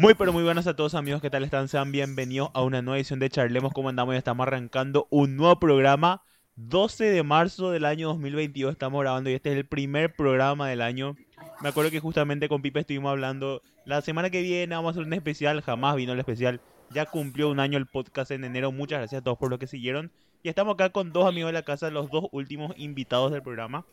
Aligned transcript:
Muy 0.00 0.14
pero 0.14 0.32
muy 0.32 0.42
buenas 0.42 0.66
a 0.66 0.74
todos 0.74 0.94
amigos, 0.94 1.20
¿qué 1.20 1.28
tal 1.28 1.44
están? 1.44 1.68
Sean 1.68 1.92
bienvenidos 1.92 2.48
a 2.54 2.62
una 2.62 2.80
nueva 2.80 2.96
edición 2.96 3.18
de 3.18 3.28
Charlemos, 3.28 3.74
¿cómo 3.74 3.90
andamos? 3.90 4.14
Ya 4.14 4.18
estamos 4.18 4.46
arrancando 4.46 5.06
un 5.10 5.36
nuevo 5.36 5.60
programa, 5.60 6.22
12 6.56 7.04
de 7.10 7.22
marzo 7.22 7.70
del 7.70 7.84
año 7.84 8.08
2022 8.08 8.72
estamos 8.72 9.02
grabando 9.02 9.28
y 9.28 9.34
este 9.34 9.52
es 9.52 9.58
el 9.58 9.66
primer 9.66 10.14
programa 10.14 10.66
del 10.70 10.80
año. 10.80 11.16
Me 11.60 11.68
acuerdo 11.68 11.90
que 11.90 12.00
justamente 12.00 12.48
con 12.48 12.62
Pipe 12.62 12.80
estuvimos 12.80 13.10
hablando, 13.10 13.60
la 13.84 14.00
semana 14.00 14.30
que 14.30 14.40
viene 14.40 14.74
vamos 14.74 14.88
a 14.88 14.92
hacer 14.92 15.06
un 15.06 15.12
especial, 15.12 15.60
jamás 15.60 15.96
vino 15.96 16.14
el 16.14 16.18
especial, 16.18 16.62
ya 16.88 17.04
cumplió 17.04 17.50
un 17.50 17.60
año 17.60 17.76
el 17.76 17.84
podcast 17.84 18.30
en 18.30 18.44
enero, 18.44 18.72
muchas 18.72 19.00
gracias 19.00 19.20
a 19.20 19.24
todos 19.24 19.36
por 19.36 19.50
lo 19.50 19.58
que 19.58 19.66
siguieron. 19.66 20.10
Y 20.42 20.48
estamos 20.48 20.72
acá 20.72 20.88
con 20.88 21.12
dos 21.12 21.28
amigos 21.28 21.50
de 21.50 21.58
la 21.58 21.62
casa, 21.62 21.90
los 21.90 22.10
dos 22.10 22.24
últimos 22.32 22.72
invitados 22.78 23.32
del 23.32 23.42
programa. 23.42 23.84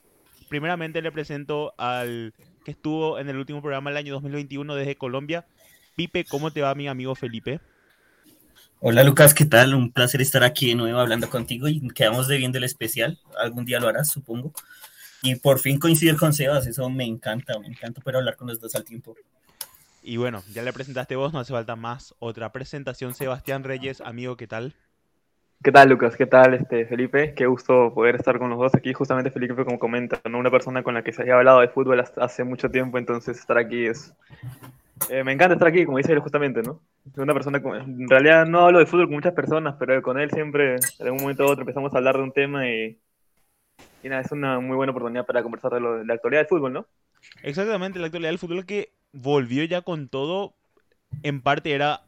Primeramente 0.48 1.02
le 1.02 1.12
presento 1.12 1.74
al 1.78 2.34
que 2.64 2.72
estuvo 2.72 3.20
en 3.20 3.28
el 3.28 3.36
último 3.36 3.62
programa 3.62 3.90
del 3.90 3.98
año 3.98 4.14
2021 4.14 4.74
desde 4.76 4.96
Colombia, 4.96 5.46
Pipe, 5.98 6.26
¿cómo 6.26 6.52
te 6.52 6.62
va 6.62 6.76
mi 6.76 6.88
amigo 6.88 7.16
Felipe? 7.16 7.60
Hola 8.82 9.04
Lucas, 9.04 9.34
¿qué 9.34 9.46
tal? 9.46 9.74
Un 9.74 9.92
placer 9.92 10.22
estar 10.22 10.44
aquí 10.44 10.68
de 10.70 10.76
nuevo 10.76 11.00
hablando 11.00 11.28
contigo 11.28 11.68
y 11.68 11.90
quedamos 11.90 12.28
debiendo 12.28 12.60
el 12.60 12.66
especial. 12.66 13.18
Algún 13.40 13.66
día 13.66 13.80
lo 13.80 13.88
harás, 13.88 14.08
supongo. 14.08 14.54
Y 15.24 15.38
por 15.38 15.58
fin 15.58 15.80
coincidir 15.80 16.16
con 16.16 16.34
Sebas, 16.34 16.68
eso 16.68 16.88
me 16.92 17.04
encanta, 17.04 17.58
me 17.58 17.66
encanta 17.66 18.00
poder 18.00 18.18
hablar 18.18 18.36
con 18.36 18.48
los 18.48 18.60
dos 18.60 18.76
al 18.76 18.84
tiempo. 18.84 19.16
Y 20.04 20.18
bueno, 20.18 20.44
ya 20.54 20.62
le 20.62 20.72
presentaste 20.72 21.16
vos, 21.16 21.34
no 21.34 21.40
hace 21.40 21.52
falta 21.52 21.76
más 21.76 22.14
otra 22.20 22.52
presentación. 22.52 23.16
Sebastián 23.16 23.64
Reyes, 23.64 24.00
amigo, 24.02 24.38
¿qué 24.38 24.46
tal? 24.46 24.76
¿Qué 25.64 25.72
tal, 25.72 25.90
Lucas? 25.90 26.16
¿Qué 26.16 26.28
tal, 26.28 26.54
este, 26.54 26.86
Felipe? 26.86 27.34
Qué 27.34 27.48
gusto 27.48 27.92
poder 27.92 28.18
estar 28.18 28.38
con 28.38 28.52
los 28.52 28.60
dos 28.60 28.76
aquí. 28.76 28.94
Justamente 28.94 29.32
Felipe, 29.32 29.66
como 29.66 29.80
comenta, 29.80 30.22
¿no? 30.30 30.38
una 30.38 30.52
persona 30.52 30.84
con 30.84 30.94
la 30.94 31.04
que 31.04 31.12
se 31.12 31.24
había 31.24 31.34
hablado 31.34 31.62
de 31.62 31.70
fútbol 31.70 32.04
hace 32.18 32.44
mucho 32.44 32.70
tiempo, 32.70 33.00
entonces 33.00 33.40
estar 33.40 33.58
aquí 33.58 33.88
es, 33.88 34.14
eh, 35.10 35.24
me 35.24 35.32
encanta 35.32 35.54
estar 35.54 35.68
aquí, 35.68 35.86
como 35.86 35.98
dice 35.98 36.14
él 36.14 36.20
justamente, 36.20 36.62
¿no? 36.62 36.82
Una 37.16 37.34
persona, 37.34 37.58
en 37.58 38.10
realidad 38.10 38.46
no 38.46 38.66
hablo 38.66 38.80
de 38.80 38.86
fútbol 38.86 39.06
con 39.06 39.16
muchas 39.16 39.34
personas, 39.34 39.76
pero 39.80 40.02
con 40.02 40.20
él 40.20 40.30
siempre, 40.32 40.76
en 40.76 41.06
algún 41.06 41.22
momento 41.22 41.46
u 41.46 41.48
otro, 41.48 41.62
empezamos 41.62 41.94
a 41.94 41.98
hablar 41.98 42.18
de 42.18 42.24
un 42.24 42.32
tema 42.32 42.68
y, 42.70 43.00
y 44.04 44.10
nada, 44.10 44.22
es 44.22 44.32
una 44.32 44.60
muy 44.60 44.76
buena 44.76 44.92
oportunidad 44.92 45.26
para 45.26 45.44
conversar 45.44 45.72
de, 45.72 45.80
lo, 45.80 45.98
de 46.00 46.06
la 46.06 46.14
actualidad 46.16 46.42
del 46.42 46.50
fútbol, 46.50 46.74
¿no? 46.74 46.86
Exactamente, 47.44 48.00
la 48.00 48.08
actualidad 48.08 48.30
del 48.30 48.40
fútbol 48.40 48.66
que 48.66 48.92
volvió 49.14 49.64
ya 49.64 49.82
con 49.82 50.10
todo, 50.10 50.54
en 51.24 51.42
parte 51.42 51.74
era 51.74 52.02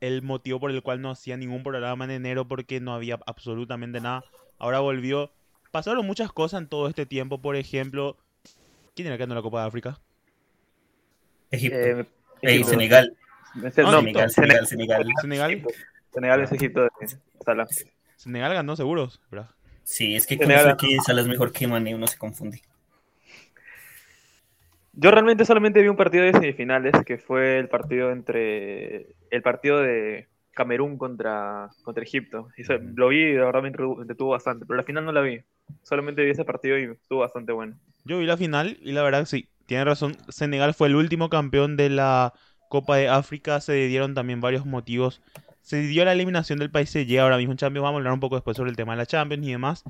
el 0.00 0.22
motivo 0.22 0.60
por 0.60 0.70
el 0.70 0.82
cual 0.82 1.00
no 1.00 1.10
hacía 1.10 1.36
ningún 1.36 1.62
programa 1.62 2.04
en 2.04 2.10
enero 2.10 2.46
porque 2.46 2.80
no 2.80 2.94
había 2.94 3.18
absolutamente 3.26 4.00
nada. 4.00 4.24
Ahora 4.58 4.80
volvió. 4.80 5.30
Pasaron 5.70 6.06
muchas 6.06 6.32
cosas 6.32 6.62
en 6.62 6.68
todo 6.68 6.88
este 6.88 7.06
tiempo, 7.06 7.40
por 7.40 7.56
ejemplo, 7.56 8.16
¿quién 8.94 9.08
era 9.08 9.16
que 9.18 9.24
en 9.24 9.34
la 9.34 9.42
Copa 9.42 9.62
de 9.62 9.68
África? 9.68 9.98
Egipto. 11.50 11.76
Eh, 11.78 12.06
Ey, 12.42 12.64
Senegal. 12.64 13.16
No, 13.54 13.70
Senegal, 13.70 14.30
Senegal, 14.30 14.66
Senegal. 14.66 15.06
Senegal. 15.20 15.62
Senegal 16.12 16.40
es 16.42 16.52
Egipto 16.52 16.82
de 16.82 16.90
Salah. 17.44 17.66
Senegal 18.16 18.54
ganó 18.54 18.76
seguros, 18.76 19.22
¿verdad? 19.30 19.50
Sí, 19.82 20.16
es 20.16 20.26
que 20.26 20.36
como 20.36 20.76
que 20.76 20.98
Salah 21.04 21.22
es 21.22 21.28
mejor 21.28 21.52
que 21.52 21.66
Mané, 21.66 21.94
uno 21.94 22.06
se 22.06 22.18
confunde. 22.18 22.62
Yo 24.92 25.10
realmente 25.10 25.44
solamente 25.44 25.82
vi 25.82 25.88
un 25.88 25.96
partido 25.96 26.24
de 26.24 26.32
semifinales, 26.32 26.94
que 27.04 27.18
fue 27.18 27.58
el 27.58 27.68
partido 27.68 28.10
entre 28.10 29.14
el 29.30 29.42
partido 29.42 29.80
de 29.80 30.26
Camerún 30.52 30.96
contra, 30.96 31.68
contra 31.82 32.02
Egipto. 32.02 32.48
Y 32.56 32.62
lo 32.94 33.08
vi 33.08 33.18
y 33.18 33.32
de 33.32 33.40
verdad 33.40 33.60
me 33.60 33.68
entretuvo 33.68 34.30
bastante, 34.30 34.64
pero 34.64 34.78
la 34.78 34.84
final 34.84 35.04
no 35.04 35.12
la 35.12 35.20
vi. 35.20 35.42
Solamente 35.82 36.24
vi 36.24 36.30
ese 36.30 36.44
partido 36.46 36.78
y 36.78 36.84
estuvo 36.84 37.18
bastante 37.20 37.52
bueno. 37.52 37.78
Yo 38.04 38.18
vi 38.18 38.24
la 38.24 38.38
final 38.38 38.78
y 38.80 38.92
la 38.92 39.02
verdad 39.02 39.26
sí, 39.26 39.50
tiene 39.66 39.84
razón. 39.84 40.16
Senegal 40.28 40.74
fue 40.74 40.88
el 40.88 40.96
último 40.96 41.28
campeón 41.28 41.76
de 41.76 41.90
la 41.90 42.32
Copa 42.68 42.96
de 42.96 43.08
África. 43.08 43.60
Se 43.60 43.74
dieron 43.86 44.14
también 44.14 44.40
varios 44.40 44.66
motivos. 44.66 45.20
Se 45.62 45.80
dio 45.80 46.04
la 46.04 46.12
eliminación 46.12 46.58
del 46.58 46.70
país 46.70 46.92
llega 46.92 47.22
ahora 47.22 47.36
mismo 47.36 47.52
en 47.52 47.58
Champions. 47.58 47.82
Vamos 47.82 47.96
a 47.96 47.98
hablar 47.98 48.12
un 48.12 48.20
poco 48.20 48.36
después 48.36 48.56
sobre 48.56 48.70
el 48.70 48.76
tema 48.76 48.92
de 48.92 48.98
la 48.98 49.06
Champions 49.06 49.46
y 49.46 49.50
demás. 49.50 49.84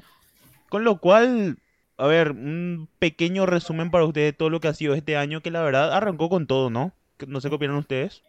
Con 0.69 0.85
lo 0.85 0.99
cual, 0.99 1.59
a 1.97 2.07
ver, 2.07 2.33
un 2.33 2.89
pequeño 2.99 3.47
resumen 3.47 3.91
para 3.91 4.05
ustedes 4.05 4.33
de 4.33 4.37
todo 4.37 4.51
lo 4.51 4.61
que 4.61 4.69
ha 4.69 4.75
sido 4.75 4.95
este 4.95 5.17
año, 5.17 5.43
que 5.43 5.51
la 5.51 5.63
verdad 5.63 5.93
arrancó 5.93 6.29
con 6.29 6.47
todo, 6.47 6.71
¿no? 6.71 6.93
No 7.27 7.41
sé 7.41 7.49
qué 7.49 7.55
opinan 7.55 7.77
ustedes. 7.77 8.23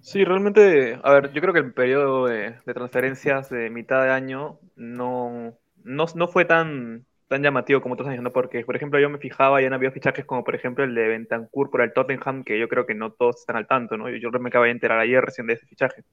Sí, 0.00 0.24
realmente, 0.24 0.98
a 1.02 1.12
ver, 1.12 1.32
yo 1.32 1.40
creo 1.40 1.52
que 1.52 1.60
el 1.60 1.72
periodo 1.72 2.26
de, 2.26 2.54
transferencias 2.64 3.50
de 3.50 3.68
mitad 3.68 4.02
de 4.02 4.10
año 4.10 4.58
no, 4.76 5.54
no, 5.84 6.06
no 6.14 6.28
fue 6.28 6.44
tan, 6.44 7.04
tan 7.28 7.42
llamativo 7.42 7.80
como 7.82 7.94
otros 7.94 8.08
años, 8.08 8.22
¿no? 8.22 8.32
Porque, 8.32 8.64
por 8.64 8.74
ejemplo, 8.74 8.98
yo 8.98 9.10
me 9.10 9.18
fijaba 9.18 9.60
y 9.60 9.66
han 9.66 9.74
habido 9.74 9.92
fichajes 9.92 10.24
como, 10.24 10.44
por 10.44 10.54
ejemplo, 10.54 10.84
el 10.84 10.94
de 10.94 11.08
Bentancur 11.08 11.70
por 11.70 11.82
el 11.82 11.92
Tottenham, 11.92 12.42
que 12.42 12.58
yo 12.58 12.68
creo 12.68 12.86
que 12.86 12.94
no 12.94 13.12
todos 13.12 13.40
están 13.40 13.56
al 13.56 13.66
tanto, 13.66 13.96
¿no? 13.96 14.08
Yo 14.08 14.30
me 14.30 14.48
acabé 14.48 14.68
de 14.68 14.72
enterar 14.72 14.98
ayer 14.98 15.22
recién 15.22 15.46
de 15.46 15.54
ese 15.54 15.66
fichaje. 15.66 16.04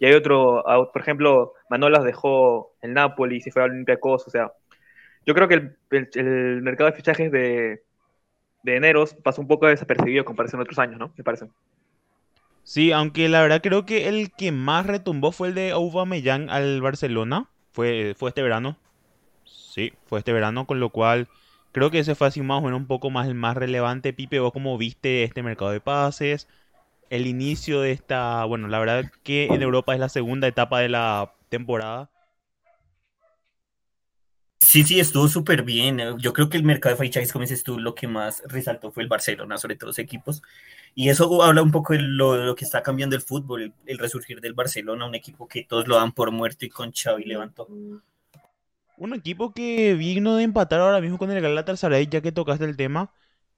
Y 0.00 0.06
hay 0.06 0.14
otro, 0.14 0.64
por 0.92 1.02
ejemplo, 1.02 1.52
Manolas 1.70 2.04
dejó 2.04 2.72
el 2.80 2.94
Napoli 2.94 3.36
y 3.36 3.40
se 3.40 3.52
fue 3.52 3.62
al 3.62 3.70
Olympiacos, 3.70 4.26
o 4.26 4.30
sea, 4.30 4.52
yo 5.26 5.34
creo 5.34 5.48
que 5.48 5.76
el, 5.90 6.62
mercado 6.62 6.90
de 6.90 6.96
fichajes 6.96 7.30
de, 7.30 7.82
de 8.62 8.76
eneros 8.76 9.14
pasó 9.14 9.40
un 9.40 9.48
poco 9.48 9.66
desapercibido 9.66 10.24
comparación 10.24 10.60
a 10.60 10.64
otros 10.64 10.78
años, 10.78 10.98
¿no? 10.98 11.12
Me 11.16 11.24
parece. 11.24 11.46
Sí, 12.62 12.92
aunque 12.92 13.28
la 13.28 13.42
verdad 13.42 13.60
creo 13.62 13.84
que 13.84 14.08
el 14.08 14.32
que 14.32 14.50
más 14.50 14.86
retumbó 14.86 15.32
fue 15.32 15.48
el 15.48 15.54
de 15.54 15.70
Aubameyang 15.72 16.50
al 16.50 16.80
Barcelona, 16.80 17.48
fue, 17.72 18.14
fue 18.16 18.30
este 18.30 18.42
verano. 18.42 18.78
Sí, 19.74 19.92
fue 20.06 20.20
este 20.20 20.32
verano, 20.32 20.66
con 20.68 20.78
lo 20.78 20.90
cual 20.90 21.28
creo 21.72 21.90
que 21.90 21.98
ese 21.98 22.14
fue 22.14 22.28
así 22.28 22.40
más 22.42 22.58
o 22.58 22.62
menos 22.62 22.78
un 22.78 22.86
poco 22.86 23.10
más 23.10 23.26
el 23.26 23.34
más 23.34 23.56
relevante. 23.56 24.12
Pipe, 24.12 24.38
vos 24.38 24.52
cómo 24.52 24.78
viste 24.78 25.24
este 25.24 25.42
mercado 25.42 25.72
de 25.72 25.80
pases, 25.80 26.46
el 27.10 27.26
inicio 27.26 27.80
de 27.80 27.90
esta, 27.90 28.44
bueno, 28.44 28.68
la 28.68 28.78
verdad 28.78 29.10
que 29.24 29.46
en 29.46 29.62
Europa 29.62 29.92
es 29.94 29.98
la 29.98 30.08
segunda 30.08 30.46
etapa 30.46 30.78
de 30.78 30.90
la 30.90 31.34
temporada. 31.48 32.08
Sí, 34.60 34.84
sí, 34.84 35.00
estuvo 35.00 35.26
súper 35.26 35.62
bien. 35.64 36.00
Yo 36.18 36.32
creo 36.32 36.48
que 36.48 36.56
el 36.56 36.62
mercado 36.62 36.94
de 36.94 37.02
fichajes, 37.04 37.32
como 37.32 37.42
dices 37.42 37.64
tú, 37.64 37.80
lo 37.80 37.96
que 37.96 38.06
más 38.06 38.44
resaltó 38.46 38.92
fue 38.92 39.02
el 39.02 39.08
Barcelona, 39.08 39.58
sobre 39.58 39.74
todos 39.74 39.90
los 39.90 39.98
equipos. 39.98 40.40
Y 40.94 41.08
eso 41.08 41.42
habla 41.42 41.62
un 41.62 41.72
poco 41.72 41.94
de 41.94 42.00
lo, 42.00 42.54
que 42.54 42.64
está 42.64 42.82
cambiando 42.82 43.16
el 43.16 43.22
fútbol, 43.22 43.62
el, 43.62 43.72
el, 43.86 43.98
resurgir 43.98 44.40
del 44.40 44.54
Barcelona, 44.54 45.06
un 45.06 45.16
equipo 45.16 45.48
que 45.48 45.64
todos 45.64 45.88
lo 45.88 45.96
dan 45.96 46.12
por 46.12 46.30
muerto 46.30 46.64
y 46.64 46.70
con 46.70 46.92
Xavi 46.92 47.24
levantó. 47.24 47.66
Un 48.96 49.12
equipo 49.14 49.52
que 49.52 49.94
vino 49.94 50.36
de 50.36 50.44
empatar 50.44 50.80
ahora 50.80 51.00
mismo 51.00 51.18
con 51.18 51.30
el 51.30 51.40
Galatasaray, 51.42 52.06
ya 52.06 52.20
que 52.20 52.32
tocaste 52.32 52.64
el 52.64 52.76
tema, 52.76 53.12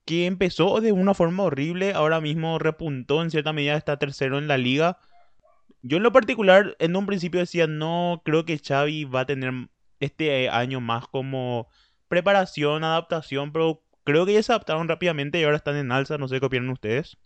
que 0.06 0.26
empezó 0.26 0.80
de 0.80 0.92
una 0.92 1.14
forma 1.14 1.42
horrible, 1.44 1.92
ahora 1.92 2.20
mismo 2.20 2.58
repuntó 2.58 3.22
en 3.22 3.30
cierta 3.30 3.52
medida, 3.52 3.76
está 3.76 3.98
tercero 3.98 4.38
en 4.38 4.48
la 4.48 4.56
liga. 4.58 4.98
Yo 5.82 5.98
en 5.98 6.02
lo 6.02 6.12
particular, 6.12 6.76
en 6.78 6.96
un 6.96 7.06
principio 7.06 7.40
decía, 7.40 7.66
no 7.66 8.22
creo 8.24 8.44
que 8.44 8.58
Xavi 8.58 9.04
va 9.04 9.20
a 9.20 9.26
tener 9.26 9.52
este 10.00 10.48
año 10.48 10.80
más 10.80 11.06
como 11.08 11.68
preparación, 12.08 12.84
adaptación, 12.84 13.52
pero 13.52 13.82
creo 14.04 14.26
que 14.26 14.34
ya 14.34 14.42
se 14.42 14.52
adaptaron 14.52 14.88
rápidamente 14.88 15.40
y 15.40 15.44
ahora 15.44 15.56
están 15.56 15.76
en 15.76 15.92
alza, 15.92 16.18
no 16.18 16.28
sé 16.28 16.40
qué 16.40 16.46
opinan 16.46 16.70
ustedes. 16.70 17.18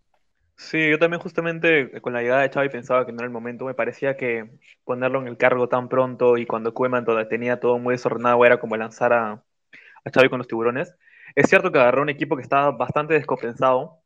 Sí, 0.62 0.90
yo 0.90 0.98
también 0.98 1.20
justamente 1.22 1.96
eh, 1.96 2.00
con 2.02 2.12
la 2.12 2.20
llegada 2.22 2.42
de 2.42 2.50
Xavi 2.50 2.68
pensaba 2.68 3.06
que 3.06 3.12
no 3.12 3.18
era 3.18 3.24
el 3.26 3.32
momento. 3.32 3.64
Me 3.64 3.74
parecía 3.74 4.16
que 4.16 4.50
ponerlo 4.84 5.20
en 5.20 5.26
el 5.28 5.36
cargo 5.38 5.68
tan 5.68 5.88
pronto 5.88 6.36
y 6.36 6.46
cuando 6.46 6.74
Koeman 6.74 7.06
tenía 7.28 7.58
todo 7.60 7.78
muy 7.78 7.94
desordenado 7.94 8.44
era 8.44 8.60
como 8.60 8.76
lanzar 8.76 9.12
a, 9.12 9.32
a 9.32 10.10
Xavi 10.12 10.28
con 10.30 10.38
los 10.38 10.48
tiburones. 10.48 10.96
Es 11.36 11.48
cierto 11.50 11.72
que 11.72 11.78
agarró 11.80 12.02
un 12.02 12.10
equipo 12.10 12.36
que 12.36 12.42
estaba 12.42 12.72
bastante 12.72 13.14
descompensado. 13.14 14.02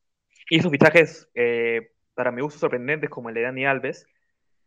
Hizo 0.51 0.71
fichajes, 0.71 1.29
eh, 1.35 1.93
para 2.15 2.33
mi 2.33 2.43
gusto, 2.43 2.61
sorprendentes 2.61 3.11
como 3.11 3.29
el 3.31 3.37
de 3.37 3.43
Dani 3.43 3.67
Alves, 3.67 4.07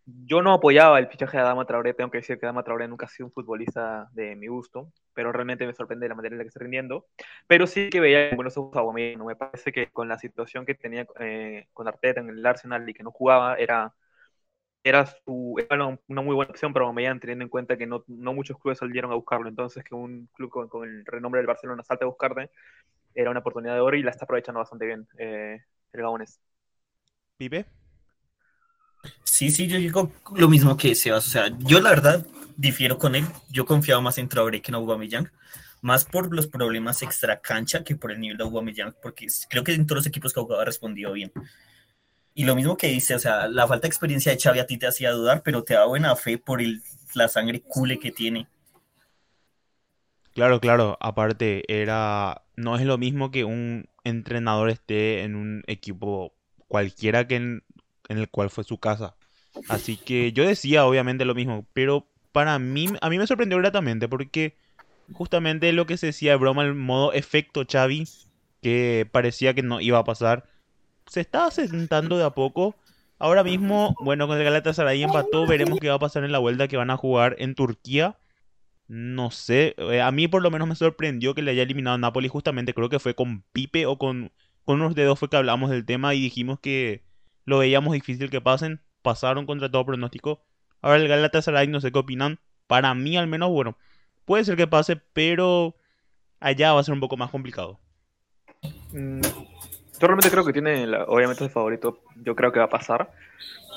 yo 0.07 0.41
no 0.41 0.53
apoyaba 0.53 0.99
el 0.99 1.07
fichaje 1.07 1.35
de 1.35 1.43
Adama 1.43 1.65
Traoré, 1.65 1.93
tengo 1.93 2.09
que 2.09 2.19
decir 2.19 2.39
que 2.39 2.45
Adama 2.45 2.63
Traoré 2.63 2.87
nunca 2.87 3.05
ha 3.07 3.09
sido 3.09 3.27
un 3.27 3.33
futbolista 3.33 4.07
de 4.13 4.37
mi 4.37 4.47
gusto, 4.47 4.89
pero 5.13 5.33
realmente 5.33 5.67
me 5.67 5.73
sorprende 5.73 6.07
la 6.07 6.15
manera 6.15 6.33
en 6.33 6.37
la 6.37 6.43
que 6.45 6.47
está 6.47 6.61
rindiendo. 6.61 7.07
Pero 7.45 7.67
sí 7.67 7.89
que 7.89 7.99
veía 7.99 8.33
buenos 8.33 8.57
ojos 8.57 8.75
a 8.77 8.79
Aubameyang, 8.79 9.25
me 9.25 9.35
parece 9.35 9.73
que 9.73 9.87
con 9.91 10.07
la 10.07 10.17
situación 10.17 10.65
que 10.65 10.75
tenía 10.75 11.05
eh, 11.19 11.67
con 11.73 11.89
Arteta 11.89 12.21
en 12.21 12.29
el 12.29 12.45
Arsenal 12.45 12.87
y 12.89 12.93
que 12.93 13.03
no 13.03 13.11
jugaba, 13.11 13.55
era, 13.55 13.93
era, 14.83 15.05
su, 15.05 15.57
una 16.07 16.21
muy 16.21 16.35
buena 16.35 16.51
opción 16.51 16.71
para 16.73 16.85
Aubameyang, 16.85 17.19
teniendo 17.19 17.43
en 17.43 17.49
cuenta 17.49 17.77
que 17.77 17.85
no, 17.87 18.03
muchos 18.07 18.57
clubes 18.59 18.79
salieron 18.79 19.11
a 19.11 19.15
buscarlo, 19.15 19.49
entonces 19.49 19.83
que 19.83 19.93
un 19.93 20.29
club 20.33 20.69
con, 20.69 20.87
el 20.87 21.05
renombre 21.05 21.39
del 21.39 21.47
Barcelona 21.47 21.83
salte 21.83 22.05
a 22.05 22.07
buscarte, 22.07 22.49
era 23.13 23.31
una 23.31 23.41
oportunidad 23.41 23.73
de 23.73 23.81
oro 23.81 23.97
y 23.97 24.03
la 24.03 24.11
está 24.11 24.25
aprovechando 24.25 24.59
bastante 24.59 24.85
bien 24.85 25.07
eh, 25.17 25.61
el 25.91 26.01
Gabones. 26.01 26.39
¿Pipe? 27.37 27.65
Sí, 29.23 29.51
sí, 29.51 29.67
yo 29.67 29.77
digo 29.77 30.11
lo 30.35 30.49
mismo 30.49 30.77
que 30.77 30.95
Sebas. 30.95 31.27
O 31.27 31.29
sea, 31.29 31.55
yo 31.59 31.79
la 31.79 31.89
verdad 31.89 32.25
difiero 32.55 32.97
con 32.97 33.15
él. 33.15 33.25
Yo 33.49 33.65
confiaba 33.65 34.01
más 34.01 34.17
en 34.17 34.29
Traoré 34.29 34.61
que 34.61 34.71
en 34.71 34.75
Aubameyang. 34.75 35.31
Más 35.81 36.05
por 36.05 36.33
los 36.33 36.47
problemas 36.47 37.01
extra 37.03 37.39
cancha 37.39 37.83
que 37.83 37.95
por 37.95 38.11
el 38.11 38.19
nivel 38.19 38.37
de 38.37 38.43
Aubameyang. 38.43 38.95
Porque 39.01 39.27
creo 39.49 39.63
que 39.63 39.73
en 39.73 39.85
todos 39.85 39.99
los 39.99 40.07
equipos 40.07 40.33
que 40.33 40.39
ha 40.39 40.43
jugado 40.43 40.61
ha 40.61 40.65
respondido 40.65 41.13
bien. 41.13 41.31
Y 42.33 42.45
lo 42.45 42.55
mismo 42.55 42.77
que 42.77 42.87
dice, 42.87 43.15
o 43.15 43.19
sea, 43.19 43.47
la 43.47 43.67
falta 43.67 43.83
de 43.83 43.89
experiencia 43.89 44.31
de 44.31 44.39
Xavi 44.39 44.59
a 44.59 44.67
ti 44.67 44.77
te 44.77 44.87
hacía 44.87 45.11
dudar, 45.11 45.41
pero 45.43 45.63
te 45.63 45.73
da 45.73 45.85
buena 45.85 46.15
fe 46.15 46.37
por 46.37 46.61
la 47.15 47.27
sangre 47.27 47.61
cule 47.61 47.99
que 47.99 48.11
tiene. 48.11 48.47
Claro, 50.33 50.59
claro. 50.59 50.97
Aparte, 50.99 51.63
era 51.67 52.43
no 52.57 52.75
es 52.75 52.85
lo 52.85 52.97
mismo 52.97 53.31
que 53.31 53.43
un 53.43 53.87
entrenador 54.03 54.69
esté 54.69 55.23
en 55.23 55.35
un 55.35 55.63
equipo 55.67 56.33
cualquiera 56.67 57.27
que 57.27 57.35
en, 57.35 57.63
en 58.09 58.17
el 58.17 58.29
cual 58.29 58.49
fue 58.49 58.63
su 58.63 58.77
casa. 58.77 59.15
Así 59.67 59.97
que 59.97 60.31
yo 60.33 60.45
decía 60.45 60.85
obviamente 60.85 61.25
lo 61.25 61.35
mismo, 61.35 61.65
pero 61.73 62.07
para 62.31 62.59
mí, 62.59 62.87
a 63.01 63.09
mí 63.09 63.17
me 63.17 63.27
sorprendió 63.27 63.57
gratamente 63.57 64.07
porque 64.07 64.55
justamente 65.13 65.71
lo 65.73 65.85
que 65.85 65.97
se 65.97 66.07
decía 66.07 66.31
de 66.31 66.37
broma, 66.37 66.63
el 66.63 66.75
modo 66.75 67.13
efecto 67.13 67.65
Xavi, 67.69 68.07
que 68.61 69.07
parecía 69.11 69.53
que 69.53 69.63
no 69.63 69.81
iba 69.81 69.97
a 69.97 70.03
pasar, 70.03 70.45
se 71.07 71.21
estaba 71.21 71.51
sentando 71.51 72.17
de 72.17 72.25
a 72.25 72.31
poco. 72.31 72.75
Ahora 73.19 73.43
mismo, 73.43 73.95
bueno, 74.01 74.27
con 74.27 74.37
el 74.37 74.43
Galatasaray 74.43 75.01
empató, 75.01 75.47
veremos 75.47 75.79
qué 75.79 75.89
va 75.89 75.95
a 75.95 75.99
pasar 75.99 76.23
en 76.23 76.31
la 76.31 76.37
vuelta 76.37 76.67
que 76.67 76.77
van 76.77 76.91
a 76.91 76.97
jugar 76.97 77.35
en 77.39 77.55
Turquía. 77.55 78.17
No 78.87 79.31
sé, 79.31 79.75
eh, 79.77 80.01
a 80.01 80.11
mí 80.11 80.27
por 80.27 80.41
lo 80.41 80.51
menos 80.51 80.67
me 80.67 80.75
sorprendió 80.75 81.33
que 81.33 81.41
le 81.41 81.51
haya 81.51 81.63
eliminado 81.63 81.95
a 81.95 81.97
Napoli, 81.97 82.27
justamente 82.29 82.73
creo 82.73 82.89
que 82.89 82.99
fue 82.99 83.15
con 83.15 83.43
Pipe 83.51 83.85
o 83.85 83.97
con, 83.97 84.31
con 84.63 84.81
unos 84.81 84.95
dedos 84.95 85.19
fue 85.19 85.29
que 85.29 85.37
hablamos 85.37 85.69
del 85.69 85.85
tema 85.85 86.13
y 86.13 86.21
dijimos 86.21 86.59
que 86.59 87.03
lo 87.47 87.59
veíamos 87.59 87.93
difícil 87.93 88.29
que 88.29 88.41
pasen, 88.41 88.81
pasaron 89.01 89.45
contra 89.45 89.71
todo 89.71 89.85
pronóstico. 89.85 90.43
Ahora 90.81 90.97
el 90.97 91.07
Galatasaray, 91.07 91.67
no 91.67 91.79
sé 91.79 91.91
qué 91.93 91.97
opinan, 91.97 92.39
para 92.67 92.93
mí 92.93 93.17
al 93.17 93.27
menos, 93.27 93.49
bueno, 93.49 93.77
puede 94.25 94.43
ser 94.43 94.57
que 94.57 94.67
pase, 94.67 94.97
pero 94.97 95.73
allá 96.41 96.73
va 96.73 96.81
a 96.81 96.83
ser 96.83 96.93
un 96.93 96.99
poco 96.99 97.15
más 97.15 97.31
complicado. 97.31 97.79
Mm, 98.91 99.21
yo 99.21 100.07
realmente 100.07 100.29
creo 100.29 100.43
que 100.43 100.51
tiene, 100.51 100.85
obviamente, 101.07 101.45
el 101.45 101.49
favorito. 101.49 102.03
Yo 102.17 102.35
creo 102.35 102.51
que 102.51 102.59
va 102.59 102.65
a 102.65 102.69
pasar. 102.69 103.09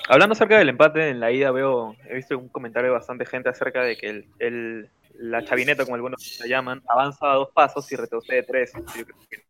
Hablando 0.08 0.32
acerca 0.32 0.58
del 0.58 0.69
empate 0.69 1.08
en 1.08 1.20
la 1.20 1.31
ida, 1.31 1.52
veo, 1.52 1.94
he 2.08 2.17
visto 2.17 2.37
un 2.37 2.49
comentario 2.49 2.88
de 2.88 2.94
bastante 2.94 3.25
gente 3.25 3.49
acerca 3.49 3.84
de 3.84 3.96
que 3.96 4.26
el, 4.40 4.90
la 5.14 5.44
chavineta, 5.44 5.84
como 5.84 5.94
algunos 5.94 6.38
la 6.40 6.49
llaman, 6.49 6.82
avanza 6.88 7.28
dos 7.28 7.50
pasos 7.50 7.90
y 7.93 7.94
retrocede 7.94 8.43
tres. 8.43 8.72
Yo 8.75 9.05
creo 9.05 9.17
que 9.31 9.44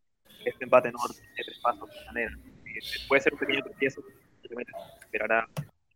este 0.44 0.64
empate 0.64 0.92
no 0.92 0.98
tiene 1.08 1.28
tres 1.42 1.58
pasos 1.62 1.88
de 1.88 2.04
manera. 2.04 2.49
Y 2.80 3.06
Puede 3.08 3.22
ser 3.22 3.32
un 3.34 3.38
pequeño 3.38 3.62
tropiezo, 3.62 4.02
simplemente 4.40 4.72
esperará 5.00 5.48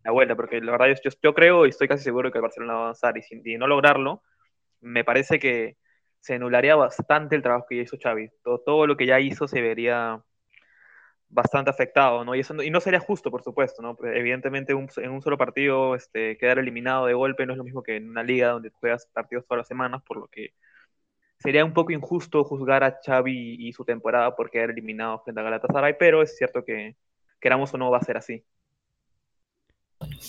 la 0.05 0.11
vuelta, 0.11 0.37
porque 0.37 0.61
la 0.61 0.73
verdad 0.73 0.95
yo, 1.03 1.11
yo 1.23 1.35
creo 1.35 1.67
y 1.67 1.71
estoy 1.71 1.89
casi 1.89 2.05
seguro 2.05 2.31
que 2.31 2.39
el 2.39 2.43
Barcelona 2.43 2.75
va 2.75 2.79
a 2.79 2.83
avanzar 2.83 3.17
y 3.17 3.23
sin 3.23 3.43
y 3.45 3.57
no 3.57 3.67
lograrlo, 3.67 4.23
me 4.81 5.05
parece 5.05 5.39
que 5.39 5.77
se 6.21 6.35
anularía 6.35 6.75
bastante 6.77 7.37
el 7.37 7.43
trabajo 7.43 7.67
que 7.69 7.77
ya 7.77 7.83
hizo 7.83 7.99
Xavi. 8.03 8.31
Todo, 8.43 8.59
todo 8.61 8.87
lo 8.87 8.97
que 8.97 9.07
ya 9.07 9.21
hizo 9.21 9.47
se 9.49 9.61
vería 9.61 10.23
bastante 11.29 11.71
afectado, 11.71 12.25
¿no? 12.25 12.35
Y, 12.35 12.41
eso 12.41 12.55
no, 12.55 12.63
y 12.63 12.71
no 12.71 12.81
sería 12.81 13.01
justo, 13.01 13.31
por 13.31 13.43
supuesto, 13.43 13.83
¿no? 13.83 13.97
Pues, 13.97 14.17
evidentemente 14.17 14.73
en 14.73 15.11
un 15.11 15.23
solo 15.23 15.37
partido 15.37 15.95
este, 15.95 16.39
quedar 16.39 16.59
eliminado 16.59 17.07
de 17.07 17.15
golpe 17.15 17.45
no 17.45 17.53
es 17.53 17.59
lo 17.59 17.65
mismo 17.65 17.83
que 17.83 17.97
en 17.97 18.09
una 18.09 18.23
liga 18.23 18.51
donde 18.51 18.71
juegas 18.71 19.07
partidos 19.13 19.47
todas 19.47 19.59
las 19.59 19.69
semanas, 19.69 20.03
por 20.07 20.19
lo 20.19 20.29
que 20.29 20.55
sería 21.39 21.65
un 21.65 21.73
poco 21.73 21.93
injusto 21.93 22.45
juzgar 22.45 22.85
a 22.85 22.99
Xavi 23.05 23.57
y 23.59 23.73
su 23.73 23.85
temporada 23.85 24.35
por 24.35 24.51
quedar 24.51 24.71
eliminado 24.71 25.21
frente 25.23 25.41
a 25.41 25.45
Galatasaray, 25.45 25.97
pero 25.99 26.23
es 26.23 26.37
cierto 26.37 26.65
que 26.65 26.97
queramos 27.41 27.73
o 27.75 27.79
no 27.79 27.91
va 27.91 27.99
a 27.99 28.05
ser 28.05 28.17
así. 28.17 28.43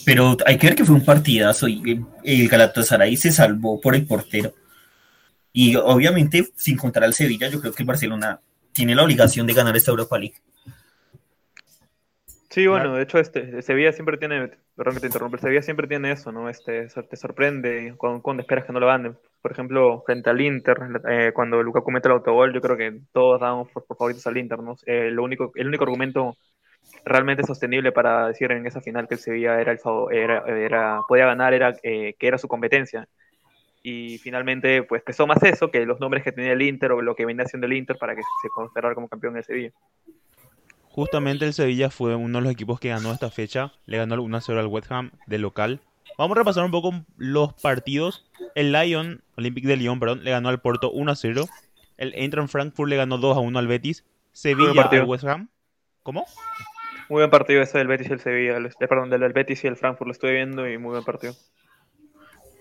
Pero 0.06 0.38
hay 0.46 0.58
que 0.58 0.68
ver 0.68 0.76
que 0.76 0.86
fue 0.86 0.96
un 0.96 1.06
partidazo 1.06 1.68
y 1.68 2.04
el- 2.24 2.48
Galatasaray 2.48 3.18
se 3.18 3.32
salvó 3.32 3.80
por 3.82 3.96
el 3.96 4.06
portero. 4.06 4.54
Y 5.52 5.76
obviamente, 5.76 6.50
sin 6.56 6.78
contar 6.78 7.04
al 7.04 7.14
Sevilla, 7.14 7.50
yo 7.50 7.62
creo 7.62 7.74
que 7.74 7.84
el 7.84 7.88
Barcelona 7.88 8.40
tiene 8.74 8.94
la 8.94 9.04
obligación 9.04 9.48
de 9.48 9.54
ganar 9.54 9.76
esta 9.76 9.92
Europa 9.92 10.18
League. 10.18 10.36
Sí, 12.56 12.68
bueno, 12.68 12.96
de 12.96 13.04
hecho, 13.04 13.20
este, 13.20 13.62
Sevilla 13.62 13.92
siempre 13.92 14.18
tiene, 14.18 14.50
perdón 14.78 14.94
que 14.94 15.02
te 15.02 15.08
interrumpa, 15.08 15.38
Sevilla 15.38 15.62
siempre 15.62 15.88
tiene 15.90 16.14
eso, 16.14 16.32
¿no? 16.32 16.48
Este, 16.48 16.88
te 16.88 17.18
sorprende 17.18 17.96
cuando, 17.98 18.22
cuando 18.22 18.40
esperas 18.40 18.64
que 18.64 18.72
no 18.72 18.80
lo 18.80 18.88
ganen. 18.88 19.18
Por 19.42 19.52
ejemplo, 19.52 20.02
frente 20.06 20.30
al 20.30 20.40
Inter, 20.40 20.78
eh, 21.10 21.32
cuando 21.34 21.62
Lukaku 21.62 21.92
mete 21.92 22.08
el 22.08 22.14
autogol, 22.14 22.54
yo 22.54 22.62
creo 22.62 22.78
que 22.78 23.02
todos 23.12 23.42
dábamos 23.42 23.70
por, 23.74 23.86
por 23.86 23.98
favoritos 23.98 24.26
al 24.28 24.38
Inter, 24.38 24.60
¿no? 24.60 24.78
Eh, 24.86 25.12
lo 25.12 25.26
único, 25.26 25.52
el 25.56 25.68
único 25.68 25.84
argumento 25.84 26.38
realmente 27.04 27.44
sostenible 27.44 27.92
para 27.92 28.28
decir 28.28 28.50
en 28.54 28.66
esa 28.66 28.80
final 28.80 29.10
que 29.10 29.16
el 29.16 29.20
Sevilla 29.20 29.60
era 29.60 29.74
el 29.74 29.80
favor, 29.80 30.14
era, 30.14 30.46
era, 30.48 31.02
podía 31.10 31.26
ganar 31.26 31.54
era 31.54 31.76
eh, 31.84 32.16
que 32.18 32.28
era 32.28 32.38
su 32.38 32.48
competencia. 32.48 33.06
Y 33.84 34.18
finalmente, 34.20 34.84
pues 34.84 35.04
pesó 35.04 35.28
más 35.28 35.44
eso 35.44 35.72
que 35.72 35.86
los 35.86 36.00
nombres 36.00 36.24
que 36.24 36.32
tenía 36.32 36.54
el 36.54 36.62
Inter 36.62 36.94
o 36.94 37.02
lo 37.02 37.16
que 37.16 37.26
venía 37.26 37.44
haciendo 37.44 37.68
el 37.68 37.74
Inter 37.74 37.98
para 38.00 38.16
que 38.16 38.22
se 38.42 38.48
considerara 38.48 38.96
como 38.96 39.10
campeón 39.10 39.34
de 39.34 39.44
Sevilla. 39.44 39.72
Justamente 40.96 41.44
el 41.44 41.52
Sevilla 41.54 41.90
fue 41.90 42.16
uno 42.16 42.38
de 42.38 42.44
los 42.46 42.54
equipos 42.54 42.80
que 42.80 42.88
ganó 42.88 43.12
esta 43.12 43.30
fecha. 43.30 43.74
Le 43.86 43.98
ganó 43.98 44.16
el 44.16 44.22
1-0 44.22 44.58
al 44.58 44.68
West 44.68 44.90
Ham 44.90 45.12
de 45.28 45.40
local. 45.40 45.82
Vamos 46.18 46.38
a 46.38 46.40
repasar 46.40 46.64
un 46.64 46.72
poco 46.72 46.94
los 47.18 47.54
partidos. 47.56 48.26
El 48.56 48.72
Lyon, 48.72 49.22
Olympique 49.36 49.68
de 49.68 49.76
Lyon, 49.76 50.00
perdón, 50.00 50.24
le 50.24 50.32
ganó 50.32 50.48
al 50.48 50.62
Porto 50.62 50.94
1-0. 50.94 51.50
El 51.98 52.14
Eintracht 52.16 52.50
Frankfurt 52.50 52.90
le 52.90 52.96
ganó 52.96 53.18
2-1 53.18 53.60
al 53.60 53.68
Betis. 53.68 54.06
Sevilla 54.32 54.84
al 54.84 55.04
West 55.04 55.26
Ham. 55.26 55.50
¿Cómo? 56.02 56.26
Muy 57.10 57.20
buen 57.20 57.30
partido 57.30 57.62
ese 57.62 57.78
del 57.78 57.88
Betis 57.88 58.10
y 58.10 58.14
el 58.14 58.20
Sevilla, 58.22 58.56
el- 58.56 58.68
eh, 58.68 58.88
perdón, 58.88 59.10
del, 59.10 59.34
Betis 59.34 59.66
y 59.66 59.68
el 59.68 59.76
Frankfurt 59.76 60.08
lo 60.08 60.12
estoy 60.14 60.34
viendo 60.34 60.66
y 60.70 60.78
muy 60.78 60.92
buen 60.92 61.04
partido. 61.04 61.34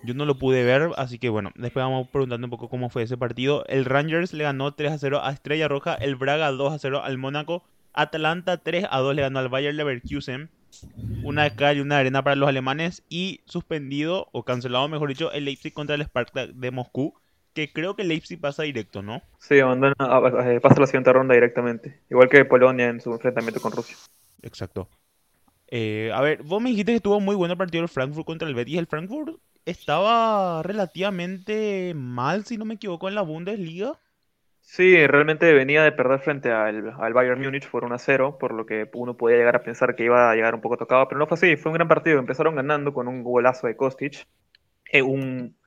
Yo 0.03 0.13
no 0.13 0.25
lo 0.25 0.35
pude 0.37 0.65
ver, 0.65 0.91
así 0.97 1.19
que 1.19 1.29
bueno, 1.29 1.51
después 1.55 1.83
vamos 1.83 2.09
preguntando 2.09 2.45
un 2.47 2.51
poco 2.51 2.67
cómo 2.69 2.89
fue 2.89 3.03
ese 3.03 3.17
partido. 3.17 3.63
El 3.67 3.85
Rangers 3.85 4.33
le 4.33 4.43
ganó 4.43 4.75
3-0 4.75 5.21
a 5.23 5.31
Estrella 5.31 5.69
Roja. 5.69 5.95
El 5.95 6.15
Braga 6.17 6.51
2-0 6.51 7.01
al 7.01 7.17
Mónaco. 7.17 7.63
Atalanta 7.95 8.61
3-2 8.63 9.13
le 9.15 9.21
ganó 9.23 9.39
al 9.39 9.49
Bayer 9.49 9.73
Leverkusen. 9.73 10.49
Una 11.23 11.43
de 11.43 11.55
cal 11.55 11.77
y 11.77 11.79
una 11.79 11.97
arena 11.99 12.23
para 12.23 12.35
los 12.35 12.49
alemanes. 12.49 13.03
Y 13.09 13.41
suspendido, 13.45 14.27
o 14.33 14.43
cancelado 14.43 14.87
mejor 14.87 15.09
dicho, 15.09 15.31
el 15.31 15.45
Leipzig 15.45 15.73
contra 15.73 15.95
el 15.95 16.03
Spartak 16.03 16.51
de 16.51 16.71
Moscú. 16.71 17.13
Que 17.53 17.71
creo 17.71 17.95
que 17.95 18.01
el 18.01 18.09
Leipzig 18.09 18.39
pasa 18.39 18.63
directo, 18.63 19.01
¿no? 19.01 19.21
Sí, 19.39 19.59
abandona, 19.61 19.95
a- 19.97 20.17
a- 20.17 20.51
eh, 20.53 20.59
pasa 20.59 20.75
a 20.75 20.79
la 20.81 20.87
siguiente 20.87 21.13
ronda 21.13 21.33
directamente, 21.35 22.01
igual 22.09 22.27
que 22.27 22.43
Polonia 22.43 22.89
en 22.89 22.99
su 22.99 23.13
enfrentamiento 23.13 23.61
con 23.61 23.71
Rusia. 23.71 23.95
Exacto. 24.41 24.89
Eh, 25.69 26.11
a 26.13 26.19
ver, 26.19 26.43
vos 26.43 26.61
me 26.61 26.69
dijiste 26.69 26.91
que 26.91 26.97
estuvo 26.97 27.19
muy 27.21 27.33
bueno 27.35 27.53
el 27.53 27.57
partido 27.57 27.81
del 27.81 27.89
Frankfurt 27.89 28.25
contra 28.25 28.47
el 28.47 28.55
Betis. 28.55 28.77
El 28.77 28.87
Frankfurt 28.87 29.37
estaba 29.65 30.61
relativamente 30.63 31.93
mal, 31.95 32.45
si 32.45 32.57
no 32.57 32.65
me 32.65 32.73
equivoco, 32.75 33.07
en 33.07 33.15
la 33.15 33.21
Bundesliga. 33.21 33.97
Sí, 34.67 35.05
realmente 35.07 35.53
venía 35.53 35.83
de 35.83 35.91
perder 35.91 36.19
frente 36.19 36.51
al, 36.51 36.93
al 36.99 37.13
Bayern 37.13 37.39
Múnich 37.41 37.69
por 37.69 37.85
1 37.85 37.95
a 37.95 37.99
0, 37.99 38.37
por 38.39 38.53
lo 38.53 38.65
que 38.65 38.89
uno 38.93 39.15
podía 39.15 39.37
llegar 39.37 39.55
a 39.55 39.63
pensar 39.63 39.95
que 39.95 40.03
iba 40.05 40.31
a 40.31 40.35
llegar 40.35 40.55
un 40.55 40.61
poco 40.61 40.75
tocado, 40.77 41.07
pero 41.07 41.19
no 41.19 41.27
fue 41.27 41.35
así, 41.35 41.55
fue 41.55 41.71
un 41.71 41.75
gran 41.75 41.87
partido. 41.87 42.19
Empezaron 42.19 42.55
ganando 42.55 42.93
con 42.93 43.07
un 43.07 43.23
golazo 43.23 43.67
de 43.67 43.77
Kostic, 43.77 44.27
eh, 44.91 45.01
un, 45.03 45.57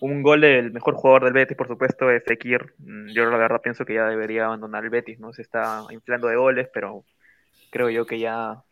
un 0.00 0.22
gol 0.22 0.42
del 0.42 0.72
mejor 0.72 0.94
jugador 0.96 1.24
del 1.24 1.34
Betis, 1.34 1.56
por 1.56 1.68
supuesto, 1.68 2.10
es 2.10 2.24
Fekir. 2.24 2.74
Mm, 2.78 3.12
Yo 3.14 3.26
la 3.26 3.38
verdad 3.38 3.62
pienso 3.62 3.84
que 3.86 3.94
ya 3.94 4.06
debería 4.06 4.46
abandonar 4.46 4.84
el 4.84 4.90
Betis, 4.90 5.20
¿no? 5.20 5.32
Se 5.34 5.42
está 5.42 5.84
inflando 5.90 6.28
de 6.28 6.36
goles, 6.36 6.68
pero 6.74 7.06
creo 7.70 7.90
yo 7.90 8.06
que 8.06 8.20
ya 8.20 8.64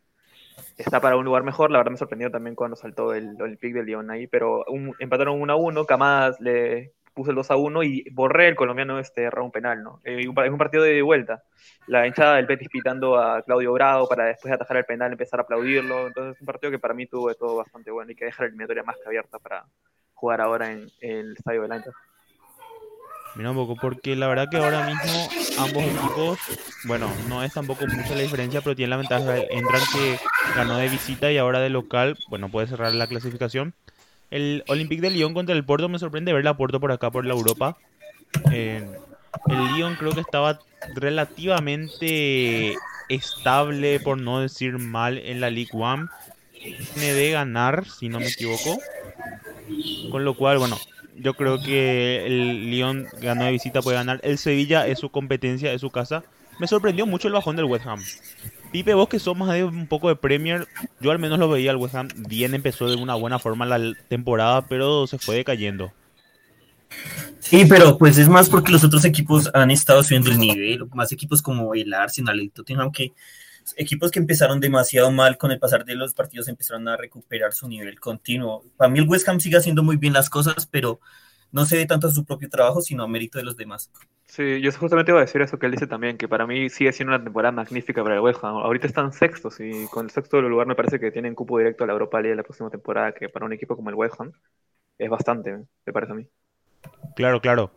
está 0.76 1.00
para 1.00 1.17
un 1.17 1.25
lugar 1.25 1.43
mejor. 1.45 1.71
La 1.71 1.79
verdad 1.79 1.93
me 1.93 1.99
sorprendió 1.99 2.31
también 2.31 2.57
cuando 2.57 2.76
saltó 2.76 3.14
el 3.14 3.41
Olympique 3.41 3.75
de 3.79 3.85
Lyon 3.85 4.11
ahí, 4.11 4.26
pero 4.26 4.64
un- 4.69 4.95
empataron 4.99 5.41
1 5.41 5.53
a 5.53 5.57
1, 5.57 5.85
Camadas 5.87 6.41
le 6.41 6.93
puso 7.14 7.30
el 7.30 7.37
2 7.37 7.50
a 7.50 7.56
1 7.56 7.83
y 7.85 8.11
Borré, 8.11 8.49
el 8.49 8.56
colombiano, 8.56 8.99
este, 8.99 9.23
erró 9.23 9.44
un 9.44 9.52
penal, 9.52 9.83
¿no? 9.83 10.00
Eh, 10.04 10.23
en 10.23 10.52
un 10.52 10.59
partido 10.59 10.83
de 10.83 11.00
vuelta. 11.02 11.44
La 11.87 12.06
hinchada 12.06 12.37
del 12.37 12.47
Betis 12.47 12.68
pitando 12.68 13.16
a 13.16 13.42
Claudio 13.42 13.73
Bravo 13.73 14.09
para 14.09 14.25
después 14.25 14.50
de 14.50 14.56
atajar 14.56 14.78
el 14.78 14.85
penal 14.85 15.12
empezar 15.12 15.40
a 15.40 15.44
aplaudirlo. 15.44 16.09
Entonces, 16.09 16.40
un 16.40 16.47
partido 16.47 16.71
que 16.71 16.78
para 16.78 16.94
mí 16.94 17.06
tuvo 17.06 17.28
de 17.28 17.37
todo 17.37 17.56
bastante 17.56 17.90
bueno 17.90 18.11
y 18.11 18.16
que 18.16 18.25
deja 18.25 18.42
la 18.42 18.49
eliminatoria 18.49 18.83
más 18.83 18.97
que 18.97 19.06
abierta 19.06 19.38
para 19.38 19.64
jugar 20.14 20.40
ahora 20.40 20.73
en, 20.73 20.90
el 21.00 21.33
estadio 21.37 21.62
del 21.62 21.73
Eintracht. 21.73 21.99
Mira 23.37 23.50
un 23.50 23.56
poco, 23.56 23.75
porque 23.75 24.14
la 24.14 24.28
verdad 24.28 24.49
que 24.49 24.59
ahora 24.59 24.87
mismo 24.87 25.28
ambos 25.59 25.83
equipos, 25.83 26.38
bueno, 26.85 27.11
no 27.28 27.42
es 27.42 27.52
tampoco 27.52 27.85
mucha 27.87 28.14
la 28.14 28.23
diferencia, 28.23 28.61
pero 28.61 28.76
tienen 28.76 28.90
la 28.90 28.97
ventaja 28.97 29.33
de 29.33 29.49
entran 29.50 29.83
que 29.92 30.18
ganó 30.54 30.76
de 30.76 30.88
visita 30.88 31.33
y 31.33 31.38
ahora 31.38 31.59
de 31.59 31.68
local, 31.68 32.16
bueno, 32.28 32.49
puede 32.49 32.68
cerrar 32.68 32.94
la 32.94 33.09
clasificación. 33.09 33.75
El 34.31 34.64
Olympique 34.69 35.02
de 35.02 35.11
Lyon 35.11 35.35
contra 35.35 35.54
el 35.54 35.64
Porto 35.64 35.88
me 35.88 35.99
sorprende 35.99 36.33
ver 36.33 36.47
a 36.49 36.57
Porto 36.57 36.81
por 36.81 36.93
acá, 36.93 37.11
por 37.11 37.25
la 37.25 37.35
Europa. 37.35 37.76
Eh, 38.52 38.87
el 39.47 39.75
Lyon 39.75 39.97
creo 39.97 40.12
que 40.12 40.21
estaba 40.21 40.61
relativamente 40.95 42.75
estable, 43.09 44.00
por 44.00 44.21
no 44.21 44.40
decir 44.40 44.78
mal, 44.78 45.19
en 45.19 45.40
la 45.40 45.50
League 45.50 45.71
One. 45.73 46.09
Tiene 46.52 47.12
de 47.12 47.31
ganar, 47.31 47.85
si 47.87 48.09
no 48.09 48.19
me 48.19 48.28
equivoco. 48.28 48.78
Con 50.11 50.25
lo 50.25 50.35
cual, 50.35 50.59
bueno, 50.59 50.78
yo 51.16 51.35
creo 51.35 51.62
que 51.62 52.26
el 52.26 52.71
Lyon 52.71 53.07
ganó 53.21 53.45
de 53.45 53.52
visita, 53.52 53.83
puede 53.83 53.97
ganar. 53.97 54.21
El 54.23 54.38
Sevilla 54.38 54.87
es 54.87 54.99
su 54.99 55.11
competencia, 55.11 55.73
es 55.73 55.81
su 55.81 55.90
casa. 55.90 56.25
Me 56.59 56.66
sorprendió 56.66 57.07
mucho 57.07 57.28
el 57.28 57.35
bajón 57.35 57.57
del 57.57 57.66
West 57.66 57.87
Ham. 57.87 58.02
Pipe, 58.75 58.93
vos 58.95 59.09
que 59.09 59.21
sos 59.21 59.37
más 59.37 59.52
de 59.52 59.62
un 59.62 59.87
poco 59.87 60.09
de 60.09 60.16
Premier, 60.16 60.66
yo 60.99 61.12
al 61.12 61.21
menos 61.21 61.38
lo 61.38 61.49
veía 61.49 61.71
al 61.71 61.76
West 61.76 61.95
Ham 61.95 62.09
bien, 62.26 62.54
empezó 62.54 62.88
de 62.88 62.97
una 62.97 63.14
buena 63.14 63.38
forma 63.38 63.64
la 63.66 63.95
temporada, 64.09 64.66
pero 64.66 65.07
se 65.07 65.16
fue 65.16 65.37
decayendo. 65.37 65.93
Sí, 67.38 67.66
pero 67.69 67.97
pues 67.97 68.19
es 68.19 68.28
más 68.28 68.49
porque 68.49 68.73
los 68.73 68.83
otros 68.83 69.04
equipos 69.04 69.49
han 69.54 69.71
estado 69.71 70.02
subiendo 70.02 70.33
el 70.33 70.40
nivel, 70.40 70.88
más 70.93 71.12
equipos 71.12 71.40
como 71.40 71.73
el 71.73 71.95
Arsenal 71.95 72.40
y 72.40 72.49
Tottenham, 72.49 72.90
que 72.90 73.12
equipos 73.76 74.11
que 74.11 74.19
empezaron 74.19 74.59
demasiado 74.59 75.12
mal 75.12 75.38
con 75.38 75.52
el 75.52 75.61
pasar 75.61 75.85
de 75.85 75.95
los 75.95 76.12
partidos 76.12 76.49
empezaron 76.49 76.88
a 76.88 76.97
recuperar 76.97 77.52
su 77.52 77.69
nivel 77.69 78.00
continuo. 78.00 78.64
Para 78.76 78.90
mí 78.90 78.99
el 78.99 79.09
West 79.09 79.28
Ham 79.28 79.38
sigue 79.38 79.57
haciendo 79.57 79.85
muy 79.85 79.99
bien 79.99 80.14
las 80.14 80.28
cosas, 80.28 80.66
pero 80.69 80.99
no 81.54 81.64
se 81.66 81.76
ve 81.76 81.87
tanto 81.87 82.08
a 82.08 82.11
su 82.11 82.25
propio 82.25 82.50
trabajo, 82.50 82.80
sino 82.80 83.04
a 83.04 83.08
mérito 83.08 83.38
de 83.38 83.44
los 83.44 83.56
demás. 83.56 83.88
Sí, 84.26 84.61
yo 84.61 84.73
justamente 84.73 85.12
iba 85.12 85.20
a 85.20 85.25
decir 85.25 85.40
eso 85.40 85.56
que 85.56 85.66
él 85.66 85.73
dice 85.73 85.87
también, 85.87 86.18
que 86.18 86.26
para 86.26 86.49
mí 86.49 86.68
sigue 86.68 86.92
siendo 86.92 87.14
una 87.14 87.23
temporada 87.23 87.52
magnífica 87.52 88.02
para 88.02 88.16
el 88.16 88.20
West 88.23 88.42
Ham. 88.42 88.56
Ahorita 88.56 88.88
están 88.88 89.12
sextos 89.12 89.61
y 89.61 89.87
con 89.87 90.06
el 90.06 90.11
sexto 90.11 90.42
lugar 90.42 90.66
me 90.66 90.75
parece 90.75 90.99
que 90.99 91.12
tienen 91.12 91.37
cupo 91.37 91.58
directo 91.58 91.84
a 91.84 91.87
la 91.87 91.92
Europa 91.92 92.20
League 92.20 92.34
la 92.34 92.42
próxima 92.42 92.70
temporada, 92.70 93.12
que 93.12 93.28
para 93.28 93.46
un 93.46 93.52
equipo 93.52 93.76
como 93.76 93.88
el 93.88 93.94
West 93.94 94.16
Ham 94.18 94.32
es 94.99 95.08
bastante, 95.08 95.56
me 95.87 95.92
parece 95.92 96.12
a 96.12 96.16
mí. 96.16 96.26
Claro, 97.14 97.40
claro. 97.40 97.70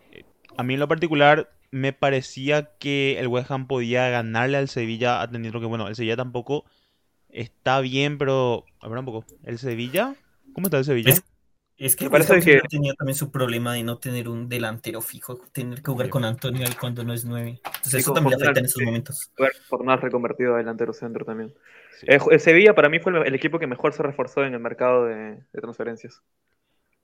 A 0.58 0.64
mí 0.64 0.74
en 0.74 0.80
lo 0.80 0.88
particular 0.88 1.52
me 1.70 1.94
parecía 1.94 2.72
que 2.80 3.20
el 3.20 3.28
West 3.28 3.52
Ham 3.52 3.68
podía 3.68 4.10
ganarle 4.10 4.58
al 4.58 4.70
Sevilla, 4.70 5.22
atendiendo 5.22 5.60
que, 5.60 5.68
bueno, 5.68 5.88
el 5.88 5.96
Sevilla 5.96 6.18
tampoco 6.18 6.66
está 7.30 7.80
bien, 7.82 8.18
pero... 8.18 8.66
A 8.80 8.88
ver 8.88 8.98
un 8.98 9.06
poco. 9.06 9.24
¿El 9.44 9.60
Sevilla? 9.60 10.16
¿Cómo 10.54 10.66
está 10.66 10.80
el 10.80 10.86
Sevilla? 10.86 11.12
Es, 11.12 11.24
es 11.78 11.96
que 11.96 12.10
parece 12.10 12.40
que- 12.42 12.62
tenía 12.70 12.94
también 12.94 13.16
su 13.16 13.32
problema 13.32 13.74
de 13.74 13.84
no 13.84 13.98
tener 13.98 14.28
un 14.30 14.50
delantero 14.50 15.02
fijo, 15.02 15.38
tener 15.52 15.82
que 15.82 15.92
jugar 15.92 16.08
Sí. 16.08 16.12
con 16.12 16.26
Antonio 16.26 16.66
ahí 16.66 16.74
cuando 16.80 17.04
no 17.04 17.14
es 17.14 17.24
nueve. 17.26 17.62
Entonces 17.64 17.92
Sí, 17.92 17.98
eso 17.98 18.14
también 18.14 18.38
le 18.40 18.44
afecta 18.46 18.60
en 18.60 18.66
esos 18.66 18.82
momentos. 18.84 19.32
Por 19.70 19.84
más 19.84 20.02
reconvertido 20.02 20.56
a 20.56 20.58
delantero 20.58 20.94
centro 20.94 21.24
también. 21.26 21.54
Sí. 22.00 22.06
El, 22.10 22.20
el 22.32 22.40
Sevilla 22.40 22.74
para 22.76 22.90
mí 22.90 23.00
fue 23.00 23.12
el, 23.12 23.28
el 23.28 23.36
equipo 23.36 23.60
que 23.60 23.68
mejor 23.68 23.94
se 23.94 24.04
reforzó 24.04 24.44
en 24.44 24.54
el 24.54 24.60
mercado 24.60 25.06
de, 25.06 25.16
de 25.54 25.62
transferencias. 25.62 26.22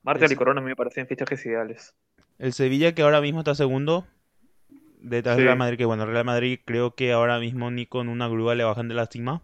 Martial 0.01 0.31
y. 0.31 0.35
Corona 0.35 0.59
a 0.59 0.63
mí 0.63 0.69
me 0.69 0.75
parecían 0.75 1.07
fichajes 1.07 1.45
ideales. 1.45 1.95
El 2.39 2.53
Sevilla 2.53 2.93
que 2.93 3.03
ahora 3.03 3.21
mismo 3.21 3.39
está 3.39 3.55
segundo 3.55 4.05
detrás 4.99 5.35
del 5.37 5.43
Sí. 5.43 5.47
Real 5.47 5.57
Madrid, 5.57 5.77
que 5.77 5.85
bueno, 5.85 6.03
el 6.03 6.09
Real 6.11 6.25
Madrid 6.25 6.59
creo 6.65 6.95
que 6.95 7.11
ahora 7.11 7.39
mismo 7.39 7.69
ni 7.71 7.85
con 7.85 8.09
una 8.09 8.27
grúa 8.27 8.55
le 8.55 8.63
bajan 8.63 8.87
de 8.87 8.95
la 8.95 9.05
cima. 9.05 9.43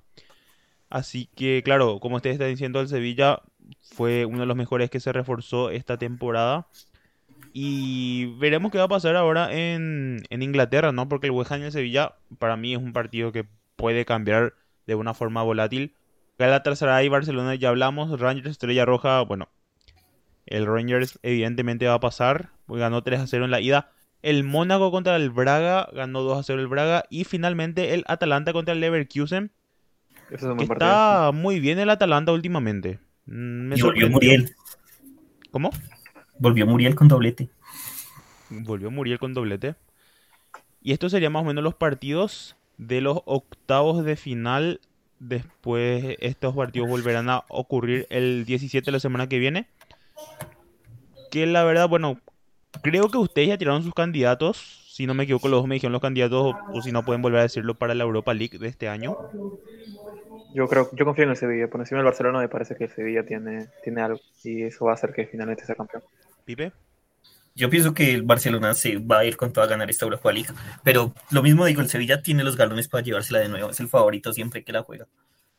Así 0.89 1.29
que 1.35 1.61
claro, 1.63 1.99
como 1.99 2.15
ustedes 2.15 2.35
están 2.35 2.49
diciendo, 2.49 2.81
el 2.81 2.87
Sevilla 2.87 3.41
fue 3.81 4.25
uno 4.25 4.39
de 4.41 4.45
los 4.45 4.55
mejores 4.55 4.89
que 4.89 4.99
se 4.99 5.11
reforzó 5.11 5.69
esta 5.69 5.97
temporada. 5.97 6.67
Y 7.53 8.27
veremos 8.37 8.71
qué 8.71 8.77
va 8.77 8.85
a 8.85 8.89
pasar 8.89 9.15
ahora 9.15 9.53
en, 9.53 10.21
en 10.29 10.41
Inglaterra, 10.41 10.91
¿no? 10.91 11.09
Porque 11.09 11.27
el 11.27 11.31
West 11.31 11.51
Ham 11.51 11.61
y 11.61 11.65
el 11.65 11.71
Sevilla 11.71 12.15
para 12.37 12.57
mí 12.57 12.73
es 12.73 12.79
un 12.79 12.93
partido 12.93 13.31
que 13.31 13.45
puede 13.75 14.05
cambiar 14.05 14.53
de 14.85 14.95
una 14.95 15.13
forma 15.13 15.41
volátil. 15.41 15.95
Galatasaray 16.37 17.07
y 17.07 17.09
Barcelona 17.09 17.55
ya 17.55 17.69
hablamos, 17.69 18.17
Rangers 18.19 18.51
Estrella 18.51 18.85
Roja, 18.85 19.21
bueno, 19.21 19.49
el 20.45 20.65
Rangers 20.65 21.19
evidentemente 21.21 21.87
va 21.87 21.95
a 21.95 21.99
pasar, 21.99 22.49
porque 22.65 22.81
ganó 22.81 23.03
3 23.03 23.19
a 23.19 23.27
0 23.27 23.45
en 23.45 23.51
la 23.51 23.61
ida. 23.61 23.91
El 24.21 24.43
Mónaco 24.43 24.91
contra 24.91 25.15
el 25.15 25.29
Braga 25.29 25.89
ganó 25.93 26.21
2 26.23 26.39
a 26.39 26.43
0 26.43 26.61
el 26.61 26.67
Braga 26.67 27.03
y 27.09 27.23
finalmente 27.23 27.93
el 27.93 28.03
Atalanta 28.07 28.53
contra 28.53 28.73
el 28.73 28.79
Leverkusen, 28.79 29.51
es 30.31 30.41
que 30.41 30.63
está 30.63 31.31
muy 31.33 31.59
bien 31.59 31.79
el 31.79 31.89
Atalanta 31.89 32.31
últimamente. 32.31 32.99
Mm, 33.29 33.67
Me 33.69 33.77
Y 33.77 33.81
volvió 33.81 34.07
sorprendió. 34.07 34.09
Muriel, 34.09 34.55
¿Cómo? 35.51 35.71
volvió 36.37 36.65
Muriel 36.67 36.95
con 36.95 37.07
doblete. 37.07 37.49
Volvió 38.49 38.91
Muriel 38.91 39.19
con 39.19 39.33
doblete. 39.33 39.75
Y 40.81 40.93
estos 40.93 41.11
serían 41.11 41.33
más 41.33 41.43
o 41.43 41.45
menos 41.45 41.63
los 41.63 41.75
partidos 41.75 42.55
de 42.77 43.01
los 43.01 43.21
octavos 43.25 44.03
de 44.05 44.15
final. 44.15 44.81
Después 45.19 46.15
estos 46.19 46.55
partidos 46.55 46.89
volverán 46.89 47.29
a 47.29 47.43
ocurrir 47.49 48.07
el 48.09 48.45
17 48.45 48.85
de 48.85 48.91
la 48.91 48.99
semana 48.99 49.27
que 49.27 49.39
viene. 49.39 49.67
Que 51.31 51.45
la 51.45 51.63
verdad, 51.63 51.89
bueno, 51.89 52.19
creo 52.81 53.09
que 53.09 53.17
ustedes 53.17 53.49
ya 53.49 53.57
tiraron 53.57 53.83
sus 53.83 53.93
candidatos. 53.93 54.85
Si 54.89 55.05
no 55.05 55.13
me 55.13 55.23
equivoco, 55.25 55.47
los 55.49 55.59
dos 55.61 55.67
me 55.67 55.75
dijeron 55.75 55.93
los 55.93 56.01
candidatos, 56.01 56.55
o 56.73 56.81
si 56.81 56.91
no 56.91 57.05
pueden 57.05 57.21
volver 57.21 57.39
a 57.39 57.43
decirlo 57.43 57.75
para 57.75 57.95
la 57.95 58.03
Europa 58.03 58.33
League 58.33 58.57
de 58.57 58.67
este 58.67 58.89
año. 58.89 59.17
Yo 60.53 60.67
creo, 60.67 60.89
yo 60.93 61.05
confío 61.05 61.25
en 61.25 61.31
el 61.31 61.35
Sevilla. 61.37 61.69
Por 61.69 61.79
encima 61.79 61.99
del 61.99 62.05
Barcelona 62.05 62.39
me 62.39 62.49
parece 62.49 62.75
que 62.75 62.85
el 62.85 62.89
Sevilla 62.89 63.25
tiene, 63.25 63.67
tiene 63.83 64.01
algo 64.01 64.19
y 64.43 64.63
eso 64.63 64.85
va 64.85 64.91
a 64.91 64.93
hacer 64.95 65.13
que 65.13 65.27
finalmente 65.27 65.65
sea 65.65 65.75
campeón. 65.75 66.03
Pipe. 66.45 66.73
Yo 67.55 67.69
pienso 67.69 67.93
que 67.93 68.13
el 68.13 68.23
Barcelona 68.23 68.73
se 68.73 68.97
va 68.97 69.19
a 69.19 69.25
ir 69.25 69.35
con 69.35 69.51
todo 69.51 69.65
a 69.65 69.67
ganar 69.67 69.89
esta 69.89 70.05
Europa 70.05 70.31
League, 70.31 70.49
pero 70.83 71.13
lo 71.31 71.43
mismo 71.43 71.65
digo, 71.65 71.81
el 71.81 71.89
Sevilla 71.89 72.21
tiene 72.21 72.43
los 72.43 72.55
galones 72.55 72.87
para 72.87 73.03
llevársela 73.03 73.39
de 73.39 73.49
nuevo, 73.49 73.69
es 73.71 73.79
el 73.79 73.89
favorito 73.89 74.31
siempre 74.31 74.63
que 74.63 74.71
la 74.71 74.83
juega. 74.83 75.07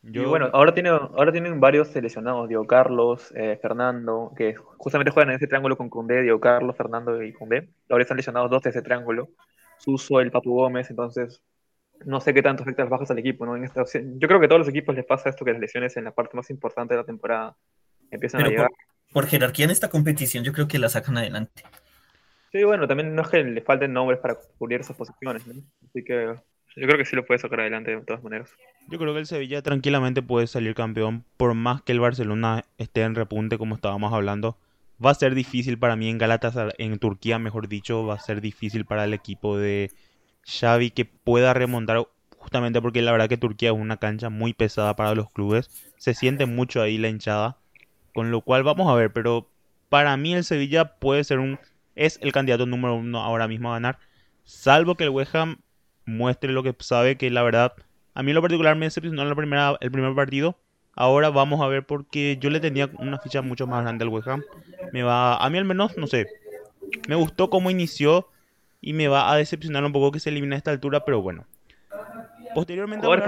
Yo, 0.03 0.23
Y 0.23 0.25
bueno, 0.25 0.49
ahora, 0.55 0.73
tiene, 0.73 0.89
ahora 0.89 1.31
tienen 1.31 1.61
varios 1.61 1.89
seleccionados, 1.89 2.49
Diego 2.49 2.67
Carlos, 2.67 3.31
eh, 3.37 3.59
Fernando, 3.61 4.33
que 4.35 4.55
justamente 4.79 5.11
juegan 5.11 5.31
en 5.31 5.37
ese 5.37 5.47
triángulo 5.47 5.77
con 5.77 5.91
Koundé, 5.91 6.23
Diego 6.23 6.41
Carlos, 6.41 6.75
Fernando 6.75 7.23
y 7.23 7.35
Koundé. 7.35 7.69
Ahora 7.91 8.03
están 8.03 8.17
lesionados 8.17 8.51
dos 8.51 8.63
de 8.63 8.71
ese 8.71 8.81
triángulo, 8.81 9.29
Suso, 9.79 10.21
el 10.21 10.31
Papu 10.31 10.55
Gómez, 10.55 10.89
entonces 10.89 11.43
no 12.05 12.21
sé 12.21 12.35
qué 12.35 12.43
tanto 12.43 12.63
afecta 12.63 12.83
las 12.83 12.91
bajas 12.91 13.11
al 13.11 13.19
equipo, 13.19 13.47
¿no? 13.47 13.57
En 13.57 13.65
esta 13.65 13.85
yo 13.85 14.29
creo 14.29 14.41
que 14.41 14.47
a 14.47 14.49
todos 14.49 14.61
los 14.61 14.69
equipos 14.69 14.95
les 14.95 15.05
pasa 15.05 15.29
esto, 15.29 15.45
que 15.45 15.53
las 15.53 15.61
lesiones 15.61 15.97
en 15.97 16.05
la 16.05 16.13
parte 16.13 16.37
más 16.37 16.51
importante 16.51 16.95
de 16.95 16.99
la 17.01 17.07
temporada 17.07 17.57
empiezan 18.11 18.43
a 18.43 18.49
llegar. 18.49 18.69
por, 18.69 19.13
por 19.13 19.27
jerarquía 19.27 19.65
en 19.67 19.71
esta 19.71 19.89
competición 19.89 20.45
yo 20.45 20.53
creo 20.53 20.69
que 20.69 20.79
la 20.79 20.89
sacan 20.89 21.19
adelante. 21.19 21.63
Sí, 22.53 22.65
bueno, 22.65 22.89
también 22.89 23.15
no 23.15 23.23
es 23.23 23.29
que 23.29 23.45
le 23.45 23.61
falten 23.63 23.93
nombres 23.93 24.19
para 24.19 24.37
cubrir 24.59 24.81
esas 24.81 24.97
posiciones, 24.97 25.47
¿no? 25.47 25.55
Así 25.89 26.03
que 26.03 26.35
yo 26.77 26.87
creo 26.87 26.99
que 26.99 27.05
sí 27.05 27.17
lo 27.17 27.25
puede 27.25 27.39
sacar 27.39 27.61
adelante 27.61 27.95
de 27.95 28.01
todas 28.03 28.23
maneras. 28.23 28.51
Yo 28.89 28.99
creo 28.99 29.13
que 29.13 29.21
el 29.21 29.27
Sevilla 29.27 29.63
tranquilamente 29.63 30.23
puede 30.23 30.47
salir 30.47 30.75
campeón, 30.75 31.25
por 31.37 31.55
más 31.55 31.83
que 31.83 31.93
el 31.93 32.01
Barcelona 32.01 32.65
esté 32.79 33.03
en 33.03 33.15
repunte, 33.15 33.59
como 33.59 33.77
estábamos 33.77 34.13
hablando. 34.13 34.57
Va 35.05 35.11
a 35.11 35.15
ser 35.15 35.35
difícil 35.35 35.79
para 35.79 35.97
mí 35.97 36.09
en 36.09 36.19
Galatasaray, 36.19 36.75
en 36.79 36.99
Turquía, 36.99 37.39
mejor 37.39 37.69
dicho, 37.69 38.05
va 38.05 38.15
a 38.15 38.21
ser 38.21 38.41
difícil 38.41 38.85
para 38.85 39.05
el 39.05 39.15
equipo 39.15 39.57
de 39.57 39.91
Xavi 40.45 40.91
que 40.91 41.05
pueda 41.05 41.55
remontar, 41.55 42.07
justamente 42.39 42.81
porque 42.81 43.03
la 43.03 43.13
verdad 43.13 43.29
que 43.29 43.37
Turquía 43.37 43.71
es 43.71 43.77
una 43.77 43.99
cancha 43.99 44.31
muy 44.31 44.53
pesada 44.53 44.97
para 44.97 45.15
los 45.15 45.31
clubes. 45.31 45.71
Se 45.97 46.15
siente 46.15 46.47
mucho 46.47 46.83
ahí 46.83 46.99
la 46.99 47.09
hinchada, 47.09 47.59
con 48.15 48.31
lo 48.31 48.41
cual 48.41 48.63
vamos 48.63 48.91
a 48.91 48.95
ver, 48.95 49.13
pero 49.13 49.49
para 49.89 50.17
mí 50.17 50.35
el 50.35 50.45
Sevilla 50.45 50.97
puede 50.99 51.25
ser 51.25 51.39
un, 51.39 51.59
es 51.95 52.19
el 52.23 52.33
candidato 52.33 52.67
número 52.67 52.95
uno 52.95 53.23
ahora 53.23 53.49
mismo 53.49 53.71
a 53.71 53.75
ganar, 53.75 53.99
salvo 54.45 54.95
que 54.95 55.05
el 55.05 55.11
West 55.11 55.35
Ham 55.35 55.59
muestre 56.07 56.53
lo 56.53 56.63
que 56.63 56.75
sabe, 56.81 57.17
que 57.17 57.31
la 57.31 57.43
verdad 57.43 57.75
a 58.15 58.23
mí 58.23 58.31
en 58.31 58.35
lo 58.35 58.43
particular 58.43 58.77
me 58.77 58.87
decepcionó 58.87 59.25
la 59.25 59.35
primera, 59.35 59.77
el 59.81 59.91
primer 59.91 60.15
partido. 60.15 60.59
Ahora 60.95 61.31
vamos 61.31 61.61
a 61.61 61.69
ver 61.69 61.87
porque 61.87 62.37
yo 62.41 62.51
le 62.51 62.61
tenía 62.61 62.91
una 62.99 63.19
ficha 63.19 63.43
mucho 63.43 63.67
más 63.67 63.83
grande 63.83 64.05
al 64.05 64.11
West 64.11 64.29
Ham. 64.29 64.43
Me 64.93 65.03
va, 65.03 65.37
a 65.37 65.49
mí 65.49 65.57
al 65.57 65.65
menos, 65.65 65.97
no 65.97 66.07
sé, 66.07 66.27
me 67.09 67.15
gustó 67.15 67.49
cómo 67.49 67.71
inició 67.71 68.29
y 68.81 68.93
me 68.93 69.09
va 69.09 69.33
a 69.33 69.37
decepcionar 69.37 69.85
un 69.85 69.93
poco 69.93 70.11
que 70.13 70.21
se 70.21 70.31
elimine 70.31 70.55
a 70.55 70.59
esta 70.59 70.71
altura, 70.71 71.05
pero 71.05 71.21
bueno. 71.23 71.47
Posteriormente 72.55 73.07
ahora- 73.07 73.25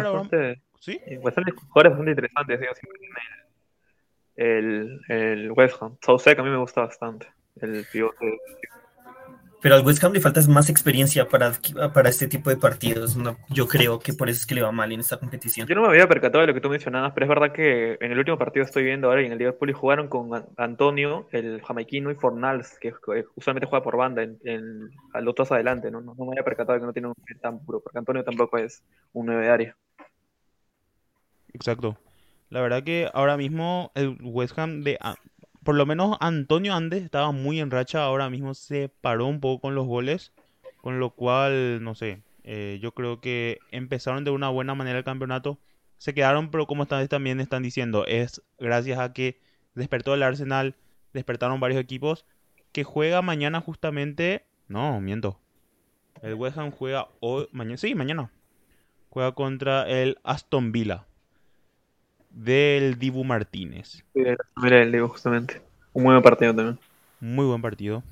¿Sí? 0.81 1.01
eh, 1.07 1.19
bastante- 1.23 1.53
jugadores 1.53 1.93
bastante 1.93 2.11
interesantes, 2.11 2.61
digo, 2.61 2.73
el, 4.37 5.01
el, 5.09 5.17
el 5.43 5.53
West 5.53 5.81
Ham. 5.81 5.97
Soucek 6.03 6.39
a 6.39 6.43
mí 6.43 6.51
me 6.51 6.57
gusta 6.57 6.81
bastante, 6.81 7.29
el 7.61 7.87
pivote. 7.93 8.39
Pero 9.63 9.77
al 9.77 9.87
West 9.87 10.03
Ham 10.03 10.13
le 10.13 10.21
falta 10.21 10.41
más 10.49 10.69
experiencia 10.69 11.29
para, 11.29 11.53
para 11.95 12.09
este 12.09 12.27
tipo 12.27 12.51
de 12.51 12.57
partidos. 12.57 13.17
¿no? 13.17 13.37
Yo 13.49 13.69
creo 13.69 14.01
que 14.01 14.13
por 14.13 14.29
eso 14.29 14.41
es 14.41 14.47
que 14.47 14.57
le 14.57 14.63
va 14.63 14.73
mal 14.73 14.91
en 14.91 14.99
esta 14.99 15.19
competición. 15.19 15.69
Yo 15.69 15.77
no 15.77 15.83
me 15.83 15.89
había 15.89 16.09
percatado 16.09 16.41
de 16.43 16.49
lo 16.49 16.55
que 16.55 16.61
tú 16.61 16.69
mencionabas, 16.69 17.13
pero 17.15 17.27
es 17.27 17.29
verdad 17.29 17.53
que 17.53 17.97
en 18.01 18.11
el 18.11 18.19
último 18.19 18.37
partido 18.37 18.65
estoy 18.65 18.83
viendo 18.83 19.07
ahora 19.09 19.23
y 19.23 19.27
en 19.27 19.33
el 19.33 19.39
Liverpool 19.39 19.71
y 19.71 19.73
jugaron 19.73 20.09
con 20.09 20.35
An- 20.35 20.47
Antonio, 20.57 21.29
el 21.31 21.63
jamaiquino, 21.63 22.11
y 22.11 22.17
Fornals, 22.17 22.77
que 22.81 22.91
que 22.91 23.25
usualmente 23.37 23.69
juega 23.69 23.85
por 23.85 23.97
banda 23.97 24.25
en, 24.25 24.39
en, 24.45 24.91
a 25.15 25.21
los 25.21 25.35
dos 25.35 25.53
adelante, 25.53 25.91
¿no? 25.93 26.01
No, 26.01 26.15
no 26.19 26.25
me 26.25 26.33
había 26.33 26.45
percatado 26.45 26.75
de 26.75 26.81
que 26.81 26.87
no 26.87 26.93
tiene 26.93 27.09
un 27.09 27.15
perfil 27.15 27.41
tan 27.41 27.65
puro, 27.65 27.81
porque 27.81 27.99
Antonio 27.99 28.25
tampoco 28.25 28.59
es 28.59 28.83
un 29.13 29.27
9 29.27 29.45
de 29.45 29.51
área. 29.51 29.77
Exacto. 31.53 31.97
La 32.51 32.61
verdad 32.61 32.83
que 32.83 33.09
ahora 33.15 33.37
mismo 33.37 33.93
el 33.95 34.19
West 34.23 34.59
Ham 34.59 34.83
de... 34.83 34.99
Por 35.65 35.77
lo 35.77 35.87
menos 35.87 36.17
Antonio 36.21 36.75
Andes 36.75 37.05
estaba 37.05 37.31
muy 37.31 37.61
en 37.61 37.71
racha, 37.71 38.03
ahora 38.03 38.29
mismo 38.29 38.53
se 38.55 38.89
paró 38.89 39.27
un 39.27 39.41
poco 39.41 39.61
con 39.61 39.77
los 39.77 39.87
goles, 39.87 40.33
con 40.81 40.99
lo 40.99 41.11
cual, 41.11 41.85
no 41.85 41.95
sé, 41.95 42.23
eh, 42.43 42.81
yo 42.83 42.93
creo 42.93 43.21
que 43.21 43.61
empezaron 43.71 44.25
de 44.25 44.33
una 44.33 44.49
buena 44.49 44.75
manera 44.75 44.99
el 44.99 45.05
campeonato, 45.05 45.61
se 45.99 46.15
quedaron, 46.15 46.51
pero 46.51 46.67
como 46.67 46.83
ustedes 46.83 47.09
también 47.09 47.39
están 47.39 47.63
diciendo, 47.63 48.05
es 48.07 48.43
gracias 48.59 48.99
a 48.99 49.13
que 49.13 49.41
despertó 49.77 50.15
el 50.15 50.25
Arsenal, 50.25 50.75
despertaron 51.13 51.61
varios 51.61 51.81
equipos, 51.81 52.27
que 52.73 52.83
juega 52.83 53.23
mañana 53.23 53.61
justamente, 53.61 54.45
no, 54.67 55.01
miento, 55.01 55.39
el 56.23 56.35
West 56.35 56.59
Ham 56.59 56.73
juega 56.73 57.07
hoy, 57.21 57.47
mañana, 57.53 57.77
sí, 57.77 57.95
mañana, 57.95 58.33
juega 59.11 59.31
contra 59.33 59.89
el 59.89 60.19
Aston 60.25 60.73
Villa 60.73 61.07
del 62.33 62.99
Dibu 62.99 63.25
Martínez. 63.25 64.03
Sí, 64.15 64.23
Mira, 64.57 64.83
el 64.83 64.93
digo, 64.93 65.09
justamente. 65.09 65.61
Un 65.93 66.05
muy 66.05 66.13
buen 66.13 66.23
partido 66.23 66.55
también. 66.55 66.79
Muy 67.21 67.45
buen 67.47 67.61
partido. 67.63 68.03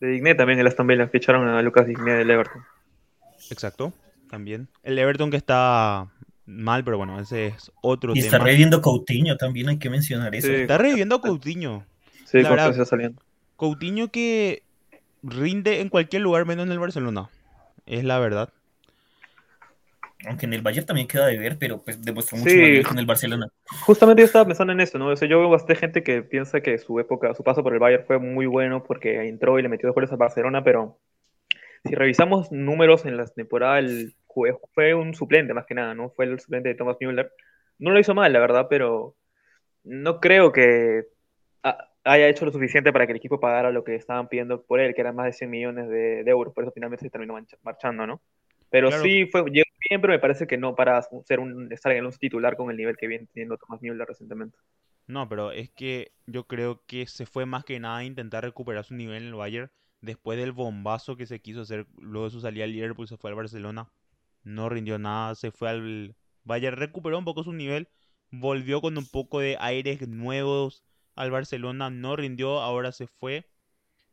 De 0.00 0.08
Digné 0.08 0.34
también 0.34 0.58
el 0.58 0.66
Aston 0.66 0.86
Villa, 0.86 1.08
ficharon 1.08 1.48
a 1.48 1.60
Lucas 1.62 1.86
Digné 1.86 2.12
del 2.12 2.30
Everton. 2.30 2.62
Exacto. 3.50 3.92
También. 4.30 4.68
El 4.82 4.98
Everton 4.98 5.30
que 5.30 5.36
está 5.36 6.06
mal, 6.46 6.84
pero 6.84 6.98
bueno, 6.98 7.18
ese 7.20 7.46
es 7.46 7.72
otro 7.80 8.14
Y 8.14 8.20
está 8.20 8.32
tema. 8.32 8.44
reviviendo 8.44 8.80
Coutinho 8.82 9.36
también, 9.36 9.68
hay 9.68 9.78
que 9.78 9.90
mencionar 9.90 10.34
eso. 10.34 10.46
Sí. 10.48 10.54
Está 10.54 10.78
reviviendo 10.78 11.16
a 11.16 11.20
Coutinho. 11.20 11.84
Sí, 12.24 12.40
La 12.42 12.50
verdad- 12.50 12.70
está 12.70 12.84
saliendo. 12.84 13.22
Coutinho 13.56 14.08
que 14.10 14.62
rinde 15.22 15.80
en 15.80 15.88
cualquier 15.88 16.22
lugar 16.22 16.44
menos 16.44 16.66
en 16.66 16.72
el 16.72 16.78
Barcelona. 16.78 17.28
Es 17.86 18.04
la 18.04 18.18
verdad. 18.18 18.50
Aunque 20.26 20.46
en 20.46 20.54
el 20.54 20.62
Bayern 20.62 20.86
también 20.86 21.06
queda 21.06 21.26
de 21.26 21.36
ver, 21.38 21.56
pero 21.58 21.82
pues 21.82 22.02
demostró 22.02 22.38
mucho 22.38 22.50
Sí. 22.50 22.80
en 22.90 22.98
el 22.98 23.06
Barcelona. 23.06 23.48
Justamente 23.84 24.22
yo 24.22 24.26
estaba 24.26 24.46
pensando 24.46 24.72
en 24.72 24.80
eso, 24.80 24.98
¿no? 24.98 25.08
O 25.08 25.16
sea, 25.16 25.28
yo 25.28 25.38
veo 25.40 25.50
bastante 25.50 25.74
gente 25.76 26.02
que 26.02 26.22
piensa 26.22 26.60
que 26.62 26.78
su 26.78 26.98
época, 26.98 27.34
su 27.34 27.44
paso 27.44 27.62
por 27.62 27.74
el 27.74 27.78
Bayern 27.78 28.04
fue 28.06 28.18
muy 28.18 28.46
bueno 28.46 28.82
porque 28.82 29.26
entró 29.28 29.58
y 29.58 29.62
le 29.62 29.68
metió 29.68 29.88
dos 29.88 29.94
goles 29.94 30.10
a 30.12 30.16
Barcelona, 30.16 30.64
pero 30.64 30.98
si 31.84 31.94
revisamos 31.94 32.50
números 32.50 33.04
en 33.04 33.16
la 33.18 33.26
temporada, 33.26 33.78
el 33.78 34.14
fue 34.74 34.92
un 34.94 35.14
suplente 35.14 35.54
más 35.54 35.64
que 35.66 35.74
nada, 35.74 35.94
¿no? 35.94 36.10
Fue 36.10 36.24
el 36.26 36.38
suplente 36.40 36.68
de 36.68 36.74
Thomas 36.74 36.96
Müller. 37.00 37.32
No 37.78 37.90
lo 37.92 37.98
hizo 37.98 38.14
mal, 38.14 38.32
la 38.32 38.38
verdad, 38.38 38.66
pero 38.68 39.14
no 39.84 40.20
creo 40.20 40.52
que 40.52 41.04
ha- 41.62 41.88
haya 42.04 42.28
hecho 42.28 42.44
lo 42.44 42.52
suficiente 42.52 42.92
para 42.92 43.06
que 43.06 43.12
el 43.12 43.16
equipo 43.18 43.40
pagara 43.40 43.70
lo 43.70 43.82
que 43.84 43.94
estaban 43.94 44.28
pidiendo 44.28 44.62
por 44.62 44.80
él, 44.80 44.94
que 44.94 45.00
eran 45.00 45.14
más 45.16 45.26
de 45.26 45.32
100 45.32 45.50
millones 45.50 45.88
de, 45.88 46.22
de 46.24 46.30
euros. 46.30 46.52
Por 46.52 46.64
eso 46.64 46.72
finalmente 46.72 47.04
se 47.04 47.10
terminó 47.10 47.34
marchando, 47.62 48.06
¿no? 48.06 48.20
Pero 48.68 48.88
Claro. 48.88 49.02
sí, 49.04 49.26
fue, 49.26 49.42
llegó 49.50 49.64
bien, 49.88 50.00
pero 50.00 50.12
me 50.12 50.18
parece 50.18 50.46
que 50.46 50.56
no 50.56 50.74
para 50.74 51.00
ser 51.24 51.40
un, 51.40 51.72
estar 51.72 51.92
en 51.92 52.04
el 52.04 52.18
titular 52.18 52.56
con 52.56 52.70
el 52.70 52.76
nivel 52.76 52.96
que 52.96 53.06
viene 53.06 53.26
teniendo 53.32 53.56
Thomas 53.56 53.80
Müller 53.82 54.06
recientemente. 54.06 54.56
No, 55.06 55.28
pero 55.28 55.52
es 55.52 55.70
que 55.70 56.12
yo 56.26 56.46
creo 56.46 56.82
que 56.86 57.06
se 57.06 57.26
fue 57.26 57.46
más 57.46 57.64
que 57.64 57.78
nada 57.78 57.98
a 57.98 58.04
intentar 58.04 58.42
recuperar 58.44 58.84
su 58.84 58.94
nivel 58.94 59.22
en 59.22 59.28
el 59.28 59.34
Bayern 59.34 59.70
después 60.00 60.38
del 60.38 60.52
bombazo 60.52 61.16
que 61.16 61.26
se 61.26 61.40
quiso 61.40 61.62
hacer 61.62 61.86
luego 61.98 62.26
de 62.26 62.30
su 62.30 62.40
salida 62.40 62.64
al 62.64 62.72
Liverpool, 62.72 63.08
se 63.08 63.16
fue 63.16 63.30
al 63.30 63.36
Barcelona, 63.36 63.90
no 64.42 64.68
rindió 64.68 64.98
nada, 64.98 65.34
se 65.34 65.50
fue 65.50 65.70
al 65.70 66.16
Bayern, 66.44 66.76
recuperó 66.76 67.18
un 67.18 67.24
poco 67.24 67.44
su 67.44 67.52
nivel, 67.52 67.88
volvió 68.30 68.80
con 68.80 68.98
un 68.98 69.06
poco 69.06 69.40
de 69.40 69.56
aires 69.60 70.06
nuevos 70.08 70.84
al 71.14 71.30
Barcelona, 71.30 71.90
no 71.90 72.16
rindió, 72.16 72.60
ahora 72.60 72.92
se 72.92 73.06
fue 73.06 73.48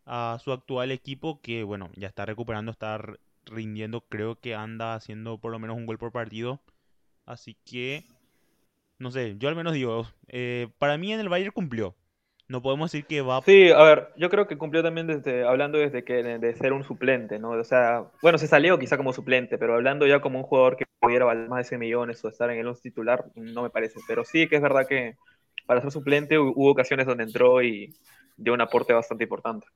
a 0.05 0.37
su 0.43 0.51
actual 0.51 0.91
equipo 0.91 1.41
que 1.41 1.63
bueno, 1.63 1.89
ya 1.95 2.07
está 2.07 2.25
recuperando, 2.25 2.71
está 2.71 3.01
rindiendo, 3.45 4.01
creo 4.01 4.39
que 4.39 4.55
anda 4.55 4.95
haciendo 4.95 5.39
por 5.39 5.51
lo 5.51 5.59
menos 5.59 5.77
un 5.77 5.85
gol 5.85 5.97
por 5.99 6.11
partido, 6.11 6.61
así 7.25 7.57
que 7.65 8.05
no 8.99 9.11
sé, 9.11 9.35
yo 9.39 9.49
al 9.49 9.55
menos 9.55 9.73
digo, 9.73 10.07
eh, 10.29 10.69
para 10.79 10.97
mí 10.97 11.13
en 11.13 11.19
el 11.19 11.29
Bayern 11.29 11.53
cumplió. 11.53 11.95
No 12.47 12.61
podemos 12.61 12.91
decir 12.91 13.05
que 13.07 13.21
va... 13.21 13.45
Sí, 13.45 13.71
a 13.71 13.83
ver, 13.83 14.13
yo 14.15 14.29
creo 14.29 14.47
que 14.47 14.57
cumplió 14.57 14.81
también 14.83 15.05
desde, 15.07 15.43
hablando 15.45 15.77
desde 15.77 16.05
que 16.05 16.13
de 16.23 16.55
ser 16.55 16.71
un 16.71 16.83
suplente, 16.85 17.39
¿no? 17.39 17.49
O 17.51 17.63
sea, 17.65 18.05
bueno, 18.21 18.37
se 18.37 18.47
salió 18.47 18.79
quizá 18.79 18.95
como 18.95 19.11
suplente, 19.11 19.57
pero 19.57 19.73
hablando 19.75 20.07
ya 20.07 20.21
como 20.21 20.39
un 20.39 20.45
jugador 20.45 20.77
que 20.77 20.85
pudiera 20.99 21.25
valer 21.25 21.49
más 21.49 21.59
de 21.59 21.63
100 21.65 21.79
millones 21.81 22.23
o 22.23 22.29
estar 22.29 22.49
en 22.51 22.59
el 22.59 22.67
once 22.67 22.81
titular, 22.81 23.25
no 23.35 23.63
me 23.63 23.69
parece. 23.69 23.99
Pero 24.07 24.23
sí 24.23 24.47
que 24.47 24.55
es 24.55 24.61
verdad 24.61 24.87
que 24.87 25.15
para 25.65 25.81
ser 25.81 25.91
suplente 25.91 26.37
hu- 26.39 26.53
hubo 26.55 26.71
ocasiones 26.71 27.05
donde 27.05 27.23
entró 27.25 27.61
y 27.61 27.93
dio 28.37 28.53
un 28.53 28.61
aporte 28.61 28.93
bastante 28.93 29.25
importante. 29.25 29.67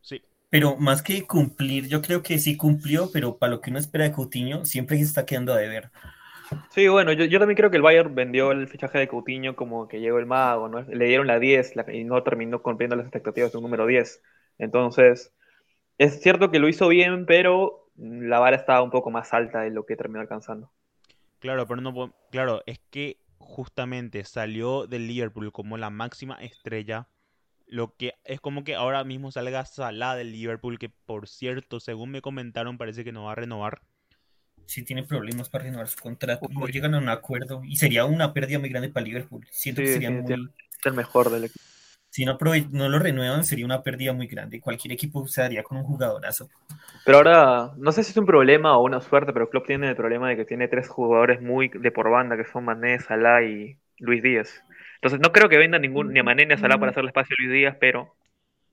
Sí, 0.00 0.22
Pero 0.50 0.76
más 0.76 1.02
que 1.02 1.26
cumplir, 1.26 1.88
yo 1.88 2.00
creo 2.02 2.22
que 2.22 2.38
sí 2.38 2.56
cumplió, 2.56 3.10
pero 3.12 3.38
para 3.38 3.50
lo 3.52 3.60
que 3.60 3.70
uno 3.70 3.78
espera 3.78 4.04
de 4.04 4.12
Coutinho, 4.12 4.64
siempre 4.64 4.96
se 4.98 5.04
está 5.04 5.26
quedando 5.26 5.52
a 5.52 5.58
deber. 5.58 5.90
Sí, 6.68 6.88
bueno, 6.88 7.12
yo, 7.12 7.24
yo 7.24 7.38
también 7.38 7.56
creo 7.56 7.70
que 7.70 7.76
el 7.76 7.82
Bayern 7.82 8.14
vendió 8.14 8.52
el 8.52 8.68
fichaje 8.68 8.98
de 8.98 9.08
Coutinho 9.08 9.56
como 9.56 9.88
que 9.88 10.00
llegó 10.00 10.18
el 10.18 10.26
mago, 10.26 10.68
¿no? 10.68 10.82
Le 10.82 11.04
dieron 11.06 11.26
la 11.26 11.38
10 11.38 11.74
la- 11.76 11.86
y 11.92 12.04
no 12.04 12.22
terminó 12.22 12.62
cumpliendo 12.62 12.96
las 12.96 13.06
expectativas 13.06 13.52
de 13.52 13.58
un 13.58 13.64
número 13.64 13.86
10. 13.86 14.22
Entonces, 14.58 15.32
es 15.98 16.20
cierto 16.22 16.50
que 16.50 16.58
lo 16.60 16.68
hizo 16.68 16.88
bien, 16.88 17.26
pero 17.26 17.90
la 17.96 18.40
vara 18.40 18.56
estaba 18.56 18.82
un 18.82 18.90
poco 18.90 19.10
más 19.10 19.34
alta 19.34 19.62
de 19.62 19.70
lo 19.70 19.86
que 19.86 19.96
terminó 19.96 20.20
alcanzando. 20.22 20.72
claro, 21.38 21.66
pero 21.66 21.80
no 21.80 22.14
Claro, 22.30 22.62
es 22.66 22.80
que 22.90 23.20
justamente 23.38 24.24
salió 24.24 24.86
del 24.86 25.06
Liverpool 25.06 25.52
como 25.52 25.76
la 25.78 25.90
máxima 25.90 26.36
estrella. 26.42 27.08
Lo 27.66 27.94
que 27.96 28.14
es 28.24 28.40
como 28.40 28.64
que 28.64 28.74
ahora 28.74 29.04
mismo 29.04 29.30
salga 29.30 29.64
Salah 29.66 30.14
del 30.16 30.32
Liverpool, 30.32 30.78
que 30.78 30.88
por 30.88 31.28
cierto, 31.28 31.80
según 31.80 32.10
me 32.10 32.22
comentaron, 32.22 32.78
parece 32.78 33.04
que 33.04 33.12
no 33.12 33.24
va 33.24 33.32
a 33.32 33.36
renovar. 33.36 33.82
Sí 34.66 34.82
tiene 34.84 35.04
problemas 35.04 35.48
para 35.48 35.64
renovar 35.64 35.88
su 35.88 35.98
contrato, 35.98 36.50
no 36.52 36.66
llegan 36.68 36.94
a 36.94 36.98
un 36.98 37.08
acuerdo 37.08 37.62
y 37.64 37.76
sería 37.76 38.04
una 38.04 38.34
pérdida 38.34 38.58
muy 38.58 38.68
grande 38.68 38.90
para 38.90 39.06
Liverpool. 39.06 39.46
Siento 39.50 39.80
Sí, 39.80 39.82
que 39.82 39.88
sería 39.88 40.10
muy, 40.10 40.38
el 40.84 40.94
mejor 40.94 41.30
del 41.30 41.44
equipo. 41.44 41.64
si 42.10 42.24
no, 42.24 42.38
aprove- 42.38 42.68
no 42.70 42.88
lo 42.88 42.98
renuevan 42.98 43.44
sería 43.44 43.66
una 43.66 43.82
pérdida 43.82 44.12
muy 44.14 44.26
grande. 44.26 44.58
Cualquier 44.60 44.92
equipo 44.92 45.26
se 45.26 45.42
daría 45.42 45.62
con 45.62 45.76
un 45.78 45.84
jugadorazo. 45.84 46.48
Pero 47.04 47.18
ahora, 47.18 47.72
no 47.76 47.92
sé 47.92 48.02
si 48.04 48.10
es 48.12 48.16
un 48.16 48.26
problema 48.26 48.76
o 48.76 48.84
una 48.84 49.00
suerte, 49.00 49.32
pero 49.32 49.48
Klopp 49.50 49.66
tiene 49.66 49.88
el 49.90 49.96
problema 49.96 50.28
de 50.28 50.36
que 50.36 50.44
tiene 50.44 50.68
tres 50.68 50.88
jugadores 50.88 51.40
muy 51.42 51.68
de 51.68 51.90
por 51.90 52.10
banda, 52.10 52.36
que 52.36 52.44
son 52.44 52.64
Mané, 52.64 52.98
Salah 53.00 53.42
y 53.42 53.78
Luis 53.98 54.22
Díaz. 54.22 54.64
Entonces, 55.04 55.20
no 55.20 55.32
creo 55.32 55.50
que 55.50 55.58
venda 55.58 55.78
ningún, 55.78 56.14
ni 56.14 56.20
a 56.20 56.22
Mané 56.22 56.46
ni 56.46 56.54
a 56.54 56.56
Salah 56.56 56.78
para 56.78 56.90
hacerle 56.90 57.08
espacio 57.10 57.36
a 57.38 57.42
Luis 57.42 57.52
Díaz, 57.52 57.76
pero 57.78 58.14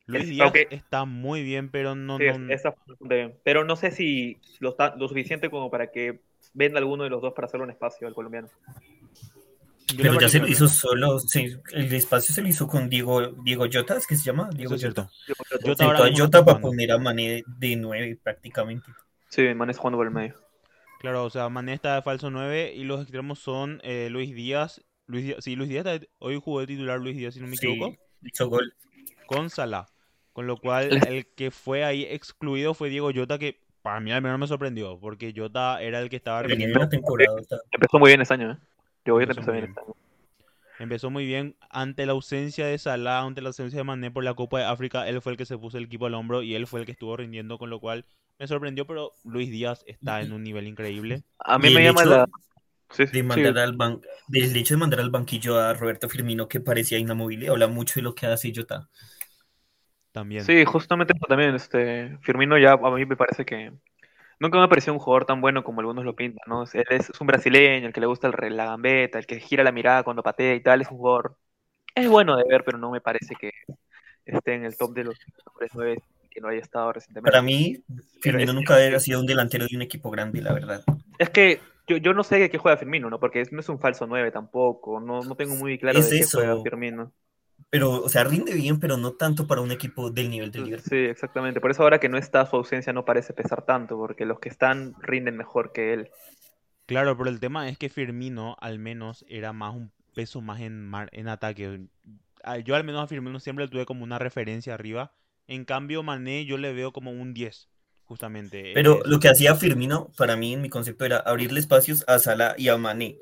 Luis 0.06 0.30
Díaz 0.30 0.54
está 0.70 1.04
muy 1.04 1.44
bien, 1.44 1.70
pero 1.70 1.94
no, 1.94 2.18
Sí, 2.18 2.24
no- 2.26 2.54
está 2.54 2.70
bastante 2.88 3.16
bien. 3.16 3.34
Pero 3.44 3.66
no 3.66 3.76
sé 3.76 3.92
si 3.92 4.40
lo, 4.62 4.70
está, 4.70 4.96
lo 4.96 5.10
suficiente 5.10 5.50
como 5.50 5.70
para 5.70 5.92
que 5.92 6.22
venda 6.54 6.80
alguno 6.80 7.04
de 7.04 7.10
los 7.10 7.22
dos 7.22 7.34
para 7.34 7.48
hacerle 7.48 7.66
un 7.66 7.72
espacio 7.72 8.08
al 8.08 8.14
colombiano. 8.14 8.48
Pero 9.98 10.18
ya 10.22 10.30
se 10.30 10.40
lo 10.40 10.48
hizo 10.48 10.70
solo, 10.70 11.20
sí, 11.20 11.54
el 11.74 11.94
espacio 11.94 12.34
se 12.34 12.42
lo 12.42 12.48
hizo 12.48 12.66
con 12.66 12.88
Diego, 12.88 13.28
Diego 13.44 13.66
Jota, 13.70 13.98
¿es 13.98 14.08
que 14.08 14.16
se 14.16 14.24
llama? 14.24 14.50
Diego 14.56 14.76
es 14.76 14.86
Jota. 14.86 15.10
Jota 15.62 15.86
Jota 15.86 16.08
está 16.08 16.46
para 16.46 16.62
poner 16.62 16.94
a 16.94 16.98
Mané 16.98 17.44
de 17.46 17.76
9 17.76 18.18
prácticamente. 18.24 18.90
Sí, 19.28 19.54
Mané 19.54 19.74
jugando 19.74 19.98
por 19.98 20.08
el 20.08 20.14
medio. 20.14 20.36
Claro, 21.02 21.26
o 21.26 21.30
sea, 21.30 21.50
Mané 21.50 21.74
está 21.74 21.96
de 21.96 22.04
falso 22.04 22.30
9 22.30 22.72
y 22.74 22.86
los 22.86 23.02
extremos 23.02 23.40
son 23.40 23.82
eh, 23.84 24.08
Luis 24.10 24.34
Díaz. 24.34 24.82
Luis 25.12 25.26
Díaz, 25.26 25.44
sí, 25.44 25.56
Luis 25.56 25.70
Díaz 25.70 25.86
está- 25.86 26.08
hoy 26.20 26.40
jugó 26.42 26.62
de 26.62 26.68
titular 26.68 27.00
Luis 27.00 27.18
Díaz, 27.18 27.34
si 27.34 27.42
no 27.42 27.48
me 27.48 27.58
Sí, 27.58 27.68
equivoco, 27.68 27.96
hizo 28.24 28.48
gol. 28.48 28.74
con 29.26 29.50
Salah. 29.50 29.86
Con 30.34 30.48
lo 30.48 30.56
cual, 30.56 30.90
el 31.06 31.28
que 31.36 31.52
fue 31.52 31.84
ahí 31.84 32.04
excluido 32.10 32.74
fue 32.74 32.90
Diego 32.90 33.12
Jota, 33.14 33.38
que 33.38 33.60
para 33.82 34.00
mí 34.00 34.12
al 34.14 34.22
menos 34.22 34.40
me 34.40 34.48
sorprendió, 34.48 34.98
porque 35.00 35.34
Jota 35.36 35.82
era 35.82 36.00
el 36.00 36.10
que 36.10 36.16
estaba 36.16 36.44
rindiendo. 36.44 36.80
Empezó 37.72 38.00
muy 38.00 38.10
bien 38.10 38.22
este 38.22 38.34
año, 38.36 38.52
¿eh? 38.54 38.58
Yo 39.04 39.14
voy 39.16 39.24
a 39.24 39.24
Empezó 39.26 39.42
empezó 39.42 39.52
muy 39.52 39.62
bien 39.62 39.66
bien. 39.66 39.70
este 39.78 39.82
año. 39.82 39.96
Empezó 40.80 41.10
muy 41.12 41.26
bien 41.26 41.56
ante 41.70 42.06
la 42.06 42.14
ausencia 42.14 42.66
de 42.66 42.78
Salah, 42.78 43.20
ante 43.24 43.42
la 43.42 43.50
ausencia 43.50 43.78
de 43.78 43.84
Mané 43.84 44.10
por 44.10 44.24
la 44.24 44.34
Copa 44.34 44.60
de 44.60 44.66
África. 44.66 45.08
Él 45.08 45.22
fue 45.22 45.34
el 45.34 45.38
que 45.38 45.46
se 45.46 45.58
puso 45.58 45.78
el 45.78 45.84
equipo 45.84 46.06
al 46.06 46.14
hombro 46.14 46.42
y 46.42 46.56
él 46.56 46.66
fue 46.66 46.80
el 46.80 46.86
que 46.86 46.94
estuvo 46.94 47.16
rindiendo, 47.18 47.58
con 47.58 47.70
lo 47.70 47.80
cual 47.80 48.06
me 48.40 48.48
sorprendió, 48.48 48.88
pero 48.88 49.12
Luis 49.26 49.52
Díaz 49.52 49.84
está 49.86 50.22
en 50.22 50.32
un 50.32 50.44
nivel 50.44 50.66
increíble. 50.68 51.24
A 51.40 51.60
mí 51.60 51.72
me 51.74 51.84
llama 51.84 52.02
hecho 52.02 52.10
la... 52.12 52.30
Sí, 52.92 53.06
sí, 53.08 53.16
de 53.18 53.24
mandar 53.24 53.58
al 53.60 53.76
ban- 53.78 54.02
del 54.30 54.56
hecho 54.56 54.74
de 54.76 54.80
mandar 54.80 55.00
al 55.02 55.10
banquillo 55.12 55.60
a 55.60 55.74
Roberto 55.74 56.10
Firmino 56.10 56.48
que 56.48 56.60
parecía 56.62 56.98
inamovible, 56.98 57.50
habla 57.50 57.68
mucho 57.68 57.96
de 57.96 58.04
lo 58.04 58.16
que 58.16 58.28
hace 58.28 58.54
Jota. 58.56 58.90
También. 60.12 60.46
Sí, 60.46 60.66
justamente 60.66 61.14
también, 61.28 61.56
este, 61.56 62.18
Firmino 62.22 62.58
ya 62.58 62.74
a 62.74 62.92
mí 62.92 63.06
me 63.06 63.16
parece 63.16 63.46
que 63.46 63.72
nunca 64.40 64.58
me 64.60 64.66
ha 64.66 64.70
parecido 64.70 64.94
un 64.94 65.00
jugador 65.00 65.26
tan 65.26 65.42
bueno 65.42 65.64
como 65.64 65.82
algunos 65.82 66.06
lo 66.06 66.16
pintan, 66.16 66.44
¿no? 66.48 66.64
Él 66.74 66.86
es, 66.90 67.10
es 67.12 67.22
un 67.22 67.28
brasileño, 67.28 67.88
el 67.88 67.94
que 67.94 68.02
le 68.02 68.08
gusta 68.08 68.28
el, 68.30 68.58
la 68.58 68.66
gambeta, 68.66 69.20
el 69.20 69.28
que 69.28 69.40
gira 69.40 69.64
la 69.64 69.72
mirada 69.74 70.04
cuando 70.04 70.24
patea 70.24 70.56
y 70.56 70.62
tal, 70.64 70.82
es 70.82 70.90
un 70.92 70.98
jugador, 70.98 71.38
es 71.96 72.10
bueno 72.10 72.38
de 72.38 72.46
ver, 72.50 72.64
pero 72.66 72.78
no 72.80 72.92
me 72.92 73.02
parece 73.02 73.36
que 73.36 73.52
esté 74.26 74.56
en 74.56 74.66
el 74.66 74.78
top 74.78 74.94
de 74.96 75.06
los 75.06 75.18
mejores 75.46 75.72
nueve 75.76 76.04
que 76.32 76.42
no 76.42 76.50
haya 76.50 76.62
estado 76.62 76.94
recientemente. 76.94 77.32
Para 77.32 77.42
mí, 77.42 77.84
Firmino 78.22 78.52
es- 78.52 78.54
nunca 78.54 78.76
ha 78.76 79.00
sido 79.00 79.20
un 79.20 79.26
delantero 79.26 79.66
de 79.68 79.76
un 79.76 79.82
equipo 79.82 80.12
grande, 80.12 80.42
la 80.42 80.54
verdad. 80.54 80.84
Es 81.18 81.30
que 81.30 81.62
yo, 81.88 81.98
yo 81.98 82.14
no 82.14 82.24
sé 82.24 82.38
de 82.40 82.50
qué 82.50 82.58
juega 82.58 82.78
Firmino, 82.78 83.10
¿no? 83.10 83.20
Porque 83.20 83.44
no 83.52 83.60
es 83.60 83.70
un 83.70 83.80
falso 83.80 84.08
9 84.08 84.32
tampoco, 84.32 85.00
no, 85.00 85.24
no 85.24 85.36
tengo 85.36 85.56
muy 85.56 85.78
claro 85.80 86.02
Es 86.02 86.10
de 86.10 86.14
qué 86.14 86.26
eso. 86.26 86.40
juega 86.42 86.58
Firmino. 86.58 87.14
Pero, 87.72 88.04
o 88.04 88.08
sea, 88.10 88.24
rinde 88.24 88.54
bien, 88.54 88.80
pero 88.80 88.98
no 88.98 89.14
tanto 89.14 89.48
para 89.48 89.62
un 89.62 89.72
equipo 89.72 90.12
del 90.12 90.30
nivel 90.30 90.52
del 90.52 90.66
Liverpool. 90.66 90.90
Sí, 90.90 90.96
exactamente. 90.98 91.62
Por 91.62 91.72
eso 91.72 91.84
ahora 91.84 92.00
que 92.00 92.10
no 92.10 92.18
está, 92.18 92.46
su 92.46 92.56
ausencia 92.56 92.94
no 92.94 93.06
parece 93.06 93.34
pesar 93.34 93.66
tanto, 93.66 93.98
porque 93.98 94.26
los 94.26 94.40
que 94.40 94.50
están 94.50 94.96
rinden 95.02 95.38
mejor 95.38 95.72
que 95.72 95.94
él. 95.94 96.10
Claro, 96.86 97.18
pero 97.18 97.30
el 97.30 97.40
tema 97.40 97.70
es 97.70 97.78
que 97.78 97.90
Firmino 97.90 98.56
al 98.60 98.78
menos 98.80 99.26
era 99.30 99.54
más 99.54 99.74
un 99.76 99.92
peso 100.14 100.42
más 100.42 100.60
en, 100.62 100.88
mar- 100.88 101.10
en 101.14 101.28
ataque. 101.30 101.88
Ah, 102.44 102.58
Yo 102.60 102.76
al 102.76 102.84
menos 102.84 103.04
a 103.04 103.08
Firmino 103.08 103.40
siempre 103.40 103.66
lo 103.66 103.72
tuve 103.72 103.86
como 103.86 104.04
una 104.04 104.20
referencia 104.20 104.74
arriba. 104.74 105.14
En 105.48 105.66
cambio, 105.66 106.04
Mané 106.04 106.46
yo 106.46 106.58
le 106.58 106.74
veo 106.74 106.92
como 106.92 107.12
un 107.12 107.34
10, 107.34 107.70
justamente. 108.12 108.72
Pero 108.74 109.00
lo 109.06 109.22
que 109.22 109.30
hacía 109.30 109.56
Firmino, 109.56 110.12
para 110.18 110.36
mí, 110.36 110.52
en 110.52 110.62
mi 110.62 110.68
concepto, 110.68 111.06
era 111.06 111.16
abrirle 111.16 111.62
espacios 111.62 112.04
a 112.10 112.20
Salah 112.20 112.56
y 112.58 112.68
a 112.68 112.76
Mané. 112.76 113.18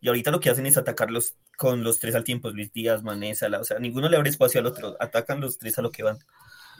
Y 0.00 0.08
ahorita 0.08 0.32
lo 0.32 0.40
que 0.40 0.50
hacen 0.50 0.66
es 0.66 0.76
atacarlos 0.76 1.36
con 1.56 1.84
los 1.84 2.00
tres 2.00 2.16
al 2.16 2.24
tiempo, 2.24 2.50
Luis 2.50 2.72
Díaz, 2.72 3.04
Mané, 3.04 3.36
Salah. 3.36 3.60
O 3.60 3.64
sea, 3.64 3.78
ninguno 3.78 4.08
le 4.08 4.16
abre 4.16 4.30
espacio 4.30 4.58
al 4.58 4.66
otro, 4.66 4.96
atacan 4.98 5.40
los 5.40 5.56
tres 5.56 5.78
a 5.78 5.82
lo 5.82 5.92
que 5.92 6.02
van. 6.02 6.18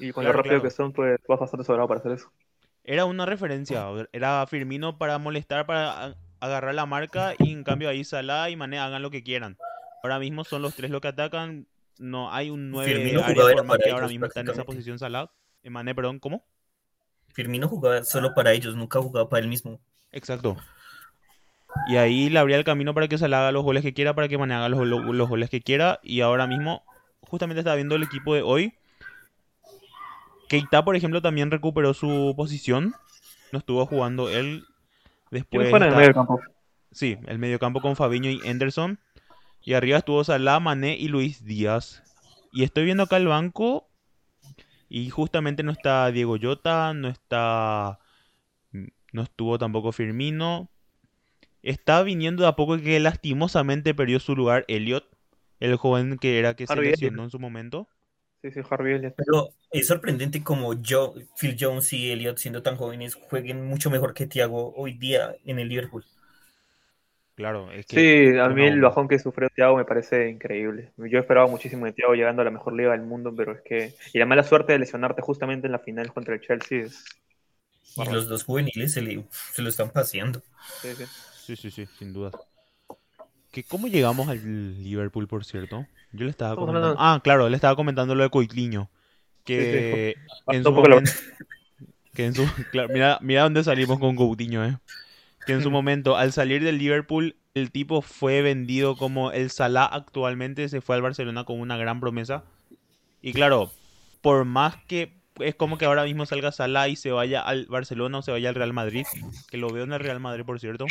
Y 0.01 0.11
con 0.11 0.25
Claro, 0.25 0.33
lo 0.33 0.43
rápido 0.43 0.55
claro. 0.57 0.63
que 0.65 0.71
son, 0.75 0.93
pues 0.93 1.17
vas 1.29 1.39
bastante 1.39 1.65
sobrado 1.65 1.87
para 1.87 2.01
hacer 2.01 2.11
eso. 2.11 2.33
Era 2.83 3.05
una 3.05 3.25
referencia. 3.25 3.87
Era 4.11 4.45
Firmino 4.49 4.99
para 4.99 5.19
molestar, 5.19 5.65
para 5.65 6.17
agarrar 6.41 6.75
la 6.75 6.87
marca. 6.87 7.35
Y 7.39 7.53
en 7.53 7.63
cambio 7.63 7.89
ahí 7.89 8.03
Salah 8.03 8.51
y 8.51 8.57
Mané 8.57 8.81
hagan 8.81 9.01
lo 9.01 9.13
que 9.13 9.23
quieran. 9.23 9.57
Ahora 10.03 10.19
mismo 10.19 10.43
son 10.43 10.63
los 10.63 10.75
tres 10.75 10.91
los 10.91 11.01
que 11.01 11.09
atacan. 11.09 11.69
No 12.01 12.33
hay 12.33 12.51
un 12.51 12.73
9 12.73 12.93
Firmino 12.93 13.23
área 13.23 13.55
por 13.55 13.65
más 13.65 13.79
que 13.79 13.91
ahora 13.93 14.09
mismo 14.09 14.27
está 14.27 14.41
en 14.41 14.51
esa 14.51 14.65
posición 14.65 14.99
Salah. 14.99 15.31
Eh, 15.63 15.71
Mané, 15.71 15.95
perdón, 15.95 16.19
¿cómo? 16.19 16.45
Firmino 17.35 17.69
jugaba 17.69 18.03
solo 18.05 18.35
para 18.35 18.53
ellos, 18.53 18.75
nunca 18.77 19.01
jugaba 19.01 19.29
para 19.29 19.43
él 19.43 19.49
mismo. 19.49 19.79
Exacto. 20.13 20.57
Y 21.89 21.97
ahí 21.97 22.31
le 22.31 22.39
abría 22.39 22.57
el 22.57 22.65
camino 22.65 22.95
para 22.95 23.09
que 23.09 23.19
Salah 23.19 23.41
haga 23.41 23.53
los 23.53 23.65
goles 23.65 23.83
que 23.83 23.93
quiera, 23.93 24.15
para 24.15 24.29
que 24.29 24.39
Mané 24.39 24.55
haga 24.55 24.69
los, 24.69 24.87
lo- 24.87 25.13
los 25.13 25.29
goles 25.29 25.51
que 25.51 25.61
quiera. 25.61 25.99
Y 26.03 26.21
ahora 26.21 26.47
mismo, 26.47 26.85
justamente 27.21 27.61
estaba 27.61 27.75
viendo 27.77 27.97
el 27.97 28.05
equipo 28.05 28.35
de 28.35 28.43
hoy. 28.43 28.75
Keita, 30.49 30.85
por 30.85 30.95
ejemplo, 30.97 31.21
también 31.23 31.51
recuperó 31.51 31.95
su 31.95 32.35
posición. 32.37 32.95
No 33.53 33.59
estuvo 33.59 33.85
jugando 33.87 34.31
él. 34.31 34.65
Después 35.31 35.69
¿Quién 35.69 35.71
fue 35.71 35.79
en 35.79 35.83
el 35.83 35.89
está- 35.89 36.01
medio 36.01 36.15
campo? 36.15 36.41
Sí, 36.93 37.19
el 37.27 37.39
mediocampo 37.41 37.81
con 37.81 37.97
Fabiño 37.97 38.31
y 38.31 38.41
Henderson. 38.45 39.01
Y 39.63 39.73
arriba 39.75 39.99
estuvo 39.99 40.23
Salah, 40.23 40.61
Mané 40.61 40.97
y 40.97 41.09
Luis 41.09 41.45
Díaz. 41.45 42.03
Y 42.53 42.63
estoy 42.63 42.85
viendo 42.85 43.03
acá 43.03 43.17
el 43.17 43.27
banco. 43.27 43.89
Y 44.97 45.11
justamente 45.11 45.65
no 45.65 45.73
está 45.73 46.09
Diego 46.13 46.37
Llota, 46.37 46.95
no 46.95 47.09
está. 47.09 47.99
No 49.11 49.23
estuvo 49.23 49.59
tampoco 49.59 49.91
Firmino. 49.91 50.71
Está 51.65 52.05
viniendo 52.05 52.45
de 52.45 52.49
a 52.49 52.55
poco 52.55 52.79
que 52.79 53.01
lastimosamente 53.01 53.93
perdió 53.93 54.21
su 54.21 54.37
lugar 54.37 54.65
Elliot, 54.69 55.05
el 55.59 55.75
joven 55.75 56.17
que 56.17 56.39
era 56.39 56.55
que 56.55 56.69
se 56.69 56.73
Harvey 56.73 56.91
lesionó 56.91 57.15
Elliott. 57.15 57.25
en 57.25 57.31
su 57.31 57.41
momento. 57.41 57.89
Sí, 58.41 58.53
sí, 58.53 58.61
Harvey 58.71 58.95
Elliott. 58.95 59.15
Pero 59.17 59.49
es 59.73 59.89
sorprendente 59.89 60.45
como 60.45 60.81
yo, 60.81 61.13
Phil 61.41 61.57
Jones 61.59 61.93
y 61.93 62.13
Elliot, 62.13 62.39
siendo 62.39 62.63
tan 62.63 62.77
jóvenes, 62.77 63.17
jueguen 63.17 63.67
mucho 63.67 63.91
mejor 63.91 64.15
que 64.15 64.29
Thiago 64.29 64.75
hoy 64.77 64.93
día 64.93 65.35
en 65.45 65.59
el 65.59 65.71
Liverpool. 65.71 66.05
Claro, 67.35 67.73
es 67.73 67.87
que 67.87 68.33
Sí, 68.33 68.39
a 68.39 68.49
mí 68.49 68.65
el 68.65 68.81
bajón 68.81 69.09
que 69.09 69.19
sufrió 69.19 69.49
Thiago 69.51 69.77
me 69.77 69.85
parece 69.85 70.29
increíble. 70.29 70.93
Yo 70.97 71.19
esperaba 71.19 71.49
muchísimo 71.49 71.85
de 71.87 71.93
Thiago 71.93 72.15
llegando 72.15 72.43
a 72.43 72.45
la 72.45 72.51
mejor 72.53 72.75
liga 72.75 72.93
del 72.93 73.03
mundo, 73.03 73.35
pero 73.37 73.53
es 73.53 73.61
que... 73.63 73.95
Y 74.13 74.19
la 74.19 74.27
mala 74.27 74.45
suerte 74.45 74.73
de 74.73 74.79
lesionarte 74.79 75.21
justamente 75.21 75.67
en 75.67 75.73
la 75.73 75.81
final 75.81 76.13
contra 76.13 76.35
el 76.35 76.41
Chelsea 76.41 76.85
es... 76.85 77.05
Y 77.97 78.05
los 78.11 78.29
dos 78.29 78.45
juveniles 78.45 78.93
se, 78.93 79.03
le- 79.03 79.25
se 79.53 79.63
lo 79.63 79.69
están 79.69 79.91
paseando. 79.91 80.43
Sí, 80.81 80.89
sí. 80.97 81.05
Sí, 81.45 81.57
sí, 81.57 81.71
sí, 81.71 81.87
sin 81.99 82.13
duda. 82.13 82.31
¿Que 83.53 83.63
¿Cómo 83.63 83.87
llegamos 83.87 84.29
al 84.29 84.83
Liverpool, 84.83 85.29
por 85.29 85.45
cierto? 85.45 85.87
Yo 86.13 86.25
le 86.25 86.31
estaba 86.31 86.57
comentando. 86.57 86.97
Ah, 86.99 87.21
claro, 87.23 87.49
le 87.49 87.55
estaba 87.57 87.77
comentando 87.77 88.15
lo 88.15 88.23
de 88.23 88.31
Coitliño. 88.31 88.91
Que 89.45 90.15
en 90.49 90.65
su. 90.65 90.75
Que 92.15 92.27
en 92.27 92.35
su. 92.35 92.47
claro, 92.73 92.89
mira, 92.93 93.19
mira 93.21 93.43
dónde 93.43 93.63
salimos 93.63 93.99
con 93.99 94.17
Coutinho, 94.17 94.65
eh. 94.65 94.77
Que 95.47 95.53
en 95.53 95.63
su 95.63 95.71
momento, 95.73 96.17
al 96.17 96.33
salir 96.33 96.63
del 96.65 96.79
Liverpool, 96.79 97.37
el 97.55 97.71
tipo 97.71 98.03
fue 98.03 98.43
vendido 98.43 98.97
como 98.97 99.33
el 99.33 99.51
Salah 99.51 99.85
actualmente, 99.85 100.69
se 100.69 100.81
fue 100.81 100.97
al 100.97 101.03
Barcelona 101.03 101.45
con 101.45 101.61
una 101.61 101.77
gran 101.77 102.01
promesa. 102.01 102.45
Y 103.23 103.33
claro, 103.33 103.71
por 104.21 104.45
más 104.45 104.77
que 104.87 105.13
es 105.41 105.55
como 105.55 105.79
que 105.79 105.85
ahora 105.85 106.05
mismo 106.05 106.27
salga 106.27 106.53
Salah 106.53 106.89
y 106.89 106.97
se 106.97 107.11
vaya 107.11 107.41
al 107.41 107.67
Barcelona 107.67 108.19
o 108.19 108.23
se 108.23 108.33
vaya 108.33 108.49
al 108.49 108.55
Real 108.55 108.73
Madrid, 108.73 109.07
que 109.51 109.57
lo 109.57 109.69
veo 109.69 109.85
en 109.85 109.93
el 109.93 110.01
Real 110.01 110.21
Madrid, 110.21 110.45
por 110.45 110.61
cierto. 110.61 110.87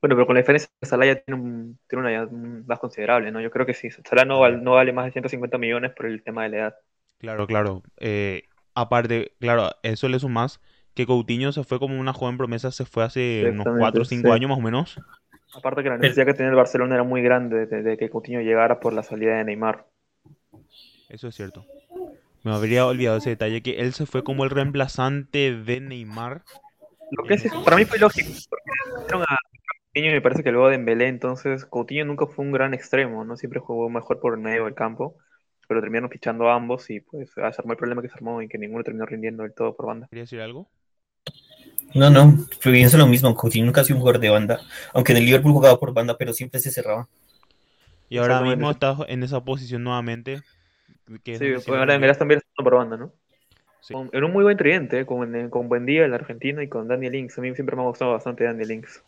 Bueno, 0.00 0.16
pero 0.16 0.26
con 0.26 0.34
la 0.34 0.40
diferencia 0.40 0.70
que 0.80 0.86
Salah 0.86 1.06
ya 1.06 1.16
tiene, 1.16 1.40
un, 1.40 1.78
tiene 1.88 2.00
una 2.00 2.12
edad 2.12 2.30
más 2.30 2.78
considerable, 2.78 3.30
¿no? 3.30 3.40
Yo 3.40 3.50
creo 3.50 3.66
que 3.66 3.74
sí. 3.74 3.90
Salah 3.90 4.24
no, 4.24 4.48
no 4.50 4.72
vale 4.72 4.92
más 4.92 5.06
de 5.06 5.12
150 5.12 5.58
millones 5.58 5.92
por 5.92 6.06
el 6.06 6.22
tema 6.22 6.44
de 6.44 6.48
la 6.48 6.56
edad. 6.56 6.74
Claro, 7.18 7.46
claro. 7.46 7.82
Eh, 7.98 8.44
aparte, 8.74 9.32
claro, 9.40 9.70
eso 9.82 10.08
le 10.08 10.18
sumas 10.18 10.60
que 10.94 11.06
Coutinho 11.06 11.52
se 11.52 11.64
fue 11.64 11.78
como 11.78 11.98
una 11.98 12.12
joven 12.12 12.36
promesa, 12.36 12.70
se 12.70 12.84
fue 12.84 13.04
hace 13.04 13.42
unos 13.42 13.66
Exactamente, 13.66 13.80
4 13.80 14.02
o 14.02 14.04
5 14.04 14.28
sí. 14.28 14.32
años 14.32 14.50
más 14.50 14.58
o 14.58 14.62
menos. 14.62 15.00
Aparte 15.54 15.82
que 15.82 15.88
la 15.88 15.98
necesidad 15.98 16.26
que 16.26 16.34
tenía 16.34 16.50
el 16.50 16.56
Barcelona 16.56 16.94
era 16.94 17.04
muy 17.04 17.22
grande 17.22 17.66
de, 17.66 17.82
de 17.82 17.96
que 17.96 18.08
Coutinho 18.08 18.40
llegara 18.40 18.80
por 18.80 18.92
la 18.92 19.02
salida 19.02 19.36
de 19.36 19.44
Neymar. 19.44 19.86
Eso 21.08 21.28
es 21.28 21.34
cierto. 21.34 21.66
Me 22.42 22.54
habría 22.54 22.86
olvidado 22.86 23.18
ese 23.18 23.30
detalle, 23.30 23.62
que 23.62 23.80
él 23.80 23.92
se 23.92 24.06
fue 24.06 24.24
como 24.24 24.44
el 24.44 24.50
reemplazante 24.50 25.54
de 25.54 25.80
Neymar. 25.80 26.42
Lo 27.10 27.24
que 27.24 27.34
es, 27.34 27.52
para 27.64 27.76
mí 27.76 27.84
fue 27.84 27.98
lógico, 27.98 28.30
porque 28.48 29.24
a 29.24 29.36
Coutinho 29.92 30.10
y 30.10 30.14
me 30.14 30.20
parece 30.20 30.44
que 30.44 30.52
luego 30.52 30.68
de 30.68 30.76
Dembélé, 30.76 31.08
entonces 31.08 31.64
Coutinho 31.66 32.04
nunca 32.04 32.26
fue 32.26 32.44
un 32.44 32.52
gran 32.52 32.72
extremo, 32.72 33.24
¿no? 33.24 33.36
Siempre 33.36 33.60
jugó 33.60 33.90
mejor 33.90 34.20
por 34.20 34.34
el 34.34 34.40
medio 34.40 34.64
del 34.64 34.74
campo, 34.74 35.16
pero 35.68 35.80
terminaron 35.80 36.10
fichando 36.10 36.48
a 36.48 36.54
ambos 36.54 36.88
y 36.90 37.00
pues 37.00 37.32
se 37.32 37.42
armó 37.42 37.72
el 37.72 37.78
problema 37.78 38.00
que 38.00 38.08
se 38.08 38.14
armó 38.14 38.40
y 38.40 38.48
que 38.48 38.58
ninguno 38.58 38.84
terminó 38.84 39.04
rindiendo 39.04 39.42
del 39.42 39.52
todo 39.52 39.74
por 39.76 39.86
banda. 39.86 40.06
¿Quería 40.08 40.22
decir 40.22 40.40
algo? 40.40 40.70
No, 41.94 42.08
no, 42.10 42.46
pienso 42.62 42.96
lo 42.98 43.06
mismo. 43.06 43.34
Coutinho 43.34 43.66
nunca 43.66 43.80
ha 43.80 43.84
sido 43.84 43.96
un 43.96 44.00
jugador 44.00 44.20
de 44.20 44.30
banda. 44.30 44.60
Aunque 44.92 45.12
en 45.12 45.18
el 45.18 45.24
Liverpool 45.26 45.52
jugaba 45.52 45.78
por 45.78 45.92
banda, 45.92 46.16
pero 46.16 46.32
siempre 46.32 46.60
se 46.60 46.70
cerraba. 46.70 47.08
Y 48.08 48.18
ahora 48.18 48.40
mismo 48.40 48.68
sí. 48.68 48.72
está 48.72 48.96
en 49.08 49.22
esa 49.22 49.42
posición 49.44 49.84
nuevamente. 49.84 50.42
Que 51.24 51.38
Sí, 51.38 51.46
pues 51.54 51.68
ahora. 51.68 51.92
Dembélé 51.92 52.14
también 52.14 52.38
está 52.38 52.62
por 52.62 52.76
banda, 52.76 52.96
¿no? 52.96 53.12
Sí. 53.80 53.94
Con- 53.94 54.10
en 54.12 54.24
un 54.24 54.32
muy 54.32 54.44
buen 54.44 54.56
tridente, 54.56 55.00
¿eh? 55.00 55.06
con, 55.06 55.34
eh, 55.34 55.48
con 55.50 55.68
Buendía, 55.68 56.04
el 56.04 56.14
argentino, 56.14 56.62
y 56.62 56.68
con 56.68 56.86
Daniel 56.86 57.12
Links. 57.12 57.38
A 57.38 57.40
mí 57.40 57.54
siempre 57.54 57.74
me 57.76 57.82
ha 57.82 57.86
gustado 57.86 58.12
bastante 58.12 58.44
Daniel 58.44 58.68
Links. 58.68 59.02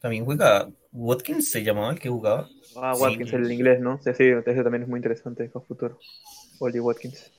También 0.00 0.24
juega 0.24 0.68
Watkins, 0.92 1.50
se 1.50 1.62
llamaba 1.64 1.90
el 1.90 1.98
que 1.98 2.08
jugaba. 2.08 2.48
Ah, 2.76 2.92
Sí, 2.94 3.02
Watkins, 3.02 3.32
el 3.32 3.42
es- 3.46 3.50
inglés, 3.50 3.80
¿no? 3.80 3.98
Sí, 4.00 4.10
sí, 4.14 4.24
ese 4.46 4.62
también 4.62 4.82
es 4.84 4.88
muy 4.88 4.98
interesante 4.98 5.48
para 5.48 5.64
futuro. 5.64 5.98
Oli 6.60 6.78
Watkins. 6.80 7.32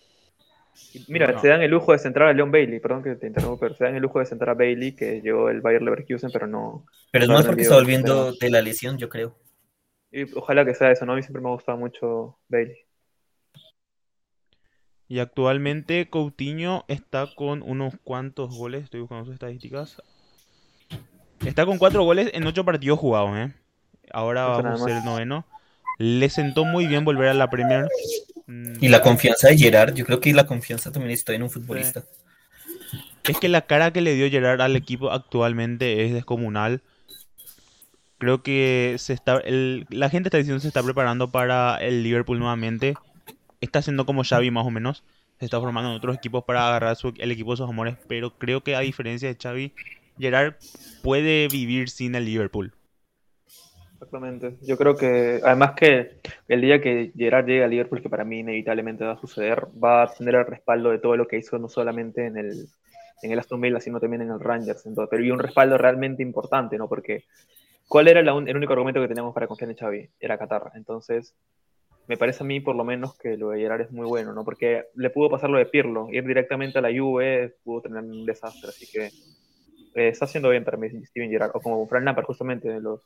Mira, 1.07 1.39
se 1.39 1.47
dan 1.47 1.61
el 1.61 1.71
lujo 1.71 1.91
de 1.91 1.99
centrar 1.99 2.29
a 2.29 2.33
Leon 2.33 2.51
Bailey, 2.51 2.79
perdón 2.79 3.03
que 3.03 3.15
te 3.15 3.27
interrumpo, 3.27 3.59
pero 3.59 3.75
se 3.75 3.83
dan 3.83 3.95
el 3.95 4.01
lujo 4.01 4.19
de 4.19 4.25
centrar 4.25 4.51
a 4.51 4.53
Bailey, 4.53 4.95
que 4.95 5.21
llegó 5.21 5.49
el 5.49 5.61
Bayer 5.61 5.81
Leverkusen, 5.81 6.31
pero 6.31 6.47
no. 6.47 6.85
Pero 7.11 7.23
es 7.23 7.29
No 7.29 7.35
más 7.35 7.45
ha 7.45 7.49
porque 7.49 7.63
está 7.63 7.75
volviendo 7.75 8.33
de 8.33 8.49
la 8.49 8.61
lesión, 8.61 8.97
yo 8.97 9.09
creo. 9.09 9.37
Y 10.11 10.23
ojalá 10.35 10.65
que 10.65 10.73
sea 10.73 10.91
eso, 10.91 11.05
¿no? 11.05 11.13
A 11.13 11.15
mí 11.15 11.21
siempre 11.21 11.41
me 11.41 11.49
ha 11.49 11.53
gustado 11.53 11.77
mucho 11.77 12.39
Bailey. 12.47 12.77
Y 15.07 15.19
actualmente 15.19 16.07
Coutinho 16.09 16.85
está 16.87 17.27
con 17.35 17.63
unos 17.63 17.95
cuantos 18.03 18.55
goles. 18.55 18.83
Estoy 18.83 19.01
buscando 19.01 19.25
sus 19.25 19.33
estadísticas. 19.33 20.01
Está 21.43 21.65
con 21.65 21.79
4 21.79 22.03
goles 22.03 22.29
en 22.33 22.45
8 22.45 22.63
partidos 22.63 22.99
jugados, 22.99 23.35
¿eh? 23.35 23.53
Ahora 24.11 24.43
Eso 24.43 24.51
va 24.51 24.61
nada 24.61 24.75
a 24.75 24.77
ser 24.77 24.97
el 24.97 25.03
noveno. 25.03 25.45
Le 25.97 26.29
sentó 26.29 26.63
muy 26.63 26.85
bien 26.85 27.05
volver 27.05 27.29
a 27.29 27.33
la 27.33 27.49
Premier. 27.49 27.87
Mm, 28.49 28.83
Y 28.83 28.87
la 28.87 29.01
confianza 29.03 29.47
de 29.49 29.57
Gerard, 29.57 29.93
yo 29.93 30.05
creo 30.05 30.19
que 30.19 30.33
la 30.33 30.47
confianza 30.47 30.91
también 30.91 31.11
está 31.11 31.33
en 31.33 31.43
un 31.43 31.51
futbolista. 31.51 32.03
Es 33.23 33.37
que 33.37 33.47
la 33.47 33.61
cara 33.61 33.93
que 33.93 34.01
le 34.01 34.15
dio 34.15 34.27
Gerard 34.29 34.59
al 34.61 34.75
equipo 34.75 35.11
actualmente 35.11 36.05
es 36.05 36.13
descomunal. 36.13 36.81
Creo 38.17 38.41
que 38.41 38.95
se 38.97 39.13
está, 39.13 39.37
el- 39.37 39.85
la 39.89 40.09
gente 40.09 40.27
está 40.29 40.37
diciendo 40.39 40.57
que 40.57 40.63
se 40.63 40.67
está 40.67 40.81
preparando 40.83 41.29
para 41.31 41.77
el 41.77 42.01
Liverpool 42.03 42.39
nuevamente. 42.39 42.95
Está 43.61 43.79
haciendo 43.79 44.05
como 44.05 44.23
Xavi 44.23 44.49
más 44.51 44.65
o 44.65 44.71
menos. 44.71 45.03
Se 45.37 45.45
está 45.45 45.59
formando 45.59 45.89
en 45.91 45.95
otros 45.97 46.17
equipos 46.17 46.43
para 46.43 46.67
agarrar 46.67 46.95
su- 46.95 47.13
el 47.17 47.31
equipo 47.31 47.51
de 47.51 47.57
sus 47.57 47.69
amores. 47.69 47.97
Pero 48.07 48.37
creo 48.37 48.61
que 48.63 48.75
a 48.75 48.79
diferencia 48.79 49.29
de 49.29 49.37
Xavi, 49.41 49.73
Gerard 50.19 50.55
puede 51.03 51.47
vivir 51.49 51.89
sin 51.89 52.15
el 52.15 52.25
Liverpool. 52.25 52.73
Exactamente. 53.99 54.55
Yo 54.61 54.77
creo 54.77 54.95
que, 54.95 55.41
además 55.43 55.73
que 55.75 56.21
el 56.47 56.61
día 56.61 56.79
que 56.79 57.11
Gerard 57.17 57.45
llegue 57.45 57.65
a 57.65 57.67
Liverpool, 57.67 58.01
que 58.01 58.09
para 58.09 58.23
mí 58.23 58.39
inevitablemente 58.39 59.03
va 59.03 59.11
a 59.11 59.19
suceder, 59.19 59.67
va 59.83 60.03
a 60.03 60.13
tener 60.13 60.35
el 60.35 60.45
respaldo 60.45 60.89
de 60.89 60.99
todo 60.99 61.17
lo 61.17 61.27
que 61.27 61.37
hizo, 61.37 61.59
no 61.59 61.67
solamente 61.67 62.25
en 62.25 62.37
el, 62.37 62.69
en 63.21 63.31
el 63.33 63.39
Aston 63.39 63.59
Villa, 63.59 63.81
sino 63.81 63.99
también 63.99 64.21
en 64.21 64.31
el 64.31 64.39
Rangers. 64.39 64.85
Entonces, 64.85 65.09
pero 65.11 65.21
y 65.25 65.31
un 65.31 65.39
respaldo 65.39 65.77
realmente 65.77 66.23
importante, 66.23 66.77
¿no? 66.77 66.87
Porque, 66.87 67.25
¿cuál 67.89 68.07
era 68.07 68.21
el 68.21 68.29
único 68.55 68.71
argumento 68.71 69.01
que 69.01 69.09
teníamos 69.09 69.33
para 69.33 69.47
confiar 69.47 69.69
en 69.69 69.75
Xavi? 69.75 70.09
Era 70.17 70.37
Qatar. 70.37 70.71
Entonces, 70.75 71.35
me 72.07 72.15
parece 72.15 72.45
a 72.45 72.47
mí, 72.47 72.61
por 72.61 72.77
lo 72.77 72.85
menos, 72.85 73.17
que 73.17 73.35
lo 73.35 73.49
de 73.49 73.59
Gerard 73.59 73.81
es 73.81 73.91
muy 73.91 74.07
bueno, 74.07 74.31
¿no? 74.31 74.45
Porque 74.45 74.85
le 74.95 75.09
pudo 75.09 75.29
pasar 75.29 75.49
lo 75.49 75.57
de 75.57 75.65
Pirlo, 75.65 76.07
ir 76.09 76.23
directamente 76.25 76.79
a 76.79 76.81
la 76.81 76.97
Juve, 76.97 77.57
pudo 77.65 77.81
tener 77.81 78.01
un 78.01 78.25
desastre, 78.25 78.69
así 78.69 78.87
que 78.89 79.07
eh, 79.07 80.07
está 80.07 80.23
haciendo 80.23 80.51
bien 80.51 80.63
para 80.63 80.77
mí 80.77 80.87
Steven 81.05 81.29
Gerrard, 81.29 81.51
o 81.53 81.59
como 81.59 81.85
Fran 81.85 82.05
Lampard, 82.05 82.25
justamente, 82.25 82.69
de 82.69 82.79
los 82.79 83.01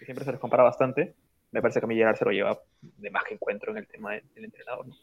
que 0.00 0.04
siempre 0.06 0.24
se 0.24 0.32
les 0.32 0.40
compara 0.40 0.64
bastante, 0.64 1.14
me 1.52 1.60
parece 1.62 1.78
que 1.78 1.84
a 1.84 1.88
mí 1.88 1.94
Gerard 1.94 2.16
se 2.16 2.24
lo 2.24 2.32
lleva 2.32 2.58
de 2.80 3.10
más 3.10 3.22
que 3.24 3.34
encuentro 3.34 3.70
en 3.70 3.78
el 3.78 3.86
tema 3.86 4.14
del, 4.14 4.24
del 4.34 4.44
entrenador. 4.46 4.88
¿no? 4.88 4.94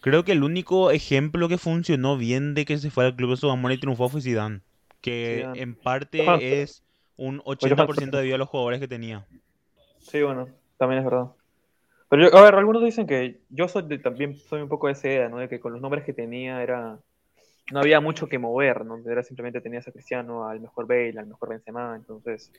Creo 0.00 0.24
que 0.24 0.32
el 0.32 0.42
único 0.44 0.90
ejemplo 0.90 1.48
que 1.48 1.58
funcionó 1.58 2.16
bien 2.16 2.54
de 2.54 2.64
que 2.64 2.78
se 2.78 2.90
fue 2.90 3.06
al 3.06 3.16
club 3.16 3.30
de 3.30 3.36
su 3.36 3.50
amor 3.50 3.72
y 3.72 3.78
triunfó 3.78 4.08
fue 4.08 4.20
Zidane. 4.20 4.60
Que 5.00 5.38
Zidane. 5.38 5.60
en 5.62 5.74
parte 5.74 6.62
es 6.62 6.82
un 7.16 7.38
Johan 7.38 7.56
80% 7.58 8.10
debido 8.18 8.34
a 8.34 8.38
los 8.38 8.48
jugadores 8.48 8.80
que 8.80 8.88
tenía. 8.88 9.26
Sí, 10.00 10.22
bueno, 10.22 10.48
también 10.76 10.98
es 11.00 11.04
verdad. 11.04 11.28
Pero 12.08 12.28
yo- 12.28 12.36
a 12.36 12.42
ver, 12.42 12.54
algunos 12.56 12.84
dicen 12.84 13.06
que 13.06 13.40
yo 13.48 13.68
soy 13.68 13.84
de- 13.86 13.98
también 13.98 14.36
soy 14.36 14.60
un 14.60 14.68
poco 14.68 14.88
de 14.88 14.92
esa 14.94 15.08
idea, 15.08 15.28
¿no? 15.28 15.38
De 15.38 15.48
que 15.48 15.60
con 15.60 15.72
los 15.72 15.80
nombres 15.80 16.04
que 16.04 16.12
tenía 16.12 16.62
era 16.62 16.98
no 17.72 17.78
había 17.80 18.00
mucho 18.00 18.28
que 18.28 18.38
mover, 18.38 18.84
¿no? 18.84 18.98
Era 19.08 19.22
simplemente 19.22 19.60
tenías 19.60 19.86
a 19.88 19.92
Cristiano, 19.92 20.46
al 20.48 20.60
mejor 20.60 20.86
Bale, 20.86 21.14
al 21.18 21.26
mejor 21.28 21.48
Benzema, 21.50 21.94
entonces 21.96 22.52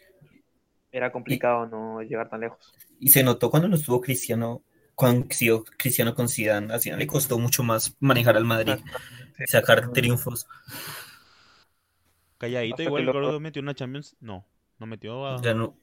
era 0.93 1.11
complicado 1.11 1.65
no 1.65 2.01
llegar 2.01 2.29
tan 2.29 2.39
lejos. 2.41 2.73
Y 2.99 3.09
se 3.09 3.23
notó 3.23 3.49
cuando 3.49 3.67
no 3.67 3.75
estuvo 3.75 3.99
Cristiano, 3.99 4.61
cuando 4.95 5.25
siguió 5.31 5.63
Cristiano 5.77 6.13
con 6.15 6.29
Zidane. 6.29 6.73
A 6.73 6.79
Zidane 6.79 6.99
le 7.01 7.07
costó 7.07 7.37
mucho 7.39 7.63
más 7.63 7.97
manejar 7.99 8.37
al 8.37 8.45
Madrid, 8.45 8.75
Sí. 9.37 9.43
sacar 9.47 9.91
triunfos. 9.91 10.45
Calladito, 12.37 12.75
Hasta 12.75 12.83
igual 12.83 13.01
el 13.01 13.05
lo- 13.07 13.13
Gordo 13.13 13.39
metió 13.39 13.61
una 13.61 13.73
Champions. 13.73 14.15
No, 14.21 14.45
no 14.79 14.85
metió 14.85 15.25
a. 15.27 15.41
Ya 15.41 15.53
no, 15.53 15.75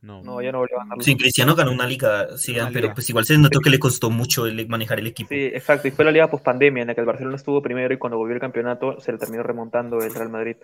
No, 0.00 0.22
No, 0.22 0.40
ya 0.40 0.52
no 0.52 0.58
volvió 0.58 0.76
a 0.76 0.84
ganarlo. 0.84 1.02
sí, 1.02 1.16
Cristiano 1.16 1.56
ganó 1.56 1.72
una 1.72 1.84
liga, 1.86 2.28
Zidane, 2.38 2.60
Una 2.62 2.70
liga. 2.70 2.80
pero 2.82 2.94
pues 2.94 3.10
igual 3.10 3.24
se 3.24 3.36
notó 3.36 3.58
que 3.60 3.68
le 3.68 3.80
costó 3.80 4.10
mucho 4.10 4.46
el- 4.46 4.68
manejar 4.68 5.00
el 5.00 5.08
equipo. 5.08 5.28
Sí, 5.30 5.46
exacto. 5.46 5.88
Y 5.88 5.90
fue 5.90 6.04
la 6.04 6.12
liga 6.12 6.30
post 6.30 6.44
pandemia 6.44 6.82
en 6.82 6.86
la 6.86 6.94
que 6.94 7.00
el 7.00 7.06
Barcelona 7.06 7.34
estuvo 7.34 7.60
primero 7.60 7.92
y 7.92 7.98
cuando 7.98 8.16
volvió 8.16 8.34
el 8.34 8.40
campeonato 8.40 9.00
se 9.00 9.10
le 9.10 9.18
terminó 9.18 9.42
remontando 9.42 9.98
el 10.00 10.14
Real 10.14 10.28
Madrid. 10.30 10.56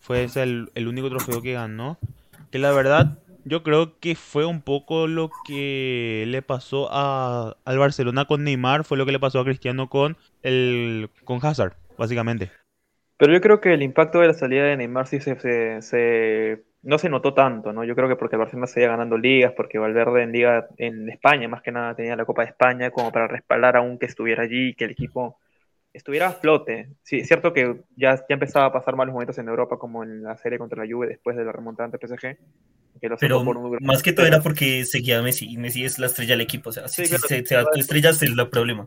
Fue 0.00 0.24
ese 0.24 0.42
el, 0.42 0.68
el 0.74 0.88
único 0.88 1.08
trofeo 1.08 1.40
que 1.40 1.52
ganó. 1.52 1.96
Que 2.50 2.58
la 2.58 2.72
verdad, 2.72 3.18
yo 3.44 3.62
creo 3.62 3.98
que 4.00 4.14
fue 4.16 4.44
un 4.44 4.62
poco 4.62 5.06
lo 5.06 5.36
que 5.42 6.24
le 6.26 6.42
pasó 6.42 6.88
a, 6.90 7.56
al 7.64 7.78
Barcelona 7.78 8.24
con 8.26 8.44
Neymar, 8.44 8.84
fue 8.84 8.98
lo 8.98 9.06
que 9.06 9.12
le 9.12 9.20
pasó 9.20 9.40
a 9.40 9.44
Cristiano 9.44 9.88
con 9.88 10.16
el 10.42 11.10
con 11.24 11.44
Hazard, 11.44 11.74
básicamente. 11.96 12.50
Pero 13.16 13.32
yo 13.34 13.40
creo 13.40 13.60
que 13.60 13.74
el 13.74 13.82
impacto 13.82 14.20
de 14.20 14.28
la 14.28 14.34
salida 14.34 14.64
de 14.64 14.76
Neymar 14.76 15.06
sí 15.06 15.20
se, 15.20 15.38
se- 15.38 15.82
se- 15.82 16.64
no 16.82 16.96
se 16.98 17.10
notó 17.10 17.34
tanto, 17.34 17.72
¿no? 17.72 17.84
Yo 17.84 17.94
creo 17.94 18.08
que 18.08 18.16
porque 18.16 18.36
el 18.36 18.40
Barcelona 18.40 18.66
seguía 18.66 18.88
ganando 18.88 19.18
ligas, 19.18 19.52
porque 19.56 19.78
Valverde 19.78 20.22
en 20.22 20.32
liga 20.32 20.66
en 20.78 21.08
España, 21.10 21.46
más 21.48 21.60
que 21.62 21.72
nada, 21.72 21.94
tenía 21.94 22.16
la 22.16 22.24
Copa 22.24 22.42
de 22.42 22.48
España 22.50 22.90
como 22.90 23.12
para 23.12 23.28
respaldar 23.28 23.76
a 23.76 23.82
un 23.82 23.98
que 23.98 24.06
estuviera 24.06 24.44
allí 24.44 24.70
y 24.70 24.74
que 24.74 24.84
el 24.86 24.92
equipo 24.92 25.38
estuviera 25.92 26.28
a 26.28 26.32
flote. 26.32 26.90
Sí, 27.02 27.18
es 27.20 27.28
cierto 27.28 27.52
que 27.52 27.82
ya, 27.96 28.16
ya 28.16 28.24
empezaba 28.34 28.66
a 28.66 28.72
pasar 28.72 28.96
malos 28.96 29.12
momentos 29.12 29.38
en 29.38 29.48
Europa, 29.48 29.78
como 29.78 30.02
en 30.04 30.22
la 30.22 30.36
serie 30.36 30.58
contra 30.58 30.84
la 30.84 30.92
Juve 30.92 31.08
después 31.08 31.36
de 31.36 31.44
la 31.44 31.52
remontada 31.52 31.86
ante 31.86 31.98
PSG, 31.98 32.38
que 33.00 33.08
lo 33.08 33.16
Pero 33.18 33.44
por 33.44 33.56
un- 33.56 33.78
más 33.80 34.02
que 34.02 34.12
todo 34.12 34.26
era 34.26 34.40
porque 34.40 34.84
seguía 34.84 35.22
Messi 35.22 35.46
y 35.50 35.56
Messi 35.56 35.84
es 35.84 35.98
la 35.98 36.06
estrella 36.06 36.32
del 36.32 36.42
equipo. 36.42 36.70
O 36.70 36.72
sea, 36.72 36.88
si, 36.88 37.02
Sí, 37.04 37.08
claro. 37.08 37.22
si 37.22 37.28
se, 37.28 37.46
se 37.46 37.56
va 37.56 37.70
tu 37.70 37.78
estrella 37.80 38.10
es 38.10 38.22
el 38.22 38.48
problema. 38.50 38.86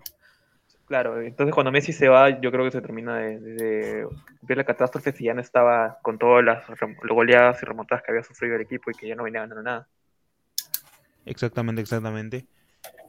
Claro, 0.86 1.22
entonces 1.22 1.54
cuando 1.54 1.72
Messi 1.72 1.94
se 1.94 2.10
va, 2.10 2.42
yo 2.42 2.52
creo 2.52 2.66
que 2.66 2.72
se 2.72 2.82
termina 2.82 3.18
de, 3.18 3.40
de 3.40 4.08
cumplir 4.40 4.58
la 4.58 4.66
catástrofe 4.66 5.14
si 5.14 5.24
ya 5.26 5.34
no 5.34 5.42
estaba 5.42 5.98
con 6.04 6.18
todas 6.20 6.44
las 6.44 6.64
goleadas 7.10 7.62
y 7.64 7.66
remontadas 7.66 8.04
que 8.04 8.12
había 8.12 8.24
sufrido 8.24 8.56
el 8.56 8.62
equipo 8.62 8.92
y 8.92 8.96
que 8.96 9.08
ya 9.08 9.16
no 9.16 9.24
venía 9.24 9.42
ganando 9.42 9.64
nada. 9.64 9.88
Exactamente, 11.26 11.82
exactamente. 11.82 12.48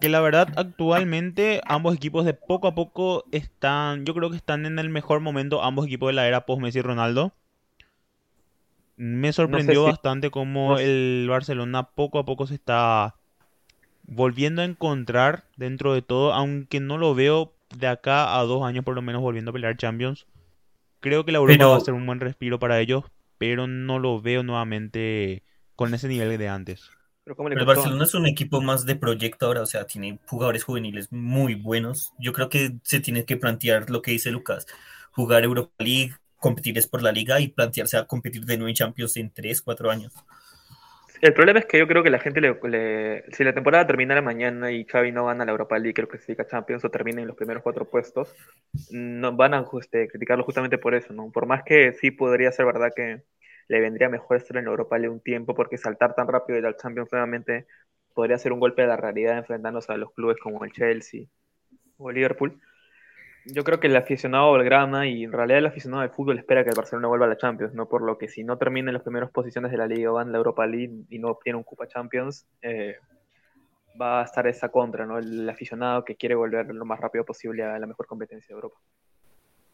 Que 0.00 0.08
la 0.08 0.20
verdad, 0.20 0.48
actualmente 0.56 1.60
ambos 1.66 1.94
equipos 1.94 2.24
de 2.24 2.34
poco 2.34 2.68
a 2.68 2.74
poco 2.74 3.24
están, 3.32 4.04
yo 4.04 4.14
creo 4.14 4.30
que 4.30 4.36
están 4.36 4.66
en 4.66 4.78
el 4.78 4.88
mejor 4.90 5.20
momento, 5.20 5.62
ambos 5.62 5.86
equipos 5.86 6.08
de 6.08 6.14
la 6.14 6.26
era 6.28 6.44
post-Messi 6.46 6.80
y 6.80 6.82
Ronaldo. 6.82 7.32
Me 8.96 9.32
sorprendió 9.32 9.84
si- 9.84 9.90
bastante 9.90 10.30
cómo 10.30 10.72
no 10.72 10.76
sé- 10.78 10.84
el 11.22 11.26
Barcelona 11.28 11.84
poco 11.90 12.18
a 12.18 12.24
poco 12.24 12.46
se 12.46 12.54
está 12.54 13.16
volviendo 14.06 14.62
a 14.62 14.66
encontrar 14.66 15.44
dentro 15.56 15.94
de 15.94 16.02
todo, 16.02 16.32
aunque 16.32 16.78
no 16.80 16.98
lo 16.98 17.14
veo 17.14 17.52
de 17.76 17.88
acá 17.88 18.38
a 18.38 18.42
dos 18.44 18.62
años 18.64 18.84
por 18.84 18.94
lo 18.94 19.02
menos 19.02 19.22
volviendo 19.22 19.50
a 19.50 19.54
pelear 19.54 19.76
Champions. 19.76 20.26
Creo 21.00 21.24
que 21.24 21.32
la 21.32 21.38
Europa 21.38 21.56
Pero- 21.58 21.70
va 21.70 21.76
a 21.76 21.80
ser 21.80 21.94
un 21.94 22.06
buen 22.06 22.20
respiro 22.20 22.58
para 22.58 22.78
ellos, 22.80 23.04
pero 23.38 23.66
no 23.66 23.98
lo 23.98 24.20
veo 24.20 24.42
nuevamente 24.42 25.42
con 25.74 25.92
ese 25.92 26.06
nivel 26.08 26.38
de 26.38 26.48
antes. 26.48 26.90
Pero. 27.24 27.64
Barcelona 27.64 28.04
es 28.04 28.14
un 28.14 28.26
equipo 28.26 28.60
más 28.60 28.84
de 28.86 28.96
proyecto 28.96 29.46
ahora, 29.46 29.62
o 29.62 29.66
sea, 29.66 29.86
tiene 29.86 30.18
jugadores 30.26 30.64
juveniles 30.64 31.10
muy 31.12 31.54
buenos. 31.54 32.12
Yo 32.18 32.32
creo 32.32 32.48
que 32.48 32.72
se 32.82 33.00
tiene 33.00 33.24
que 33.24 33.36
plantear 33.36 33.90
lo 33.90 34.02
que 34.02 34.10
dice 34.10 34.30
Lucas, 34.30 34.66
jugar 35.12 35.44
Europa 35.44 35.72
League, 35.78 36.14
competir 36.38 36.76
es 36.78 36.86
por 36.86 37.02
la 37.02 37.12
liga 37.12 37.40
y 37.40 37.48
plantearse 37.48 37.96
a 37.96 38.06
competir 38.06 38.44
de 38.44 38.56
nuevo 38.58 38.68
en 38.68 38.74
Champions 38.74 39.16
en 39.16 39.30
3, 39.32 39.62
4 39.62 39.90
años. 39.90 40.12
El 41.20 41.32
problema 41.32 41.58
es 41.60 41.66
que 41.66 41.78
yo 41.78 41.86
creo 41.86 42.02
que 42.02 42.10
la 42.10 42.18
gente 42.18 42.40
le, 42.40 42.58
le- 42.64 43.24
si 43.32 43.44
la 43.44 43.54
temporada 43.54 43.86
terminara 43.86 44.20
mañana 44.20 44.70
y 44.72 44.84
Xavi 44.84 45.12
no 45.12 45.26
gana 45.26 45.44
la 45.44 45.52
Europa 45.52 45.78
League, 45.78 45.94
creo 45.94 46.06
que 46.08 46.12
clasifica 46.18 46.42
a 46.42 46.46
Champions 46.46 46.84
o 46.84 46.90
termina 46.90 47.22
en 47.22 47.28
los 47.28 47.36
primeros 47.36 47.62
cuatro 47.62 47.88
puestos, 47.88 48.34
no 48.90 49.34
van 49.34 49.54
a 49.54 49.64
este, 49.80 50.08
criticarlo 50.08 50.44
justamente 50.44 50.76
por 50.78 50.94
eso, 50.94 51.12
¿no? 51.14 51.30
Por 51.32 51.46
más 51.46 51.62
que 51.64 51.92
sí 51.94 52.10
podría 52.10 52.52
ser 52.52 52.66
verdad 52.66 52.90
que 52.94 53.22
le 53.68 53.80
vendría 53.80 54.08
mejor 54.08 54.36
estar 54.36 54.56
en 54.56 54.66
Europa 54.66 54.98
League 54.98 55.14
un 55.14 55.20
tiempo, 55.20 55.54
porque 55.54 55.78
saltar 55.78 56.14
tan 56.14 56.28
rápido 56.28 56.56
de 56.56 56.62
la 56.62 56.76
Champions 56.76 57.10
nuevamente 57.12 57.66
podría 58.14 58.38
ser 58.38 58.52
un 58.52 58.60
golpe 58.60 58.82
de 58.82 58.88
la 58.88 58.96
realidad 58.96 59.38
enfrentándose 59.38 59.92
a 59.92 59.96
los 59.96 60.12
clubes 60.12 60.38
como 60.38 60.64
el 60.64 60.72
Chelsea 60.72 61.26
o 61.98 62.10
el 62.10 62.16
Liverpool. 62.16 62.60
Yo 63.46 63.62
creo 63.62 63.78
que 63.78 63.88
el 63.88 63.96
aficionado 63.96 64.52
Belgrana 64.52 65.06
y 65.06 65.24
en 65.24 65.32
realidad 65.32 65.58
el 65.58 65.66
aficionado 65.66 66.02
de 66.02 66.08
fútbol 66.08 66.38
espera 66.38 66.64
que 66.64 66.70
el 66.70 66.76
Barcelona 66.76 67.08
vuelva 67.08 67.26
a 67.26 67.28
la 67.28 67.36
Champions, 67.36 67.74
¿no? 67.74 67.88
Por 67.88 68.02
lo 68.02 68.16
que 68.16 68.28
si 68.28 68.42
no 68.42 68.56
termina 68.56 68.88
en 68.88 68.94
las 68.94 69.02
primeras 69.02 69.30
posiciones 69.30 69.70
de 69.70 69.76
la 69.76 69.86
Liga 69.86 70.10
o 70.10 70.14
va 70.14 70.22
en 70.22 70.32
la 70.32 70.38
Europa 70.38 70.66
League 70.66 71.04
y 71.10 71.18
no 71.18 71.28
obtiene 71.28 71.58
un 71.58 71.64
Copa 71.64 71.86
Champions, 71.86 72.46
eh, 72.62 72.96
va 74.00 74.22
a 74.22 74.24
estar 74.24 74.46
esa 74.46 74.70
contra, 74.70 75.04
¿no? 75.04 75.18
El 75.18 75.48
aficionado 75.48 76.04
que 76.04 76.16
quiere 76.16 76.34
volver 76.34 76.66
lo 76.74 76.84
más 76.86 76.98
rápido 76.98 77.24
posible 77.24 77.64
a 77.64 77.78
la 77.78 77.86
mejor 77.86 78.06
competencia 78.06 78.48
de 78.48 78.54
Europa. 78.54 78.76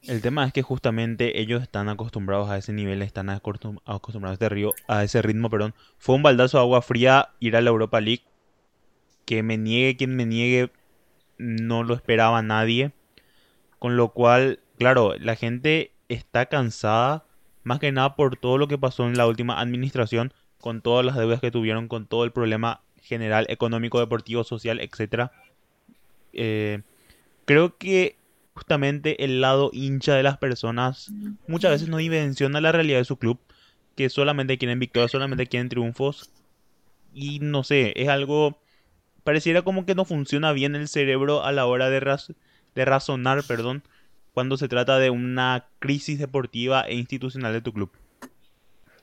El 0.07 0.23
tema 0.23 0.47
es 0.47 0.53
que 0.53 0.63
justamente 0.63 1.41
ellos 1.41 1.63
están 1.63 1.89
acostumbrados 1.89 2.49
a 2.49 2.57
ese 2.57 2.73
nivel, 2.73 3.03
están 3.03 3.29
acostum- 3.29 3.81
acostumbrados 3.85 4.35
a 4.35 4.45
este 4.45 4.49
río, 4.49 4.73
a 4.89 5.05
ese 5.05 5.21
ritmo, 5.21 5.51
perdón. 5.51 5.75
Fue 5.99 6.15
un 6.15 6.23
baldazo 6.23 6.57
de 6.57 6.63
agua 6.63 6.81
fría 6.81 7.31
ir 7.39 7.55
a 7.55 7.61
la 7.61 7.71
Europa 7.71 8.01
League. 8.01 8.23
Que 9.27 9.43
me 9.43 9.59
niegue 9.59 9.97
quien 9.97 10.17
me 10.17 10.25
niegue, 10.25 10.71
no 11.37 11.85
lo 11.85 11.95
esperaba 11.95 12.41
nadie. 12.43 12.93
Con 13.79 13.97
lo 13.97 14.09
cual, 14.09 14.61
claro, 14.79 15.15
la 15.19 15.37
gente 15.37 15.93
está 16.09 16.47
cansada, 16.47 17.25
más 17.63 17.79
que 17.79 17.93
nada 17.93 18.17
por 18.17 18.37
todo 18.37 18.59
lo 18.59 18.69
que 18.69 18.79
pasó 18.79 19.07
en 19.07 19.17
la 19.17 19.27
última 19.27 19.61
administración, 19.61 20.33
con 20.61 20.81
todas 20.81 21.05
las 21.05 21.17
deudas 21.17 21.41
que 21.41 21.51
tuvieron, 21.51 21.89
con 21.89 22.07
todo 22.07 22.25
el 22.25 22.33
problema 22.33 22.81
general, 23.03 23.47
económico, 23.49 24.01
deportivo, 24.01 24.45
social, 24.45 24.81
etcétera. 24.81 25.31
Eh, 26.33 26.83
creo 27.45 27.77
que 27.77 28.17
justamente 28.55 29.25
el 29.25 29.41
lado 29.41 29.71
hincha 29.73 30.15
de 30.15 30.23
las 30.23 30.39
personas 30.39 31.15
muchas 31.47 31.73
veces 31.73 31.89
no 31.89 31.99
dimensiona 31.99 32.61
la 32.61 32.73
realidad 32.73 32.99
de 32.99 33.05
su 33.05 33.19
club, 33.19 33.41
que 33.97 34.09
solamente 34.11 34.59
quieren 34.59 34.79
victorias, 34.79 35.11
solamente 35.13 35.47
quieren 35.47 35.69
triunfos. 35.69 36.31
Y 37.13 37.41
no 37.41 37.65
sé, 37.65 37.93
es 37.97 38.09
algo 38.09 38.61
pareciera 39.25 39.63
como 39.63 39.87
que 39.87 39.95
no 39.97 40.05
funciona 40.07 40.53
bien 40.53 40.77
el 40.77 40.89
cerebro 40.89 41.45
a 41.45 41.53
la 41.53 41.67
hora 41.67 41.91
de, 41.91 42.01
raz- 42.01 42.35
de 42.75 42.85
razonar, 42.87 43.45
perdón, 43.45 43.85
cuando 44.35 44.57
se 44.59 44.69
trata 44.69 44.99
de 44.99 45.11
una 45.11 45.69
crisis 45.81 46.19
deportiva 46.19 46.83
e 46.83 46.95
institucional 46.97 47.53
de 47.55 47.63
tu 47.63 47.73
club. 47.73 47.93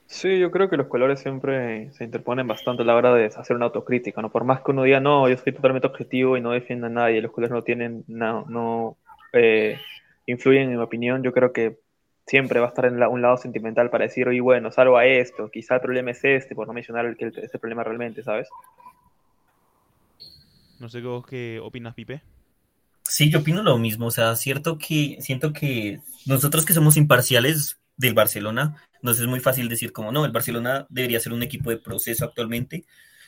Sí, 0.06 0.38
yo 0.40 0.50
creo 0.50 0.70
que 0.70 0.76
los 0.78 0.86
colores 0.88 1.20
siempre 1.20 1.92
se 1.92 2.04
interponen 2.04 2.46
bastante 2.48 2.82
a 2.82 2.86
la 2.86 2.96
hora 2.96 3.14
de 3.14 3.26
hacer 3.26 3.54
una 3.56 3.66
autocrítica, 3.66 4.22
¿no? 4.22 4.30
Por 4.30 4.44
más 4.44 4.62
que 4.62 4.70
uno 4.70 4.82
diga, 4.84 5.00
no, 5.00 5.28
yo 5.28 5.36
soy 5.36 5.52
totalmente 5.52 5.86
objetivo 5.86 6.36
y 6.36 6.40
no 6.40 6.50
defiendo 6.52 6.86
a 6.86 6.90
nadie, 6.90 7.20
los 7.20 7.30
colores 7.30 7.52
no 7.52 7.62
tienen, 7.62 8.04
no 8.08 8.96
eh, 9.32 9.78
influyen 10.26 10.64
en 10.70 10.76
mi 10.76 10.82
opinión, 10.82 11.22
yo 11.22 11.32
creo 11.32 11.52
que 11.52 11.78
siempre 12.26 12.60
va 12.60 12.66
a 12.66 12.68
estar 12.68 12.84
en 12.84 13.00
la- 13.00 13.08
un 13.08 13.22
lado 13.22 13.36
sentimental 13.38 13.90
para 13.90 14.04
decir, 14.04 14.28
oye, 14.28 14.40
bueno, 14.40 14.70
salvo 14.70 14.98
a 14.98 15.06
esto, 15.06 15.50
quizá 15.50 15.76
el 15.76 15.80
problema 15.80 16.10
es 16.10 16.24
este, 16.24 16.54
por 16.54 16.66
no 16.66 16.74
mencionar 16.74 17.06
el 17.06 17.16
que 17.16 17.26
el- 17.26 17.38
ese 17.38 17.58
problema 17.58 17.84
realmente, 17.84 18.22
¿sabes? 18.22 18.48
No 20.78 20.88
sé 20.88 21.00
qué 21.00 21.06
vos 21.06 21.26
qué 21.26 21.60
opinas, 21.62 21.94
Pipe. 21.94 22.22
Sí, 23.04 23.30
yo 23.30 23.40
opino 23.40 23.62
lo 23.62 23.78
mismo, 23.78 24.06
o 24.06 24.10
sea, 24.10 24.36
cierto 24.36 24.76
que 24.78 25.16
siento 25.20 25.52
que 25.52 26.00
nosotros 26.26 26.66
que 26.66 26.74
somos 26.74 26.96
imparciales 26.98 27.80
del 27.96 28.14
Barcelona, 28.14 28.76
nos 29.02 29.18
es 29.18 29.26
muy 29.26 29.40
fácil 29.40 29.68
decir 29.68 29.92
como 29.92 30.12
no, 30.12 30.24
el 30.26 30.30
Barcelona 30.30 30.86
debería 30.90 31.18
ser 31.18 31.32
un 31.32 31.42
equipo 31.42 31.70
de 31.70 31.78
proceso 31.78 32.26
actualmente, 32.26 32.84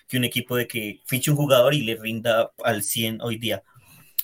que 0.07 0.19
un 0.19 0.25
equipo 0.25 0.55
de 0.57 0.69
que 0.69 1.01
fiche 1.07 1.31
un 1.31 1.37
jugador 1.39 1.73
y 1.75 1.81
le 1.83 1.97
rinda 1.97 2.53
al 2.63 2.83
100 2.83 3.21
hoy 3.23 3.39
día. 3.39 3.63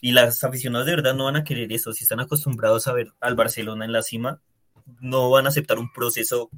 Y 0.06 0.12
las 0.12 0.44
aficionados 0.44 0.86
de 0.86 0.94
verdad 0.94 1.16
no 1.16 1.24
van 1.24 1.34
a 1.34 1.42
querer 1.42 1.72
eso, 1.72 1.92
si 1.92 2.04
están 2.04 2.20
acostumbrados 2.20 2.86
a 2.86 2.92
ver 2.92 3.08
al 3.20 3.34
Barcelona 3.34 3.84
en 3.84 3.90
la 3.90 4.02
cima, 4.02 4.40
no 5.00 5.30
van 5.30 5.46
a 5.46 5.48
aceptar 5.48 5.80
un 5.80 5.92
proceso, 5.92 6.48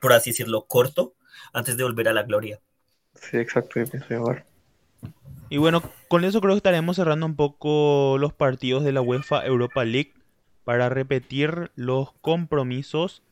por 0.00 0.12
así 0.12 0.30
decirlo, 0.30 0.66
corto 0.68 1.14
antes 1.52 1.76
de 1.76 1.82
volver 1.82 2.06
a 2.06 2.12
la 2.12 2.22
gloria. 2.22 2.60
Sí, 3.16 3.38
exacto, 3.38 3.80
yo 3.80 3.86
pienso 3.88 4.14
igual. 4.14 4.44
Y 5.48 5.56
bueno, 5.56 5.82
con 6.06 6.24
eso 6.24 6.40
creo 6.40 6.52
que 6.52 6.58
estaremos 6.58 6.94
cerrando 6.94 7.26
un 7.26 7.34
poco 7.34 8.18
los 8.20 8.32
partidos 8.32 8.84
de 8.84 8.92
la 8.92 9.00
UEFA 9.00 9.44
Europa 9.44 9.84
League 9.84 10.14
para 10.62 10.88
repetir 10.88 11.72
los 11.74 12.12
compromisos 12.20 13.24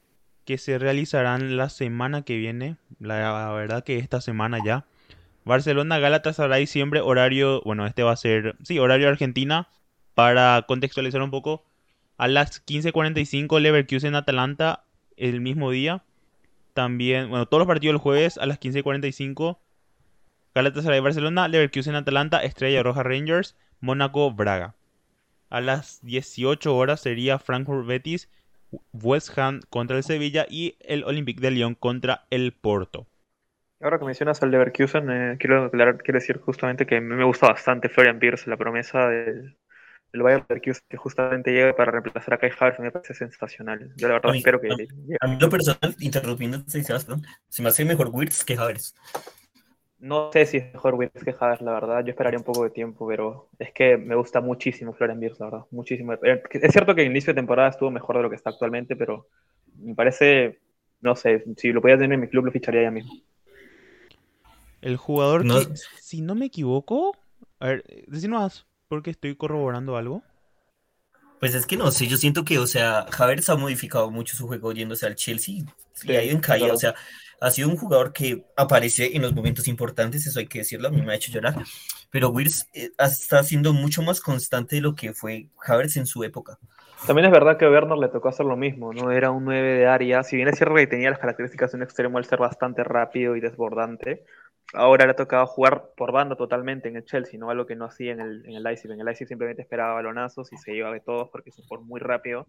que 0.46 0.58
se 0.58 0.80
realizarán 0.80 1.56
la 1.56 1.68
semana 1.68 2.22
que 2.22 2.38
viene. 2.38 2.76
La 2.98 3.52
verdad 3.52 3.84
que 3.84 3.98
esta 3.98 4.20
semana 4.20 4.58
ya. 4.64 4.84
Barcelona 5.48 5.98
Galatasaray 5.98 6.66
siempre 6.66 7.00
horario, 7.00 7.62
bueno, 7.64 7.86
este 7.86 8.02
va 8.02 8.12
a 8.12 8.16
ser, 8.16 8.56
sí, 8.62 8.78
horario 8.78 9.08
Argentina 9.08 9.66
para 10.14 10.62
contextualizar 10.68 11.22
un 11.22 11.30
poco. 11.30 11.64
A 12.18 12.28
las 12.28 12.64
15:45 12.64 13.58
Leverkusen 13.58 14.14
Atalanta 14.14 14.84
el 15.16 15.40
mismo 15.40 15.70
día. 15.70 16.04
También, 16.74 17.30
bueno, 17.30 17.46
todos 17.46 17.60
los 17.60 17.66
partidos 17.66 17.94
el 17.94 17.98
jueves 17.98 18.36
a 18.36 18.44
las 18.44 18.58
15:45 18.58 19.58
Galatasaray 20.54 21.00
Barcelona, 21.00 21.48
Leverkusen 21.48 21.94
Atalanta, 21.94 22.42
Estrella 22.42 22.82
Roja 22.82 23.02
Rangers, 23.02 23.56
Mónaco 23.80 24.30
Braga. 24.30 24.74
A 25.48 25.62
las 25.62 26.00
18 26.02 26.76
horas 26.76 27.00
sería 27.00 27.38
Frankfurt 27.38 27.86
Betis, 27.86 28.28
West 28.92 29.36
Ham 29.38 29.62
contra 29.70 29.96
el 29.96 30.04
Sevilla 30.04 30.46
y 30.48 30.76
el 30.80 31.04
Olympique 31.04 31.40
de 31.40 31.52
Lyon 31.52 31.74
contra 31.74 32.26
el 32.30 32.52
Porto. 32.52 33.06
Ahora 33.80 33.98
que 33.98 34.04
mencionas 34.04 34.42
al 34.42 34.50
Leverkusen, 34.50 35.10
eh, 35.10 35.36
quiero, 35.38 35.66
aclarar- 35.66 35.98
quiero 36.02 36.18
decir 36.18 36.38
justamente 36.40 36.86
que 36.86 37.00
me 37.00 37.24
gusta 37.24 37.46
bastante 37.48 37.88
Florian 37.88 38.18
Pierce, 38.18 38.50
la 38.50 38.56
promesa 38.56 39.08
del, 39.08 39.56
del 40.12 40.22
Bayern 40.22 40.44
Leverkusen 40.48 40.82
que 40.88 40.96
justamente 40.96 41.52
llega 41.52 41.76
para 41.76 41.92
reemplazar 41.92 42.34
a 42.34 42.38
Kai 42.38 42.50
Havertz, 42.58 42.80
me 42.80 42.90
parece 42.90 43.14
sensacional. 43.14 43.92
Yo 43.96 44.08
la 44.08 44.14
verdad 44.14 44.34
espero 44.34 44.60
que 44.60 44.72
a 44.72 44.76
mí- 44.76 44.86
A 45.20 45.28
mí 45.28 45.36
lo 45.40 45.48
personal, 45.48 45.94
interrumpiendo, 46.00 46.58
Sebas, 46.66 47.04
perdón, 47.04 47.22
se 47.48 47.62
me 47.62 47.68
hace 47.68 47.84
mejor 47.84 48.08
Wirtz 48.12 48.44
que 48.44 48.54
Havertz. 48.56 48.94
No 50.00 50.30
sé 50.32 50.46
si 50.46 50.56
es 50.58 50.72
mejor 50.72 50.94
Wirtz 50.94 51.24
que 51.24 51.34
Havertz, 51.38 51.62
la 51.62 51.72
verdad. 51.72 52.04
Yo 52.04 52.10
esperaría 52.10 52.38
un 52.38 52.44
poco 52.44 52.64
de 52.64 52.70
tiempo, 52.70 53.06
pero 53.06 53.48
es 53.58 53.72
que 53.72 53.96
me 53.96 54.14
gusta 54.16 54.40
muchísimo 54.40 54.92
Florian 54.92 55.18
Wirtz, 55.18 55.40
la 55.40 55.46
verdad. 55.46 55.66
Muchísimo. 55.70 56.14
Eh, 56.14 56.42
Es 56.50 56.72
cierto 56.72 56.94
que 56.94 57.02
el 57.02 57.10
inicio 57.10 57.32
de 57.32 57.38
temporada 57.40 57.68
estuvo 57.70 57.90
mejor 57.90 58.16
de 58.16 58.22
lo 58.22 58.30
que 58.30 58.36
está 58.36 58.50
actualmente, 58.50 58.96
pero 58.96 59.28
me 59.76 59.94
parece, 59.94 60.60
no 61.00 61.16
sé, 61.16 61.44
si 61.56 61.72
lo 61.72 61.80
pudiera 61.80 62.00
tener 62.00 62.14
en 62.14 62.20
mi 62.20 62.28
club 62.28 62.44
lo 62.46 62.52
ficharía 62.52 62.82
ya 62.82 62.90
mismo. 62.90 63.12
El 64.80 64.96
jugador 64.96 65.44
No- 65.44 65.60
que, 65.60 65.74
si 66.00 66.20
no 66.20 66.34
me 66.34 66.46
equivoco, 66.46 67.16
a 67.60 67.66
ver, 67.68 67.84
decinos 68.06 68.66
porque 68.88 69.10
estoy 69.10 69.36
corroborando 69.36 69.96
algo. 69.96 70.22
Pues 71.40 71.54
es 71.54 71.66
que 71.66 71.76
no 71.76 71.90
sé, 71.90 72.08
yo 72.08 72.16
siento 72.16 72.44
que, 72.44 72.58
o 72.58 72.66
sea, 72.66 73.06
Havertz 73.16 73.48
ha 73.48 73.56
modificado 73.56 74.10
mucho 74.10 74.36
su 74.36 74.48
juego 74.48 74.72
yéndose 74.72 75.06
al 75.06 75.14
Chelsea 75.14 75.64
y 76.02 76.12
ha 76.12 76.24
ido 76.24 76.34
en 76.34 76.40
caída, 76.40 76.72
o 76.72 76.76
sea, 76.76 76.94
ha 77.40 77.50
sido 77.52 77.68
un 77.68 77.76
jugador 77.76 78.12
que 78.12 78.44
aparece 78.56 79.14
en 79.14 79.22
los 79.22 79.32
momentos 79.32 79.68
importantes, 79.68 80.26
eso 80.26 80.40
hay 80.40 80.48
que 80.48 80.58
decirlo, 80.60 80.88
a 80.88 80.90
mí 80.90 81.00
me 81.00 81.12
ha 81.12 81.16
hecho 81.16 81.30
llorar, 81.30 81.54
pero 82.10 82.30
Wirtz 82.30 82.66
eh, 82.74 82.90
está 82.98 83.42
siendo 83.44 83.72
mucho 83.72 84.02
más 84.02 84.20
constante 84.20 84.76
de 84.76 84.82
lo 84.82 84.96
que 84.96 85.12
fue 85.12 85.48
Havertz 85.64 85.96
en 85.96 86.06
su 86.06 86.24
época. 86.24 86.58
También 87.06 87.26
es 87.26 87.32
verdad 87.32 87.56
que 87.56 87.64
a 87.66 87.70
Werner 87.70 87.98
le 87.98 88.08
tocó 88.08 88.28
hacer 88.28 88.44
lo 88.44 88.56
mismo, 88.56 88.92
¿no? 88.92 89.12
Era 89.12 89.30
un 89.30 89.44
9 89.44 89.78
de 89.78 89.86
área, 89.86 90.24
si 90.24 90.34
bien 90.34 90.48
es 90.48 90.56
cierto 90.56 90.74
que 90.74 90.88
tenía 90.88 91.10
las 91.10 91.20
características 91.20 91.70
de 91.70 91.76
un 91.76 91.82
extremo 91.84 92.18
al 92.18 92.24
ser 92.24 92.40
bastante 92.40 92.82
rápido 92.82 93.36
y 93.36 93.40
desbordante, 93.40 94.24
ahora 94.74 95.06
le 95.06 95.12
ha 95.12 95.16
tocado 95.16 95.46
jugar 95.46 95.90
por 95.96 96.12
banda 96.12 96.36
totalmente 96.36 96.88
en 96.88 96.96
el 96.96 97.04
Chelsea, 97.04 97.38
¿no? 97.38 97.50
Algo 97.50 97.66
que 97.66 97.76
no 97.76 97.86
hacía 97.86 98.12
en 98.12 98.20
el, 98.20 98.44
en 98.46 98.54
el 98.54 98.62
Leipzig. 98.62 98.90
En 98.90 99.00
el 99.00 99.06
Leipzig 99.06 99.28
simplemente 99.28 99.62
esperaba 99.62 99.94
balonazos 99.94 100.52
y 100.52 100.56
se 100.56 100.74
iba 100.74 100.90
de 100.92 101.00
todos 101.00 101.28
porque 101.30 101.50
es 101.50 101.58
un 101.58 101.64
jugador 101.64 101.86
muy 101.86 102.00
rápido 102.00 102.46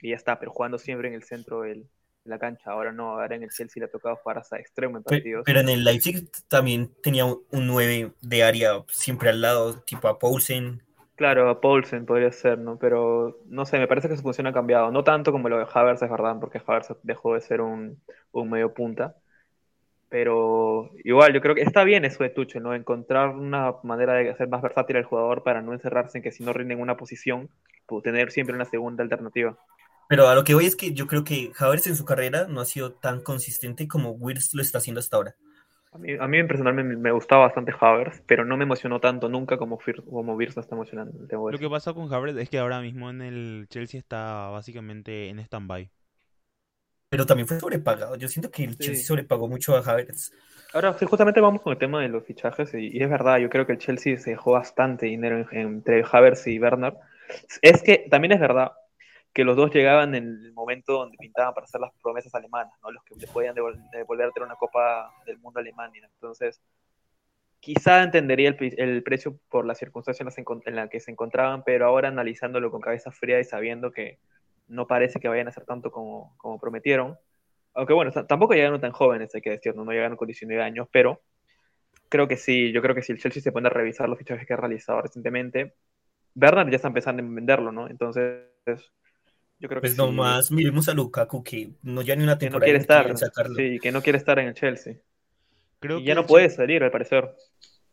y 0.00 0.10
ya 0.10 0.16
está, 0.16 0.38
pero 0.38 0.50
jugando 0.50 0.78
siempre 0.78 1.08
en 1.08 1.14
el 1.14 1.22
centro 1.22 1.62
del, 1.62 1.82
de 1.82 2.30
la 2.30 2.38
cancha. 2.38 2.70
Ahora 2.70 2.92
no, 2.92 3.12
ahora 3.12 3.36
en 3.36 3.44
el 3.44 3.50
Chelsea 3.50 3.80
le 3.80 3.86
ha 3.86 3.90
tocado 3.90 4.16
jugar 4.16 4.38
hasta 4.38 4.58
extremo 4.58 4.98
en 4.98 5.04
partidos. 5.04 5.44
Pero, 5.46 5.60
en 5.60 5.68
el 5.68 5.84
Leipzig 5.84 6.28
también 6.48 6.90
tenía 7.02 7.24
un 7.24 7.66
9 7.66 8.12
de 8.20 8.42
área 8.42 8.84
siempre 8.88 9.30
al 9.30 9.40
lado, 9.40 9.80
tipo 9.82 10.08
a 10.08 10.18
Poulsen. 10.18 10.82
Claro, 11.14 11.48
a 11.48 11.60
Poulsen 11.60 12.04
podría 12.04 12.32
ser, 12.32 12.58
¿no? 12.58 12.78
Pero 12.78 13.38
no 13.46 13.64
sé, 13.64 13.78
me 13.78 13.86
parece 13.86 14.08
que 14.08 14.16
su 14.16 14.22
función 14.22 14.48
ha 14.48 14.52
cambiado. 14.52 14.90
No 14.90 15.04
tanto 15.04 15.30
como 15.30 15.48
lo 15.48 15.58
de 15.58 15.66
Havertz, 15.72 16.02
es 16.02 16.10
verdad, 16.10 16.36
porque 16.40 16.60
Havertz 16.66 16.96
dejó 17.02 17.34
de 17.34 17.40
ser 17.40 17.60
un, 17.60 18.02
un 18.32 18.50
medio 18.50 18.74
punta 18.74 19.14
pero 20.12 20.90
igual, 21.04 21.32
yo 21.32 21.40
creo 21.40 21.54
que 21.54 21.62
está 21.62 21.84
bien 21.84 22.04
eso 22.04 22.22
de 22.22 22.28
Tuchel, 22.28 22.62
¿no? 22.62 22.74
Encontrar 22.74 23.30
una 23.30 23.76
manera 23.82 24.12
de 24.12 24.28
hacer 24.28 24.46
más 24.46 24.60
versátil 24.60 24.98
al 24.98 25.04
jugador 25.04 25.42
para 25.42 25.62
no 25.62 25.72
encerrarse 25.72 26.18
en 26.18 26.22
que 26.22 26.30
si 26.30 26.44
no 26.44 26.52
rinde 26.52 26.74
en 26.74 26.82
una 26.82 26.98
posición, 26.98 27.48
pues 27.86 28.02
tener 28.02 28.30
siempre 28.30 28.54
una 28.54 28.66
segunda 28.66 29.02
alternativa. 29.02 29.56
Pero 30.10 30.28
a 30.28 30.34
lo 30.34 30.44
que 30.44 30.52
voy 30.52 30.66
es 30.66 30.76
que 30.76 30.92
yo 30.92 31.06
creo 31.06 31.24
que 31.24 31.52
Havertz 31.58 31.86
en 31.86 31.96
su 31.96 32.04
carrera 32.04 32.46
no 32.46 32.60
ha 32.60 32.66
sido 32.66 32.92
tan 32.92 33.22
consistente 33.22 33.88
como 33.88 34.10
Wirtz 34.10 34.52
lo 34.52 34.60
está 34.60 34.76
haciendo 34.76 34.98
hasta 34.98 35.16
ahora. 35.16 35.34
A 35.92 35.96
mí, 35.96 36.12
a 36.12 36.28
mí 36.28 36.44
personalmente 36.44 36.94
me, 36.94 37.10
gustaba 37.10 37.46
bastante 37.46 37.72
Havertz, 37.80 38.22
pero 38.26 38.44
no 38.44 38.58
me 38.58 38.64
emocionó 38.64 39.00
tanto 39.00 39.30
nunca 39.30 39.56
como, 39.56 39.78
como 40.10 40.34
Wirtz 40.34 40.58
está 40.58 40.74
emocionando. 40.74 41.14
Lo 41.50 41.58
que 41.58 41.70
pasa 41.70 41.94
con 41.94 42.12
Havertz 42.12 42.36
es 42.36 42.50
que 42.50 42.58
ahora 42.58 42.82
mismo 42.82 43.08
en 43.08 43.22
el 43.22 43.66
Chelsea 43.70 43.98
está 43.98 44.50
básicamente 44.50 45.30
en 45.30 45.38
stand-by 45.38 45.90
pero 47.12 47.26
también 47.26 47.46
fue 47.46 47.60
sobrepagado. 47.60 48.16
Yo 48.16 48.26
siento 48.26 48.50
que 48.50 48.64
el 48.64 48.78
Chelsea 48.78 49.04
sobrepagó 49.04 49.46
mucho 49.46 49.76
a 49.76 49.80
Havertz. 49.80 50.32
Ahora, 50.72 50.94
sí, 50.94 51.04
justamente 51.04 51.42
vamos 51.42 51.60
con 51.60 51.74
el 51.74 51.78
tema 51.78 52.00
de 52.00 52.08
los 52.08 52.24
fichajes, 52.24 52.72
y, 52.72 53.02
es 53.02 53.10
verdad, 53.10 53.36
yo 53.36 53.50
creo 53.50 53.66
que 53.66 53.72
el 53.72 53.78
Chelsea 53.78 54.16
se 54.16 54.30
dejó 54.30 54.52
bastante 54.52 55.04
dinero 55.04 55.46
entre 55.50 56.02
Havertz 56.10 56.46
y 56.46 56.58
Bernard. 56.58 56.94
Es 57.60 57.82
que 57.82 58.06
también 58.10 58.32
es 58.32 58.40
verdad 58.40 58.72
que 59.34 59.44
los 59.44 59.58
dos 59.58 59.70
llegaban 59.74 60.14
en 60.14 60.24
el 60.24 60.52
momento 60.54 60.94
donde 60.94 61.18
pintaban 61.18 61.52
para 61.52 61.66
hacer 61.66 61.82
las 61.82 61.92
promesas 62.02 62.34
alemanas, 62.34 62.72
¿no? 62.82 62.90
Los 62.90 63.04
que 63.04 63.14
le 63.16 63.26
podían 63.26 63.54
devolver 63.54 64.28
a 64.28 64.30
tener 64.30 64.46
una 64.46 64.56
Copa 64.56 65.12
del 65.26 65.38
Mundo 65.38 65.60
alemán. 65.60 65.92
Entonces, 65.94 66.62
quizá 67.60 68.04
entendería 68.04 68.56
el, 68.58 68.74
el, 68.78 69.02
precio 69.02 69.38
por 69.50 69.66
las 69.66 69.76
circunstancias 69.76 70.34
en 70.64 70.76
las 70.76 70.88
que 70.88 70.98
se 70.98 71.10
encontraban, 71.10 71.62
pero 71.62 71.84
ahora 71.84 72.08
analizándolo 72.08 72.70
con 72.70 72.80
cabeza 72.80 73.10
fría 73.10 73.38
y 73.38 73.44
sabiendo 73.44 73.92
que 73.92 74.18
no 74.72 74.86
parece 74.86 75.20
que 75.20 75.28
vayan 75.28 75.48
a 75.48 75.52
ser 75.52 75.64
tanto 75.64 75.90
como, 75.90 76.34
como 76.38 76.58
prometieron. 76.58 77.16
Aunque 77.74 77.92
bueno, 77.92 78.10
tampoco 78.10 78.54
llegaron 78.54 78.80
tan 78.80 78.92
jóvenes, 78.92 79.34
hay 79.34 79.40
que 79.40 79.50
decirlo, 79.50 79.84
no 79.84 79.92
llegaron 79.92 80.16
con 80.16 80.26
19 80.26 80.62
años, 80.62 80.88
pero 80.90 81.22
creo 82.08 82.28
que 82.28 82.36
sí, 82.36 82.72
yo 82.72 82.82
creo 82.82 82.94
que 82.94 83.02
si 83.02 83.12
el 83.12 83.18
Chelsea 83.18 83.42
se 83.42 83.52
pone 83.52 83.68
a 83.68 83.70
revisar 83.70 84.08
los 84.08 84.18
fichajes 84.18 84.46
que 84.46 84.52
ha 84.52 84.56
realizado 84.56 85.00
recientemente, 85.00 85.74
Bernard 86.34 86.70
ya 86.70 86.76
está 86.76 86.88
empezando 86.88 87.22
a 87.22 87.26
venderlo, 87.26 87.72
¿no? 87.72 87.88
Entonces, 87.88 88.44
yo 88.66 89.68
creo 89.68 89.80
que 89.80 89.88
Pues 89.88 89.96
nomás 89.96 90.50
miremos 90.50 90.88
a 90.88 90.94
Lukaku 90.94 91.42
que 91.42 91.70
no 91.82 92.02
ya 92.02 92.16
ni 92.16 92.24
una 92.24 92.38
temporada 92.38 92.66
que 92.66 92.78
no 92.78 92.84
quiere 92.86 93.14
estar, 93.14 93.54
sí, 93.56 93.78
que 93.78 93.92
no 93.92 94.02
quiere 94.02 94.18
estar 94.18 94.38
en 94.38 94.48
el 94.48 94.54
Chelsea. 94.54 94.96
Creo 95.80 95.98
y 95.98 96.04
ya 96.04 96.14
no 96.14 96.26
puede 96.26 96.50
salir, 96.50 96.82
al 96.82 96.90
parecer. 96.90 97.34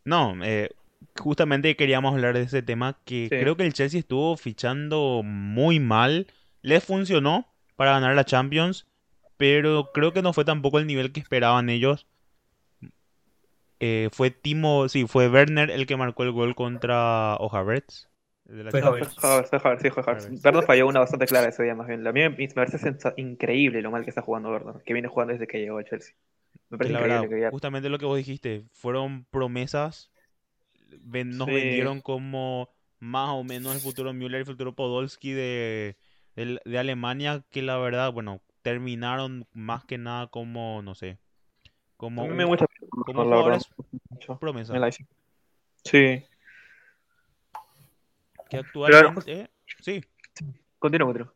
No, 0.06 0.36
eh, 0.44 0.70
justamente 1.18 1.76
queríamos 1.76 2.14
hablar 2.14 2.36
de 2.36 2.44
ese 2.44 2.62
tema, 2.62 2.98
que 3.06 3.28
creo 3.30 3.56
que 3.58 3.66
el 3.66 3.74
Chelsea 3.74 4.00
estuvo 4.00 4.38
fichando 4.38 5.22
muy 5.24 5.80
mal 5.80 6.28
les 6.62 6.84
funcionó 6.84 7.48
para 7.76 7.92
ganar 7.92 8.16
la 8.16 8.26
Champions, 8.26 8.88
pero 9.38 9.92
creo 9.94 10.14
que 10.14 10.22
no 10.22 10.34
fue 10.34 10.46
tampoco 10.46 10.80
el 10.80 10.88
nivel 10.88 11.12
que 11.12 11.20
esperaban 11.20 11.70
ellos. 11.70 12.08
Eh, 13.80 14.10
fue 14.12 14.32
Timo, 14.32 14.90
sí, 14.90 15.08
fue 15.08 15.30
Werner 15.30 15.72
el 15.72 15.88
que 15.88 15.96
marcó 15.96 16.24
el 16.24 16.32
gol 16.32 16.56
contra 16.56 17.36
O'Havertz. 17.36 18.10
Fue 18.72 18.82
Havertz. 18.82 19.16
sí, 19.82 19.90
fue 19.90 20.04
Havertz. 20.06 20.44
Werner 20.44 20.64
falló 20.66 20.88
una 20.88 21.00
bastante 21.00 21.28
clara 21.28 21.50
ese 21.50 21.64
día, 21.64 21.76
más 21.76 21.88
bien. 21.88 22.06
A 22.06 22.12
mí 22.12 22.22
me 22.22 22.48
parece 22.50 22.98
increíble 23.18 23.82
lo 23.82 23.92
mal 23.92 24.04
que 24.04 24.10
está 24.10 24.22
jugando 24.22 24.50
Werner, 24.50 24.84
que 24.84 24.94
viene 24.94 25.08
jugando 25.08 25.34
desde 25.34 25.48
que 25.48 25.60
llegó 25.60 25.78
a 25.78 25.84
Chelsea. 25.84 26.16
Me 26.70 26.78
parece 26.78 26.96
increíble 26.96 27.50
Justamente 27.52 27.90
lo 27.90 28.00
que 28.00 28.06
vos 28.06 28.18
dijiste, 28.18 28.66
fueron 28.74 29.26
promesas, 29.32 30.12
nos 31.06 31.48
vendieron 31.48 32.02
como 32.02 32.70
más 33.00 33.30
o 33.30 33.44
menos 33.44 33.74
el 33.76 33.82
futuro 33.82 34.14
Müller, 34.14 34.42
el 34.42 34.46
futuro 34.46 34.76
Podolski 34.76 35.32
de, 35.32 35.96
de, 36.36 36.78
Alemania 36.78 37.44
que 37.50 37.62
la 37.62 37.78
verdad, 37.78 38.12
bueno, 38.12 38.42
terminaron 38.62 39.48
más 39.54 39.86
que 39.86 39.98
nada 39.98 40.28
como, 40.28 40.82
no 40.82 40.96
sé, 40.96 41.18
como, 41.98 42.28
me 42.28 42.46
gusta 42.46 42.66
como 43.06 43.24
jugadores 43.24 43.68
promesa. 44.40 44.74
Sí. 45.84 46.24
Que 48.50 48.58
actualmente... 48.58 49.50
sí. 49.82 50.04
Continúa, 50.80 51.08
continúa. 51.08 51.34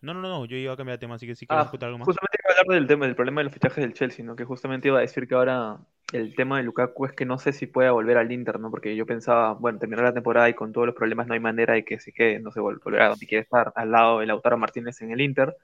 No, 0.00 0.14
no, 0.14 0.20
no, 0.20 0.44
yo 0.44 0.56
iba 0.56 0.72
a 0.72 0.76
cambiar 0.76 0.98
de 0.98 1.00
tema, 1.00 1.14
así 1.14 1.26
que 1.26 1.34
si 1.34 1.46
quieres 1.46 1.66
ah, 1.66 1.86
algo 1.86 1.98
más. 1.98 2.06
Justamente 2.06 2.38
iba 2.44 2.54
a 2.54 2.60
hablar 2.60 2.78
del 2.78 2.86
tema, 2.86 3.06
del 3.06 3.16
problema 3.16 3.40
de 3.40 3.44
los 3.44 3.52
fichajes 3.52 3.82
del 3.82 3.94
Chelsea, 3.94 4.24
¿no? 4.24 4.36
Que 4.36 4.44
justamente 4.44 4.88
iba 4.88 4.98
a 4.98 5.00
decir 5.00 5.26
que 5.26 5.34
ahora 5.34 5.78
el 6.12 6.34
tema 6.34 6.58
de 6.58 6.64
Lukaku 6.64 7.06
es 7.06 7.12
que 7.12 7.24
no 7.24 7.38
sé 7.38 7.52
si 7.52 7.66
pueda 7.66 7.90
volver 7.92 8.18
al 8.18 8.30
Inter, 8.30 8.60
¿no? 8.60 8.70
Porque 8.70 8.94
yo 8.94 9.06
pensaba, 9.06 9.54
bueno, 9.54 9.78
terminar 9.78 10.04
la 10.04 10.14
temporada 10.14 10.48
y 10.48 10.54
con 10.54 10.72
todos 10.72 10.86
los 10.86 10.94
problemas 10.94 11.26
no 11.26 11.34
hay 11.34 11.40
manera 11.40 11.74
de 11.74 11.84
que 11.84 11.98
se 11.98 12.12
quede, 12.12 12.38
no 12.38 12.52
se 12.52 12.60
volverá 12.60 13.08
donde 13.08 13.26
quiere 13.26 13.42
estar, 13.42 13.72
al 13.74 13.90
lado 13.90 14.20
de 14.20 14.26
Lautaro 14.26 14.58
Martínez 14.58 15.00
en 15.02 15.10
el 15.10 15.20
Inter. 15.20 15.56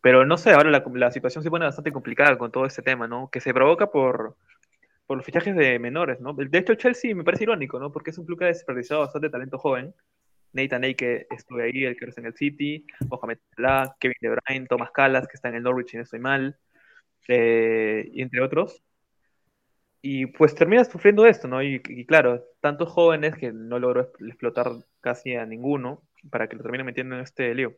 Pero 0.00 0.24
no 0.24 0.36
sé, 0.36 0.52
ahora 0.52 0.70
la, 0.70 0.84
la, 0.94 1.10
situación 1.10 1.42
se 1.44 1.50
pone 1.50 1.64
bastante 1.64 1.92
complicada 1.92 2.38
con 2.38 2.50
todo 2.50 2.66
ese 2.66 2.82
tema, 2.82 3.08
¿no? 3.08 3.28
Que 3.30 3.40
se 3.40 3.52
provoca 3.52 3.90
por, 3.90 4.36
por 5.06 5.16
los 5.16 5.26
fichajes 5.26 5.56
de 5.56 5.78
menores, 5.78 6.20
¿no? 6.20 6.34
De 6.34 6.58
hecho, 6.58 6.74
Chelsea 6.74 7.14
me 7.14 7.24
parece 7.24 7.44
irónico, 7.44 7.78
¿no? 7.78 7.92
Porque 7.92 8.10
es 8.10 8.18
un 8.18 8.26
club 8.26 8.38
que 8.38 8.44
ha 8.44 8.48
desperdiciado 8.48 9.02
bastante 9.02 9.30
talento 9.30 9.58
joven. 9.58 9.94
Nathan 10.62 10.84
Ake, 10.84 10.96
que 10.96 11.34
estuve 11.34 11.64
ahí, 11.64 11.84
el 11.84 11.96
que 11.96 12.06
está 12.06 12.20
en 12.20 12.28
el 12.28 12.34
City, 12.34 12.84
Mohamed 13.08 13.38
Salah, 13.56 13.96
Kevin 14.00 14.16
De 14.20 14.30
Bruyne, 14.30 14.66
Thomas 14.66 14.90
Callas, 14.92 15.26
que 15.26 15.34
está 15.34 15.48
en 15.48 15.56
el 15.56 15.62
Norwich 15.62 15.94
y 15.94 15.96
no 15.96 16.02
estoy 16.02 16.20
mal, 16.20 16.58
eh, 17.28 18.08
y 18.12 18.22
entre 18.22 18.40
otros 18.40 18.82
y 20.02 20.26
pues 20.26 20.54
termina 20.54 20.84
sufriendo 20.84 21.26
esto, 21.26 21.48
¿no? 21.48 21.62
Y, 21.62 21.80
claro, 22.06 22.44
tantos 22.60 22.90
jóvenes 22.90 23.34
que 23.36 23.52
no 23.52 23.78
logró 23.78 24.12
explotar 24.20 24.72
casi 25.00 25.34
a 25.34 25.44
ninguno 25.44 26.02
para 26.30 26.48
que 26.48 26.56
lo 26.56 26.62
termine 26.62 26.84
metiendo 26.84 27.16
en 27.16 27.22
este 27.22 27.54
lío. 27.54 27.76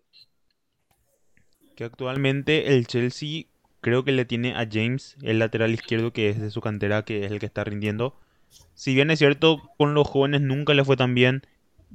Que 1.77 1.85
actualmente 1.85 2.75
el 2.75 2.87
Chelsea 2.87 3.45
creo 3.81 4.05
que 4.05 4.13
le 4.13 4.27
tiene 4.27 4.55
a 4.55 4.69
James, 4.71 5.17
el 5.23 5.39
lateral 5.39 5.73
izquierdo 5.73 6.13
que 6.13 6.29
es 6.29 6.41
de 6.41 6.51
su 6.51 6.61
cantera, 6.61 7.05
que 7.05 7.25
es 7.25 7.33
el 7.33 7.39
que 7.39 7.47
está 7.47 7.65
rindiendo. 7.65 8.19
Si 8.75 8.95
bien 8.95 9.11
es 9.11 9.19
cierto, 9.19 9.63
con 9.79 9.95
los 9.95 10.07
jóvenes 10.07 10.43
nunca 10.43 10.75
le 10.75 10.85
fue 10.85 10.97
tan 10.97 11.15
bien, 11.15 11.43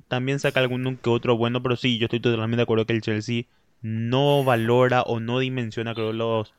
también 0.07 0.39
saca 0.39 0.59
algún 0.59 0.97
que 0.97 1.09
otro 1.09 1.37
bueno, 1.37 1.61
pero 1.61 1.75
sí, 1.75 1.97
yo 1.97 2.05
estoy 2.05 2.19
totalmente 2.19 2.57
de 2.57 2.63
acuerdo 2.63 2.85
que 2.85 2.93
el 2.93 3.01
Chelsea 3.01 3.43
no 3.81 4.43
valora 4.43 5.01
o 5.03 5.19
no 5.19 5.39
dimensiona, 5.39 5.93
creo, 5.93 6.13
los 6.13 6.53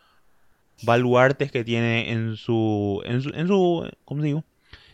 baluartes 0.83 1.51
que 1.51 1.65
tiene 1.65 2.13
en 2.13 2.37
su, 2.37 3.03
en 3.05 3.23
su, 3.23 3.31
en 3.31 3.49
su 3.49 3.91
¿cómo 4.05 4.21
se 4.21 4.27
digo? 4.27 4.45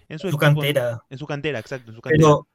En 0.09 0.18
su, 0.18 0.36
cantera. 0.36 1.03
En 1.09 1.18
su 1.18 1.26
cantera, 1.26 1.59
exacto, 1.59 1.90
en 1.90 1.97
su 1.97 2.03
cantera. 2.03 2.22
Pero 2.22 2.47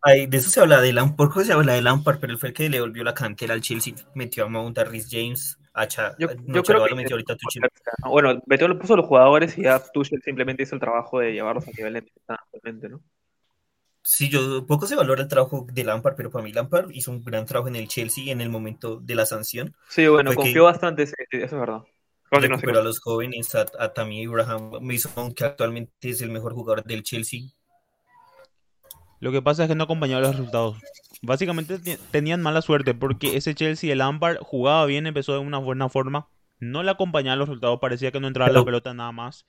hay, 0.00 0.26
de 0.26 0.36
eso 0.38 0.50
se 0.50 0.60
habla 0.60 0.80
de 0.80 0.92
Lampard, 0.92 1.30
qué 1.32 1.44
se 1.44 1.52
habla 1.52 1.74
de 1.74 1.82
Lampard, 1.82 2.18
pero 2.18 2.32
él 2.32 2.38
fue 2.38 2.50
el 2.50 2.54
que 2.54 2.68
le 2.68 2.80
volvió 2.80 3.04
la 3.04 3.14
cantera 3.14 3.54
al 3.54 3.60
Chelsea, 3.60 3.94
metió 4.14 4.44
a 4.44 4.48
Mount, 4.48 4.78
a 4.78 4.84
Rhys 4.84 5.08
James, 5.10 5.58
a 5.74 5.86
yo, 6.18 6.28
yo 6.46 6.62
creo 6.62 6.84
que 6.84 6.94
metió 6.94 7.14
ahorita 7.14 7.36
Tuchel. 7.36 7.62
Bueno, 8.06 8.40
lo 8.46 8.78
puso 8.78 8.94
a 8.94 8.96
los 8.96 9.06
jugadores 9.06 9.58
y 9.58 9.62
ya 9.62 9.82
Tuchel 9.92 10.22
simplemente 10.22 10.62
hizo 10.62 10.76
el 10.76 10.80
trabajo 10.80 11.20
de 11.20 11.32
llevarlos 11.32 11.66
a 11.66 11.70
nivel 11.72 11.94
de 11.94 12.88
¿no? 12.88 13.00
Sí, 14.04 14.28
yo 14.28 14.66
poco 14.66 14.86
se 14.86 14.96
valora 14.96 15.22
el 15.22 15.28
trabajo 15.28 15.66
de 15.72 15.82
Lampard, 15.82 16.14
pero 16.14 16.30
para 16.30 16.44
mí 16.44 16.52
Lampard 16.52 16.90
hizo 16.92 17.10
un 17.10 17.24
gran 17.24 17.46
trabajo 17.46 17.68
en 17.68 17.76
el 17.76 17.88
Chelsea 17.88 18.30
en 18.30 18.40
el 18.40 18.50
momento 18.50 19.00
de 19.00 19.14
la 19.14 19.26
sanción. 19.26 19.74
Sí, 19.88 20.06
bueno, 20.06 20.34
confió 20.34 20.64
bastante, 20.64 21.02
eso 21.02 21.14
es 21.30 21.50
verdad 21.50 21.82
recuperó 22.40 22.80
a 22.80 22.84
los 22.84 23.00
jóvenes, 23.00 23.54
a, 23.54 23.66
a 23.78 23.92
Tammy 23.92 24.24
Abraham, 24.24 24.78
Mason, 24.80 25.32
que 25.34 25.44
actualmente 25.44 25.92
es 26.02 26.20
el 26.22 26.30
mejor 26.30 26.54
jugador 26.54 26.84
del 26.84 27.02
Chelsea. 27.02 27.40
Lo 29.20 29.32
que 29.32 29.42
pasa 29.42 29.64
es 29.64 29.68
que 29.68 29.74
no 29.74 29.84
acompañaba 29.84 30.20
los 30.20 30.36
resultados. 30.36 30.76
Básicamente 31.22 31.78
tenían 32.10 32.42
mala 32.42 32.60
suerte 32.60 32.94
porque 32.94 33.36
ese 33.36 33.54
Chelsea, 33.54 33.92
el 33.92 33.98
Lampard, 33.98 34.38
jugaba 34.38 34.84
bien, 34.86 35.06
empezó 35.06 35.32
de 35.32 35.38
una 35.38 35.58
buena 35.58 35.88
forma. 35.88 36.28
No 36.58 36.82
le 36.82 36.90
acompañaban 36.90 37.38
los 37.38 37.48
resultados, 37.48 37.80
parecía 37.80 38.12
que 38.12 38.20
no 38.20 38.28
entraba 38.28 38.52
la 38.52 38.64
pelota 38.64 38.92
nada 38.92 39.12
más. 39.12 39.46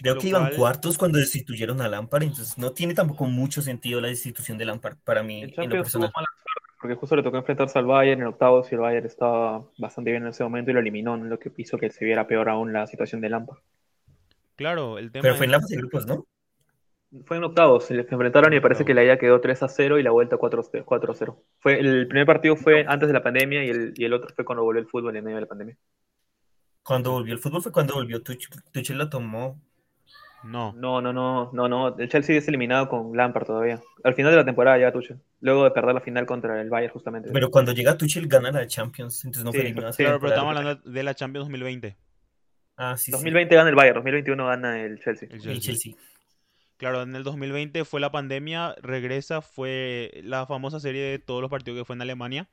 Creo 0.00 0.16
que 0.16 0.28
iban 0.28 0.50
cuartos 0.54 0.96
cuando 0.96 1.18
destituyeron 1.18 1.80
a 1.82 1.88
Lampard, 1.88 2.22
entonces 2.22 2.56
no 2.56 2.72
tiene 2.72 2.94
tampoco 2.94 3.26
mucho 3.26 3.60
sentido 3.60 4.00
la 4.00 4.08
destitución 4.08 4.56
de 4.56 4.64
Lampard 4.64 4.96
para 5.04 5.22
mí 5.22 5.42
en 5.42 5.70
lo 5.70 5.76
personal. 5.82 6.10
porque 6.80 6.94
justo 6.94 7.16
le 7.16 7.22
tocó 7.22 7.36
enfrentarse 7.36 7.78
al 7.78 7.84
Bayern 7.84 8.22
en 8.22 8.28
octavos 8.28 8.70
y 8.72 8.74
el 8.76 8.80
Bayern 8.80 9.06
estaba 9.06 9.64
bastante 9.78 10.10
bien 10.10 10.22
en 10.22 10.30
ese 10.30 10.42
momento 10.42 10.70
y 10.70 10.74
lo 10.74 10.80
eliminó, 10.80 11.16
lo 11.16 11.38
que 11.38 11.52
hizo 11.58 11.76
que 11.76 11.90
se 11.90 12.04
viera 12.04 12.26
peor 12.26 12.48
aún 12.48 12.72
la 12.72 12.86
situación 12.86 13.20
de 13.20 13.28
Lampard. 13.28 13.58
Claro, 14.56 14.98
el 14.98 15.12
tema 15.12 15.22
Pero 15.22 15.34
fue 15.34 15.46
en 15.46 15.52
la 15.52 15.60
fase 15.60 15.74
de 15.74 15.80
grupos, 15.80 16.06
¿no? 16.06 16.26
Fue 17.24 17.36
en 17.36 17.44
octavos, 17.44 17.84
se 17.84 17.94
les 17.94 18.10
enfrentaron 18.10 18.52
y 18.52 18.56
me 18.56 18.62
parece 18.62 18.84
que 18.84 18.94
la 18.94 19.02
ida 19.02 19.18
quedó 19.18 19.40
3 19.40 19.64
a 19.64 19.68
0 19.68 19.98
y 19.98 20.02
la 20.02 20.12
vuelta 20.12 20.36
4 20.36 20.60
a 20.60 20.84
4 20.84 21.12
a 21.12 21.14
0. 21.14 21.42
Fue, 21.58 21.78
el 21.78 22.06
primer 22.06 22.24
partido 22.24 22.56
fue 22.56 22.86
antes 22.86 23.08
de 23.08 23.12
la 23.12 23.22
pandemia 23.22 23.64
y 23.64 23.68
el, 23.68 23.94
y 23.96 24.04
el 24.04 24.12
otro 24.12 24.32
fue 24.34 24.44
cuando 24.44 24.62
volvió 24.62 24.80
el 24.80 24.86
fútbol 24.86 25.16
en 25.16 25.24
medio 25.24 25.36
de 25.36 25.40
la 25.42 25.48
pandemia. 25.48 25.76
Cuando 26.82 27.12
volvió 27.12 27.34
el 27.34 27.40
fútbol 27.40 27.62
fue 27.62 27.72
cuando 27.72 27.94
volvió 27.94 28.22
Tuchel. 28.22 28.62
Tuchel 28.72 28.98
lo 28.98 29.08
tomó. 29.08 29.60
No, 30.42 30.72
No, 30.72 31.00
no, 31.00 31.12
no, 31.12 31.50
no, 31.52 31.68
no. 31.68 31.98
El 31.98 32.08
Chelsea 32.08 32.36
es 32.38 32.48
eliminado 32.48 32.88
con 32.88 33.16
Lampard 33.16 33.46
todavía. 33.46 33.80
Al 34.04 34.14
final 34.14 34.32
de 34.32 34.38
la 34.38 34.44
temporada 34.44 34.78
ya 34.78 34.92
Tuchel. 34.92 35.20
Luego 35.40 35.64
de 35.64 35.70
perder 35.70 35.94
la 35.94 36.00
final 36.00 36.26
contra 36.26 36.60
el 36.60 36.70
Bayern 36.70 36.92
justamente. 36.92 37.30
Pero 37.32 37.50
cuando 37.50 37.72
llega 37.72 37.96
Tuchel 37.98 38.26
gana 38.26 38.50
la 38.50 38.66
Champions, 38.66 39.24
entonces 39.24 39.44
no 39.44 39.52
Sí, 39.52 39.58
fue 39.58 39.66
eliminado. 39.66 39.92
sí, 39.92 40.02
pero 40.04 40.18
la 40.18 40.28
estamos 40.28 40.56
hablando 40.56 40.90
de 40.90 41.02
la 41.02 41.14
Champions 41.14 41.44
2020. 41.46 41.96
Ah, 42.76 42.96
sí, 42.96 43.06
sí. 43.06 43.10
2020 43.12 43.54
gana 43.54 43.68
el 43.68 43.74
Bayern, 43.76 43.96
2021 43.96 44.46
gana 44.46 44.80
el 44.82 44.98
Chelsea. 45.00 45.28
El 45.30 45.36
El 45.36 45.42
Chelsea. 45.42 45.60
Chelsea. 45.60 45.94
Claro, 46.78 47.02
en 47.02 47.14
el 47.14 47.24
2020 47.24 47.84
fue 47.84 48.00
la 48.00 48.10
pandemia, 48.10 48.74
regresa, 48.80 49.42
fue 49.42 50.10
la 50.24 50.46
famosa 50.46 50.80
serie 50.80 51.02
de 51.02 51.18
todos 51.18 51.42
los 51.42 51.50
partidos 51.50 51.78
que 51.78 51.84
fue 51.84 51.94
en 51.94 52.00
Alemania. 52.02 52.48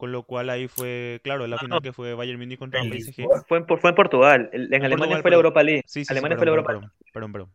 Con 0.00 0.12
lo 0.12 0.22
cual 0.22 0.48
ahí 0.48 0.66
fue, 0.66 1.20
claro, 1.22 1.46
la 1.46 1.56
No, 1.56 1.58
final 1.58 1.76
no. 1.76 1.82
que 1.82 1.92
fue 1.92 2.14
Bayern 2.14 2.38
Múnich 2.40 2.58
contra 2.58 2.80
En 2.80 2.88
PSG. 2.88 3.28
Fue 3.46 3.58
en, 3.58 3.66
fue 3.66 3.90
en 3.90 3.94
Portugal. 3.94 4.48
El- 4.54 4.72
en 4.72 4.82
Alemania 4.82 5.18
fue 5.20 5.30
la. 5.30 5.36
Europa 5.36 5.62
League. 5.62 5.82
Sí, 5.84 6.04
sí, 6.04 6.04
sí, 6.06 6.12
Alemania 6.12 6.38
perdón, 6.38 6.38
fue 6.38 6.46
la 6.46 6.50
Europa 6.52 6.72
League. 6.72 6.88
perdón, 7.12 7.32
perdón, 7.32 7.32
perdón. 7.32 7.52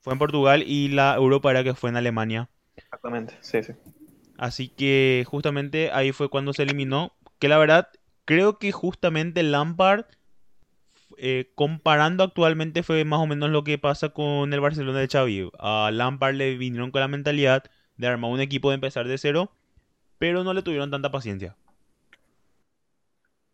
Fue 0.00 0.12
en 0.12 0.18
Portugal 0.18 0.64
y 0.66 0.88
la 0.88 1.14
Europa 1.14 1.52
era 1.52 1.62
que 1.62 1.72
fue 1.74 1.90
en 1.90 1.96
Alemania. 1.96 2.50
Exactamente, 2.74 3.34
sí, 3.40 3.62
sí. 3.62 3.72
Así 4.36 4.68
que 4.68 5.24
justamente 5.28 5.90
ahí 5.92 6.12
fue 6.12 6.28
cuando 6.30 6.52
se 6.52 6.62
eliminó. 6.62 7.12
Que 7.38 7.48
la 7.48 7.58
verdad, 7.58 7.88
creo 8.24 8.58
que 8.58 8.72
justamente 8.72 9.42
Lampard, 9.42 10.06
eh, 11.16 11.50
comparando 11.54 12.24
actualmente, 12.24 12.82
fue 12.82 13.04
más 13.04 13.20
o 13.20 13.26
menos 13.26 13.50
lo 13.50 13.64
que 13.64 13.78
pasa 13.78 14.10
con 14.10 14.52
el 14.52 14.60
Barcelona 14.60 15.00
de 15.00 15.08
Xavi. 15.08 15.50
A 15.58 15.90
Lampard 15.92 16.34
le 16.34 16.56
vinieron 16.56 16.90
con 16.90 17.00
la 17.00 17.08
mentalidad 17.08 17.64
de 17.96 18.06
armar 18.06 18.30
un 18.30 18.40
equipo 18.40 18.70
de 18.70 18.76
empezar 18.76 19.08
de 19.08 19.18
cero, 19.18 19.52
pero 20.18 20.44
no 20.44 20.52
le 20.52 20.62
tuvieron 20.62 20.90
tanta 20.90 21.10
paciencia. 21.10 21.56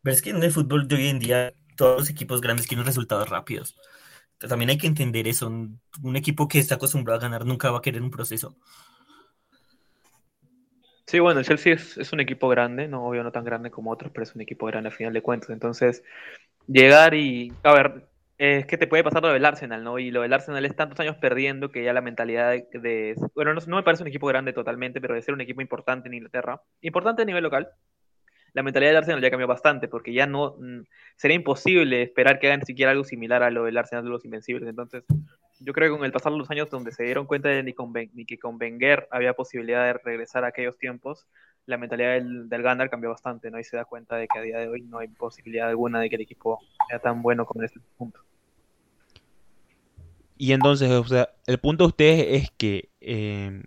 Pero 0.03 0.15
es 0.15 0.23
que 0.23 0.31
en 0.31 0.43
el 0.43 0.51
fútbol 0.51 0.87
de 0.89 0.97
hoy 0.97 1.09
en 1.09 1.19
día 1.19 1.53
todos 1.77 2.01
los 2.01 2.11
equipos 2.11 2.41
grandes 2.41 2.67
quieren 2.67 2.87
resultados 2.87 3.29
rápidos. 3.29 3.77
También 4.39 4.71
hay 4.71 4.79
que 4.79 4.87
entender 4.87 5.27
eso. 5.29 5.47
Un, 5.47 5.81
un 6.03 6.17
equipo 6.17 6.49
que 6.49 6.59
está 6.59 6.75
acostumbrado 6.75 7.19
a 7.19 7.23
ganar 7.23 7.45
nunca 7.47 7.71
va 7.71 7.79
a 7.79 7.83
querer 7.83 8.03
un 8.03 8.11
proceso. 8.11 8.57
Sí, 11.07 11.19
bueno, 11.19 11.41
el 11.41 11.47
Chelsea 11.47 11.75
es, 11.75 11.99
es 11.99 12.13
un 12.13 12.21
equipo 12.21 12.49
grande, 12.49 12.89
no 12.89 13.07
obvio 13.07 13.23
no 13.23 13.31
tan 13.31 13.45
grande 13.45 13.71
como 13.71 13.91
otros, 13.91 14.11
pero 14.13 14.25
es 14.25 14.35
un 14.35 14.41
equipo 14.41 14.67
grande 14.67 14.89
al 14.89 14.95
final 14.95 15.13
de 15.13 15.23
cuentas. 15.23 15.51
Entonces, 15.51 16.03
llegar 16.67 17.15
y, 17.15 17.53
a 17.63 17.75
ver, 17.75 18.09
es 18.45 18.67
que 18.67 18.79
te 18.79 18.87
puede 18.87 19.05
pasar 19.05 19.23
lo 19.23 19.33
del 19.33 19.45
Arsenal, 19.45 19.83
¿no? 19.83 19.99
Y 19.99 20.11
lo 20.11 20.23
del 20.23 20.33
Arsenal 20.33 20.65
es 20.65 20.77
tantos 20.77 20.99
años 21.01 21.17
perdiendo 21.17 21.71
que 21.71 21.85
ya 21.85 21.93
la 21.93 22.01
mentalidad 22.01 22.53
de, 22.53 23.15
bueno, 23.35 23.55
no, 23.55 23.77
me 23.77 23.83
parece 23.83 24.03
un 24.03 24.09
equipo 24.09 24.27
grande 24.27 24.53
totalmente, 24.53 25.01
pero 25.01 25.15
de 25.15 25.23
ser 25.23 25.35
un 25.35 25.41
equipo 25.41 25.61
importante 25.61 26.09
en 26.09 26.15
Inglaterra, 26.15 26.61
importante 26.81 27.23
a 27.23 27.25
nivel 27.25 27.43
local, 27.43 27.69
la 28.53 28.63
mentalidad 28.63 28.91
del 28.91 28.99
Arsenal 28.99 29.21
ya 29.21 29.31
cambió 29.31 29.47
bastante, 29.47 29.89
porque 29.89 30.13
ya 30.13 30.27
no, 30.27 30.57
mm, 30.59 30.83
sería 31.17 31.37
imposible 31.37 32.03
esperar 32.03 32.39
que 32.39 32.49
hagan 32.49 32.65
siquiera 32.65 32.93
algo 32.93 33.05
similar 33.05 33.43
a 33.43 33.51
lo 33.51 33.65
del 33.65 33.77
Arsenal 33.77 34.05
de 34.05 34.11
los 34.11 34.25
Invencibles. 34.25 34.69
Entonces, 34.69 35.05
yo 35.61 35.73
creo 35.73 35.91
que 35.91 35.99
con 35.99 36.05
el 36.05 36.13
pasar 36.13 36.33
de 36.33 36.39
los 36.39 36.51
años 36.51 36.71
donde 36.71 36.93
se 36.93 37.05
dieron 37.05 37.27
cuenta 37.27 37.49
de 37.49 37.63
ni, 37.63 37.73
con 37.73 37.93
ni 37.93 38.25
que 38.27 38.39
con 38.39 38.57
Wenger 38.61 39.09
había 39.11 39.35
posibilidad 39.35 39.85
de 39.85 39.95
regresar 39.95 40.45
a 40.45 40.49
aquellos 40.49 40.79
tiempos, 40.79 41.27
la 41.67 41.79
mentalidad 41.79 42.13
del, 42.15 42.49
del 42.49 42.63
Gunner 42.63 42.91
cambió 42.91 43.11
bastante, 43.11 43.51
¿no? 43.51 43.59
Y 43.59 43.65
se 43.65 43.77
da 43.77 43.85
cuenta 43.85 44.17
de 44.17 44.29
que 44.29 44.39
a 44.39 44.43
día 44.43 44.59
de 44.59 44.69
hoy 44.69 44.83
no 44.83 44.99
hay 44.99 45.09
posibilidad 45.09 45.69
alguna 45.69 46.01
de 46.01 46.11
que 46.11 46.17
el 46.17 46.23
equipo 46.23 46.61
sea 46.89 46.99
tan 46.99 47.23
bueno 47.23 47.47
como 47.47 47.63
en 47.63 47.67
ese 47.67 47.81
punto. 47.97 48.24
Y 50.45 50.53
entonces, 50.53 50.91
o 50.91 51.05
sea, 51.05 51.31
el 51.47 51.59
punto 51.59 51.85
de 51.85 51.89
ustedes 51.89 52.43
es 52.43 52.51
que 52.51 52.91
eh, 53.01 53.63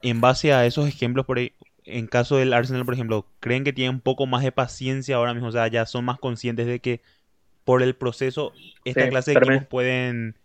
en 0.00 0.20
base 0.22 0.54
a 0.54 0.64
esos 0.64 0.88
ejemplos, 0.88 1.26
por 1.26 1.36
ahí, 1.36 1.52
en 1.84 2.06
caso 2.06 2.36
del 2.36 2.54
Arsenal, 2.54 2.86
por 2.86 2.94
ejemplo, 2.94 3.26
¿creen 3.38 3.64
que 3.64 3.74
tienen 3.74 3.96
un 3.96 4.00
poco 4.00 4.24
más 4.26 4.42
de 4.42 4.50
paciencia 4.50 5.16
ahora 5.16 5.34
mismo? 5.34 5.48
O 5.48 5.52
sea, 5.52 5.68
ya 5.68 5.84
son 5.84 6.06
más 6.06 6.18
conscientes 6.18 6.66
de 6.66 6.80
que 6.80 7.02
por 7.64 7.82
el 7.82 7.94
proceso 7.94 8.52
esta 8.86 9.04
Sí, 9.04 9.10
clase 9.10 9.32
de 9.32 9.38
equipos 9.38 9.66
pueden 9.66 10.36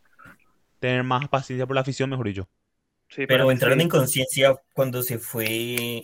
tener 0.80 1.04
más 1.04 1.30
paciencia 1.30 1.66
por 1.66 1.76
la 1.76 1.82
afición, 1.82 2.10
mejor 2.10 2.28
dicho. 2.28 2.50
Sí, 3.10 3.26
Pero 3.26 3.50
entraron 3.52 3.78
sí. 3.78 3.84
en 3.84 3.90
conciencia 3.90 4.60
cuando 4.74 5.02
se 5.04 5.20
fue 5.20 6.04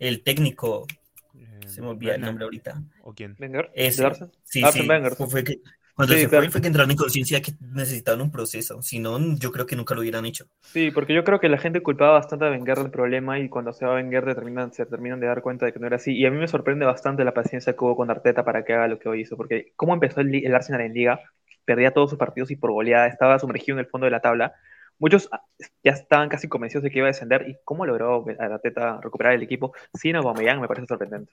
el 0.00 0.22
técnico. 0.22 0.86
Eh, 1.34 1.68
Se 1.68 1.80
me 1.80 1.88
olvida 1.88 2.16
el 2.16 2.20
nombre 2.20 2.44
ahorita. 2.44 2.82
¿O 3.04 3.14
quién? 3.14 3.36
¿Wenger? 3.38 3.70
Ese. 3.74 4.02
Sí, 4.44 4.64
Arsene 4.64 4.84
sí. 4.84 4.88
Wenger. 4.90 5.14
Fue- 5.14 5.26
fue 5.28 5.44
que- 5.44 5.60
cuando 6.00 6.14
Sí, 6.14 6.22
se 6.22 6.28
claro. 6.28 6.44
fue 6.44 6.52
fue 6.52 6.60
que 6.60 6.66
entraron 6.68 6.90
en 6.90 6.96
conciencia 6.96 7.38
de 7.38 7.42
que 7.42 7.52
necesitaban 7.60 8.20
un 8.20 8.30
proceso. 8.30 8.82
Si 8.82 8.98
no, 8.98 9.18
yo 9.36 9.52
creo 9.52 9.66
que 9.66 9.76
nunca 9.76 9.94
lo 9.94 10.00
hubieran 10.00 10.24
hecho. 10.26 10.46
Sí, 10.60 10.90
porque 10.90 11.14
yo 11.14 11.24
creo 11.24 11.40
que 11.40 11.48
la 11.48 11.58
gente 11.58 11.82
culpaba 11.82 12.12
bastante 12.12 12.46
a 12.46 12.50
Wenger 12.50 12.78
del 12.78 12.90
problema 12.90 13.38
y 13.38 13.48
cuando 13.48 13.72
se 13.72 13.86
va 13.86 13.94
Wenger 13.94 14.24
determinan, 14.24 14.72
se 14.72 14.86
terminan 14.86 15.20
de 15.20 15.26
dar 15.26 15.42
cuenta 15.42 15.66
de 15.66 15.72
que 15.72 15.78
no 15.78 15.86
era 15.86 15.96
así. 15.96 16.16
Y 16.16 16.26
a 16.26 16.30
mí 16.30 16.38
me 16.38 16.48
sorprende 16.48 16.86
bastante 16.86 17.24
la 17.24 17.34
paciencia 17.34 17.72
que 17.74 17.84
hubo 17.84 17.96
con 17.96 18.10
Arteta 18.10 18.44
para 18.44 18.64
que 18.64 18.72
haga 18.74 18.88
lo 18.88 18.98
que 18.98 19.08
hoy 19.08 19.20
hizo, 19.22 19.36
porque 19.36 19.72
cómo 19.76 19.94
empezó 19.94 20.20
el, 20.20 20.34
el 20.34 20.54
Arsenal 20.54 20.80
en 20.82 20.94
Liga, 20.94 21.20
perdía 21.64 21.92
todos 21.92 22.10
sus 22.10 22.18
partidos 22.18 22.50
y 22.50 22.56
por 22.56 22.72
goleada, 22.72 23.06
estaba 23.06 23.38
sumergido 23.38 23.76
en 23.78 23.84
el 23.84 23.90
fondo 23.90 24.06
de 24.06 24.10
la 24.10 24.20
tabla. 24.20 24.54
Muchos 24.98 25.28
ah, 25.32 25.42
ya 25.82 25.92
estaban 25.92 26.28
casi 26.28 26.48
convencidos 26.48 26.82
de 26.84 26.90
que 26.90 26.98
iba 26.98 27.06
a 27.06 27.12
descender 27.12 27.48
y 27.48 27.56
cómo 27.64 27.86
logró 27.86 28.24
Arteta 28.38 29.00
recuperar 29.02 29.32
el 29.34 29.42
equipo 29.42 29.72
sin 29.94 30.16
Aubameyang 30.16 30.60
me 30.60 30.68
parece 30.68 30.86
sorprendente. 30.86 31.32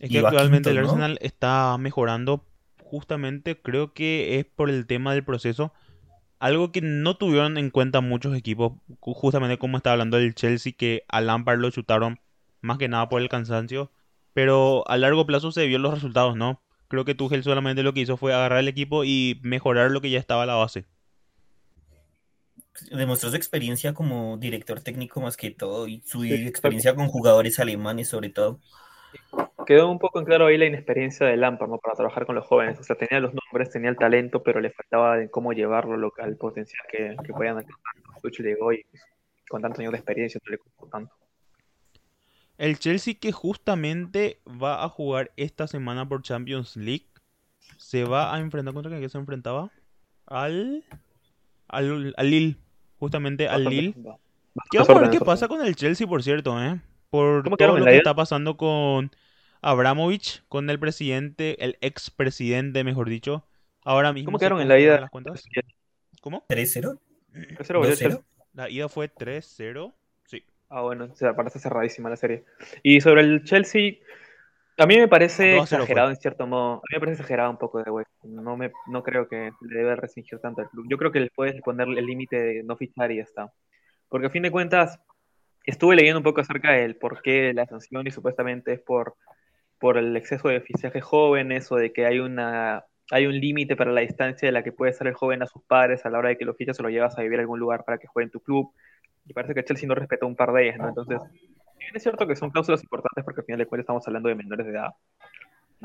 Es 0.00 0.10
que 0.10 0.18
actualmente 0.20 0.70
quinto, 0.70 0.80
el 0.80 0.86
¿no? 0.86 0.92
Arsenal 0.92 1.18
está 1.20 1.76
mejorando 1.78 2.44
justamente, 2.88 3.60
creo 3.60 3.92
que 3.94 4.38
es 4.38 4.46
por 4.46 4.70
el 4.70 4.86
tema 4.86 5.12
del 5.14 5.24
proceso. 5.24 5.72
Algo 6.40 6.72
que 6.72 6.80
no 6.82 7.16
tuvieron 7.16 7.58
en 7.58 7.70
cuenta 7.70 8.00
muchos 8.00 8.36
equipos, 8.36 8.72
ju- 9.00 9.14
justamente 9.14 9.58
como 9.58 9.76
estaba 9.78 9.94
hablando 9.94 10.18
del 10.18 10.34
Chelsea, 10.34 10.72
que 10.76 11.04
a 11.08 11.20
Lampard 11.20 11.58
lo 11.60 11.70
chutaron 11.70 12.20
más 12.62 12.78
que 12.78 12.88
nada 12.88 13.08
por 13.08 13.22
el 13.22 13.28
cansancio. 13.28 13.90
Pero 14.34 14.88
a 14.88 14.96
largo 14.98 15.26
plazo 15.26 15.52
se 15.52 15.66
vio 15.66 15.78
los 15.78 15.94
resultados, 15.94 16.36
¿no? 16.36 16.62
Creo 16.88 17.04
que 17.04 17.14
Tuchel 17.14 17.42
solamente 17.44 17.82
lo 17.82 17.94
que 17.94 18.00
hizo 18.00 18.16
fue 18.16 18.34
agarrar 18.34 18.60
el 18.60 18.68
equipo 18.68 19.04
y 19.04 19.40
mejorar 19.42 19.90
lo 19.90 20.00
que 20.00 20.10
ya 20.10 20.18
estaba 20.18 20.44
a 20.44 20.46
la 20.46 20.54
base. 20.56 20.86
Demostró 22.92 23.30
su 23.30 23.36
experiencia 23.36 23.92
como 23.92 24.36
director 24.38 24.80
técnico 24.80 25.20
más 25.20 25.36
que 25.36 25.50
todo 25.50 25.88
y 25.88 26.00
su 26.06 26.22
experiencia 26.24 26.94
con 26.94 27.08
jugadores 27.08 27.58
alemanes 27.58 28.08
sobre 28.08 28.30
todo. 28.30 28.60
Quedó 29.66 29.90
un 29.90 29.98
poco 29.98 30.18
en 30.18 30.24
claro 30.24 30.46
ahí 30.46 30.56
la 30.56 30.64
inexperiencia 30.66 31.26
de 31.26 31.36
Lampard, 31.36 31.68
¿no? 31.68 31.78
Para 31.78 31.94
trabajar 31.94 32.24
con 32.24 32.34
los 32.34 32.46
jóvenes. 32.46 32.78
O 32.78 32.82
sea, 32.82 32.96
tenía 32.96 33.20
los 33.20 33.32
nombres, 33.34 33.70
tenía 33.70 33.90
el 33.90 33.96
talento, 33.96 34.42
pero 34.42 34.60
le 34.60 34.70
faltaba 34.70 35.16
de 35.16 35.30
cómo 35.30 35.52
llevarlo 35.52 35.96
lo- 35.96 36.12
al 36.18 36.36
potencial 36.36 36.82
que, 36.90 37.16
que 37.24 37.32
podían 37.32 37.58
alcanzar. 37.58 37.94
Tuchel 38.22 38.46
llegó 38.46 38.72
y 38.72 38.84
pues, 38.84 39.02
con 39.48 39.60
tantos 39.62 39.80
años 39.80 39.92
de 39.92 39.98
experiencia 39.98 40.40
no 40.44 40.50
le 40.50 40.58
costó 40.58 40.86
tanto. 40.86 41.14
El 42.56 42.78
Chelsea 42.78 43.14
que 43.20 43.30
justamente 43.30 44.40
va 44.46 44.82
a 44.82 44.88
jugar 44.88 45.30
esta 45.36 45.66
semana 45.68 46.08
por 46.08 46.22
Champions 46.22 46.76
League 46.76 47.06
se 47.76 48.04
va 48.04 48.34
a 48.34 48.40
enfrentar 48.40 48.74
contra 48.74 48.96
quién 48.96 49.08
se 49.10 49.18
enfrentaba 49.18 49.70
al 50.26 50.82
al, 51.68 52.14
al 52.16 52.30
Lille, 52.30 52.56
justamente 52.98 53.46
al 53.46 53.64
Lille. 53.64 53.94
bastante 53.94 54.22
¿Qué 54.70 54.78
vamos 54.78 54.96
a 54.96 55.00
ver 55.00 55.10
qué 55.10 55.20
pasa 55.20 55.46
con 55.46 55.64
el 55.64 55.76
Chelsea, 55.76 56.06
por 56.06 56.22
cierto, 56.22 56.60
eh? 56.60 56.80
Por 57.10 57.42
¿Cómo 57.42 57.56
todo 57.56 57.56
quedaron 57.56 57.78
en 57.78 57.84
lo 57.84 57.90
que 57.90 57.96
está 57.96 58.14
pasando 58.14 58.56
con 58.56 59.10
Abramovich, 59.60 60.42
con 60.48 60.68
el 60.70 60.78
presidente, 60.78 61.62
el 61.64 61.78
expresidente, 61.80 62.84
mejor 62.84 63.08
dicho. 63.08 63.44
Ahora 63.84 64.12
mismo 64.12 64.26
¿Cómo 64.28 64.38
quedaron 64.38 64.60
en 64.60 64.68
la 64.68 64.78
ida? 64.78 65.00
las 65.00 65.10
cuentas. 65.10 65.44
¿Cómo? 66.20 66.44
3-0, 66.48 66.98
Ese 67.34 67.72
era 67.72 67.78
Boyacá. 67.78 68.04
2-0. 68.08 68.24
La 68.54 68.68
ida 68.70 68.88
fue 68.88 69.08
3-0. 69.08 69.94
Sí. 70.24 70.44
Ah, 70.68 70.82
bueno, 70.82 71.08
o 71.10 71.16
sea, 71.16 71.34
parece 71.34 71.58
cerradísima 71.58 72.10
la 72.10 72.16
serie. 72.16 72.44
Y 72.82 73.00
sobre 73.00 73.22
el 73.22 73.44
Chelsea, 73.44 73.94
a 74.76 74.86
mí 74.86 74.96
me 74.96 75.08
parece 75.08 75.54
2 75.56 75.62
a 75.62 75.66
0 75.66 75.82
exagerado 75.82 76.08
fue. 76.08 76.14
en 76.14 76.20
cierto 76.20 76.46
modo. 76.46 76.74
A 76.74 76.76
mí 76.76 76.94
me 76.94 77.00
parece 77.00 77.14
exagerado 77.22 77.50
un 77.50 77.58
poco 77.58 77.82
de 77.82 77.90
West. 77.90 78.10
No, 78.24 78.56
me, 78.56 78.72
no 78.88 79.02
creo 79.02 79.28
que 79.28 79.50
le 79.60 79.78
debe 79.78 79.96
restringir 79.96 80.38
tanto 80.40 80.60
al 80.60 80.68
club. 80.70 80.86
Yo 80.88 80.98
creo 80.98 81.10
que 81.12 81.20
le 81.20 81.30
puedes 81.30 81.60
poner 81.62 81.88
el 81.88 82.06
límite 82.06 82.40
de 82.40 82.62
no 82.62 82.76
fichar 82.76 83.10
y 83.10 83.16
ya 83.16 83.22
está. 83.22 83.52
Porque 84.08 84.26
a 84.26 84.30
fin 84.30 84.42
de 84.42 84.50
cuentas, 84.50 85.00
estuve 85.70 85.96
leyendo 85.96 86.18
un 86.18 86.24
poco 86.24 86.40
acerca 86.40 86.72
del 86.72 86.96
por 86.96 87.20
qué 87.20 87.52
la 87.52 87.66
sanción 87.66 88.06
y 88.06 88.10
supuestamente 88.10 88.72
es 88.72 88.80
por, 88.80 89.16
por 89.78 89.98
el 89.98 90.16
exceso 90.16 90.48
de 90.48 90.60
fichajes 90.60 91.04
jóvenes 91.04 91.70
o 91.70 91.76
de 91.76 91.92
que 91.92 92.06
hay 92.06 92.20
una 92.20 92.84
hay 93.10 93.26
un 93.26 93.38
límite 93.38 93.74
para 93.74 93.90
la 93.92 94.02
distancia 94.02 94.48
de 94.48 94.52
la 94.52 94.62
que 94.62 94.72
puede 94.72 94.92
estar 94.92 95.06
el 95.06 95.14
joven 95.14 95.42
a 95.42 95.46
sus 95.46 95.62
padres 95.62 96.04
a 96.04 96.10
la 96.10 96.18
hora 96.18 96.28
de 96.30 96.36
que 96.36 96.44
lo 96.44 96.54
fichas 96.54 96.78
o 96.78 96.82
lo 96.82 96.90
llevas 96.90 97.18
a 97.18 97.22
vivir 97.22 97.38
a 97.38 97.42
algún 97.42 97.58
lugar 97.58 97.84
para 97.84 97.96
que 97.96 98.06
juegue 98.06 98.26
en 98.26 98.30
tu 98.30 98.40
club. 98.40 98.70
Y 99.26 99.32
parece 99.32 99.54
que 99.54 99.64
Chelsea 99.64 99.88
no 99.88 99.94
respetó 99.94 100.26
un 100.26 100.36
par 100.36 100.52
de 100.52 100.64
ellas, 100.64 100.78
¿no? 100.78 100.88
Entonces, 100.88 101.18
es 101.94 102.02
cierto 102.02 102.26
que 102.26 102.36
son 102.36 102.50
cláusulas 102.50 102.82
importantes 102.82 103.24
porque 103.24 103.40
al 103.40 103.46
final 103.46 103.58
de 103.60 103.66
cuentas 103.66 103.84
estamos 103.84 104.06
hablando 104.06 104.28
de 104.28 104.34
menores 104.34 104.66
de 104.66 104.72
edad. 104.72 104.90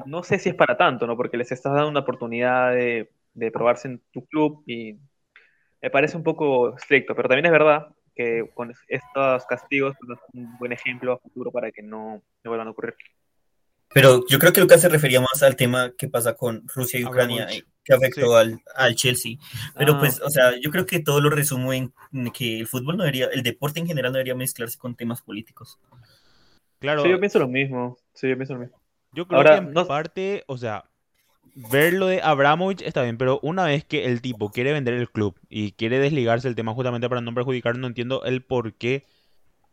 No 0.05 0.23
sé 0.23 0.37
si 0.37 0.49
es 0.49 0.55
para 0.55 0.75
tanto, 0.75 1.07
¿no? 1.07 1.15
Porque 1.15 1.37
les 1.37 1.51
estás 1.53 1.73
dando 1.73 1.89
una 1.89 2.01
oportunidad 2.01 2.73
de, 2.73 3.09
de 3.33 3.51
probarse 3.51 3.87
en 3.87 4.01
tu 4.11 4.25
club 4.25 4.63
y 4.65 4.97
me 5.81 5.89
parece 5.89 6.17
un 6.17 6.23
poco 6.23 6.75
estricto, 6.75 7.15
pero 7.15 7.29
también 7.29 7.45
es 7.45 7.51
verdad 7.53 7.87
que 8.15 8.49
con 8.53 8.73
estos 8.87 9.45
castigos 9.45 9.95
pues, 9.99 10.17
es 10.19 10.23
un 10.33 10.57
buen 10.57 10.71
ejemplo 10.71 11.13
a 11.13 11.17
futuro 11.19 11.51
para 11.51 11.71
que 11.71 11.81
no, 11.81 12.21
no 12.43 12.49
vuelvan 12.51 12.67
a 12.67 12.71
ocurrir. 12.71 12.95
Pero 13.93 14.25
yo 14.27 14.39
creo 14.39 14.51
que 14.53 14.61
Lucas 14.61 14.81
se 14.81 14.89
refería 14.89 15.21
más 15.21 15.43
al 15.43 15.55
tema 15.55 15.91
que 15.97 16.07
pasa 16.07 16.33
con 16.33 16.63
Rusia 16.73 16.99
y 16.99 17.05
Ucrania, 17.05 17.47
que 17.83 17.93
afectó 17.93 18.21
Sí. 18.21 18.33
al, 18.35 18.61
al 18.75 18.95
Chelsea. 18.95 19.37
Pero 19.77 19.93
Ah. 19.93 19.99
pues, 19.99 20.19
o 20.21 20.29
sea, 20.31 20.59
yo 20.59 20.71
creo 20.71 20.85
que 20.87 20.99
todo 20.99 21.21
lo 21.21 21.29
resumo 21.29 21.73
en 21.73 21.93
que 22.33 22.59
el 22.59 22.67
fútbol 22.67 22.97
no 22.97 23.03
debería, 23.03 23.27
el 23.27 23.43
deporte 23.43 23.79
en 23.79 23.85
general 23.87 24.11
no 24.11 24.17
debería 24.17 24.33
mezclarse 24.35 24.79
con 24.79 24.95
temas 24.95 25.21
políticos. 25.21 25.79
Claro, 26.79 27.03
Sí, 27.03 27.09
yo 27.09 27.19
pienso 27.19 27.37
lo 27.39 27.47
mismo. 27.47 27.97
Sí, 28.13 28.27
yo 28.27 28.35
pienso 28.35 28.53
lo 28.55 28.61
mismo. 28.61 28.81
Yo 29.13 29.27
creo 29.27 29.37
Ahora, 29.37 29.59
que 29.59 29.67
en 29.67 29.73
no- 29.73 29.85
parte, 29.87 30.43
o 30.47 30.57
sea, 30.57 30.85
ver 31.55 31.93
lo 31.93 32.07
de 32.07 32.21
Abramovich 32.21 32.81
está 32.81 33.03
bien, 33.03 33.17
pero 33.17 33.39
una 33.43 33.65
vez 33.65 33.85
que 33.85 34.05
el 34.05 34.21
tipo 34.21 34.51
quiere 34.51 34.73
vender 34.73 34.93
el 34.95 35.09
club 35.09 35.39
y 35.49 35.73
quiere 35.73 35.99
desligarse 35.99 36.47
del 36.47 36.55
tema 36.55 36.73
justamente 36.73 37.09
para 37.09 37.21
no 37.21 37.33
perjudicar, 37.33 37.77
no 37.77 37.87
entiendo 37.87 38.23
el 38.23 38.43
por 38.43 38.73
qué 38.73 39.05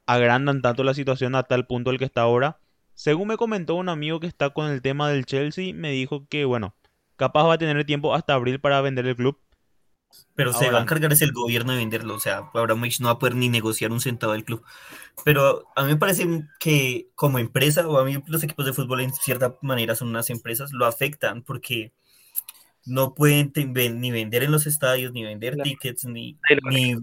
agrandan 0.07 0.63
tanto 0.63 0.85
la 0.85 0.95
situación 0.95 1.35
a 1.35 1.45
tal 1.45 1.67
punto 1.67 1.91
el 1.91 1.99
que 1.99 2.05
está 2.05 2.23
ahora. 2.23 2.59
Según 2.95 3.29
me 3.29 3.37
comentó 3.37 3.77
un 3.77 3.89
amigo 3.89 4.21
que 4.21 4.27
está 4.27 4.51
con 4.51 4.71
el 4.71 4.83
tema 4.83 5.09
del 5.09 5.25
Chelsea, 5.25 5.73
me 5.73 5.91
dijo 5.91 6.27
que, 6.29 6.45
bueno, 6.45 6.75
capaz 7.17 7.45
va 7.47 7.55
a 7.55 7.59
tener 7.59 7.85
tiempo 7.85 8.15
hasta 8.15 8.35
abril 8.35 8.61
para 8.61 8.81
vender 8.81 9.07
el 9.07 9.17
club. 9.17 9.39
Pero 10.35 10.53
se 10.53 10.65
Ahora- 10.65 10.73
va 10.73 10.79
a 10.79 10.83
encargar 10.83 11.13
es 11.13 11.23
el 11.23 11.33
gobierno 11.33 11.73
de 11.73 11.79
venderlo. 11.79 12.15
O 12.15 12.21
sea, 12.21 12.51
Abramovich 12.55 13.01
no 13.01 13.07
va 13.07 13.13
a 13.13 13.19
poder 13.19 13.35
ni 13.37 13.49
negociar 13.49 13.93
un 13.93 14.01
centavo 14.01 14.33
del 14.33 14.45
club. 14.45 14.65
Pero 15.25 15.67
a 15.77 15.83
mí 15.85 15.89
me 15.93 15.97
parece 15.97 16.27
que 16.59 17.09
como 17.15 17.39
empresa, 17.39 17.87
o 17.89 17.99
a 17.99 18.05
mí 18.05 18.23
los 18.27 18.43
equipos 18.43 18.65
de 18.67 18.73
fútbol 18.73 19.01
en 19.03 19.13
cierta 19.13 19.57
manera 19.63 19.95
son 19.95 20.09
unas 20.09 20.31
empresas, 20.31 20.73
lo 20.73 20.87
afectan 20.87 21.43
porque 21.43 21.93
no 22.87 23.15
pueden 23.15 23.53
ni 24.01 24.11
vender 24.11 24.43
en 24.43 24.51
los 24.53 24.67
estadios, 24.67 25.13
ni 25.13 25.23
vender 25.23 25.55
Claro. 25.55 25.69
tickets, 25.69 26.07
ni, 26.07 26.39
ni 26.71 26.95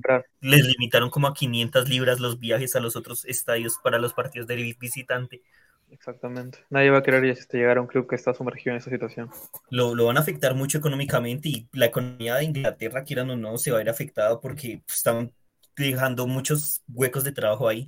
les 0.42 0.66
limitaron 0.66 1.12
como 1.12 1.28
a 1.28 1.34
500 1.36 1.88
libras 1.88 2.20
los 2.20 2.40
viajes 2.40 2.76
a 2.76 2.80
los 2.80 2.96
otros 2.96 3.26
estadios 3.26 3.76
para 3.84 4.00
los 4.00 4.14
partidos 4.14 4.48
de 4.48 4.56
visitante. 4.80 5.44
Exactamente. 5.92 6.60
Nadie 6.70 6.90
va 6.90 7.00
a 7.00 7.04
querer 7.04 7.24
llegar 7.52 7.78
a 7.78 7.82
un 7.82 7.88
club 7.88 8.08
que 8.08 8.16
está 8.16 8.34
sumergido 8.34 8.72
en 8.72 8.78
esa 8.78 8.90
situación. 8.90 9.30
Lo, 9.70 9.96
lo 9.96 10.06
van 10.06 10.18
a 10.18 10.22
afectar 10.22 10.54
mucho 10.54 10.78
económicamente 10.78 11.50
y 11.50 11.68
la 11.74 11.86
economía 11.88 12.36
de 12.36 12.44
Inglaterra, 12.46 13.04
quieran 13.04 13.30
o 13.30 13.38
no, 13.38 13.58
se 13.58 13.72
va 13.72 13.78
a 13.78 13.80
ver 13.80 13.90
afectada 13.90 14.40
porque 14.40 14.82
están 14.88 15.32
dejando 15.76 16.28
muchos 16.28 16.82
huecos 16.94 17.24
de 17.24 17.32
trabajo 17.32 17.68
ahí. 17.68 17.86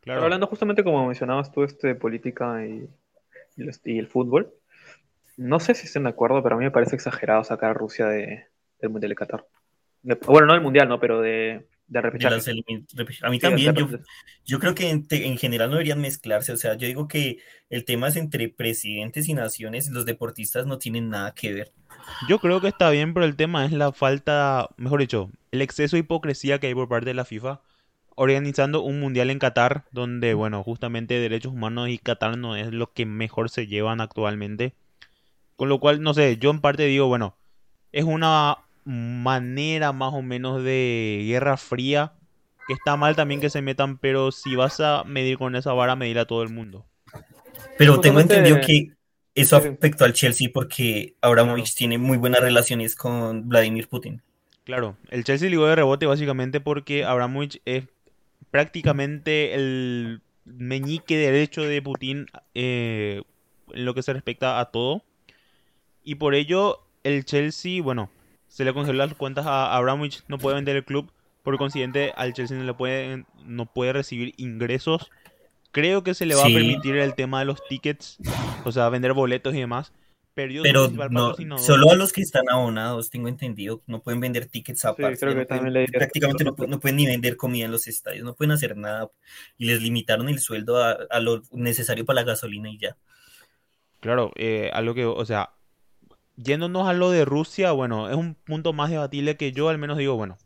Claro, 0.00 0.22
hablando 0.24 0.46
justamente 0.46 0.84
como 0.84 1.06
mencionabas 1.06 1.50
tú, 1.50 1.64
este, 1.64 1.88
de 1.88 1.94
política 1.94 2.64
y, 2.66 2.88
y 3.56 3.62
los- 3.64 3.80
y 3.84 3.98
el 3.98 4.06
fútbol, 4.06 4.52
no 5.36 5.60
sé 5.60 5.74
si 5.74 5.86
estén 5.86 6.04
de 6.04 6.10
acuerdo, 6.10 6.42
pero 6.42 6.56
a 6.56 6.58
mí 6.58 6.64
me 6.64 6.70
parece 6.70 6.96
exagerado 6.96 7.44
sacar 7.44 7.70
a 7.70 7.74
Rusia 7.74 8.06
de, 8.06 8.46
del 8.80 8.90
Mundial 8.90 9.10
de 9.10 9.16
Qatar. 9.16 9.46
De- 10.02 10.14
bueno, 10.26 10.46
no 10.46 10.52
del 10.54 10.62
Mundial, 10.62 10.88
no, 10.88 10.98
pero 11.00 11.20
de, 11.20 11.66
de 11.88 12.00
de 12.12 12.28
repechaje. 12.30 12.30
las 12.30 12.48
A 13.22 13.30
mí 13.30 13.38
Sí, 13.40 13.40
también, 13.40 13.74
yo, 14.44 14.58
creo 14.58 14.74
que 14.74 14.90
en, 14.90 15.06
te- 15.06 15.26
en 15.26 15.38
general 15.38 15.68
no 15.70 15.74
deberían 15.76 16.00
mezclarse. 16.00 16.52
O 16.52 16.56
sea, 16.56 16.74
yo 16.76 16.86
digo 16.86 17.08
que 17.08 17.38
el 17.70 17.84
tema 17.84 18.08
es 18.08 18.16
entre 18.16 18.48
presidentes 18.48 19.28
y 19.28 19.34
naciones, 19.34 19.88
los 19.90 20.04
deportistas 20.06 20.66
no 20.66 20.78
tienen 20.78 21.08
nada 21.10 21.34
que 21.34 21.52
ver. 21.52 21.72
yo 22.20 22.38
creo 22.40 22.60
que 22.60 22.68
está 22.68 22.90
bien, 22.90 23.14
pero 23.14 23.26
el 23.26 23.36
tema 23.36 23.64
es 23.64 23.72
la 23.72 23.92
falta, 23.92 24.68
mejor 24.76 25.00
dicho, 25.00 25.30
el 25.50 25.62
exceso 25.62 25.96
de 25.96 26.00
hipocresía 26.00 26.58
que 26.58 26.66
hay 26.68 26.74
por 26.74 26.88
parte 26.88 27.06
de 27.10 27.14
la 27.14 27.24
FIFA 27.24 27.60
organizando 28.16 28.82
un 28.82 29.00
mundial 29.00 29.30
en 29.30 29.38
Qatar, 29.38 29.86
donde, 29.92 30.34
bueno, 30.34 30.62
justamente 30.64 31.18
derechos 31.20 31.52
humanos 31.52 31.88
y 31.88 31.98
Qatar 31.98 32.36
no 32.38 32.56
es 32.56 32.72
lo 32.72 32.92
que 32.92 33.06
mejor 33.06 33.48
se 33.50 33.66
llevan 33.68 34.00
actualmente. 34.02 34.74
Con 35.56 35.68
lo 35.70 35.80
cual, 35.80 36.02
no 36.02 36.14
sé, 36.14 36.38
yo 36.38 36.50
en 36.50 36.60
parte 36.60 36.84
digo, 36.86 37.08
bueno, 37.08 37.36
es 37.92 38.04
una 38.04 38.58
manera 38.88 39.92
más 39.92 40.14
o 40.14 40.22
menos 40.22 40.64
de 40.64 41.22
guerra 41.26 41.58
fría, 41.58 42.14
que 42.66 42.72
está 42.72 42.96
mal 42.96 43.16
también 43.16 43.38
que 43.38 43.50
se 43.50 43.60
metan, 43.60 43.98
pero 43.98 44.32
si 44.32 44.56
vas 44.56 44.80
a 44.80 45.04
medir 45.04 45.36
con 45.36 45.56
esa 45.56 45.74
vara, 45.74 45.94
medir 45.94 46.18
a 46.18 46.24
todo 46.24 46.42
el 46.42 46.48
mundo. 46.48 46.86
Pero 47.76 48.00
tengo 48.00 48.20
entendido 48.20 48.60
que 48.64 48.92
eso 49.34 49.56
afectó 49.56 50.06
al 50.06 50.14
Chelsea 50.14 50.48
porque 50.52 51.14
Abramovich 51.20 51.74
tiene 51.74 51.98
muy 51.98 52.16
buenas 52.16 52.40
relaciones 52.40 52.96
con 52.96 53.46
Vladimir 53.48 53.88
Putin. 53.88 54.22
Claro, 54.64 54.96
el 55.10 55.22
Chelsea 55.22 55.50
ligó 55.50 55.66
de 55.66 55.76
rebote 55.76 56.06
básicamente 56.06 56.60
porque 56.60 57.04
Abramovich 57.04 57.60
es 57.66 57.84
prácticamente 58.50 59.54
el 59.54 60.22
meñique 60.46 61.18
derecho 61.18 61.62
de 61.62 61.82
Putin 61.82 62.26
eh, 62.54 63.22
en 63.74 63.84
lo 63.84 63.92
que 63.92 64.02
se 64.02 64.14
respecta 64.14 64.60
a 64.60 64.70
todo. 64.70 65.02
Y 66.02 66.14
por 66.14 66.34
ello 66.34 66.86
el 67.04 67.26
Chelsea, 67.26 67.82
bueno, 67.82 68.10
se 68.48 68.64
le 68.64 68.72
congeló 68.74 68.98
las 68.98 69.14
cuentas 69.14 69.46
a 69.46 69.74
Abramovich, 69.76 70.22
no 70.28 70.38
puede 70.38 70.56
vender 70.56 70.76
el 70.76 70.84
club. 70.84 71.10
Por 71.42 71.56
consiguiente, 71.56 72.12
al 72.16 72.32
Chelsea 72.34 72.56
no 72.58 72.64
le 72.64 72.74
puede, 72.74 73.24
no 73.44 73.66
puede 73.66 73.92
recibir 73.92 74.34
ingresos. 74.36 75.10
Creo 75.70 76.02
que 76.02 76.14
se 76.14 76.26
le 76.26 76.34
va 76.34 76.44
Sí. 76.44 76.52
a 76.52 76.54
permitir 76.58 76.96
el 76.96 77.14
tema 77.14 77.38
de 77.40 77.44
los 77.46 77.62
tickets, 77.68 78.18
o 78.64 78.72
sea, 78.72 78.88
vender 78.88 79.12
boletos 79.12 79.54
y 79.54 79.58
demás. 79.60 79.92
Perdió 80.34 80.62
Pero 80.62 80.88
no, 81.10 81.34
solo 81.58 81.90
a 81.90 81.96
los 81.96 82.12
que 82.12 82.20
están 82.22 82.48
abonados, 82.48 83.10
tengo 83.10 83.26
entendido, 83.28 83.82
no 83.86 84.02
pueden 84.02 84.20
vender 84.20 84.46
tickets 84.46 84.84
aparte, 84.84 85.18
que 85.18 85.34
no 85.34 85.46
pueden- 85.46 85.86
prácticamente 85.90 86.44
no, 86.44 86.54
pu- 86.54 86.68
no 86.68 86.78
pueden 86.78 86.96
ni 86.96 87.06
vender 87.06 87.36
comida 87.36 87.64
en 87.64 87.72
los 87.72 87.88
estadios, 87.88 88.24
no 88.24 88.34
pueden 88.34 88.52
hacer 88.52 88.76
nada 88.76 89.10
y 89.56 89.66
les 89.66 89.82
limitaron 89.82 90.28
el 90.28 90.38
sueldo 90.38 90.82
a, 90.82 90.96
a 91.10 91.18
lo 91.20 91.42
necesario 91.50 92.04
para 92.04 92.20
la 92.20 92.26
gasolina 92.26 92.70
y 92.70 92.78
ya. 92.78 92.96
Claro, 94.00 94.30
eh, 94.36 94.70
a 94.72 94.80
lo 94.80 94.94
que, 94.94 95.06
o 95.06 95.24
sea, 95.24 95.50
yéndonos 96.38 96.88
a 96.88 96.94
lo 96.94 97.10
de 97.10 97.24
Rusia, 97.26 97.72
bueno, 97.72 98.10
es 98.10 98.16
un 98.16 98.34
punto 98.34 98.72
más 98.72 98.90
debatible 98.90 99.36
que 99.36 99.52
yo 99.52 99.68
al 99.68 99.78
menos 99.78 99.98
digo, 99.98 100.16
bueno, 100.16 100.38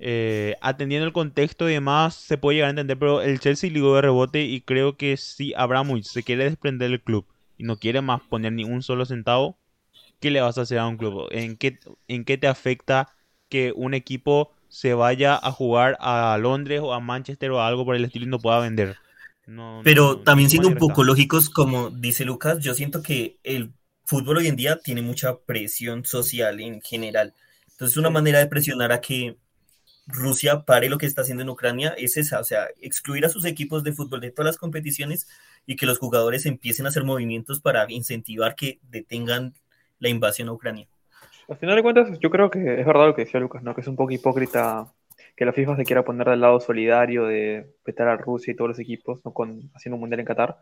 eh, 0.00 0.56
atendiendo 0.60 1.06
el 1.06 1.12
contexto 1.12 1.68
y 1.68 1.74
demás, 1.74 2.14
se 2.14 2.38
puede 2.38 2.56
llegar 2.56 2.68
a 2.68 2.70
entender, 2.70 2.98
pero 2.98 3.22
el 3.22 3.40
Chelsea 3.40 3.70
ligó 3.70 3.96
de 3.96 4.02
rebote 4.02 4.42
y 4.44 4.60
creo 4.62 4.96
que 4.96 5.16
si 5.16 5.54
Abramovich 5.56 6.06
se 6.06 6.22
quiere 6.24 6.44
desprender 6.44 6.90
del 6.90 7.02
club 7.02 7.26
y 7.58 7.64
no 7.64 7.78
quiere 7.78 8.00
más 8.02 8.22
poner 8.22 8.52
ni 8.52 8.64
un 8.64 8.82
solo 8.82 9.06
centavo, 9.06 9.58
¿qué 10.20 10.30
le 10.30 10.40
vas 10.40 10.58
a 10.58 10.62
hacer 10.62 10.78
a 10.78 10.86
un 10.88 10.96
club? 10.98 11.28
¿En 11.30 11.56
qué, 11.56 11.78
en 12.08 12.24
qué 12.24 12.38
te 12.38 12.48
afecta 12.48 13.10
que 13.48 13.72
un 13.76 13.94
equipo 13.94 14.52
se 14.68 14.94
vaya 14.94 15.36
a 15.42 15.52
jugar 15.52 15.96
a 16.00 16.38
Londres 16.40 16.80
o 16.82 16.92
a 16.94 17.00
Manchester 17.00 17.50
o 17.52 17.60
a 17.60 17.68
algo 17.68 17.84
por 17.84 17.96
el 17.96 18.04
estilo 18.04 18.26
y 18.26 18.28
no 18.28 18.38
pueda 18.40 18.60
vender? 18.60 18.98
No, 19.46 19.82
Pero 19.82 20.18
no- 20.18 20.24
también 20.24 20.50
siendo 20.50 20.68
un 20.68 20.76
poco 20.78 21.04
lógicos, 21.04 21.48
como 21.50 21.90
dice 21.90 22.24
Lucas, 22.24 22.58
yo 22.60 22.74
siento 22.74 23.02
que 23.02 23.38
el 23.42 23.72
fútbol 24.08 24.38
hoy 24.38 24.46
en 24.46 24.56
día 24.56 24.78
tiene 24.82 25.02
mucha 25.02 25.36
presión 25.36 26.02
social 26.06 26.60
en 26.60 26.80
general. 26.80 27.34
Entonces, 27.72 27.98
una 27.98 28.08
manera 28.08 28.38
de 28.38 28.46
presionar 28.46 28.90
a 28.90 29.02
que 29.02 29.36
Rusia 30.06 30.62
pare 30.64 30.88
lo 30.88 30.96
que 30.96 31.04
está 31.04 31.20
haciendo 31.20 31.42
en 31.42 31.50
Ucrania 31.50 31.94
es 31.98 32.16
esa, 32.16 32.40
o 32.40 32.44
sea, 32.44 32.68
excluir 32.80 33.26
a 33.26 33.28
sus 33.28 33.44
equipos 33.44 33.84
de 33.84 33.92
fútbol 33.92 34.22
de 34.22 34.30
todas 34.30 34.46
las 34.46 34.56
competiciones 34.56 35.28
y 35.66 35.76
que 35.76 35.84
los 35.84 35.98
jugadores 35.98 36.46
empiecen 36.46 36.86
a 36.86 36.88
hacer 36.88 37.04
movimientos 37.04 37.60
para 37.60 37.84
incentivar 37.90 38.54
que 38.54 38.78
detengan 38.82 39.52
la 39.98 40.08
invasión 40.08 40.48
a 40.48 40.52
Ucrania. 40.52 40.88
Al 41.46 41.58
final 41.58 41.76
de 41.76 41.82
cuentas, 41.82 42.18
yo 42.18 42.30
creo 42.30 42.50
que 42.50 42.80
es 42.80 42.86
verdad 42.86 43.08
lo 43.08 43.14
que 43.14 43.26
decía 43.26 43.40
Lucas, 43.40 43.62
¿no? 43.62 43.74
Que 43.74 43.82
es 43.82 43.88
un 43.88 43.96
poco 43.96 44.12
hipócrita 44.12 44.90
que 45.36 45.44
la 45.44 45.52
FIFA 45.52 45.76
se 45.76 45.84
quiera 45.84 46.02
poner 46.02 46.28
del 46.30 46.40
lado 46.40 46.60
solidario 46.60 47.26
de 47.26 47.74
petar 47.84 48.08
a 48.08 48.16
Rusia 48.16 48.52
y 48.52 48.56
todos 48.56 48.68
los 48.68 48.78
equipos, 48.78 49.20
¿no? 49.26 49.34
Con, 49.34 49.70
haciendo 49.74 49.96
un 49.96 50.00
mundial 50.00 50.20
en 50.20 50.26
Qatar. 50.26 50.56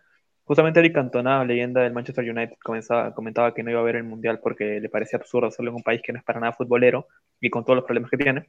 Justamente 0.47 0.79
Eric 0.81 0.95
Cantona, 0.95 1.45
leyenda 1.45 1.83
del 1.83 1.93
Manchester 1.93 2.25
United, 2.25 2.57
comenzaba- 2.63 3.13
comentaba 3.13 3.53
que 3.53 3.65
no 3.65 3.71
iba 3.71 3.81
a 3.81 3.85
ver 3.85 3.97
el 3.97 4.05
mundial 4.05 4.39
porque 4.41 4.81
le 4.81 4.89
parecía 4.89 5.19
absurdo 5.19 5.49
hacerlo 5.49 5.71
en 5.73 5.77
un 5.77 5.83
país 5.83 6.01
que 6.03 6.13
no 6.13 6.19
es 6.21 6.25
para 6.25 6.39
nada 6.41 6.53
futbolero 6.53 7.09
y 7.41 7.51
con 7.51 7.65
todos 7.65 7.77
los 7.77 7.85
problemas 7.85 8.11
que 8.11 8.17
tiene. 8.17 8.47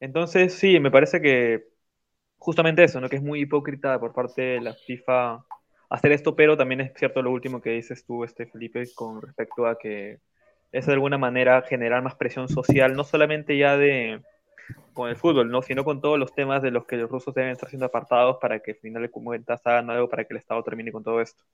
Entonces, 0.00 0.54
sí, 0.54 0.78
me 0.78 0.90
parece 0.92 1.20
que 1.20 1.64
justamente 2.38 2.84
eso, 2.84 3.00
¿no? 3.00 3.08
Que 3.08 3.16
es 3.16 3.22
muy 3.22 3.40
hipócrita 3.40 3.98
por 3.98 4.12
parte 4.14 4.42
de 4.42 4.60
la 4.60 4.74
FIFA 4.74 5.44
hacer 5.90 6.12
esto, 6.12 6.36
pero 6.36 6.56
también 6.56 6.80
es 6.80 6.92
cierto 6.94 7.22
lo 7.22 7.32
último 7.32 7.60
que 7.60 7.70
dices 7.70 8.04
tú, 8.06 8.24
este 8.24 8.46
Felipe, 8.46 8.84
con 8.94 9.20
respecto 9.22 9.66
a 9.66 9.78
que 9.78 10.20
es 10.72 10.86
de 10.86 10.92
alguna 10.92 11.18
manera 11.18 11.62
generar 11.62 12.02
más 12.02 12.16
presión 12.16 12.48
social, 12.48 12.94
no 12.94 13.04
solamente 13.04 13.56
ya 13.58 13.76
de 13.76 14.22
con 14.92 15.08
el 15.08 15.16
fútbol, 15.16 15.50
¿no? 15.50 15.62
sino 15.62 15.84
con 15.84 16.00
todos 16.00 16.18
los 16.18 16.34
temas 16.34 16.62
de 16.62 16.70
los 16.70 16.86
que 16.86 16.96
los 16.96 17.10
rusos 17.10 17.34
deben 17.34 17.50
estar 17.50 17.68
siendo 17.68 17.86
apartados 17.86 18.38
para 18.40 18.60
que 18.60 18.72
al 18.72 18.76
final 18.78 19.02
de 19.02 19.10
cuentas 19.10 19.60
hagan 19.64 19.90
algo 19.90 20.08
para 20.08 20.24
que 20.24 20.34
el 20.34 20.38
Estado 20.38 20.62
termine 20.62 20.92
con 20.92 21.02
todo 21.02 21.20
esto. 21.20 21.44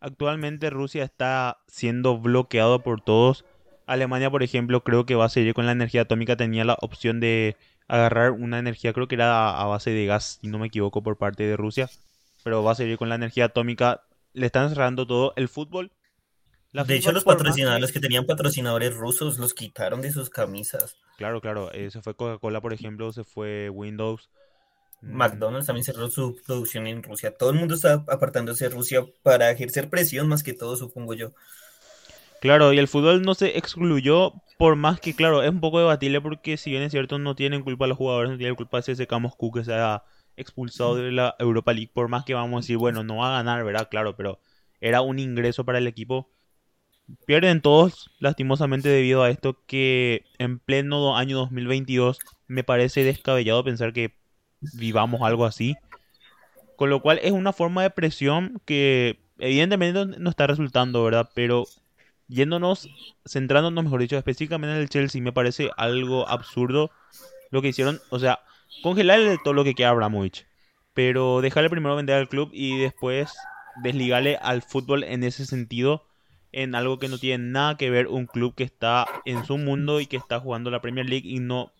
Actualmente 0.00 0.70
Rusia 0.70 1.04
está 1.04 1.58
siendo 1.68 2.18
bloqueado 2.18 2.82
por 2.82 3.00
todos. 3.00 3.44
Alemania, 3.86 4.30
por 4.30 4.42
ejemplo, 4.42 4.82
creo 4.82 5.06
que 5.06 5.14
va 5.14 5.26
a 5.26 5.30
seguir 5.30 5.54
con 5.54 5.66
la 5.66 5.72
energía 5.72 6.02
atómica. 6.02 6.36
Tenía 6.36 6.64
la 6.64 6.76
opción 6.80 7.20
de 7.20 7.56
agarrar 7.88 8.32
una 8.32 8.58
energía, 8.58 8.92
creo 8.92 9.06
que 9.08 9.14
era 9.14 9.50
a 9.50 9.64
base 9.66 9.90
de 9.90 10.06
gas, 10.06 10.38
si 10.40 10.48
no 10.48 10.58
me 10.58 10.66
equivoco, 10.66 11.02
por 11.02 11.16
parte 11.16 11.44
de 11.44 11.56
Rusia. 11.56 11.88
Pero 12.44 12.62
va 12.62 12.72
a 12.72 12.74
seguir 12.74 12.98
con 12.98 13.08
la 13.08 13.14
energía 13.14 13.46
atómica. 13.46 14.02
Le 14.32 14.46
están 14.46 14.68
cerrando 14.68 15.06
todo. 15.06 15.32
El 15.36 15.48
fútbol. 15.48 15.92
La 16.76 16.84
de 16.84 16.96
hecho, 16.96 17.12
los 17.12 17.24
patrocinadores, 17.24 17.76
que- 17.78 17.80
los 17.80 17.92
que 17.92 18.00
tenían 18.00 18.26
patrocinadores 18.26 18.94
rusos, 18.94 19.38
los 19.38 19.54
quitaron 19.54 20.00
de 20.02 20.12
sus 20.12 20.30
camisas. 20.30 20.96
Claro, 21.16 21.40
claro. 21.40 21.72
eh, 21.72 21.90
se 21.90 22.02
fue 22.02 22.14
Coca-Cola, 22.14 22.60
por 22.60 22.72
ejemplo. 22.72 23.12
Se 23.12 23.24
fue 23.24 23.70
Windows. 23.70 24.30
Mm, 25.02 25.16
McDonald's 25.16 25.66
también 25.66 25.84
cerró 25.84 26.10
su 26.10 26.36
producción 26.46 26.86
en 26.86 27.02
Rusia. 27.02 27.36
Todo 27.36 27.50
el 27.50 27.56
mundo 27.58 27.74
está 27.74 28.04
apartándose 28.08 28.64
de 28.68 28.74
Rusia 28.74 29.04
para 29.22 29.50
ejercer 29.50 29.88
presión 29.90 30.28
más 30.28 30.42
que 30.42 30.52
todo, 30.52 30.76
supongo 30.76 31.14
yo. 31.14 31.32
Claro, 32.40 32.72
y 32.72 32.78
el 32.78 32.88
fútbol 32.88 33.22
no 33.22 33.34
se 33.34 33.56
excluyó, 33.58 34.34
por 34.58 34.76
más 34.76 35.00
que, 35.00 35.14
claro, 35.14 35.42
es 35.42 35.50
un 35.50 35.60
poco 35.60 35.78
debatible 35.78 36.20
porque 36.20 36.56
si 36.56 36.70
bien 36.70 36.82
es 36.82 36.92
cierto, 36.92 37.18
no 37.18 37.34
tienen 37.34 37.62
culpa 37.62 37.86
los 37.86 37.96
jugadores, 37.98 38.30
no 38.30 38.36
tienen 38.38 38.54
culpa 38.56 38.80
de 38.80 38.92
ese 38.92 39.06
Moscú 39.20 39.50
que 39.52 39.64
se 39.64 39.74
ha 39.74 40.04
expulsado 40.36 40.96
de 40.96 41.12
la 41.12 41.34
Europa 41.38 41.72
League, 41.72 41.90
por 41.92 42.08
más 42.08 42.24
que 42.24 42.34
vamos 42.34 42.58
a 42.58 42.60
decir, 42.62 42.76
bueno, 42.76 43.02
no 43.02 43.16
va 43.16 43.28
a 43.34 43.38
ganar, 43.38 43.64
¿verdad? 43.64 43.88
Claro, 43.90 44.16
pero 44.16 44.38
era 44.80 45.00
un 45.00 45.18
ingreso 45.18 45.64
para 45.64 45.78
el 45.78 45.86
equipo. 45.86 46.30
Pierden 47.26 47.60
todos, 47.60 48.10
lastimosamente, 48.18 48.88
debido 48.88 49.22
a 49.22 49.30
esto 49.30 49.62
que 49.66 50.24
en 50.38 50.58
pleno 50.58 51.16
año 51.16 51.36
2022 51.36 52.18
me 52.48 52.64
parece 52.64 53.04
descabellado 53.04 53.62
pensar 53.62 53.92
que 53.92 54.14
vivamos 54.74 55.22
algo 55.22 55.44
así. 55.44 55.76
Con 56.76 56.90
lo 56.90 57.00
cual 57.00 57.20
es 57.22 57.32
una 57.32 57.52
forma 57.52 57.82
de 57.82 57.90
presión 57.90 58.60
que 58.64 59.20
evidentemente 59.38 60.18
no 60.18 60.30
está 60.30 60.46
resultando, 60.46 61.02
¿verdad? 61.04 61.30
Pero 61.34 61.64
yéndonos, 62.28 62.88
centrándonos, 63.26 63.84
mejor 63.84 64.00
dicho, 64.00 64.16
específicamente 64.16 64.74
en 64.74 64.82
el 64.82 64.88
Chelsea, 64.88 65.22
me 65.22 65.32
parece 65.32 65.70
algo 65.76 66.28
absurdo 66.28 66.90
lo 67.50 67.62
que 67.62 67.68
hicieron. 67.68 68.00
O 68.10 68.18
sea, 68.18 68.40
congelarle 68.82 69.38
todo 69.42 69.54
lo 69.54 69.64
que 69.64 69.74
queda 69.74 69.88
a 69.88 69.90
Abramovich. 69.92 70.46
Pero 70.94 71.40
dejarle 71.40 71.70
primero 71.70 71.96
vender 71.96 72.16
al 72.16 72.28
club 72.28 72.50
y 72.52 72.78
después 72.78 73.32
desligarle 73.82 74.36
al 74.36 74.62
fútbol 74.62 75.04
en 75.04 75.24
ese 75.24 75.46
sentido. 75.46 76.05
En 76.58 76.74
algo 76.74 76.98
que 76.98 77.08
no 77.08 77.18
tiene 77.18 77.44
nada 77.44 77.76
que 77.76 77.90
ver 77.90 78.06
un 78.06 78.24
club 78.24 78.54
que 78.54 78.64
está 78.64 79.06
en 79.26 79.44
su 79.44 79.58
mundo 79.58 80.00
y 80.00 80.06
que 80.06 80.16
está 80.16 80.40
jugando 80.40 80.70
la 80.70 80.80
Premier 80.80 81.06
League 81.06 81.28
y 81.28 81.38
no 81.38 81.70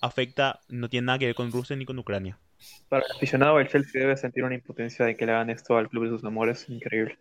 afecta, 0.00 0.58
no 0.68 0.88
tiene 0.88 1.06
nada 1.06 1.20
que 1.20 1.26
ver 1.26 1.36
con 1.36 1.52
Rusia 1.52 1.76
ni 1.76 1.84
con 1.84 1.96
Ucrania. 1.96 2.36
Para 2.88 3.06
el 3.06 3.12
aficionado, 3.12 3.60
el 3.60 3.68
Chelsea 3.68 4.00
debe 4.00 4.16
sentir 4.16 4.42
una 4.42 4.56
impotencia 4.56 5.04
de 5.04 5.16
que 5.16 5.26
le 5.26 5.30
hagan 5.30 5.50
esto 5.50 5.76
al 5.76 5.88
club 5.88 6.06
de 6.06 6.10
sus 6.10 6.24
amores. 6.24 6.68
Increíble. 6.68 7.16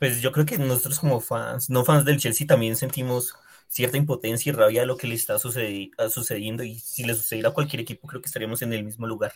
Pues 0.00 0.20
yo 0.20 0.32
creo 0.32 0.44
que 0.44 0.58
nosotros 0.58 0.98
como 0.98 1.20
fans, 1.20 1.70
no 1.70 1.84
fans 1.84 2.04
del 2.04 2.18
Chelsea, 2.18 2.44
también 2.44 2.74
sentimos 2.74 3.36
cierta 3.68 3.96
impotencia 3.96 4.50
y 4.50 4.52
rabia 4.52 4.80
de 4.80 4.88
lo 4.88 4.96
que 4.96 5.06
le 5.06 5.14
está 5.14 5.38
sucediendo 5.38 6.64
y 6.64 6.80
si 6.80 7.04
le 7.04 7.14
sucediera 7.14 7.50
a 7.50 7.54
cualquier 7.54 7.82
equipo 7.82 8.08
creo 8.08 8.20
que 8.20 8.26
estaríamos 8.26 8.62
en 8.62 8.72
el 8.72 8.82
mismo 8.82 9.06
lugar. 9.06 9.34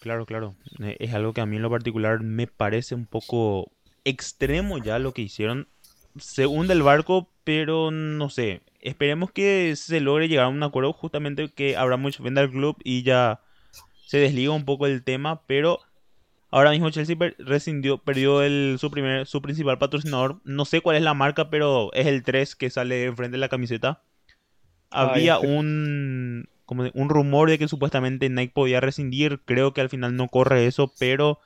Claro, 0.00 0.26
claro. 0.26 0.56
Eh, 0.80 0.96
es 0.98 1.14
algo 1.14 1.32
que 1.32 1.40
a 1.40 1.46
mí 1.46 1.54
en 1.54 1.62
lo 1.62 1.70
particular 1.70 2.20
me 2.20 2.48
parece 2.48 2.96
un 2.96 3.06
poco 3.06 3.70
extremo 4.04 4.78
ya 4.78 4.98
lo 4.98 5.12
que 5.12 5.22
hicieron. 5.22 5.68
Se 6.18 6.46
hunde 6.46 6.74
el 6.74 6.82
barco, 6.82 7.28
pero 7.44 7.90
no 7.90 8.30
sé. 8.30 8.62
Esperemos 8.80 9.30
que 9.30 9.74
se 9.76 10.00
logre 10.00 10.28
llegar 10.28 10.46
a 10.46 10.48
un 10.48 10.62
acuerdo 10.62 10.92
justamente 10.92 11.50
que 11.50 11.76
habrá 11.76 11.96
mucho 11.96 12.22
venda 12.22 12.40
al 12.40 12.50
club 12.50 12.76
y 12.82 13.02
ya 13.02 13.40
se 14.06 14.18
desliga 14.18 14.52
un 14.52 14.64
poco 14.64 14.86
el 14.86 15.04
tema, 15.04 15.42
pero 15.46 15.80
ahora 16.50 16.70
mismo 16.70 16.90
Chelsea 16.90 17.16
rescindió, 17.38 17.98
perdió 17.98 18.42
el, 18.42 18.76
su, 18.80 18.90
primer, 18.90 19.26
su 19.26 19.40
principal 19.40 19.78
patrocinador. 19.78 20.40
No 20.44 20.64
sé 20.64 20.80
cuál 20.80 20.96
es 20.96 21.02
la 21.02 21.14
marca, 21.14 21.50
pero 21.50 21.92
es 21.92 22.06
el 22.06 22.22
3 22.22 22.56
que 22.56 22.70
sale 22.70 23.04
enfrente 23.04 23.36
de 23.36 23.40
la 23.40 23.48
camiseta. 23.48 24.02
Había 24.90 25.38
un, 25.38 26.48
como 26.64 26.90
un 26.94 27.08
rumor 27.08 27.48
de 27.50 27.58
que 27.58 27.68
supuestamente 27.68 28.28
Nike 28.28 28.52
podía 28.52 28.80
rescindir. 28.80 29.40
Creo 29.44 29.72
que 29.72 29.80
al 29.80 29.88
final 29.88 30.16
no 30.16 30.28
corre 30.28 30.66
eso, 30.66 30.92
pero 30.98 31.38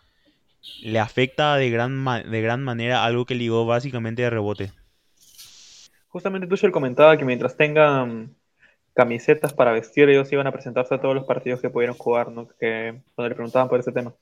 le 0.82 0.98
afecta 0.98 1.56
de 1.56 1.70
gran, 1.70 2.04
de 2.04 2.40
gran 2.40 2.62
manera 2.62 3.04
algo 3.04 3.24
que 3.24 3.34
ligó 3.34 3.66
básicamente 3.66 4.22
de 4.22 4.30
rebote. 4.30 4.72
Justamente 6.08 6.46
Tuchel 6.46 6.72
comentaba 6.72 7.16
que 7.16 7.24
mientras 7.24 7.56
tengan 7.56 8.36
camisetas 8.94 9.52
para 9.52 9.72
vestir, 9.72 10.08
ellos 10.08 10.30
iban 10.32 10.46
a 10.46 10.52
presentarse 10.52 10.94
a 10.94 11.00
todos 11.00 11.14
los 11.14 11.24
partidos 11.24 11.60
que 11.60 11.70
pudieron 11.70 11.96
jugar, 11.96 12.30
¿no? 12.30 12.46
Que 12.60 13.00
cuando 13.14 13.28
le 13.28 13.34
preguntaban 13.34 13.68
por 13.68 13.80
ese 13.80 13.92
tema. 13.92 14.14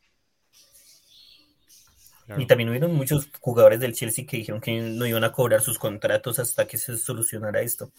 Y 2.39 2.47
también 2.47 2.71
hubieron 2.71 2.95
muchos 2.95 3.29
jugadores 3.41 3.81
del 3.81 3.93
Chelsea 3.93 4.25
que 4.27 4.39
dijeron 4.39 4.61
que 4.61 4.81
no 4.81 5.07
iban 5.07 5.25
a 5.25 5.33
cobrar 5.33 5.61
sus 5.61 5.79
contratos 5.79 6.39
hasta 6.39 6.67
que 6.67 6.79
se 6.79 6.97
solucionara 6.97 7.61
esto. 7.61 7.91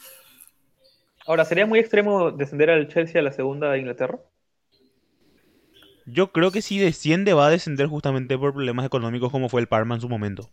Ahora, 1.28 1.46
¿sería 1.46 1.66
muy 1.66 1.80
extremo 1.80 2.32
descender 2.32 2.70
al 2.70 2.88
Chelsea 2.88 3.22
a 3.22 3.24
la 3.24 3.32
segunda 3.32 3.72
de 3.72 3.80
Inglaterra? 3.80 4.20
Yo 6.06 6.32
creo 6.32 6.52
que 6.52 6.62
si 6.62 6.80
desciende 6.80 7.34
va 7.34 7.48
a 7.48 7.52
descender 7.52 7.88
justamente 7.88 8.38
por 8.38 8.54
problemas 8.54 8.86
económicos 8.86 9.32
como 9.32 9.50
fue 9.50 9.62
el 9.62 9.68
Parma 9.68 9.96
en 9.96 10.02
su 10.02 10.10
momento 10.10 10.50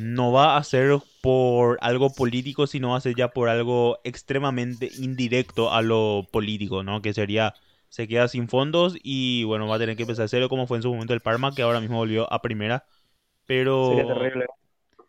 no 0.00 0.32
va 0.32 0.56
a 0.56 0.64
ser 0.64 0.98
por 1.22 1.78
algo 1.80 2.10
político, 2.10 2.66
sino 2.66 2.90
va 2.90 2.96
a 2.96 3.00
ser 3.00 3.14
ya 3.14 3.28
por 3.28 3.48
algo 3.48 3.98
extremadamente 4.04 4.90
indirecto 4.98 5.72
a 5.72 5.82
lo 5.82 6.26
político, 6.30 6.82
¿no? 6.82 7.02
Que 7.02 7.12
sería, 7.12 7.54
se 7.88 8.08
queda 8.08 8.28
sin 8.28 8.48
fondos 8.48 8.96
y 9.02 9.44
bueno, 9.44 9.66
va 9.66 9.76
a 9.76 9.78
tener 9.78 9.96
que 9.96 10.02
empezar 10.02 10.24
a 10.24 10.28
cero 10.28 10.48
como 10.48 10.66
fue 10.66 10.78
en 10.78 10.82
su 10.82 10.92
momento 10.92 11.14
el 11.14 11.20
Parma, 11.20 11.54
que 11.54 11.62
ahora 11.62 11.80
mismo 11.80 11.98
volvió 11.98 12.32
a 12.32 12.42
primera. 12.42 12.84
Pero... 13.46 13.88
Sería 13.88 14.14
terrible. 14.14 14.46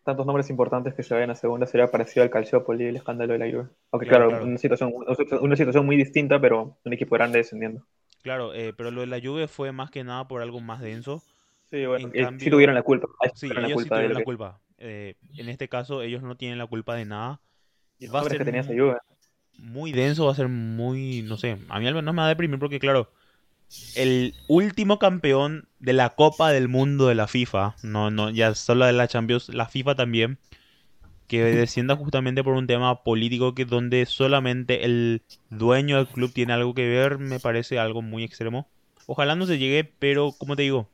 Tantos 0.04 0.26
nombres 0.26 0.50
importantes 0.50 0.94
que 0.94 1.04
se 1.04 1.14
vayan 1.14 1.30
a 1.30 1.36
segunda 1.36 1.64
sería 1.64 1.88
parecido 1.88 2.24
al 2.24 2.30
Calciopoli 2.30 2.84
y 2.84 2.88
el 2.88 2.96
escándalo 2.96 3.34
de 3.34 3.38
la 3.38 3.46
Juve. 3.46 3.68
Aunque 3.92 4.08
claro, 4.08 4.42
Una, 4.42 4.58
situación, 4.58 4.92
una 5.40 5.56
situación 5.56 5.86
muy 5.86 5.96
distinta, 5.96 6.40
pero 6.40 6.76
un 6.84 6.92
equipo 6.92 7.14
grande 7.14 7.38
descendiendo. 7.38 7.86
Claro, 8.22 8.54
eh, 8.54 8.72
pero 8.76 8.90
lo 8.90 9.00
de 9.00 9.08
la 9.08 9.20
Juve 9.20 9.48
fue 9.48 9.72
más 9.72 9.90
que 9.90 10.04
nada 10.04 10.28
por 10.28 10.42
algo 10.42 10.60
más 10.60 10.80
denso. 10.80 11.22
Sí, 11.70 11.84
bueno, 11.86 12.10
sí 12.38 12.50
tuvieron 12.50 12.74
la 12.74 12.82
culpa. 12.82 13.08
Sí, 13.34 13.46
ellos 13.46 13.62
la 13.62 13.68
culpa 13.72 13.82
sí 13.82 13.88
tuvieron 13.88 14.14
la 14.14 14.24
culpa. 14.24 14.60
Eh, 14.78 15.14
en 15.36 15.48
este 15.48 15.68
caso 15.68 16.02
ellos 16.02 16.22
no 16.22 16.36
tienen 16.36 16.58
la 16.58 16.66
culpa 16.66 16.94
de 16.94 17.04
nada. 17.04 17.40
va 18.14 18.20
a 18.20 18.24
ser 18.24 18.38
que 18.38 18.44
tenía 18.44 18.62
ayuda. 18.62 19.00
muy 19.58 19.92
denso, 19.92 20.26
va 20.26 20.32
a 20.32 20.36
ser 20.36 20.48
muy, 20.48 21.22
no 21.22 21.36
sé, 21.36 21.58
a 21.68 21.78
mí 21.78 21.86
al 21.86 21.94
menos 21.94 22.14
me 22.14 22.20
va 22.20 22.26
a 22.26 22.30
deprimir 22.30 22.58
porque 22.58 22.80
claro, 22.80 23.10
el 23.94 24.34
último 24.48 24.98
campeón 24.98 25.68
de 25.78 25.92
la 25.92 26.10
Copa 26.10 26.50
del 26.50 26.68
Mundo 26.68 27.08
de 27.08 27.14
la 27.14 27.26
FIFA, 27.26 27.76
no, 27.82 28.10
no, 28.10 28.30
ya 28.30 28.54
solo 28.54 28.86
de 28.86 28.92
la 28.92 29.08
Champions, 29.08 29.48
la 29.48 29.66
FIFA 29.66 29.94
también, 29.94 30.38
que 31.32 31.42
descienda 31.44 31.96
justamente 31.96 32.44
por 32.44 32.52
un 32.52 32.66
tema 32.66 33.02
político 33.04 33.54
que 33.54 33.64
donde 33.64 34.04
solamente 34.04 34.84
el 34.84 35.22
dueño 35.48 35.96
del 35.96 36.06
club 36.06 36.30
tiene 36.30 36.52
algo 36.52 36.74
que 36.74 36.86
ver, 36.86 37.16
me 37.16 37.40
parece 37.40 37.78
algo 37.78 38.02
muy 38.02 38.22
extremo. 38.22 38.68
Ojalá 39.06 39.34
no 39.34 39.46
se 39.46 39.56
llegue, 39.56 39.90
pero 39.98 40.32
como 40.36 40.56
te 40.56 40.62
digo, 40.62 40.90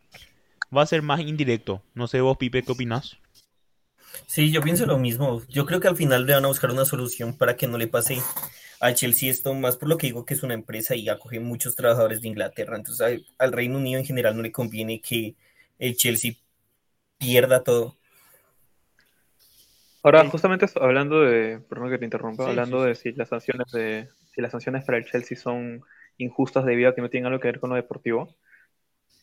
va 0.75 0.83
a 0.83 0.87
ser 0.87 1.03
más 1.03 1.19
indirecto. 1.19 1.83
No 1.93 2.07
sé 2.07 2.21
vos, 2.21 2.37
Pipe, 2.39 2.63
¿qué 2.63 2.71
opinas? 2.71 3.17
Sí, 4.29 4.53
yo 4.53 4.63
pienso 4.63 4.87
lo 4.87 4.97
mismo. 4.97 5.43
Yo 5.49 5.67
creo 5.67 5.81
que 5.81 5.89
al 5.89 5.97
final 5.97 6.25
le 6.25 6.35
van 6.35 6.45
a 6.45 6.49
buscar 6.49 6.71
una 6.71 6.85
solución 6.85 7.37
para 7.37 7.57
que 7.57 7.67
no 7.67 7.77
le 7.77 7.89
pase 7.89 8.19
al 8.79 8.95
Chelsea 8.95 9.33
esto, 9.33 9.55
más 9.55 9.77
por 9.77 9.89
lo 9.89 9.99
que 9.99 10.07
digo 10.07 10.25
que 10.25 10.35
es 10.35 10.45
una 10.45 10.55
empresa 10.55 10.95
y 10.95 11.09
acoge 11.09 11.41
muchos 11.41 11.75
trabajadores 11.75 12.21
de 12.21 12.29
Inglaterra. 12.29 12.77
Entonces 12.77 13.25
al, 13.39 13.53
Reino 13.53 13.79
Unido 13.79 13.99
en 13.99 14.07
general 14.07 14.37
no 14.37 14.43
le 14.43 14.53
conviene 14.53 15.01
que 15.01 15.35
el 15.81 15.97
Chelsea 15.97 16.35
pierda 17.19 17.65
todo. 17.65 17.98
Ahora, 20.09 20.29
justamente 20.31 20.67
hablando 20.81 21.21
de, 21.21 21.61
perdón 21.69 21.91
que 21.91 21.99
te 21.99 22.07
interrumpa, 22.07 22.49
hablando 22.49 22.83
de 22.83 22.95
si 22.95 23.13
las 23.13 23.29
sanciones 23.29 23.71
de, 23.73 24.09
si 24.33 24.41
las 24.41 24.53
sanciones 24.53 24.83
para 24.85 24.97
el 24.97 25.05
Chelsea 25.05 25.37
son 25.37 25.83
injustas 26.17 26.65
debido 26.65 26.89
a 26.89 26.95
que 26.95 27.03
no 27.03 27.11
tienen 27.11 27.27
algo 27.27 27.41
que 27.41 27.49
ver 27.49 27.61
con 27.61 27.69
lo 27.69 27.77
deportivo. 27.77 28.35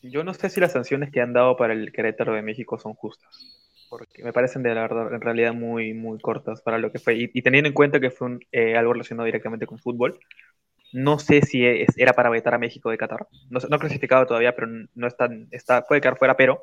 Yo 0.02 0.22
no 0.22 0.32
sé 0.32 0.48
si 0.48 0.60
las 0.60 0.72
sanciones 0.72 1.10
que 1.10 1.20
han 1.20 1.32
dado 1.32 1.56
para 1.56 1.72
el 1.72 1.90
Querétaro 1.90 2.34
de 2.34 2.42
México 2.42 2.78
son 2.78 2.94
justas 2.94 3.66
porque 3.88 4.22
me 4.22 4.32
parecen 4.32 4.62
de 4.62 4.74
la 4.74 4.82
verdad 4.82 5.12
en 5.12 5.20
realidad 5.20 5.54
muy, 5.54 5.94
muy 5.94 6.18
cortas 6.18 6.62
para 6.62 6.78
lo 6.78 6.92
que 6.92 6.98
fue. 6.98 7.14
Y, 7.16 7.42
teniendo 7.42 7.68
en 7.68 7.74
cuenta 7.74 8.00
que 8.00 8.10
fue 8.10 8.38
eh, 8.52 8.76
algo 8.76 8.92
relacionado 8.92 9.26
directamente 9.26 9.66
con 9.66 9.78
fútbol, 9.78 10.18
no 10.92 11.18
sé 11.18 11.42
si 11.42 11.64
era 11.64 12.12
para 12.12 12.30
vetar 12.30 12.54
a 12.54 12.58
México 12.58 12.90
de 12.90 12.98
Qatar. 12.98 13.26
No, 13.50 13.60
no 13.68 13.78
clasificado 13.78 14.26
todavía, 14.26 14.54
pero 14.54 14.68
no 14.94 15.06
está, 15.06 15.28
está, 15.50 15.82
puede 15.82 16.00
quedar 16.00 16.18
fuera, 16.18 16.36
pero 16.36 16.62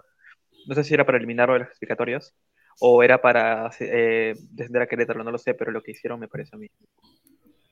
no 0.68 0.76
sé 0.76 0.84
si 0.84 0.94
era 0.94 1.06
para 1.06 1.18
eliminarlo 1.18 1.54
de 1.54 1.60
las 1.60 1.70
clasificatorias 1.70 2.34
o 2.80 3.04
era 3.04 3.22
para 3.22 3.72
eh, 3.80 4.36
descender 4.52 4.82
a 4.82 4.88
Querétaro, 4.88 5.24
no 5.24 5.32
lo 5.32 5.38
sé, 5.38 5.54
pero 5.54 5.72
lo 5.72 5.82
que 5.82 5.92
hicieron 5.92 6.20
me 6.20 6.28
parece 6.28 6.56
a 6.56 6.60
mí. 6.60 6.70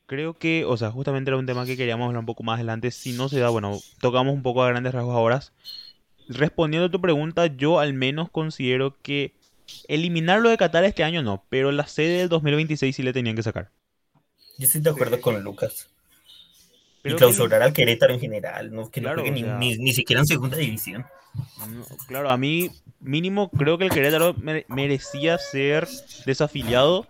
Creo 0.05 0.33
que, 0.33 0.65
o 0.65 0.75
sea, 0.75 0.91
justamente 0.91 1.29
era 1.29 1.37
un 1.37 1.45
tema 1.45 1.65
que 1.65 1.77
queríamos 1.77 2.07
hablar 2.07 2.19
un 2.19 2.25
poco 2.25 2.43
más 2.43 2.55
adelante. 2.55 2.91
Si 2.91 3.13
no 3.13 3.29
se 3.29 3.39
da, 3.39 3.49
bueno, 3.49 3.77
tocamos 3.99 4.33
un 4.33 4.43
poco 4.43 4.63
a 4.63 4.69
grandes 4.69 4.93
rasgos 4.93 5.15
ahora. 5.15 5.41
Respondiendo 6.27 6.87
a 6.87 6.91
tu 6.91 6.99
pregunta, 6.99 7.47
yo 7.47 7.79
al 7.79 7.93
menos 7.93 8.29
considero 8.29 8.97
que 9.01 9.33
Eliminarlo 9.87 10.49
de 10.49 10.57
Qatar 10.57 10.83
este 10.83 11.03
año 11.03 11.23
no, 11.23 11.45
pero 11.49 11.71
la 11.71 11.87
sede 11.87 12.17
del 12.19 12.29
2026 12.29 12.95
sí 12.95 13.03
le 13.03 13.13
tenían 13.13 13.35
que 13.35 13.43
sacar. 13.43 13.71
Yo 14.57 14.65
estoy 14.65 14.81
de 14.81 14.89
acuerdo 14.89 15.19
con 15.21 15.41
Lucas. 15.43 15.89
Y 17.03 17.13
clausurar 17.15 17.61
al 17.61 17.73
Querétaro 17.73 18.13
en 18.13 18.19
general, 18.19 18.73
¿no? 18.73 18.89
que 18.89 19.01
ni, 19.01 19.93
siquiera 19.93 20.21
en 20.21 20.27
segunda 20.27 20.57
división. 20.57 21.05
claro, 22.07 22.29
a 22.29 22.37
mí 22.37 22.69
mínimo 22.99 23.49
creo 23.49 23.77
que 23.77 23.85
el 23.85 23.91
Querétaro 23.91 24.35
merecía 24.67 25.37
ser 25.37 25.87
desafiliado. 26.25 27.07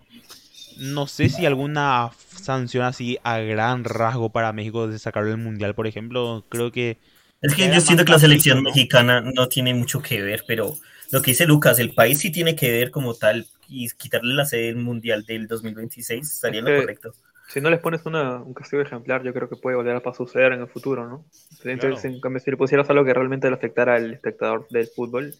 No 0.78 1.06
sé 1.06 1.30
si 1.30 1.46
alguna 1.46 2.12
sanción 2.42 2.86
así 2.86 3.20
a 3.24 3.40
gran 3.40 3.84
rasgo 3.84 4.30
para 4.30 4.54
México 4.54 4.88
de 4.88 5.00
sacarlo 5.00 5.30
del 5.30 5.38
Mundial, 5.38 5.76
por 5.76 5.88
ejemplo. 5.88 6.46
Creo 6.50 6.72
que... 6.72 6.98
Es 7.42 7.56
que 7.56 7.74
yo 7.74 7.82
siento 7.82 8.06
que 8.06 8.12
la 8.12 8.20
selección 8.20 8.64
mexicana 8.64 9.22
no 9.22 9.48
tiene 9.48 9.74
mucho 9.74 10.02
que 10.02 10.22
ver, 10.22 10.44
pero 10.48 10.76
lo 11.12 11.22
que 11.22 11.32
dice 11.32 11.46
Lucas, 11.46 11.80
el 11.80 11.94
país 11.94 12.20
sí 12.20 12.32
tiene 12.32 12.56
que 12.56 12.72
ver 12.72 12.92
como 12.92 13.16
tal 13.16 13.48
y 13.68 13.90
quitarle 13.90 14.34
la 14.34 14.46
sede 14.46 14.76
mundial 14.76 15.26
del 15.26 15.48
2026 15.48 16.30
estaría 16.30 16.60
en 16.60 16.66
lo 16.66 16.80
correcto. 16.80 17.14
Si 17.52 17.60
no 17.60 17.70
les 17.70 17.80
pones 17.80 18.06
un 18.06 18.54
castigo 18.54 18.82
ejemplar, 18.82 19.24
yo 19.24 19.34
creo 19.34 19.50
que 19.50 19.58
puede 19.58 19.76
volver 19.76 20.02
a 20.06 20.14
suceder 20.14 20.54
en 20.54 20.62
el 20.62 20.68
futuro, 20.70 21.08
¿no? 21.08 21.26
Entonces, 21.66 22.06
en 22.06 22.20
cambio, 22.22 22.40
si 22.40 22.50
le 22.50 22.58
pusieras 22.58 22.90
algo 22.90 23.04
que 23.04 23.14
realmente 23.14 23.50
le 23.50 23.56
afectara 23.56 23.96
al 23.96 24.14
espectador 24.14 24.68
del 24.70 24.88
fútbol, 24.88 25.34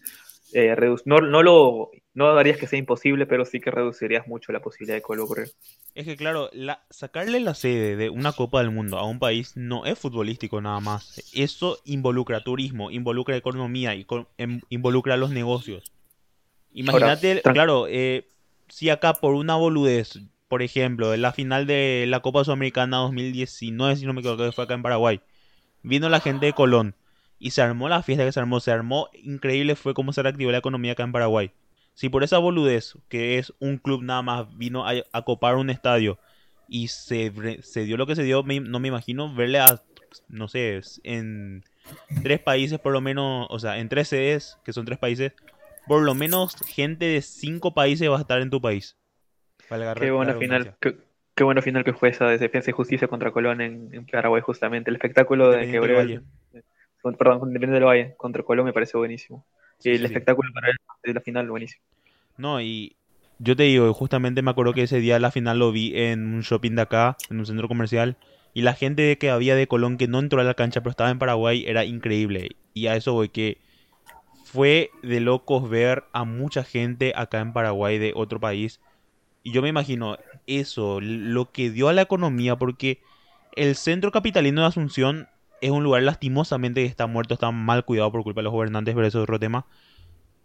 eh, 0.52 0.76
no, 1.06 1.20
no 1.20 1.42
lo 1.42 1.90
no 2.14 2.28
harías 2.36 2.58
que 2.58 2.66
sea 2.66 2.78
imposible, 2.78 3.24
pero 3.26 3.46
sí 3.46 3.60
que 3.60 3.70
reducirías 3.70 4.26
mucho 4.28 4.52
la 4.52 4.60
posibilidad 4.60 4.96
de 4.96 5.02
que 5.02 5.20
ocurrir. 5.22 5.50
Es 5.94 6.04
que 6.04 6.16
claro, 6.16 6.50
la- 6.52 6.82
sacarle 6.90 7.40
la 7.40 7.54
sede 7.54 7.96
de 7.96 8.10
una 8.10 8.32
Copa 8.32 8.60
del 8.60 8.70
Mundo 8.70 8.98
a 8.98 9.06
un 9.06 9.18
país 9.18 9.56
no 9.56 9.86
es 9.86 9.98
futbolístico 9.98 10.60
nada 10.60 10.80
más. 10.80 11.22
Eso 11.34 11.78
involucra 11.84 12.44
turismo, 12.44 12.90
involucra 12.90 13.36
economía, 13.36 13.94
y 13.94 14.04
co- 14.04 14.26
em- 14.36 14.60
involucra 14.68 15.16
los 15.16 15.30
negocios. 15.30 15.92
Imagínate, 16.74 17.42
claro, 17.42 17.86
eh, 17.88 18.26
si 18.68 18.90
acá 18.90 19.14
por 19.14 19.34
una 19.34 19.56
boludez, 19.56 20.18
por 20.52 20.60
ejemplo, 20.60 21.14
en 21.14 21.22
la 21.22 21.32
final 21.32 21.66
de 21.66 22.04
la 22.06 22.20
Copa 22.20 22.44
Sudamericana 22.44 22.98
2019, 22.98 23.96
si 23.96 24.04
no 24.04 24.12
me 24.12 24.20
equivoco, 24.20 24.52
fue 24.52 24.64
acá 24.64 24.74
en 24.74 24.82
Paraguay, 24.82 25.22
vino 25.82 26.10
la 26.10 26.20
gente 26.20 26.44
de 26.44 26.52
Colón 26.52 26.94
y 27.38 27.52
se 27.52 27.62
armó 27.62 27.88
la 27.88 28.02
fiesta 28.02 28.26
que 28.26 28.32
se 28.32 28.40
armó, 28.40 28.60
se 28.60 28.70
armó 28.70 29.08
increíble, 29.14 29.76
fue 29.76 29.94
como 29.94 30.12
se 30.12 30.22
reactivó 30.22 30.52
la 30.52 30.58
economía 30.58 30.92
acá 30.92 31.04
en 31.04 31.12
Paraguay. 31.12 31.52
Si 31.94 32.10
por 32.10 32.22
esa 32.22 32.36
boludez, 32.36 32.98
que 33.08 33.38
es 33.38 33.54
un 33.60 33.78
club 33.78 34.02
nada 34.02 34.20
más, 34.20 34.58
vino 34.58 34.84
a, 34.86 35.22
copar 35.22 35.54
un 35.56 35.70
estadio 35.70 36.18
y 36.68 36.88
se, 36.88 37.30
dio 37.30 37.96
lo 37.96 38.06
que 38.06 38.14
se 38.14 38.22
dio, 38.22 38.42
no 38.42 38.78
me 38.78 38.88
imagino 38.88 39.34
verle 39.34 39.58
a, 39.58 39.80
no 40.28 40.48
sé, 40.48 40.82
en 41.04 41.64
tres 42.22 42.40
países 42.40 42.78
por 42.78 42.92
lo 42.92 43.00
menos, 43.00 43.46
o 43.48 43.58
sea, 43.58 43.78
en 43.78 43.88
tres 43.88 44.08
sedes, 44.08 44.58
que 44.66 44.74
son 44.74 44.84
tres 44.84 44.98
países, 44.98 45.32
por 45.86 46.02
lo 46.02 46.14
menos 46.14 46.56
gente 46.66 47.06
de 47.06 47.22
cinco 47.22 47.72
países 47.72 48.10
va 48.10 48.18
a 48.18 48.20
estar 48.20 48.42
en 48.42 48.50
tu 48.50 48.60
país. 48.60 48.98
Valga 49.72 49.94
Qué 49.94 50.10
buena 50.10 50.34
final, 50.34 50.76
qué, 50.80 50.96
qué 51.34 51.44
buena 51.44 51.62
final 51.62 51.84
que 51.84 51.92
fue 51.92 52.10
esa 52.10 52.26
de 52.26 52.38
Defensa 52.38 52.70
y 52.70 52.74
Justicia 52.74 53.08
contra 53.08 53.30
Colón 53.32 53.60
en, 53.60 53.94
en 53.94 54.06
Paraguay, 54.06 54.42
justamente. 54.42 54.90
El 54.90 54.96
espectáculo 54.96 55.50
de 55.50 55.66
que 55.68 55.76
el- 55.76 56.24
con- 57.02 57.16
perdón, 57.16 57.38
Independiente 57.48 57.74
del 57.74 57.84
Valle 57.84 58.14
contra 58.16 58.42
Colón 58.42 58.66
me 58.66 58.72
pareció 58.72 59.00
buenísimo. 59.00 59.44
Sí, 59.78 59.90
y 59.90 59.94
el 59.94 60.00
sí, 60.00 60.08
sí. 60.08 60.14
espectáculo 60.14 60.50
para 60.54 60.70
él 60.70 60.76
de 61.04 61.14
la 61.14 61.20
final, 61.20 61.48
buenísimo. 61.50 61.84
No, 62.36 62.60
y 62.60 62.96
yo 63.38 63.56
te 63.56 63.64
digo, 63.64 63.92
justamente 63.94 64.42
me 64.42 64.50
acuerdo 64.50 64.72
que 64.74 64.82
ese 64.84 64.98
día 65.00 65.18
la 65.18 65.30
final 65.30 65.58
lo 65.58 65.72
vi 65.72 65.92
en 65.96 66.34
un 66.34 66.40
shopping 66.40 66.74
de 66.74 66.82
acá, 66.82 67.16
en 67.30 67.38
un 67.38 67.46
centro 67.46 67.68
comercial, 67.68 68.16
y 68.54 68.62
la 68.62 68.74
gente 68.74 69.16
que 69.18 69.30
había 69.30 69.54
de 69.56 69.66
Colón 69.66 69.96
que 69.96 70.08
no 70.08 70.18
entró 70.18 70.40
a 70.40 70.44
la 70.44 70.54
cancha 70.54 70.80
pero 70.80 70.90
estaba 70.90 71.10
en 71.10 71.18
Paraguay 71.18 71.64
era 71.66 71.84
increíble. 71.84 72.56
Y 72.74 72.86
a 72.86 72.96
eso 72.96 73.12
voy 73.12 73.28
que 73.28 73.58
fue 74.44 74.90
de 75.02 75.20
locos 75.20 75.68
ver 75.70 76.04
a 76.12 76.24
mucha 76.24 76.64
gente 76.64 77.12
acá 77.16 77.40
en 77.40 77.52
Paraguay 77.52 77.98
de 77.98 78.12
otro 78.16 78.40
país. 78.40 78.80
Y 79.42 79.52
yo 79.52 79.62
me 79.62 79.68
imagino 79.68 80.18
eso, 80.46 81.00
lo 81.00 81.50
que 81.50 81.70
dio 81.70 81.88
a 81.88 81.92
la 81.92 82.02
economía, 82.02 82.56
porque 82.56 83.00
el 83.56 83.74
centro 83.74 84.12
capitalino 84.12 84.62
de 84.62 84.68
Asunción 84.68 85.28
es 85.60 85.70
un 85.70 85.84
lugar 85.84 86.02
lastimosamente 86.02 86.82
que 86.82 86.88
está 86.88 87.06
muerto, 87.06 87.34
está 87.34 87.50
mal 87.50 87.84
cuidado 87.84 88.10
por 88.10 88.22
culpa 88.22 88.40
de 88.40 88.44
los 88.44 88.52
gobernantes, 88.52 88.94
pero 88.94 89.06
eso 89.06 89.18
es 89.18 89.22
otro 89.22 89.38
tema. 89.38 89.66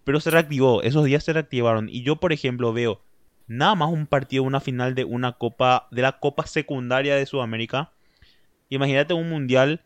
Pero 0.04 0.20
se 0.20 0.32
reactivó, 0.32 0.82
esos 0.84 1.06
días 1.06 1.24
se 1.24 1.34
reactivaron. 1.34 1.90
Y 1.90 2.04
yo, 2.04 2.18
por 2.18 2.34
ejemplo, 2.34 2.72
veo 2.74 3.02
nada 3.48 3.76
más 3.76 3.90
un 3.90 4.08
partido, 4.08 4.44
una 4.44 4.60
final 4.60 4.96
de 4.96 5.06
una 5.06 5.34
copa, 5.34 5.88
de 5.92 6.02
la 6.02 6.20
copa 6.20 6.46
secundaria 6.46 7.16
de 7.16 7.26
Sudamérica. 7.26 7.92
Imagínate 8.70 9.14
un 9.14 9.30
mundial 9.30 9.82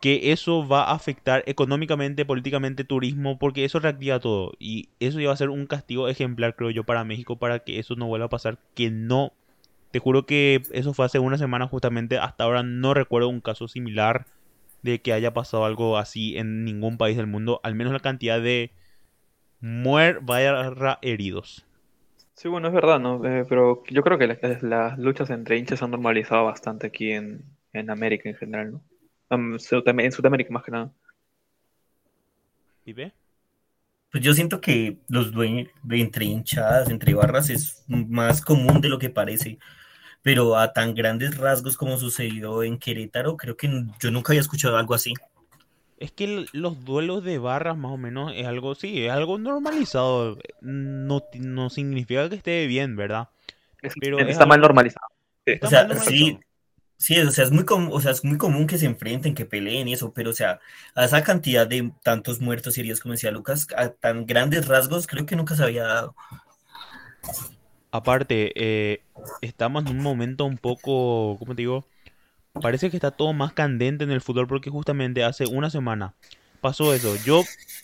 que 0.00 0.32
eso 0.32 0.66
va 0.66 0.84
a 0.84 0.94
afectar 0.94 1.42
económicamente, 1.46 2.24
políticamente, 2.24 2.84
turismo, 2.84 3.38
porque 3.38 3.64
eso 3.64 3.78
reactiva 3.80 4.20
todo. 4.20 4.52
Y 4.58 4.90
eso 5.00 5.20
iba 5.20 5.32
a 5.32 5.36
ser 5.36 5.50
un 5.50 5.66
castigo 5.66 6.08
ejemplar, 6.08 6.54
creo 6.54 6.70
yo, 6.70 6.84
para 6.84 7.04
México, 7.04 7.36
para 7.36 7.60
que 7.60 7.78
eso 7.78 7.96
no 7.96 8.06
vuelva 8.06 8.26
a 8.26 8.30
pasar. 8.30 8.58
Que 8.74 8.90
no, 8.90 9.32
te 9.90 9.98
juro 9.98 10.26
que 10.26 10.62
eso 10.72 10.94
fue 10.94 11.06
hace 11.06 11.18
una 11.18 11.38
semana 11.38 11.66
justamente, 11.66 12.18
hasta 12.18 12.44
ahora 12.44 12.62
no 12.62 12.94
recuerdo 12.94 13.28
un 13.28 13.40
caso 13.40 13.68
similar 13.68 14.26
de 14.82 15.00
que 15.00 15.12
haya 15.12 15.32
pasado 15.32 15.64
algo 15.64 15.96
así 15.96 16.36
en 16.36 16.64
ningún 16.64 16.98
país 16.98 17.16
del 17.16 17.26
mundo, 17.26 17.60
al 17.62 17.74
menos 17.74 17.92
la 17.92 18.00
cantidad 18.00 18.40
de 18.40 18.70
muer 19.60 20.20
barra 20.20 20.98
heridos. 21.02 21.66
Sí, 22.34 22.48
bueno, 22.48 22.68
es 22.68 22.74
verdad, 22.74 23.00
¿no? 23.00 23.24
Eh, 23.24 23.46
pero 23.48 23.82
yo 23.88 24.02
creo 24.02 24.18
que 24.18 24.26
las, 24.60 24.98
luchas 24.98 25.30
entre 25.30 25.56
hinchas 25.56 25.78
se 25.78 25.84
han 25.86 25.90
normalizado 25.90 26.44
bastante 26.44 26.88
aquí 26.88 27.12
en 27.12 27.90
América 27.90 28.28
en 28.28 28.36
general, 28.36 28.72
¿no? 28.72 28.82
Sudam- 29.30 30.00
en 30.02 30.12
Sudamérica 30.12 30.52
más 30.52 30.62
que 30.64 30.70
nada. 30.70 30.90
¿Pipe? 32.84 33.12
Pues 34.12 34.22
yo 34.22 34.32
siento 34.34 34.60
que 34.60 34.98
los 35.08 35.32
dueños 35.32 35.68
entre 35.90 36.24
hinchadas, 36.26 36.88
entre 36.90 37.14
barras, 37.14 37.50
es 37.50 37.84
más 37.88 38.40
común 38.40 38.80
de 38.80 38.88
lo 38.88 38.98
que 38.98 39.10
parece. 39.10 39.58
Pero 40.22 40.56
a 40.56 40.72
tan 40.72 40.94
grandes 40.94 41.36
rasgos 41.36 41.76
como 41.76 41.98
sucedió 41.98 42.62
en 42.62 42.78
Querétaro, 42.78 43.36
creo 43.36 43.56
que 43.56 43.68
yo 44.00 44.10
nunca 44.10 44.32
había 44.32 44.40
escuchado 44.40 44.76
algo 44.76 44.94
así. 44.94 45.12
Es 45.98 46.12
que 46.12 46.46
los 46.52 46.84
duelos 46.84 47.24
de 47.24 47.38
barras 47.38 47.76
más 47.76 47.92
o 47.92 47.96
menos 47.96 48.32
es 48.34 48.46
algo, 48.46 48.74
sí, 48.74 49.04
es 49.06 49.12
algo 49.12 49.38
normalizado. 49.38 50.38
No, 50.60 51.22
no 51.34 51.70
significa 51.70 52.28
que 52.28 52.36
esté 52.36 52.66
bien, 52.66 52.96
¿verdad? 52.96 53.28
Pero 54.00 54.18
está 54.18 54.30
es 54.30 54.38
mal 54.48 54.52
algo- 54.52 54.66
normalizado. 54.68 55.06
Sí. 55.46 55.52
Está 55.52 55.66
O 55.66 55.70
sea, 55.70 55.78
mal 55.80 55.88
normalizado. 55.88 56.16
sí, 56.18 56.38
sí, 56.96 57.18
o 57.18 57.30
sea, 57.30 57.44
es 57.44 57.50
muy 57.50 57.64
o 57.68 58.00
sea, 58.00 58.12
es 58.12 58.24
muy 58.24 58.38
común 58.38 58.66
que 58.66 58.78
se 58.78 58.86
enfrenten, 58.86 59.34
que 59.34 59.44
peleen 59.46 59.88
eso, 59.88 60.12
pero 60.12 60.30
o 60.30 60.32
sea, 60.32 60.60
a 60.94 61.04
esa 61.04 61.22
cantidad 61.22 61.66
de 61.66 61.92
tantos 62.02 62.40
muertos 62.40 62.76
y 62.76 62.80
heridos, 62.80 63.00
como 63.00 63.12
decía 63.12 63.30
Lucas, 63.30 63.66
a 63.76 63.90
tan 63.90 64.26
grandes 64.26 64.66
rasgos, 64.66 65.06
creo 65.06 65.26
que 65.26 65.36
nunca 65.36 65.54
se 65.56 65.64
había 65.64 65.84
dado. 65.84 66.14
Aparte, 67.90 68.52
eh, 68.56 69.02
estamos 69.40 69.84
en 69.86 69.92
un 69.96 70.02
momento 70.02 70.44
un 70.44 70.58
poco, 70.58 71.36
¿cómo 71.38 71.54
te 71.54 71.62
digo? 71.62 71.86
Parece 72.60 72.90
que 72.90 72.96
está 72.96 73.10
todo 73.10 73.32
más 73.32 73.52
candente 73.52 74.04
en 74.04 74.10
el 74.10 74.20
fútbol 74.20 74.46
porque 74.46 74.70
justamente 74.70 75.24
hace 75.24 75.46
una 75.46 75.70
semana 75.70 76.14
pasó 76.60 76.92
eso. 76.94 77.14
Yo 77.24 77.42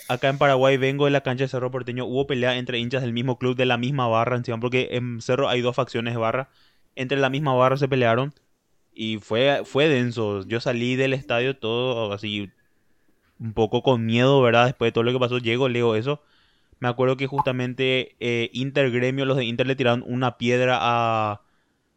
acá 0.08 0.28
en 0.28 0.38
Paraguay 0.38 0.76
vengo 0.76 1.04
de 1.04 1.12
la 1.12 1.22
cancha 1.22 1.44
de 1.44 1.48
Cerro 1.48 1.70
Porteño, 1.70 2.04
hubo 2.04 2.26
pelea 2.26 2.56
entre 2.56 2.78
hinchas 2.78 3.02
del 3.02 3.12
mismo 3.12 3.38
club, 3.38 3.56
de 3.56 3.66
la 3.66 3.78
misma 3.78 4.08
barra 4.08 4.36
encima, 4.36 4.58
porque 4.58 4.88
en 4.92 5.20
Cerro 5.20 5.48
hay 5.48 5.60
dos 5.60 5.76
facciones 5.76 6.14
de 6.14 6.18
barra, 6.18 6.48
entre 6.96 7.18
la 7.18 7.30
misma 7.30 7.54
barra 7.54 7.76
se 7.76 7.88
pelearon 7.88 8.34
y 8.95 9.18
fue, 9.18 9.62
fue 9.64 9.88
denso. 9.88 10.45
Yo 10.47 10.61
salí 10.61 10.97
del 10.97 11.12
estadio 11.14 11.57
todo 11.59 12.12
así, 12.12 12.51
un 13.38 13.55
poco 13.55 13.82
con 13.82 14.07
miedo, 14.07 14.40
¿verdad? 14.43 14.66
Después 14.66 14.88
de 14.88 14.93
todo 14.93 15.05
lo 15.05 15.12
que 15.12 15.18
pasó, 15.20 15.38
llego, 15.38 15.68
leo 15.68 15.97
eso. 15.97 16.22
Me 16.80 16.88
acuerdo 16.88 17.16
que 17.16 17.26
justamente 17.28 18.16
eh, 18.20 18.51
Inter 18.55 18.90
Gremio, 18.90 19.26
los 19.26 19.36
de 19.38 19.45
Inter 19.47 19.66
le 19.66 19.76
tiraron 19.76 20.05
una 20.07 20.38
piedra 20.38 20.78
a, 20.80 21.43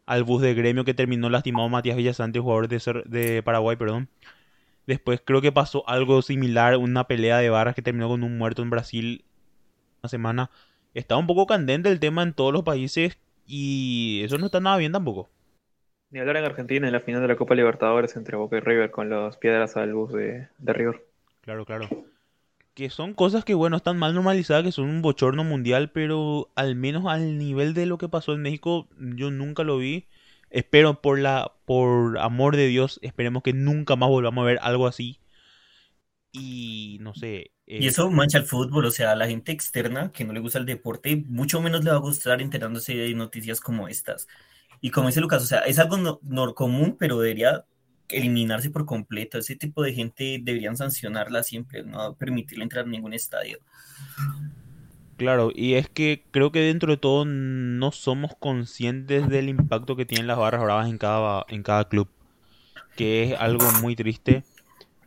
al 0.06 0.24
bus 0.24 0.42
de 0.42 0.54
Gremio 0.54 0.84
que 0.84 0.94
terminó 0.94 1.30
lastimado 1.30 1.68
Matías 1.70 1.96
Villasante, 1.96 2.40
jugador 2.40 2.68
de, 2.68 2.78
Cer- 2.78 3.04
de 3.06 3.42
Paraguay, 3.42 3.76
perdón. 3.76 4.10
Después 4.86 5.20
creo 5.24 5.40
que 5.42 5.52
pasó 5.52 5.88
algo 5.88 6.22
similar, 6.22 6.76
una 6.76 7.06
pelea 7.08 7.38
de 7.38 7.50
barras 7.50 7.74
que 7.74 7.82
terminó 7.82 8.08
con 8.08 8.22
un 8.24 8.38
muerto 8.38 8.62
en 8.62 8.70
Brasil 8.70 9.24
una 10.02 10.08
semana. 10.10 10.50
Está 10.94 11.16
un 11.16 11.26
poco 11.26 11.46
candente 11.46 11.90
el 11.90 12.00
tema 12.00 12.22
en 12.22 12.34
todos 12.34 12.52
los 12.52 12.62
países 12.64 13.18
y 13.46 14.22
eso 14.24 14.38
no 14.38 14.46
está 14.46 14.60
nada 14.60 14.76
bien 14.78 14.92
tampoco. 14.92 15.30
Ni 16.16 16.20
hablar 16.20 16.38
en 16.38 16.46
Argentina 16.46 16.86
en 16.86 16.94
la 16.94 17.00
final 17.00 17.20
de 17.20 17.28
la 17.28 17.36
Copa 17.36 17.54
Libertadores 17.54 18.16
entre 18.16 18.38
Boca 18.38 18.56
y 18.56 18.60
River 18.60 18.90
con 18.90 19.10
las 19.10 19.36
piedras 19.36 19.76
al 19.76 19.92
bus 19.92 20.14
de, 20.14 20.48
de 20.56 20.72
River. 20.72 21.04
Claro, 21.42 21.66
claro. 21.66 21.90
Que 22.72 22.88
son 22.88 23.12
cosas 23.12 23.44
que, 23.44 23.52
bueno, 23.52 23.76
están 23.76 23.98
mal 23.98 24.14
normalizadas, 24.14 24.64
que 24.64 24.72
son 24.72 24.88
un 24.88 25.02
bochorno 25.02 25.44
mundial, 25.44 25.90
pero 25.90 26.48
al 26.54 26.74
menos 26.74 27.04
al 27.04 27.36
nivel 27.36 27.74
de 27.74 27.84
lo 27.84 27.98
que 27.98 28.08
pasó 28.08 28.32
en 28.32 28.40
México, 28.40 28.88
yo 28.98 29.30
nunca 29.30 29.62
lo 29.62 29.76
vi. 29.76 30.06
Espero 30.48 31.02
por 31.02 31.18
la, 31.18 31.52
por 31.66 32.16
amor 32.16 32.56
de 32.56 32.66
Dios, 32.68 32.98
esperemos 33.02 33.42
que 33.42 33.52
nunca 33.52 33.94
más 33.94 34.08
volvamos 34.08 34.40
a 34.42 34.46
ver 34.46 34.58
algo 34.62 34.86
así. 34.86 35.20
Y 36.32 36.96
no 37.02 37.12
sé. 37.14 37.50
Y 37.66 37.84
eh, 37.84 37.88
eso 37.88 38.10
mancha 38.10 38.38
el 38.38 38.44
fútbol, 38.44 38.86
o 38.86 38.90
sea, 38.90 39.12
a 39.12 39.16
la 39.16 39.26
gente 39.26 39.52
externa 39.52 40.12
que 40.12 40.24
no 40.24 40.32
le 40.32 40.40
gusta 40.40 40.58
el 40.58 40.64
deporte, 40.64 41.24
mucho 41.26 41.60
menos 41.60 41.84
le 41.84 41.90
va 41.90 41.96
a 41.96 42.00
gustar 42.00 42.40
enterándose 42.40 42.94
de 42.94 43.12
noticias 43.12 43.60
como 43.60 43.86
estas. 43.86 44.26
Y 44.80 44.90
como 44.90 45.08
dice 45.08 45.20
Lucas, 45.20 45.42
o 45.42 45.46
sea, 45.46 45.60
es 45.60 45.78
algo 45.78 46.20
no, 46.22 46.54
común, 46.54 46.96
pero 46.98 47.18
debería 47.18 47.64
eliminarse 48.08 48.70
por 48.70 48.86
completo. 48.86 49.38
Ese 49.38 49.56
tipo 49.56 49.82
de 49.82 49.92
gente 49.92 50.38
deberían 50.42 50.76
sancionarla 50.76 51.42
siempre, 51.42 51.82
no 51.82 52.14
permitirle 52.14 52.64
entrar 52.64 52.84
a 52.84 52.88
ningún 52.88 53.14
estadio. 53.14 53.58
Claro, 55.16 55.50
y 55.54 55.74
es 55.74 55.88
que 55.88 56.24
creo 56.30 56.52
que 56.52 56.60
dentro 56.60 56.92
de 56.92 56.98
todo 56.98 57.24
no 57.24 57.90
somos 57.90 58.32
conscientes 58.38 59.28
del 59.28 59.48
impacto 59.48 59.96
que 59.96 60.04
tienen 60.04 60.26
las 60.26 60.36
barras 60.36 60.62
bravas 60.62 60.90
en 60.90 60.98
cada, 60.98 61.46
en 61.48 61.62
cada 61.62 61.88
club, 61.88 62.08
que 62.96 63.24
es 63.24 63.40
algo 63.40 63.64
muy 63.80 63.96
triste. 63.96 64.44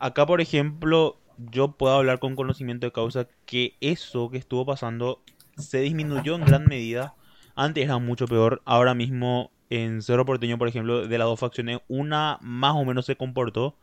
Acá, 0.00 0.26
por 0.26 0.40
ejemplo, 0.40 1.20
yo 1.38 1.72
puedo 1.72 1.94
hablar 1.94 2.18
con 2.18 2.34
conocimiento 2.34 2.86
de 2.86 2.92
causa 2.92 3.28
que 3.46 3.76
eso 3.80 4.30
que 4.30 4.38
estuvo 4.38 4.66
pasando 4.66 5.22
se 5.56 5.80
disminuyó 5.80 6.34
en 6.34 6.44
gran 6.44 6.66
medida. 6.66 7.14
Antes 7.54 7.84
era 7.84 7.98
mucho 7.98 8.26
peor. 8.26 8.62
Ahora 8.64 8.94
mismo 8.94 9.50
en 9.70 10.02
Cerro 10.02 10.26
Porteño, 10.26 10.58
por 10.58 10.68
ejemplo, 10.68 11.06
de 11.06 11.18
las 11.18 11.26
dos 11.26 11.40
facciones, 11.40 11.80
una 11.88 12.38
más 12.42 12.74
o 12.76 12.84
menos 12.84 13.06
se 13.06 13.16
comportó. 13.16 13.76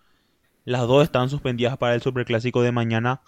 Las 0.66 0.88
dos 0.88 1.04
están 1.04 1.30
suspendidas 1.30 1.78
para 1.78 1.96
el 1.96 2.02
Superclásico 2.02 2.62
de 2.62 2.72
mañana. 2.74 3.22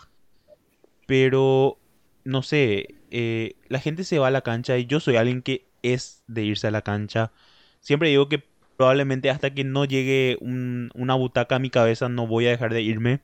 Pero, 1.05 1.77
no 2.23 2.43
sé, 2.43 2.95
eh, 3.11 3.55
la 3.67 3.79
gente 3.79 4.03
se 4.03 4.19
va 4.19 4.27
a 4.27 4.31
la 4.31 4.41
cancha 4.41 4.77
y 4.77 4.85
yo 4.85 4.99
soy 4.99 5.15
alguien 5.15 5.41
que 5.41 5.67
es 5.81 6.23
de 6.27 6.43
irse 6.43 6.67
a 6.67 6.71
la 6.71 6.81
cancha. 6.83 7.31
Siempre 7.79 8.09
digo 8.09 8.29
que 8.29 8.43
probablemente 8.77 9.29
hasta 9.29 9.53
que 9.53 9.63
no 9.63 9.85
llegue 9.85 10.37
un- 10.41 10.91
una 10.93 11.15
butaca 11.15 11.55
a 11.55 11.59
mi 11.59 11.69
cabeza 11.69 12.09
no 12.09 12.27
voy 12.27 12.47
a 12.47 12.51
dejar 12.51 12.73
de 12.73 12.81
irme. 12.81 13.21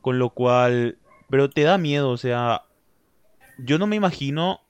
Con 0.00 0.18
lo 0.18 0.30
cual, 0.30 0.98
pero 1.30 1.50
te 1.50 1.62
da 1.62 1.78
miedo, 1.78 2.10
o 2.10 2.16
sea, 2.18 2.62
yo 3.58 3.78
no 3.78 3.86
me 3.86 3.96
imagino 3.96 4.60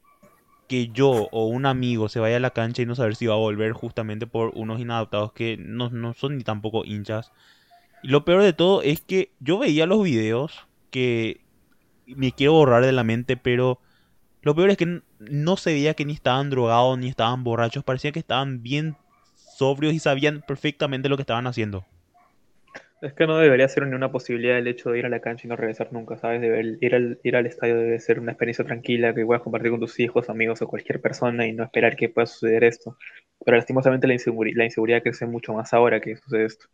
que 0.75 0.89
yo 0.93 1.29
o 1.31 1.47
un 1.47 1.67
amigo 1.67 2.09
se 2.09 2.19
vaya 2.19 2.39
a 2.39 2.41
la 2.41 2.51
cancha 2.51 2.83
y 2.83 2.87
no 2.87 2.97
saber 2.97 3.15
si 3.15 3.27
va 3.27 3.35
a 3.35 3.37
volver 3.37 3.73
justamente 3.75 4.27
por 4.27 4.51
unos 4.57 4.81
inadaptados 4.81 5.33
que 5.33 5.57
no, 5.57 5.89
no 5.91 6.15
son 6.15 6.37
ni 6.37 6.43
tampoco 6.43 6.85
hinchas. 6.85 7.31
Y 8.03 8.09
lo 8.09 8.25
peor 8.25 8.43
de 8.43 8.55
todo 8.55 8.83
es 8.83 9.01
que 9.01 9.31
yo 9.39 9.61
veía 9.61 9.87
los 9.87 10.03
videos 10.03 10.67
que 10.91 11.41
me 12.07 12.33
quiero 12.33 12.55
borrar 12.55 12.85
de 12.85 12.91
la 12.91 13.05
mente, 13.05 13.37
pero 13.37 13.79
lo 14.43 14.57
peor 14.57 14.71
es 14.71 14.77
que 14.77 15.01
no 15.21 15.57
se 15.57 15.75
veía 15.75 15.95
que 15.95 16.05
ni 16.05 16.13
estaban 16.13 16.51
drogados 16.51 16.99
ni 16.99 17.07
estaban 17.07 17.45
borrachos, 17.45 17.85
parecía 17.85 18.11
que 18.11 18.19
estaban 18.19 18.65
bien 18.65 18.97
sobrios 19.57 19.95
y 19.95 20.01
sabían 20.01 20.43
perfectamente 20.45 21.09
lo 21.09 21.17
que 21.17 21.23
estaban 21.23 21.47
haciendo. 21.47 21.87
Es 23.05 23.13
que 23.13 23.27
no 23.27 23.37
debería 23.37 23.69
ser 23.69 23.87
ni 23.87 23.95
una 23.95 24.11
posibilidad 24.11 24.57
el 24.57 24.67
hecho 24.67 24.91
de 24.91 24.99
ir 24.99 25.05
a 25.05 25.11
la 25.11 25.21
cancha 25.21 25.47
y 25.47 25.51
no 25.51 25.57
regresar 25.57 25.93
nunca, 25.93 26.17
¿sabes? 26.17 26.43
ir, 26.81 26.95
al, 26.95 27.21
ir 27.23 27.37
al 27.37 27.45
estadio 27.45 27.77
debe 27.77 28.01
ser 28.01 28.19
una 28.19 28.33
experiencia 28.33 28.65
tranquila 28.65 29.15
que 29.15 29.27
puedas 29.27 29.43
compartir 29.43 29.73
con 29.73 29.81
tus 29.81 30.01
hijos, 30.01 30.31
amigos 30.31 30.63
o 30.63 30.67
cualquier 30.67 31.03
persona 31.03 31.47
y 31.47 31.53
no 31.53 31.65
esperar 31.65 31.97
que 31.97 32.09
pueda 32.09 32.27
suceder 32.27 32.65
esto. 32.65 32.97
Pero 33.45 33.59
lastimosamente 33.59 34.07
la, 34.07 34.17
la 34.55 34.65
inseguridad 34.65 35.03
crece 35.03 35.27
mucho 35.27 35.53
más 35.53 35.75
ahora 35.75 36.01
que 36.01 36.17
sucede 36.17 36.47
esto. 36.47 36.67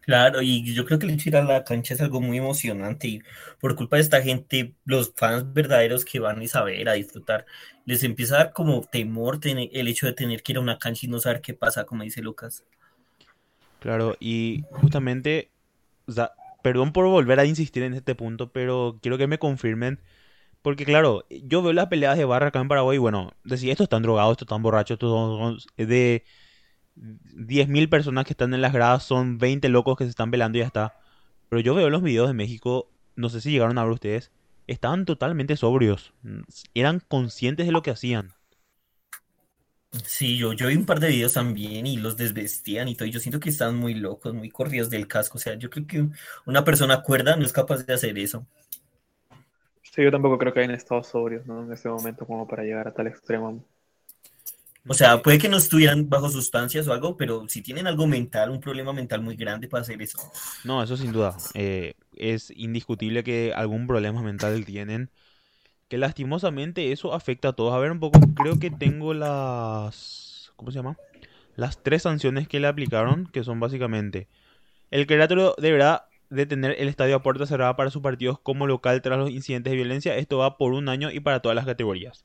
Claro, 0.00 0.42
y 0.42 0.74
yo 0.74 0.84
creo 0.84 0.98
que 0.98 1.06
el 1.06 1.12
hecho 1.12 1.30
de 1.30 1.30
ir 1.30 1.36
a 1.36 1.44
la 1.44 1.62
cancha 1.62 1.94
es 1.94 2.00
algo 2.00 2.20
muy 2.20 2.38
emocionante 2.38 3.06
y 3.06 3.22
por 3.60 3.76
culpa 3.76 3.98
de 3.98 4.02
esta 4.02 4.20
gente, 4.22 4.74
los 4.84 5.12
fans 5.14 5.52
verdaderos 5.52 6.04
que 6.04 6.18
van 6.18 6.42
a 6.42 6.48
saber, 6.48 6.88
a 6.88 6.94
disfrutar, 6.94 7.46
les 7.84 8.02
empieza 8.02 8.34
a 8.34 8.38
dar 8.38 8.52
como 8.52 8.80
temor 8.80 9.38
el 9.44 9.86
hecho 9.86 10.06
de 10.06 10.12
tener 10.12 10.42
que 10.42 10.52
ir 10.52 10.58
a 10.58 10.60
una 10.60 10.78
cancha 10.80 11.06
y 11.06 11.08
no 11.08 11.20
saber 11.20 11.40
qué 11.40 11.54
pasa, 11.54 11.84
como 11.84 12.02
dice 12.02 12.20
Lucas. 12.20 12.64
Claro, 13.80 14.16
y 14.20 14.64
justamente, 14.70 15.50
o 16.06 16.12
sea, 16.12 16.32
perdón 16.62 16.92
por 16.92 17.06
volver 17.06 17.40
a 17.40 17.46
insistir 17.46 17.82
en 17.82 17.94
este 17.94 18.14
punto, 18.14 18.52
pero 18.52 18.98
quiero 19.02 19.18
que 19.18 19.26
me 19.26 19.38
confirmen, 19.38 20.00
porque 20.62 20.84
claro, 20.84 21.24
yo 21.30 21.62
veo 21.62 21.72
las 21.72 21.88
peleas 21.88 22.18
de 22.18 22.26
barra 22.26 22.48
acá 22.48 22.60
en 22.60 22.68
Paraguay, 22.68 22.98
bueno, 22.98 23.32
decía, 23.44 23.72
estos 23.72 23.86
están 23.86 24.02
drogados, 24.02 24.32
estos 24.32 24.46
están 24.46 24.62
borrachos, 24.62 24.96
estos 24.96 25.10
son 25.10 25.58
de 25.76 26.24
10.000 26.94 27.88
personas 27.88 28.26
que 28.26 28.34
están 28.34 28.54
en 28.54 28.62
las 28.62 28.72
gradas, 28.72 29.04
son 29.04 29.38
20 29.38 29.68
locos 29.70 29.96
que 29.96 30.04
se 30.04 30.10
están 30.10 30.30
velando 30.30 30.58
y 30.58 30.60
ya 30.62 30.66
está. 30.66 30.96
Pero 31.48 31.60
yo 31.60 31.74
veo 31.74 31.90
los 31.90 32.02
videos 32.02 32.28
de 32.28 32.34
México, 32.34 32.90
no 33.16 33.28
sé 33.30 33.40
si 33.40 33.50
llegaron 33.50 33.78
a 33.78 33.84
ver 33.84 33.92
ustedes, 33.92 34.32
estaban 34.66 35.04
totalmente 35.06 35.56
sobrios, 35.56 36.12
eran 36.74 37.00
conscientes 37.00 37.66
de 37.66 37.72
lo 37.72 37.82
que 37.82 37.90
hacían. 37.92 38.34
Sí, 40.04 40.38
yo, 40.38 40.52
yo 40.52 40.68
vi 40.68 40.76
un 40.76 40.86
par 40.86 41.00
de 41.00 41.08
videos 41.08 41.32
también 41.32 41.86
y 41.86 41.96
los 41.96 42.16
desvestían 42.16 42.86
y 42.88 42.94
todo. 42.94 43.08
Y 43.08 43.10
yo 43.10 43.18
siento 43.18 43.40
que 43.40 43.50
están 43.50 43.76
muy 43.76 43.94
locos, 43.94 44.32
muy 44.32 44.48
corridos 44.48 44.88
del 44.88 45.08
casco. 45.08 45.38
O 45.38 45.40
sea, 45.40 45.54
yo 45.54 45.68
creo 45.68 45.86
que 45.86 46.06
una 46.46 46.64
persona 46.64 47.02
cuerda 47.02 47.36
no 47.36 47.44
es 47.44 47.52
capaz 47.52 47.84
de 47.84 47.94
hacer 47.94 48.16
eso. 48.18 48.46
Sí, 49.82 50.04
yo 50.04 50.10
tampoco 50.12 50.38
creo 50.38 50.54
que 50.54 50.60
hayan 50.60 50.74
estado 50.74 51.02
sobrios, 51.02 51.44
¿no? 51.46 51.64
En 51.64 51.72
ese 51.72 51.88
momento 51.88 52.24
como 52.24 52.46
para 52.46 52.62
llegar 52.62 52.86
a 52.86 52.94
tal 52.94 53.08
extremo. 53.08 53.64
O 54.86 54.94
sea, 54.94 55.20
puede 55.20 55.38
que 55.38 55.48
no 55.48 55.56
estuvieran 55.56 56.08
bajo 56.08 56.30
sustancias 56.30 56.86
o 56.86 56.92
algo, 56.92 57.16
pero 57.16 57.46
si 57.48 57.60
tienen 57.60 57.86
algo 57.86 58.06
mental, 58.06 58.50
un 58.50 58.60
problema 58.60 58.92
mental 58.92 59.20
muy 59.20 59.36
grande 59.36 59.68
para 59.68 59.82
hacer 59.82 60.00
eso. 60.00 60.18
No, 60.64 60.82
eso 60.82 60.96
sin 60.96 61.12
duda. 61.12 61.36
Eh, 61.54 61.94
es 62.12 62.50
indiscutible 62.56 63.24
que 63.24 63.52
algún 63.54 63.86
problema 63.86 64.22
mental 64.22 64.64
tienen 64.64 65.10
que 65.90 65.98
lastimosamente 65.98 66.92
eso 66.92 67.12
afecta 67.12 67.48
a 67.48 67.52
todos. 67.52 67.74
A 67.74 67.78
ver 67.78 67.90
un 67.90 67.98
poco, 67.98 68.20
creo 68.36 68.60
que 68.60 68.70
tengo 68.70 69.12
las... 69.12 70.52
¿Cómo 70.54 70.70
se 70.70 70.78
llama? 70.78 70.96
Las 71.56 71.82
tres 71.82 72.02
sanciones 72.02 72.46
que 72.46 72.60
le 72.60 72.68
aplicaron, 72.68 73.26
que 73.26 73.42
son 73.42 73.58
básicamente... 73.60 74.28
El 74.92 75.06
Querétaro 75.06 75.54
deberá 75.58 76.06
detener 76.30 76.76
el 76.78 76.88
estadio 76.88 77.16
a 77.16 77.22
puerta 77.22 77.44
cerrada 77.44 77.76
para 77.76 77.90
sus 77.90 78.02
partidos 78.02 78.38
como 78.38 78.68
local 78.68 79.02
tras 79.02 79.18
los 79.18 79.30
incidentes 79.30 79.72
de 79.72 79.76
violencia. 79.76 80.16
Esto 80.16 80.38
va 80.38 80.58
por 80.58 80.72
un 80.72 80.88
año 80.88 81.10
y 81.10 81.18
para 81.20 81.40
todas 81.40 81.56
las 81.56 81.66
categorías. 81.66 82.24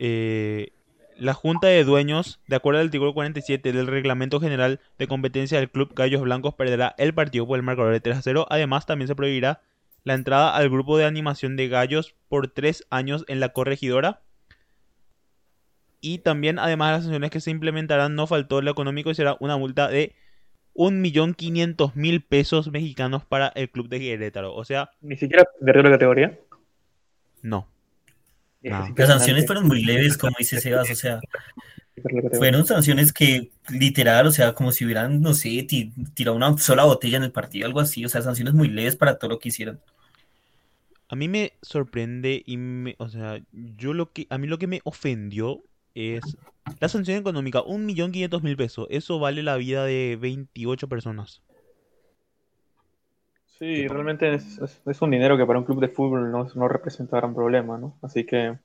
Eh, 0.00 0.72
la 1.16 1.34
Junta 1.34 1.68
de 1.68 1.84
Dueños, 1.84 2.40
de 2.48 2.56
acuerdo 2.56 2.80
al 2.80 2.86
artículo 2.86 3.14
47 3.14 3.72
del 3.72 3.86
Reglamento 3.86 4.40
General 4.40 4.80
de 4.98 5.06
Competencia 5.06 5.58
del 5.58 5.70
Club 5.70 5.92
Gallos 5.94 6.22
Blancos, 6.22 6.54
perderá 6.54 6.96
el 6.98 7.14
partido 7.14 7.46
por 7.46 7.58
el 7.58 7.62
marcador 7.62 7.92
de 7.92 8.00
3 8.00 8.16
a 8.16 8.22
0. 8.22 8.46
Además, 8.50 8.86
también 8.86 9.06
se 9.06 9.14
prohibirá 9.14 9.60
la 10.04 10.14
entrada 10.14 10.54
al 10.54 10.68
grupo 10.68 10.98
de 10.98 11.04
animación 11.04 11.56
de 11.56 11.68
gallos 11.68 12.14
por 12.28 12.48
tres 12.48 12.86
años 12.90 13.24
en 13.28 13.40
la 13.40 13.50
corregidora. 13.50 14.22
Y 16.00 16.18
también, 16.18 16.58
además 16.58 16.88
de 16.88 16.92
las 16.92 17.02
sanciones 17.04 17.30
que 17.30 17.40
se 17.40 17.50
implementarán, 17.50 18.14
no 18.14 18.26
faltó 18.26 18.60
lo 18.60 18.70
económico 18.70 19.10
y 19.10 19.14
será 19.14 19.36
una 19.38 19.56
multa 19.56 19.88
de 19.88 20.14
1.500.000 20.74 22.26
pesos 22.26 22.70
mexicanos 22.72 23.24
para 23.24 23.48
el 23.48 23.70
club 23.70 23.88
de 23.88 24.00
Querétaro. 24.00 24.54
O 24.54 24.64
sea... 24.64 24.90
¿Ni 25.00 25.16
siquiera 25.16 25.44
perdió 25.64 25.82
la 25.82 25.90
categoría? 25.90 26.38
No. 27.42 27.68
Las 28.62 29.08
sanciones 29.08 29.46
fueron 29.46 29.66
muy 29.66 29.84
leves, 29.84 30.16
como 30.16 30.34
dice 30.38 30.60
Sebas, 30.60 30.90
o 30.90 30.94
sea, 30.94 31.20
fueron 32.38 32.66
sanciones 32.66 33.12
que 33.12 33.50
literal, 33.68 34.26
o 34.26 34.30
sea, 34.30 34.54
como 34.54 34.72
si 34.72 34.84
hubieran, 34.84 35.20
no 35.20 35.34
sé, 35.34 35.66
tirado 36.14 36.36
una 36.36 36.56
sola 36.58 36.84
botella 36.84 37.16
en 37.16 37.24
el 37.24 37.32
partido, 37.32 37.66
algo 37.66 37.80
así, 37.80 38.04
o 38.04 38.08
sea, 38.08 38.22
sanciones 38.22 38.54
muy 38.54 38.68
leves 38.68 38.96
para 38.96 39.18
todo 39.18 39.30
lo 39.30 39.38
que 39.38 39.48
hicieron. 39.48 39.80
A 41.08 41.16
mí 41.16 41.28
me 41.28 41.52
sorprende 41.60 42.42
y 42.46 42.56
me, 42.56 42.94
o 42.98 43.08
sea, 43.08 43.40
yo 43.52 43.92
lo 43.92 44.12
que, 44.12 44.26
a 44.30 44.38
mí 44.38 44.46
lo 44.46 44.58
que 44.58 44.66
me 44.66 44.80
ofendió 44.84 45.62
es 45.94 46.22
la 46.80 46.88
sanción 46.88 47.18
económica, 47.18 47.62
un 47.62 47.84
millón 47.84 48.12
quinientos 48.12 48.42
mil 48.42 48.56
pesos, 48.56 48.86
eso 48.90 49.18
vale 49.18 49.42
la 49.42 49.56
vida 49.56 49.84
de 49.84 50.16
28 50.20 50.88
personas. 50.88 51.42
Sí, 53.58 53.86
realmente 53.86 54.34
es, 54.34 54.58
es, 54.86 55.02
un 55.02 55.10
dinero 55.10 55.36
que 55.36 55.46
para 55.46 55.58
un 55.58 55.64
club 55.64 55.80
de 55.80 55.88
fútbol 55.88 56.32
no, 56.32 56.48
no 56.54 56.68
representa 56.68 57.18
gran 57.18 57.34
problema, 57.34 57.78
¿no? 57.78 57.96
Así 58.02 58.24
que 58.24 58.58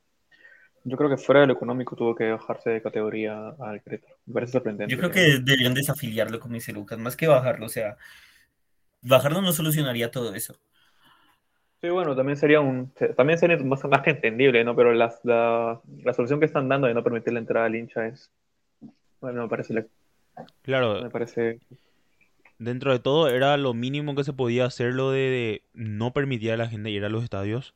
yo 0.87 0.95
creo 0.95 1.09
que 1.09 1.17
fuera 1.17 1.41
de 1.41 1.47
lo 1.47 1.53
económico 1.53 1.95
tuvo 1.95 2.15
que 2.15 2.31
bajarse 2.31 2.69
de 2.69 2.81
categoría 2.81 3.49
al 3.59 3.81
Querétaro. 3.81 4.15
Me 4.25 4.33
parece 4.33 4.53
sorprendente. 4.53 4.93
Yo 4.93 4.97
creo 4.97 5.11
que 5.11 5.39
deberían 5.43 5.73
desafiliarlo, 5.73 6.39
como 6.39 6.53
dice 6.53 6.71
Lucas, 6.71 6.97
más 6.97 7.17
que 7.17 7.27
bajarlo. 7.27 7.65
O 7.65 7.69
sea, 7.69 7.97
bajarlo 9.01 9.41
no 9.41 9.51
solucionaría 9.51 10.11
todo 10.11 10.33
eso. 10.33 10.57
Sí, 11.81 11.89
bueno, 11.89 12.15
también 12.15 12.37
sería 12.37 12.61
un 12.61 12.91
también 13.15 13.37
sería 13.37 13.57
más, 13.57 13.83
más 13.83 14.01
que 14.01 14.11
entendible, 14.11 14.63
¿no? 14.63 14.75
Pero 14.75 14.93
la, 14.93 15.13
la, 15.23 16.13
solución 16.13 16.39
que 16.39 16.45
están 16.45 16.69
dando 16.69 16.87
de 16.87 16.93
no 16.93 17.03
permitir 17.03 17.33
la 17.33 17.39
entrada 17.39 17.65
al 17.65 17.75
hincha 17.75 18.07
es. 18.07 18.31
Bueno, 19.19 19.43
me 19.43 19.49
parece. 19.49 19.87
claro. 20.61 21.03
Me 21.03 21.09
parece. 21.09 21.59
Dentro 22.59 22.91
de 22.91 22.99
todo, 22.99 23.29
era 23.29 23.57
lo 23.57 23.73
mínimo 23.73 24.15
que 24.15 24.23
se 24.23 24.33
podía 24.33 24.65
hacer 24.65 24.93
lo 24.93 25.11
de, 25.11 25.63
no 25.73 26.13
permitir 26.13 26.51
a 26.53 26.57
la 26.57 26.67
gente 26.67 26.89
ir 26.89 27.03
a 27.03 27.09
los 27.09 27.23
estadios. 27.23 27.75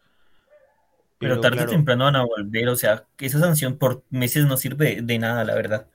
Pero, 1.22 1.40
tarde 1.40 1.64
o 1.64 1.68
temprano 1.68 2.06
van 2.06 2.16
a 2.16 2.26
volver, 2.26 2.68
o 2.68 2.76
sea, 2.76 3.06
que 3.16 3.28
esa 3.28 3.40
sanción 3.40 3.78
por 3.78 4.04
meses 4.10 4.48
no 4.48 4.58
sirve 4.58 5.02
de 5.04 5.20
nada, 5.20 5.44
la 5.46 5.54
verdad. 5.54 5.88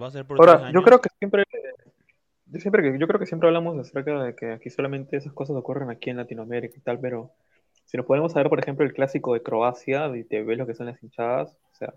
Va 0.00 0.08
a 0.08 0.10
ser 0.10 0.26
por 0.26 0.38
Ahora, 0.38 0.70
yo 0.70 0.82
creo 0.82 1.00
que 1.00 1.08
siempre, 1.18 1.44
yo 2.46 2.60
siempre, 2.60 2.98
yo 2.98 3.06
creo 3.06 3.18
que 3.18 3.26
siempre 3.26 3.48
hablamos 3.48 3.78
acerca 3.78 4.22
de 4.22 4.36
que 4.36 4.52
aquí 4.52 4.68
solamente 4.68 5.16
esas 5.16 5.32
cosas 5.32 5.56
ocurren 5.56 5.88
aquí 5.88 6.10
en 6.10 6.18
Latinoamérica 6.18 6.76
y 6.76 6.82
tal, 6.82 7.00
pero 7.00 7.32
si 7.86 7.96
nos 7.96 8.04
podemos 8.04 8.32
saber, 8.32 8.50
por 8.50 8.60
ejemplo, 8.60 8.84
el 8.84 8.92
clásico 8.92 9.32
de 9.32 9.42
Croacia 9.42 10.14
y 10.14 10.24
te 10.24 10.42
ves 10.42 10.58
lo 10.58 10.66
que 10.66 10.74
son 10.74 10.86
las 10.86 11.02
hinchadas, 11.02 11.56
o 11.72 11.74
sea, 11.74 11.94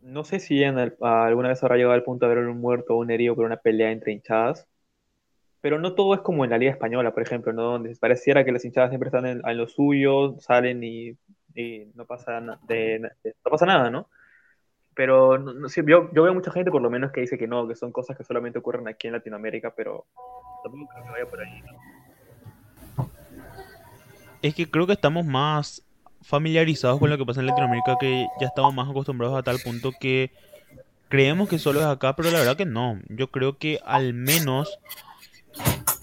no 0.00 0.22
sé 0.22 0.38
si 0.38 0.62
en 0.62 0.78
alguna 0.78 1.48
vez 1.48 1.62
habrá 1.62 1.76
llegado 1.76 1.94
al 1.94 2.04
punto 2.04 2.28
de 2.28 2.34
ver 2.36 2.46
un 2.46 2.60
muerto 2.60 2.94
o 2.94 2.98
un 2.98 3.10
herido 3.10 3.34
por 3.34 3.46
una 3.46 3.56
pelea 3.56 3.90
entre 3.90 4.12
hinchadas, 4.12 4.68
pero 5.62 5.78
no 5.78 5.94
todo 5.94 6.14
es 6.14 6.20
como 6.20 6.44
en 6.44 6.50
la 6.50 6.58
Liga 6.58 6.72
Española, 6.72 7.14
por 7.14 7.22
ejemplo, 7.22 7.54
¿no? 7.54 7.62
donde 7.62 7.96
pareciera 7.96 8.44
que 8.44 8.52
las 8.52 8.64
hinchadas 8.64 8.90
siempre 8.90 9.08
están 9.08 9.24
en, 9.24 9.40
en 9.42 9.56
lo 9.56 9.66
suyo, 9.66 10.36
salen 10.38 10.84
y 10.84 11.16
y 11.54 11.86
no 11.94 12.04
pasa, 12.06 12.40
no 12.40 12.58
pasa 13.42 13.66
nada, 13.66 13.90
¿no? 13.90 14.08
Pero 14.94 15.38
no, 15.38 15.68
yo, 15.68 16.10
yo, 16.12 16.22
veo 16.22 16.34
mucha 16.34 16.52
gente, 16.52 16.70
por 16.70 16.82
lo 16.82 16.90
menos, 16.90 17.12
que 17.12 17.22
dice 17.22 17.38
que 17.38 17.46
no, 17.46 17.66
que 17.66 17.74
son 17.74 17.92
cosas 17.92 18.16
que 18.16 18.24
solamente 18.24 18.58
ocurren 18.58 18.86
aquí 18.88 19.06
en 19.06 19.14
Latinoamérica, 19.14 19.74
pero 19.74 20.06
tampoco 20.62 20.88
creo 20.92 21.04
que 21.04 21.10
vaya 21.10 21.26
por 21.26 21.40
ahí. 21.40 21.62
Es 24.42 24.54
que 24.54 24.70
creo 24.70 24.86
que 24.86 24.92
estamos 24.92 25.24
más 25.24 25.82
familiarizados 26.22 26.98
con 26.98 27.10
lo 27.10 27.16
que 27.16 27.24
pasa 27.24 27.40
en 27.40 27.46
Latinoamérica, 27.46 27.96
que 27.98 28.26
ya 28.40 28.48
estamos 28.48 28.74
más 28.74 28.88
acostumbrados 28.88 29.38
a 29.38 29.42
tal 29.42 29.58
punto 29.64 29.92
que 29.98 30.30
creemos 31.08 31.48
que 31.48 31.58
solo 31.58 31.80
es 31.80 31.86
acá, 31.86 32.14
pero 32.14 32.30
la 32.30 32.38
verdad 32.38 32.56
que 32.56 32.66
no. 32.66 33.00
Yo 33.08 33.28
creo 33.28 33.56
que 33.56 33.80
al 33.84 34.12
menos 34.12 34.78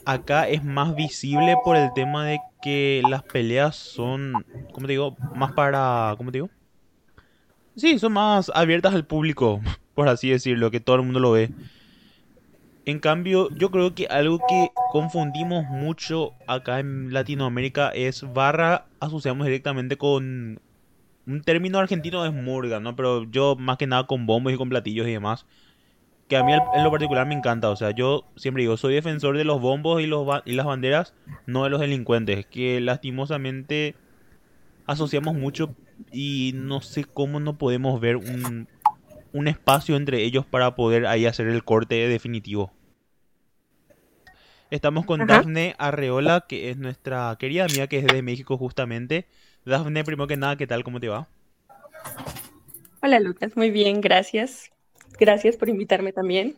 acá 0.06 0.48
es 0.48 0.64
más 0.64 0.96
visible 0.96 1.56
por 1.64 1.76
el 1.76 1.94
tema 1.94 2.26
de 2.26 2.40
que 2.62 3.02
las 3.10 3.24
peleas 3.24 3.76
son, 3.76 4.34
¿cómo 4.74 4.88
te 4.88 4.94
digo? 4.94 5.16
Más 5.36 5.54
para, 5.54 6.16
¿cómo 6.18 6.32
te 6.32 6.40
digo? 6.40 6.50
Sí, 7.76 8.00
son 8.00 8.14
más 8.14 8.52
abiertas 8.54 8.94
al 8.94 9.06
público, 9.06 9.62
por 9.96 10.10
así 10.10 10.30
decirlo, 10.30 10.72
que 10.72 10.80
todo 10.80 10.98
el 10.98 11.04
mundo 11.04 11.20
lo 11.20 11.32
ve. 11.32 11.52
En 12.86 13.00
cambio, 13.00 13.50
yo 13.52 13.70
creo 13.70 13.94
que 13.94 14.08
algo 14.08 14.40
que 14.48 14.72
confundimos 14.92 15.66
mucho 15.66 16.34
acá 16.48 16.80
en 16.80 17.14
Latinoamérica 17.14 17.90
es 17.90 18.26
barra, 18.34 18.88
asociamos 19.00 19.46
directamente 19.46 19.96
con 19.98 20.60
un 21.28 21.42
término 21.44 21.78
argentino 21.78 22.26
es 22.26 22.34
murga, 22.34 22.80
¿no? 22.80 22.96
Pero 22.96 23.26
yo 23.30 23.56
más 23.56 23.78
que 23.78 23.86
nada 23.86 24.08
con 24.08 24.26
bombos 24.26 24.54
y 24.54 24.58
con 24.58 24.70
platillos 24.70 25.08
y 25.08 25.12
demás 25.12 25.46
que 26.30 26.38
a 26.38 26.44
mí 26.44 26.54
en 26.54 26.84
lo 26.84 26.92
particular 26.92 27.28
me 27.28 27.34
encanta. 27.34 27.70
O 27.70 27.76
sea, 27.76 27.92
yo 27.92 28.26
siempre 28.36 28.62
digo, 28.62 28.78
soy 28.78 28.94
defensor 28.94 29.36
de 29.36 29.44
los 29.44 29.60
bombos 29.60 30.02
y, 30.02 30.06
los 30.06 30.26
y 30.46 30.54
las 30.54 30.66
banderas, 30.66 31.16
no 31.48 31.64
de 31.64 31.72
los 31.72 31.82
delincuentes. 31.82 32.46
Que 32.46 32.80
lastimosamente 32.80 33.96
asociamos 34.86 35.36
mucho 35.36 35.76
y 36.12 36.52
no 36.56 36.82
sé 36.82 37.04
cómo 37.04 37.40
no 37.40 37.58
podemos 37.58 38.00
ver 38.00 38.16
un, 38.16 38.68
un 39.34 39.48
espacio 39.48 39.96
entre 39.96 40.24
ellos 40.24 40.46
para 40.46 40.76
poder 40.76 41.08
ahí 41.08 41.26
hacer 41.26 41.48
el 41.48 41.64
corte 41.64 42.08
definitivo. 42.08 42.72
Estamos 44.70 45.08
con 45.08 45.22
Ajá. 45.22 45.38
Dafne 45.38 45.74
Arreola, 45.80 46.46
que 46.48 46.70
es 46.70 46.78
nuestra 46.78 47.36
querida 47.40 47.66
amiga 47.66 47.88
que 47.88 47.98
es 47.98 48.06
de 48.06 48.22
México 48.22 48.56
justamente. 48.56 49.26
Dafne, 49.66 50.04
primero 50.04 50.28
que 50.28 50.38
nada, 50.38 50.58
¿qué 50.58 50.68
tal? 50.68 50.84
¿Cómo 50.84 51.00
te 51.00 51.08
va? 51.08 51.28
Hola 53.02 53.20
Lucas, 53.20 53.58
muy 53.58 53.72
bien, 53.72 54.00
gracias. 54.00 54.70
Gracias 55.20 55.58
por 55.58 55.70
invitarme 55.70 56.14
también. 56.14 56.56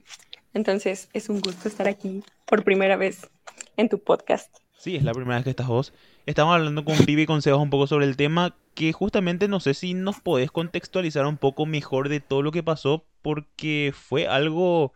Entonces, 0.53 1.09
es 1.14 1.30
un 1.30 1.41
gusto 1.41 1.68
estar 1.68 1.88
aquí 1.88 2.24
por 2.45 2.64
primera 2.64 2.95
vez 2.95 3.30
en 3.78 3.89
tu 3.89 3.99
podcast. 4.03 4.55
Sí, 4.78 4.95
es 4.95 5.03
la 5.03 5.14
primera 5.14 5.36
vez 5.36 5.43
que 5.43 5.49
estás 5.51 5.68
vos. 5.68 5.93
Estamos 6.26 6.53
hablando 6.53 6.84
con 6.86 6.97
Pibi 6.97 7.24
y 7.24 7.26
con 7.26 7.41
Sebas 7.41 7.62
un 7.62 7.70
poco 7.70 7.88
sobre 7.88 8.05
el 8.05 8.18
tema 8.18 8.55
que 8.76 8.93
justamente 8.93 9.47
no 9.47 9.59
sé 9.59 9.74
si 9.74 9.93
nos 9.93 10.20
podés 10.20 10.51
contextualizar 10.51 11.26
un 11.26 11.38
poco 11.38 11.66
mejor 11.66 12.09
de 12.09 12.20
todo 12.20 12.41
lo 12.41 12.51
que 12.51 12.64
pasó 12.64 13.05
porque 13.22 13.93
fue 13.95 14.28
algo 14.28 14.93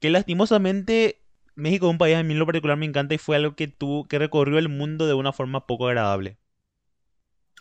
que 0.00 0.10
lastimosamente 0.10 1.20
México 1.54 1.86
es 1.86 1.90
un 1.90 1.98
país 1.98 2.16
a 2.16 2.22
mí 2.22 2.32
en 2.32 2.38
lo 2.38 2.46
particular 2.46 2.76
me 2.76 2.86
encanta 2.86 3.14
y 3.14 3.18
fue 3.18 3.36
algo 3.36 3.54
que 3.54 3.68
tuvo 3.68 4.06
que 4.06 4.18
recorrió 4.18 4.58
el 4.58 4.68
mundo 4.68 5.06
de 5.06 5.14
una 5.14 5.32
forma 5.32 5.66
poco 5.66 5.88
agradable. 5.88 6.38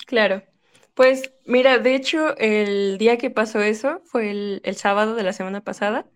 Claro. 0.06 0.44
Pues 0.98 1.32
mira, 1.46 1.78
de 1.78 1.94
hecho, 1.94 2.36
el 2.38 2.98
día 2.98 3.20
que 3.20 3.30
pasó 3.30 3.62
eso 3.62 4.02
fue 4.06 4.32
el, 4.32 4.62
el 4.64 4.76
sábado 4.78 5.14
de 5.14 5.22
la 5.22 5.32
semana 5.32 5.62
pasada 5.64 6.08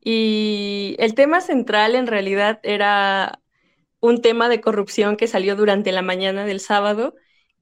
y 0.00 0.96
el 1.00 1.14
tema 1.14 1.40
central 1.40 1.96
en 1.96 2.06
realidad 2.06 2.60
era 2.62 3.40
un 4.00 4.22
tema 4.22 4.48
de 4.48 4.60
corrupción 4.60 5.16
que 5.16 5.26
salió 5.26 5.56
durante 5.56 5.90
la 5.90 6.02
mañana 6.02 6.46
del 6.46 6.60
sábado 6.60 7.16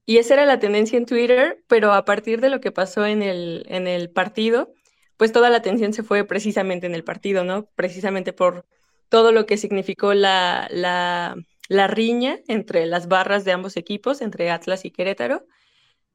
y 0.05 0.17
esa 0.17 0.35
era 0.35 0.45
la 0.45 0.59
tendencia 0.59 0.97
en 0.99 1.07
Twitter, 1.07 1.63
pero 1.67 1.93
a 1.93 2.05
partir 2.05 2.41
de 2.41 2.49
lo 2.49 2.61
que 2.61 2.71
pasó 2.71 3.07
en 3.07 3.23
el, 3.23 3.65
en 3.67 3.87
el 3.87 4.11
partido, 4.11 4.71
pues 5.17 5.31
toda 5.31 5.49
la 5.49 5.57
atención 5.57 5.93
se 5.93 6.03
fue 6.03 6.25
precisamente 6.25 6.85
en 6.85 6.93
el 6.95 7.03
partido, 7.03 7.43
¿no? 7.43 7.65
Precisamente 7.75 8.33
por 8.33 8.67
todo 9.09 9.31
lo 9.31 9.47
que 9.47 9.57
significó 9.57 10.13
la, 10.13 10.67
la, 10.71 11.35
la 11.69 11.87
riña 11.87 12.39
entre 12.47 12.85
las 12.85 13.07
barras 13.07 13.45
de 13.45 13.53
ambos 13.53 13.77
equipos, 13.77 14.21
entre 14.21 14.51
Atlas 14.51 14.85
y 14.85 14.91
Querétaro. 14.91 15.47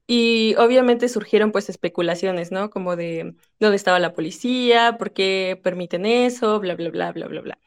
Y 0.07 0.55
obviamente 0.57 1.09
surgieron 1.09 1.53
pues 1.53 1.69
especulaciones, 1.69 2.53
¿no? 2.53 2.71
Como 2.71 2.97
de 2.97 3.35
dónde 3.59 3.77
estaba 3.77 3.99
la 3.99 4.13
policía, 4.13 4.97
por 4.99 5.13
qué 5.13 5.61
permiten 5.63 6.07
eso, 6.07 6.61
bla, 6.61 6.77
bla, 6.77 6.91
bla, 6.91 7.13
bla, 7.13 7.27
bla, 7.27 7.41
bla. 7.41 7.59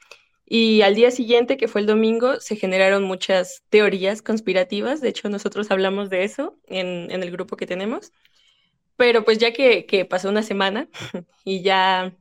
Y 0.46 0.82
al 0.82 0.96
día 0.96 1.12
siguiente, 1.12 1.58
que 1.58 1.68
fue 1.68 1.82
el 1.82 1.88
domingo, 1.88 2.40
se 2.40 2.56
generaron 2.56 3.04
muchas 3.04 3.64
teorías 3.70 4.22
conspirativas. 4.22 5.02
De 5.02 5.10
hecho, 5.10 5.30
nosotros 5.30 5.70
hablamos 5.70 6.10
de 6.10 6.24
eso 6.24 6.58
en, 6.68 7.12
en 7.12 7.24
el 7.24 7.32
grupo 7.32 7.58
que 7.58 7.68
tenemos. 7.68 8.12
Pero 8.96 9.24
pues 9.24 9.38
ya 9.38 9.54
que, 9.54 9.86
que 9.86 10.06
pasó 10.06 10.30
una 10.30 10.44
semana 10.44 10.90
y 11.46 11.62
ya 11.62 12.16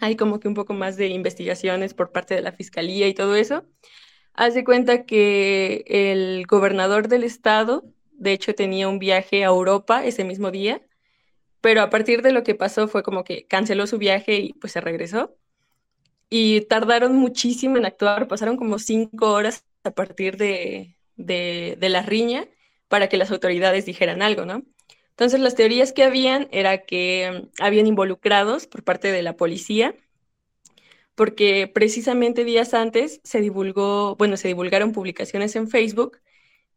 hay 0.00 0.16
como 0.16 0.40
que 0.40 0.48
un 0.48 0.54
poco 0.54 0.74
más 0.74 0.96
de 0.96 1.08
investigaciones 1.08 1.94
por 1.94 2.12
parte 2.12 2.34
de 2.34 2.42
la 2.42 2.52
fiscalía 2.52 3.08
y 3.08 3.14
todo 3.14 3.36
eso, 3.36 3.64
haz 4.34 4.54
de 4.54 4.64
cuenta 4.64 5.04
que 5.06 5.84
el 5.86 6.46
gobernador 6.46 7.08
del 7.08 7.24
estado, 7.24 7.84
de 8.22 8.32
hecho, 8.32 8.54
tenía 8.54 8.88
un 8.88 9.00
viaje 9.00 9.42
a 9.42 9.48
Europa 9.48 10.04
ese 10.06 10.22
mismo 10.24 10.52
día, 10.52 10.80
pero 11.60 11.82
a 11.82 11.90
partir 11.90 12.22
de 12.22 12.32
lo 12.32 12.44
que 12.44 12.54
pasó 12.54 12.86
fue 12.86 13.02
como 13.02 13.24
que 13.24 13.46
canceló 13.48 13.86
su 13.88 13.98
viaje 13.98 14.36
y 14.36 14.52
pues 14.54 14.72
se 14.72 14.80
regresó. 14.80 15.36
Y 16.30 16.62
tardaron 16.62 17.16
muchísimo 17.16 17.78
en 17.78 17.84
actuar, 17.84 18.28
pasaron 18.28 18.56
como 18.56 18.78
cinco 18.78 19.32
horas 19.32 19.64
a 19.82 19.90
partir 19.90 20.36
de, 20.36 20.96
de, 21.16 21.88
la 21.88 22.02
riña 22.02 22.46
para 22.88 23.08
que 23.08 23.16
las 23.16 23.32
autoridades 23.32 23.86
dijeran 23.86 24.22
algo, 24.22 24.46
¿no? 24.46 24.62
Entonces 25.10 25.40
las 25.40 25.56
teorías 25.56 25.92
que 25.92 26.04
habían 26.04 26.48
era 26.52 26.84
que 26.84 27.48
mm, 27.58 27.62
habían 27.62 27.88
involucrados 27.88 28.68
por 28.68 28.84
parte 28.84 29.10
de 29.10 29.22
la 29.22 29.36
policía, 29.36 29.96
porque 31.16 31.66
precisamente 31.66 32.44
días 32.44 32.72
antes 32.72 33.20
se 33.24 33.40
divulgó, 33.40 34.14
bueno, 34.16 34.36
se 34.36 34.48
divulgaron 34.48 34.92
publicaciones 34.92 35.56
en 35.56 35.68
Facebook 35.68 36.18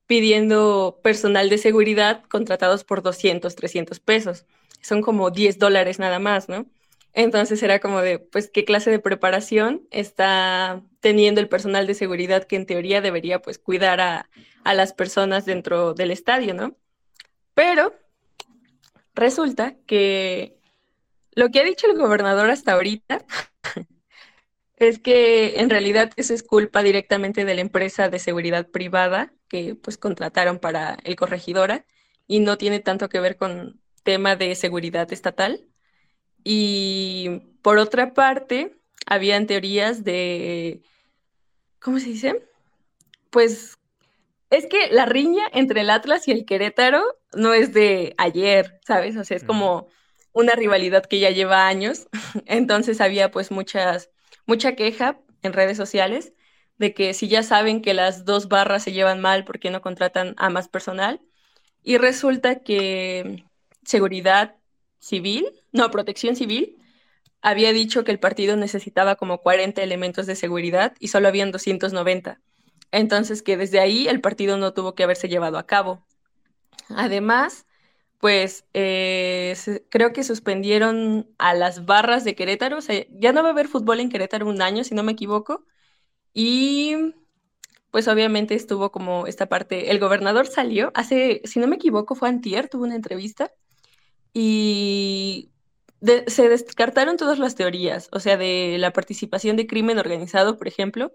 pidiendo 0.08 1.00
personal 1.04 1.50
de 1.50 1.58
seguridad 1.58 2.24
contratados 2.30 2.84
por 2.84 3.02
200, 3.02 3.56
300 3.56 4.00
pesos. 4.00 4.46
Son 4.82 5.02
como 5.02 5.32
10 5.32 5.58
dólares 5.60 6.00
nada 6.00 6.20
más, 6.20 6.48
¿no? 6.50 6.68
Entonces 7.14 7.64
era 7.64 7.80
como 7.80 8.02
de, 8.02 8.20
pues, 8.20 8.50
¿qué 8.50 8.66
clase 8.66 8.92
de 8.92 9.00
preparación 9.00 9.88
está 9.90 10.84
teniendo 11.00 11.40
el 11.42 11.48
personal 11.48 11.88
de 11.88 11.94
seguridad 11.94 12.44
que 12.44 12.58
en 12.58 12.66
teoría 12.66 13.02
debería, 13.02 13.42
pues, 13.42 13.58
cuidar 13.58 14.02
a, 14.02 14.30
a 14.64 14.74
las 14.74 14.94
personas 14.94 15.46
dentro 15.46 15.94
del 15.94 16.12
estadio, 16.12 16.54
¿no? 16.54 16.76
Pero 17.54 17.96
resulta 19.16 19.76
que 19.88 20.58
lo 21.32 21.50
que 21.52 21.60
ha 21.60 21.64
dicho 21.64 21.88
el 21.88 21.98
gobernador 21.98 22.50
hasta 22.50 22.74
ahorita 22.74 23.26
es 24.76 25.00
que 25.00 25.60
en 25.60 25.70
realidad 25.70 26.12
eso 26.18 26.34
es 26.34 26.44
culpa 26.44 26.84
directamente 26.84 27.46
de 27.46 27.56
la 27.56 27.62
empresa 27.62 28.10
de 28.10 28.20
seguridad 28.20 28.68
privada 28.68 29.34
que 29.48 29.76
pues 29.76 29.98
contrataron 29.98 30.60
para 30.60 30.98
el 31.04 31.16
corregidora 31.16 31.86
y 32.28 32.40
no 32.40 32.58
tiene 32.58 32.80
tanto 32.80 33.10
que 33.10 33.20
ver 33.20 33.38
con 33.38 33.80
tema 34.04 34.36
de 34.36 34.56
seguridad 34.56 35.12
estatal. 35.12 35.68
Y 36.44 37.42
por 37.62 37.78
otra 37.78 38.14
parte, 38.14 38.76
habían 39.06 39.48
teorías 39.48 40.04
de, 40.04 40.82
¿cómo 41.80 42.00
se 42.00 42.08
dice? 42.08 42.44
Pues 43.30 43.78
es 44.50 44.68
que 44.68 44.88
la 44.92 45.06
riña 45.06 45.46
entre 45.54 45.82
el 45.82 45.90
Atlas 45.90 46.28
y 46.28 46.32
el 46.32 46.46
Querétaro 46.46 47.04
no 47.34 47.54
es 47.54 47.74
de 47.74 48.14
ayer, 48.18 48.80
¿sabes? 48.86 49.18
O 49.18 49.24
sea, 49.24 49.38
es 49.38 49.44
como 49.44 49.88
una 50.32 50.54
rivalidad 50.54 51.06
que 51.06 51.20
ya 51.20 51.30
lleva 51.32 51.68
años. 51.68 52.08
Entonces 52.46 53.02
había 53.02 53.32
pues 53.32 53.52
muchas, 53.52 54.10
mucha 54.46 54.76
queja 54.76 55.20
en 55.42 55.54
redes 55.54 55.78
sociales 55.78 56.34
de 56.78 56.94
que 56.94 57.14
si 57.14 57.28
ya 57.28 57.44
saben 57.44 57.82
que 57.82 57.94
las 57.94 58.26
dos 58.26 58.48
barras 58.48 58.84
se 58.84 58.92
llevan 58.92 59.22
mal, 59.22 59.46
¿por 59.46 59.60
qué 59.60 59.70
no 59.70 59.82
contratan 59.82 60.36
a 60.38 60.50
más 60.50 60.68
personal? 60.68 61.22
Y 61.84 61.98
resulta 61.98 62.60
que 62.64 63.46
seguridad 63.86 64.56
civil, 65.00 65.48
no, 65.72 65.92
protección 65.92 66.36
civil, 66.36 66.78
había 67.42 67.74
dicho 67.74 68.04
que 68.04 68.12
el 68.12 68.20
partido 68.20 68.56
necesitaba 68.56 69.16
como 69.16 69.42
40 69.42 69.84
elementos 69.84 70.26
de 70.26 70.36
seguridad 70.36 70.94
y 71.00 71.10
solo 71.10 71.28
habían 71.28 71.52
290. 71.52 72.42
Entonces 72.92 73.42
que 73.44 73.58
desde 73.58 73.80
ahí 73.80 74.08
el 74.08 74.22
partido 74.22 74.58
no 74.58 74.74
tuvo 74.74 74.96
que 74.96 75.04
haberse 75.04 75.30
llevado 75.30 75.58
a 75.58 75.68
cabo. 75.68 76.04
Además, 76.90 77.66
pues 78.20 78.66
eh, 78.74 79.56
creo 79.90 80.14
que 80.14 80.24
suspendieron 80.24 81.30
a 81.38 81.54
las 81.54 81.86
barras 81.86 82.24
de 82.24 82.36
Querétaro, 82.36 82.78
o 82.78 82.82
sea, 82.82 83.06
ya 83.12 83.32
no 83.32 83.44
va 83.44 83.50
a 83.50 83.52
haber 83.52 83.68
fútbol 83.68 84.00
en 84.00 84.10
Querétaro 84.10 84.48
un 84.48 84.62
año, 84.62 84.84
si 84.84 84.96
no 84.96 85.04
me 85.04 85.12
equivoco, 85.12 85.66
y 86.36 87.16
pues 87.90 88.08
obviamente 88.10 88.54
estuvo 88.56 88.92
como 88.92 89.26
esta 89.26 89.48
parte, 89.48 89.90
el 89.90 90.00
gobernador 90.00 90.48
salió, 90.48 90.92
hace, 90.94 91.42
si 91.46 91.60
no 91.60 91.68
me 91.68 91.78
equivoco, 91.78 92.14
fue 92.14 92.30
antier, 92.30 92.70
tuvo 92.70 92.84
una 92.84 92.96
entrevista, 92.96 93.52
y 94.34 95.52
se 96.28 96.50
descartaron 96.50 97.16
todas 97.16 97.40
las 97.40 97.56
teorías, 97.56 98.10
o 98.12 98.20
sea, 98.20 98.36
de 98.38 98.76
la 98.80 98.92
participación 98.92 99.56
de 99.56 99.66
crimen 99.66 99.98
organizado, 99.98 100.58
por 100.58 100.68
ejemplo, 100.68 101.14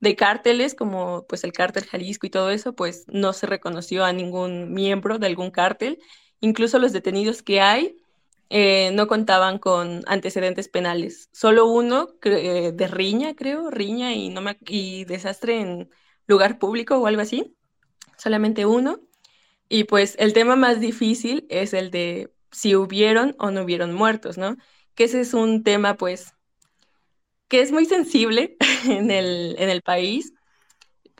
de 0.00 0.16
cárteles 0.16 0.74
como 0.74 1.26
pues 1.28 1.44
el 1.44 1.52
cártel 1.52 1.84
Jalisco 1.84 2.26
y 2.26 2.30
todo 2.30 2.50
eso, 2.50 2.74
pues 2.74 3.04
no 3.08 3.34
se 3.34 3.46
reconoció 3.46 4.04
a 4.04 4.12
ningún 4.12 4.72
miembro 4.72 5.18
de 5.18 5.26
algún 5.26 5.50
cártel. 5.52 6.00
Incluso 6.40 6.80
los 6.80 6.92
detenidos 6.92 7.42
que 7.42 7.60
hay 7.60 8.01
eh, 8.54 8.90
no 8.92 9.06
contaban 9.06 9.58
con 9.58 10.02
antecedentes 10.06 10.68
penales. 10.68 11.30
Solo 11.32 11.66
uno 11.66 12.10
eh, 12.22 12.72
de 12.74 12.86
riña, 12.86 13.34
creo, 13.34 13.70
riña 13.70 14.12
y, 14.12 14.28
no 14.28 14.42
me, 14.42 14.58
y 14.66 15.06
desastre 15.06 15.58
en 15.60 15.90
lugar 16.26 16.58
público 16.58 16.98
o 16.98 17.06
algo 17.06 17.22
así. 17.22 17.56
Solamente 18.18 18.66
uno. 18.66 19.00
Y 19.70 19.84
pues 19.84 20.16
el 20.18 20.34
tema 20.34 20.56
más 20.56 20.80
difícil 20.80 21.46
es 21.48 21.72
el 21.72 21.90
de 21.90 22.30
si 22.50 22.76
hubieron 22.76 23.34
o 23.38 23.50
no 23.50 23.62
hubieron 23.62 23.94
muertos, 23.94 24.36
¿no? 24.36 24.58
Que 24.94 25.04
ese 25.04 25.22
es 25.22 25.32
un 25.34 25.64
tema 25.64 25.96
pues 25.96 26.34
que 27.48 27.62
es 27.62 27.72
muy 27.72 27.86
sensible 27.86 28.56
en 28.86 29.10
el, 29.10 29.56
en 29.58 29.70
el 29.70 29.82
país, 29.82 30.34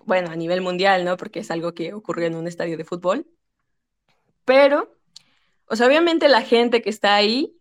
bueno, 0.05 0.31
a 0.31 0.37
nivel 0.37 0.61
mundial, 0.61 1.05
¿no? 1.07 1.17
Porque 1.17 1.41
es 1.41 1.51
algo 1.51 1.75
que 1.75 1.95
ocurrió 1.95 2.27
en 2.27 2.37
un 2.37 2.47
estadio 2.47 2.77
de 2.77 2.85
fútbol. 2.85 3.27
Pero, 4.45 4.95
o 5.73 5.77
sea, 5.77 5.87
obviamente 5.87 6.29
la 6.29 6.43
gente 6.43 6.83
que 6.83 6.91
está 6.91 7.15
ahí 7.15 7.57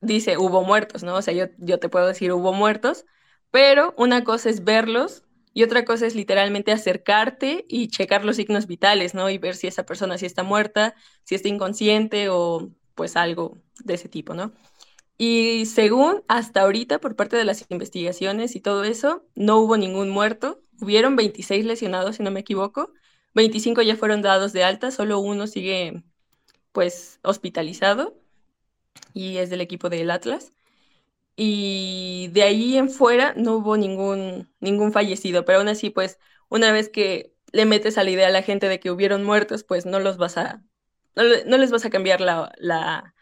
dice, 0.00 0.38
hubo 0.38 0.62
muertos, 0.64 1.02
¿no? 1.02 1.16
O 1.16 1.22
sea, 1.22 1.34
yo, 1.34 1.46
yo 1.58 1.78
te 1.78 1.90
puedo 1.90 2.06
decir, 2.06 2.32
hubo 2.32 2.54
muertos, 2.54 3.04
pero 3.50 3.94
una 3.98 4.24
cosa 4.24 4.48
es 4.48 4.64
verlos 4.64 5.22
y 5.52 5.62
otra 5.62 5.84
cosa 5.84 6.06
es 6.06 6.14
literalmente 6.14 6.72
acercarte 6.72 7.66
y 7.68 7.88
checar 7.88 8.24
los 8.24 8.36
signos 8.36 8.66
vitales, 8.66 9.12
¿no? 9.12 9.28
Y 9.28 9.36
ver 9.36 9.54
si 9.54 9.66
esa 9.66 9.84
persona 9.84 10.16
sí 10.16 10.24
está 10.24 10.44
muerta, 10.44 10.94
si 11.24 11.34
está 11.34 11.48
inconsciente 11.48 12.30
o 12.30 12.70
pues 12.94 13.16
algo 13.16 13.58
de 13.84 13.94
ese 13.94 14.08
tipo, 14.08 14.32
¿no? 14.32 14.52
Y 15.18 15.66
según 15.66 16.24
hasta 16.28 16.62
ahorita, 16.62 17.00
por 17.00 17.16
parte 17.16 17.36
de 17.36 17.44
las 17.44 17.66
investigaciones 17.70 18.56
y 18.56 18.60
todo 18.62 18.84
eso, 18.84 19.26
no 19.34 19.58
hubo 19.58 19.76
ningún 19.76 20.08
muerto. 20.08 20.62
Hubieron 20.80 21.16
26 21.16 21.66
lesionados, 21.66 22.16
si 22.16 22.22
no 22.22 22.30
me 22.30 22.40
equivoco. 22.40 22.92
25 23.34 23.82
ya 23.82 23.96
fueron 23.96 24.22
dados 24.22 24.54
de 24.54 24.64
alta, 24.64 24.90
solo 24.90 25.18
uno 25.20 25.46
sigue 25.46 26.02
pues 26.72 27.20
hospitalizado 27.22 28.16
y 29.14 29.38
es 29.38 29.50
del 29.50 29.60
equipo 29.60 29.88
del 29.88 30.10
Atlas. 30.10 30.52
Y 31.36 32.28
de 32.32 32.42
ahí 32.42 32.76
en 32.76 32.90
fuera 32.90 33.34
no 33.36 33.56
hubo 33.56 33.76
ningún, 33.76 34.52
ningún 34.60 34.92
fallecido, 34.92 35.44
pero 35.44 35.58
aún 35.60 35.68
así, 35.68 35.90
pues 35.90 36.18
una 36.48 36.72
vez 36.72 36.88
que 36.90 37.34
le 37.52 37.66
metes 37.66 37.98
a 37.98 38.04
la 38.04 38.10
idea 38.10 38.28
a 38.28 38.30
la 38.30 38.42
gente 38.42 38.68
de 38.68 38.80
que 38.80 38.90
hubieron 38.90 39.24
muertos, 39.24 39.64
pues 39.64 39.86
no 39.86 40.00
los 40.00 40.18
vas 40.18 40.36
a, 40.38 40.62
no, 41.16 41.58
les 41.58 41.70
vas 41.70 41.84
a 41.84 41.90
cambiar 41.90 42.20
la, 42.20 42.52
la, 42.58 43.14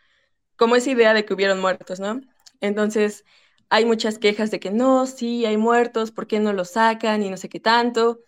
como 0.56 0.76
esa 0.76 0.90
idea 0.90 1.14
de 1.14 1.24
que 1.24 1.34
hubieron 1.34 1.60
muertos, 1.60 2.00
¿no? 2.00 2.20
Entonces, 2.60 3.24
hay 3.70 3.84
muchas 3.84 4.18
quejas 4.18 4.50
de 4.50 4.60
que 4.60 4.70
no, 4.70 5.06
sí, 5.06 5.46
hay 5.46 5.56
muertos, 5.56 6.12
¿por 6.12 6.26
qué 6.26 6.40
no 6.40 6.52
los 6.52 6.70
sacan? 6.70 7.22
Y 7.22 7.30
no 7.30 7.36
sé 7.36 7.48
qué 7.48 7.60
tanto. 7.60 8.20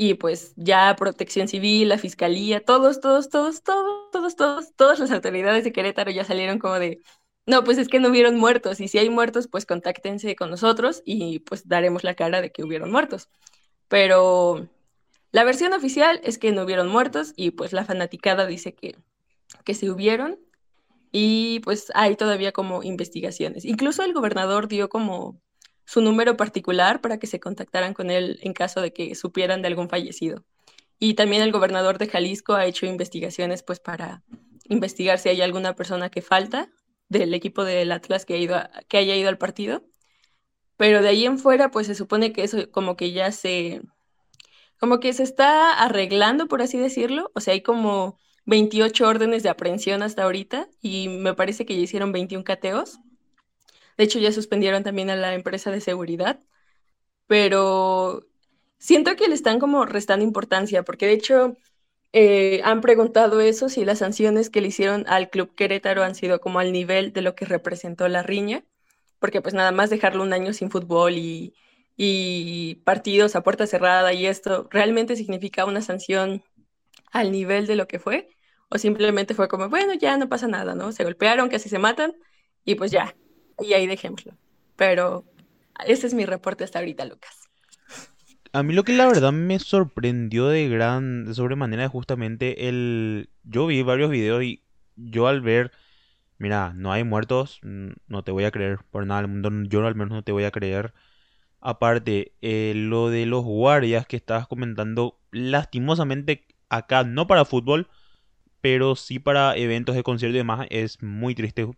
Y 0.00 0.14
pues 0.14 0.54
ya 0.56 0.94
Protección 0.96 1.48
Civil, 1.48 1.88
la 1.88 1.98
Fiscalía, 1.98 2.64
todos, 2.64 3.00
todos, 3.00 3.28
todos, 3.30 3.64
todos, 3.64 4.10
todos, 4.12 4.36
todos, 4.36 4.72
todas 4.76 5.00
las 5.00 5.10
autoridades 5.10 5.64
de 5.64 5.72
Querétaro 5.72 6.12
ya 6.12 6.24
salieron 6.24 6.60
como 6.60 6.78
de, 6.78 7.00
no, 7.46 7.64
pues 7.64 7.78
es 7.78 7.88
que 7.88 7.98
no 7.98 8.08
hubieron 8.10 8.36
muertos. 8.36 8.80
Y 8.80 8.86
si 8.86 8.98
hay 8.98 9.10
muertos, 9.10 9.48
pues 9.48 9.66
contáctense 9.66 10.36
con 10.36 10.50
nosotros 10.50 11.02
y 11.04 11.40
pues 11.40 11.66
daremos 11.66 12.04
la 12.04 12.14
cara 12.14 12.40
de 12.40 12.52
que 12.52 12.62
hubieron 12.62 12.92
muertos. 12.92 13.28
Pero 13.88 14.68
la 15.32 15.42
versión 15.42 15.72
oficial 15.72 16.20
es 16.22 16.38
que 16.38 16.52
no 16.52 16.62
hubieron 16.62 16.88
muertos 16.88 17.32
y 17.34 17.50
pues 17.50 17.72
la 17.72 17.84
fanaticada 17.84 18.46
dice 18.46 18.74
que, 18.74 18.96
que 19.64 19.74
se 19.74 19.90
hubieron. 19.90 20.38
Y 21.10 21.58
pues 21.64 21.90
hay 21.94 22.14
todavía 22.14 22.52
como 22.52 22.84
investigaciones. 22.84 23.64
Incluso 23.64 24.04
el 24.04 24.14
gobernador 24.14 24.68
dio 24.68 24.88
como 24.88 25.40
su 25.88 26.02
número 26.02 26.36
particular 26.36 27.00
para 27.00 27.18
que 27.18 27.26
se 27.26 27.40
contactaran 27.40 27.94
con 27.94 28.10
él 28.10 28.38
en 28.42 28.52
caso 28.52 28.82
de 28.82 28.92
que 28.92 29.14
supieran 29.14 29.62
de 29.62 29.68
algún 29.68 29.88
fallecido. 29.88 30.44
Y 30.98 31.14
también 31.14 31.40
el 31.40 31.50
gobernador 31.50 31.96
de 31.96 32.08
Jalisco 32.08 32.52
ha 32.52 32.66
hecho 32.66 32.84
investigaciones 32.84 33.62
pues 33.62 33.80
para 33.80 34.22
investigar 34.68 35.18
si 35.18 35.30
hay 35.30 35.40
alguna 35.40 35.74
persona 35.74 36.10
que 36.10 36.20
falta 36.20 36.68
del 37.08 37.32
equipo 37.32 37.64
del 37.64 37.90
Atlas 37.90 38.26
que, 38.26 38.34
ha 38.34 38.36
ido 38.36 38.60
que 38.86 38.98
haya 38.98 39.16
ido 39.16 39.30
al 39.30 39.38
partido. 39.38 39.82
Pero 40.76 41.00
de 41.00 41.08
ahí 41.08 41.24
en 41.24 41.38
fuera, 41.38 41.70
pues 41.70 41.86
se 41.86 41.94
supone 41.94 42.34
que 42.34 42.42
eso 42.42 42.70
como 42.70 42.94
que 42.94 43.12
ya 43.12 43.32
se, 43.32 43.80
como 44.78 45.00
que 45.00 45.14
se 45.14 45.22
está 45.22 45.72
arreglando, 45.72 46.48
por 46.48 46.60
así 46.60 46.76
decirlo. 46.76 47.30
O 47.34 47.40
sea, 47.40 47.54
hay 47.54 47.62
como 47.62 48.18
28 48.44 49.08
órdenes 49.08 49.42
de 49.42 49.48
aprehensión 49.48 50.02
hasta 50.02 50.24
ahorita 50.24 50.68
y 50.82 51.08
me 51.08 51.32
parece 51.32 51.64
que 51.64 51.76
ya 51.76 51.80
hicieron 51.80 52.12
21 52.12 52.44
cateos. 52.44 52.98
De 53.98 54.04
hecho, 54.04 54.18
ya 54.20 54.32
suspendieron 54.32 54.84
también 54.84 55.10
a 55.10 55.16
la 55.16 55.34
empresa 55.34 55.70
de 55.72 55.80
seguridad. 55.82 56.40
Pero 57.26 58.26
siento 58.78 59.16
que 59.16 59.28
le 59.28 59.34
están 59.34 59.58
como 59.60 59.84
restando 59.86 60.24
importancia, 60.24 60.82
porque 60.84 61.06
de 61.06 61.12
hecho 61.14 61.56
eh, 62.12 62.62
han 62.64 62.80
preguntado 62.80 63.40
eso, 63.40 63.68
si 63.68 63.84
las 63.84 63.98
sanciones 64.00 64.50
que 64.50 64.60
le 64.60 64.68
hicieron 64.68 65.04
al 65.08 65.30
Club 65.30 65.54
Querétaro 65.54 66.02
han 66.04 66.14
sido 66.14 66.40
como 66.40 66.60
al 66.60 66.72
nivel 66.72 67.12
de 67.12 67.22
lo 67.22 67.34
que 67.34 67.44
representó 67.46 68.08
la 68.08 68.22
riña, 68.22 68.64
porque 69.18 69.42
pues 69.42 69.54
nada 69.54 69.72
más 69.72 69.90
dejarlo 69.90 70.22
un 70.22 70.32
año 70.32 70.52
sin 70.52 70.70
fútbol 70.70 71.14
y, 71.18 71.54
y 71.96 72.76
partidos 72.84 73.36
a 73.36 73.42
puerta 73.42 73.66
cerrada 73.66 74.12
y 74.12 74.26
esto, 74.26 74.68
¿realmente 74.70 75.16
significa 75.16 75.64
una 75.66 75.82
sanción 75.82 76.42
al 77.12 77.32
nivel 77.32 77.66
de 77.66 77.76
lo 77.76 77.88
que 77.88 77.98
fue? 77.98 78.28
¿O 78.70 78.78
simplemente 78.78 79.34
fue 79.34 79.48
como, 79.48 79.68
bueno, 79.68 79.94
ya 79.94 80.16
no 80.16 80.28
pasa 80.28 80.46
nada, 80.48 80.74
¿no? 80.74 80.92
Se 80.92 81.04
golpearon, 81.04 81.48
casi 81.48 81.68
se 81.68 81.78
matan 81.78 82.14
y 82.64 82.74
pues 82.76 82.90
ya, 82.90 83.14
y 83.60 83.72
ahí 83.72 83.86
de 83.86 83.94
ejemplo. 83.94 84.32
Pero 84.76 85.24
ese 85.86 86.06
es 86.06 86.14
mi 86.14 86.24
reporte 86.24 86.64
hasta 86.64 86.78
ahorita, 86.78 87.04
Lucas. 87.04 87.48
A 88.52 88.62
mí 88.62 88.72
lo 88.74 88.84
que 88.84 88.94
la 88.94 89.06
verdad 89.06 89.32
me 89.32 89.58
sorprendió 89.58 90.48
de 90.48 90.68
gran, 90.68 91.24
de 91.26 91.34
sobremanera 91.34 91.84
es 91.84 91.90
justamente 91.90 92.68
el... 92.68 93.30
Yo 93.44 93.66
vi 93.66 93.82
varios 93.82 94.10
videos 94.10 94.42
y 94.42 94.62
yo 94.96 95.28
al 95.28 95.40
ver, 95.42 95.70
mira, 96.38 96.72
no 96.74 96.92
hay 96.92 97.04
muertos, 97.04 97.60
no 97.62 98.24
te 98.24 98.32
voy 98.32 98.44
a 98.44 98.50
creer 98.50 98.80
por 98.90 99.06
nada 99.06 99.22
del 99.22 99.30
mundo, 99.30 99.50
yo 99.68 99.86
al 99.86 99.94
menos 99.94 100.10
no 100.10 100.24
te 100.24 100.32
voy 100.32 100.44
a 100.44 100.50
creer. 100.50 100.94
Aparte, 101.60 102.34
eh, 102.42 102.72
lo 102.76 103.10
de 103.10 103.26
los 103.26 103.44
guardias 103.44 104.06
que 104.06 104.16
estabas 104.16 104.46
comentando, 104.48 105.18
lastimosamente 105.32 106.46
acá 106.70 107.04
no 107.04 107.26
para 107.26 107.44
fútbol, 107.44 107.88
pero 108.60 108.96
sí 108.96 109.18
para 109.18 109.56
eventos 109.56 109.94
de 109.96 110.02
concierto 110.02 110.36
y 110.36 110.38
demás, 110.38 110.66
es 110.70 111.02
muy 111.02 111.34
triste. 111.34 111.68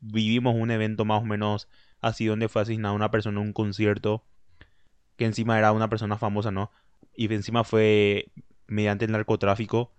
Vivimos 0.00 0.54
un 0.56 0.70
evento 0.70 1.04
más 1.04 1.22
o 1.22 1.24
menos 1.24 1.68
así 2.00 2.26
donde 2.26 2.48
fue 2.48 2.62
asesinada 2.62 2.94
una 2.94 3.10
persona 3.10 3.40
en 3.40 3.46
un 3.46 3.52
concierto 3.52 4.24
que 5.16 5.24
encima 5.24 5.58
era 5.58 5.72
una 5.72 5.88
persona 5.88 6.16
famosa, 6.18 6.50
¿no? 6.50 6.70
Y 7.14 7.32
encima 7.32 7.64
fue 7.64 8.26
mediante 8.66 9.04
el 9.04 9.12
narcotráfico, 9.12 9.92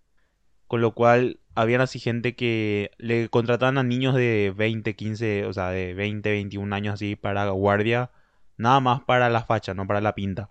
con 0.67 0.81
lo 0.81 0.93
cual 0.93 1.39
habían 1.55 1.81
así 1.81 1.99
gente 1.99 2.35
que 2.35 2.91
le 2.97 3.29
contrataban 3.29 3.77
a 3.77 3.83
niños 3.83 4.15
de 4.15 4.53
20, 4.55 4.95
15, 4.95 5.45
o 5.45 5.53
sea, 5.53 5.69
de 5.69 5.93
20, 5.93 6.31
21 6.31 6.73
años 6.73 6.95
así 6.95 7.15
para 7.15 7.47
guardia, 7.49 8.11
nada 8.57 8.79
más 8.79 9.01
para 9.01 9.29
la 9.29 9.43
facha, 9.43 9.73
no 9.73 9.87
para 9.87 10.01
la 10.01 10.15
pinta. 10.15 10.49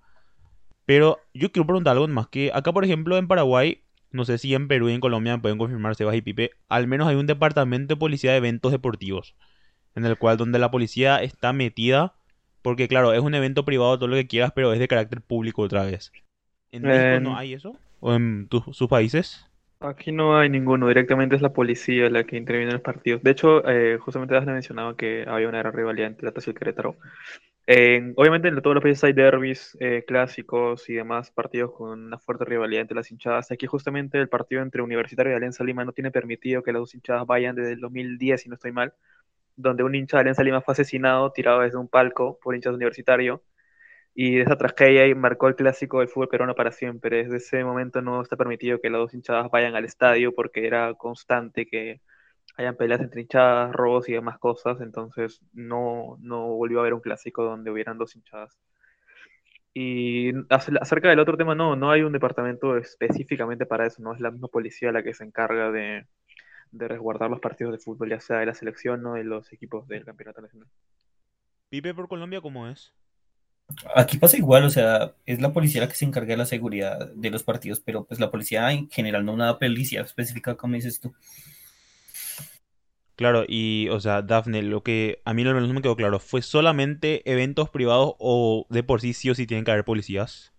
Pero 0.86 1.20
yo 1.34 1.52
quiero 1.52 1.66
preguntar 1.66 1.92
algo 1.92 2.08
más, 2.08 2.28
que 2.28 2.50
acá 2.54 2.72
por 2.72 2.84
ejemplo 2.84 3.16
en 3.16 3.28
Paraguay, 3.28 3.82
no 4.12 4.24
sé 4.24 4.38
si 4.38 4.54
en 4.54 4.68
Perú 4.68 4.88
y 4.88 4.92
en 4.92 5.00
Colombia 5.00 5.36
me 5.36 5.42
pueden 5.42 5.58
confirmar 5.58 5.94
Sebas 5.94 6.14
y 6.14 6.22
Pipe, 6.22 6.50
al 6.68 6.86
menos 6.86 7.08
hay 7.08 7.16
un 7.16 7.26
departamento 7.26 7.94
de 7.94 7.98
policía 7.98 8.32
de 8.32 8.38
eventos 8.38 8.72
deportivos, 8.72 9.34
en 9.94 10.04
el 10.06 10.16
cual 10.16 10.36
donde 10.36 10.58
la 10.58 10.70
policía 10.70 11.22
está 11.22 11.52
metida 11.52 12.14
porque 12.62 12.88
claro, 12.88 13.12
es 13.12 13.20
un 13.20 13.34
evento 13.34 13.64
privado, 13.64 13.98
todo 13.98 14.08
lo 14.08 14.16
que 14.16 14.26
quieras, 14.26 14.52
pero 14.54 14.72
es 14.72 14.78
de 14.78 14.88
carácter 14.88 15.20
público 15.20 15.62
otra 15.62 15.84
vez. 15.84 16.12
¿En 16.70 16.82
México 16.82 17.20
no 17.20 17.36
hay 17.36 17.54
eso? 17.54 17.76
¿O 18.00 18.14
en 18.14 18.48
sus 18.72 18.88
países? 18.88 19.46
Aquí 19.80 20.12
no 20.12 20.38
hay 20.38 20.48
ninguno, 20.48 20.86
directamente 20.86 21.34
es 21.34 21.42
la 21.42 21.52
policía 21.52 22.08
la 22.08 22.22
que 22.24 22.36
interviene 22.36 22.70
en 22.70 22.74
los 22.74 22.82
partidos. 22.82 23.22
De 23.22 23.32
hecho, 23.32 23.68
eh, 23.68 23.98
justamente 23.98 24.36
has 24.36 24.46
mencionado 24.46 24.96
que 24.96 25.24
había 25.26 25.48
una 25.48 25.58
gran 25.58 25.72
rivalidad 25.72 26.06
entre 26.06 26.28
Atlas 26.28 26.46
y 26.46 26.50
el 26.50 26.56
Querétaro. 26.56 26.96
Obviamente 28.16 28.48
en 28.48 28.60
todos 28.60 28.74
los 28.74 28.82
países 28.82 29.04
hay 29.04 29.12
derbis 29.12 29.76
eh, 29.80 30.04
clásicos 30.06 30.88
y 30.90 30.94
demás 30.94 31.30
partidos 31.30 31.72
con 31.72 32.04
una 32.06 32.18
fuerte 32.18 32.44
rivalidad 32.44 32.82
entre 32.82 32.96
las 32.96 33.10
hinchadas. 33.10 33.50
Aquí 33.52 33.66
justamente 33.66 34.18
el 34.18 34.28
partido 34.28 34.62
entre 34.62 34.82
Universitario 34.82 35.32
y 35.32 35.36
Alianza 35.36 35.64
Lima 35.64 35.84
no 35.84 35.92
tiene 35.92 36.10
permitido 36.10 36.62
que 36.62 36.72
las 36.72 36.80
dos 36.80 36.94
hinchadas 36.94 37.26
vayan 37.26 37.54
desde 37.56 37.72
el 37.72 37.80
2010, 37.80 38.40
si 38.42 38.48
no 38.48 38.54
estoy 38.56 38.72
mal 38.72 38.94
donde 39.56 39.84
un 39.84 39.94
hincha 39.94 40.16
de 40.18 40.22
Alianza 40.22 40.42
Lima 40.42 40.60
fue 40.60 40.72
asesinado 40.72 41.32
tirado 41.32 41.60
desde 41.60 41.78
un 41.78 41.88
palco 41.88 42.38
por 42.42 42.54
hinchas 42.54 42.74
universitario. 42.74 43.42
Y 44.14 44.36
de 44.36 44.42
esa 44.42 44.56
tragedia 44.58 45.14
marcó 45.14 45.48
el 45.48 45.56
clásico 45.56 46.00
del 46.00 46.08
fútbol 46.08 46.28
peruano 46.28 46.54
para 46.54 46.72
siempre. 46.72 47.24
Desde 47.24 47.38
ese 47.38 47.64
momento 47.64 48.02
no 48.02 48.22
está 48.22 48.36
permitido 48.36 48.80
que 48.80 48.90
las 48.90 49.00
dos 49.00 49.14
hinchadas 49.14 49.50
vayan 49.50 49.74
al 49.74 49.84
estadio 49.86 50.34
porque 50.34 50.66
era 50.66 50.94
constante 50.94 51.66
que 51.66 52.02
hayan 52.56 52.76
peleas 52.76 53.00
entre 53.00 53.22
hinchadas, 53.22 53.72
robos 53.72 54.08
y 54.08 54.12
demás 54.12 54.38
cosas. 54.38 54.80
Entonces 54.80 55.40
no, 55.52 56.16
no 56.20 56.46
volvió 56.48 56.78
a 56.78 56.82
haber 56.82 56.94
un 56.94 57.00
clásico 57.00 57.44
donde 57.44 57.70
hubieran 57.70 57.98
dos 57.98 58.14
hinchadas. 58.16 58.58
Y 59.74 60.32
acerca 60.50 61.08
del 61.08 61.20
otro 61.20 61.36
tema, 61.36 61.54
no, 61.54 61.76
no 61.76 61.90
hay 61.90 62.02
un 62.02 62.12
departamento 62.12 62.76
específicamente 62.76 63.64
para 63.64 63.86
eso, 63.86 64.02
no 64.02 64.12
es 64.12 64.20
la 64.20 64.30
misma 64.30 64.48
policía 64.48 64.92
la 64.92 65.02
que 65.02 65.14
se 65.14 65.24
encarga 65.24 65.70
de, 65.70 66.06
de 66.72 66.88
resguardar 66.88 67.30
los 67.30 67.40
partidos 67.40 67.72
de 67.72 67.78
fútbol, 67.78 68.10
ya 68.10 68.20
sea 68.20 68.38
de 68.38 68.46
la 68.46 68.54
selección 68.54 69.04
o 69.06 69.14
de 69.14 69.24
los 69.24 69.50
equipos 69.50 69.88
del 69.88 70.04
campeonato 70.04 70.42
nacional. 70.42 70.68
¿Pipe 71.70 71.94
por 71.94 72.08
Colombia 72.08 72.42
cómo 72.42 72.68
es? 72.68 72.92
Aquí 73.94 74.18
pasa 74.18 74.36
igual, 74.36 74.64
o 74.64 74.70
sea, 74.70 75.14
es 75.24 75.40
la 75.40 75.52
policía 75.52 75.80
la 75.80 75.88
que 75.88 75.94
se 75.94 76.04
encarga 76.04 76.32
de 76.32 76.36
la 76.36 76.46
seguridad 76.46 77.10
de 77.14 77.30
los 77.30 77.42
partidos, 77.42 77.80
pero 77.80 78.04
pues 78.04 78.20
la 78.20 78.30
policía 78.30 78.70
en 78.72 78.90
general, 78.90 79.24
no 79.24 79.32
una 79.32 79.58
policía 79.58 80.02
específica, 80.02 80.54
como 80.56 80.74
dices 80.74 81.00
tú. 81.00 81.14
Claro, 83.16 83.44
y 83.46 83.88
o 83.90 84.00
sea, 84.00 84.22
Dafne, 84.22 84.62
lo 84.62 84.82
que 84.82 85.20
a 85.24 85.34
mí 85.34 85.44
lo 85.44 85.54
menos 85.54 85.70
me 85.72 85.82
quedó 85.82 85.96
claro, 85.96 86.18
¿fue 86.18 86.42
solamente 86.42 87.22
eventos 87.30 87.70
privados 87.70 88.14
o 88.18 88.66
de 88.70 88.82
por 88.82 89.00
sí 89.00 89.12
sí 89.12 89.30
o 89.30 89.34
sí 89.34 89.46
tienen 89.46 89.64
que 89.64 89.70
haber 89.70 89.84
policías? 89.84 90.52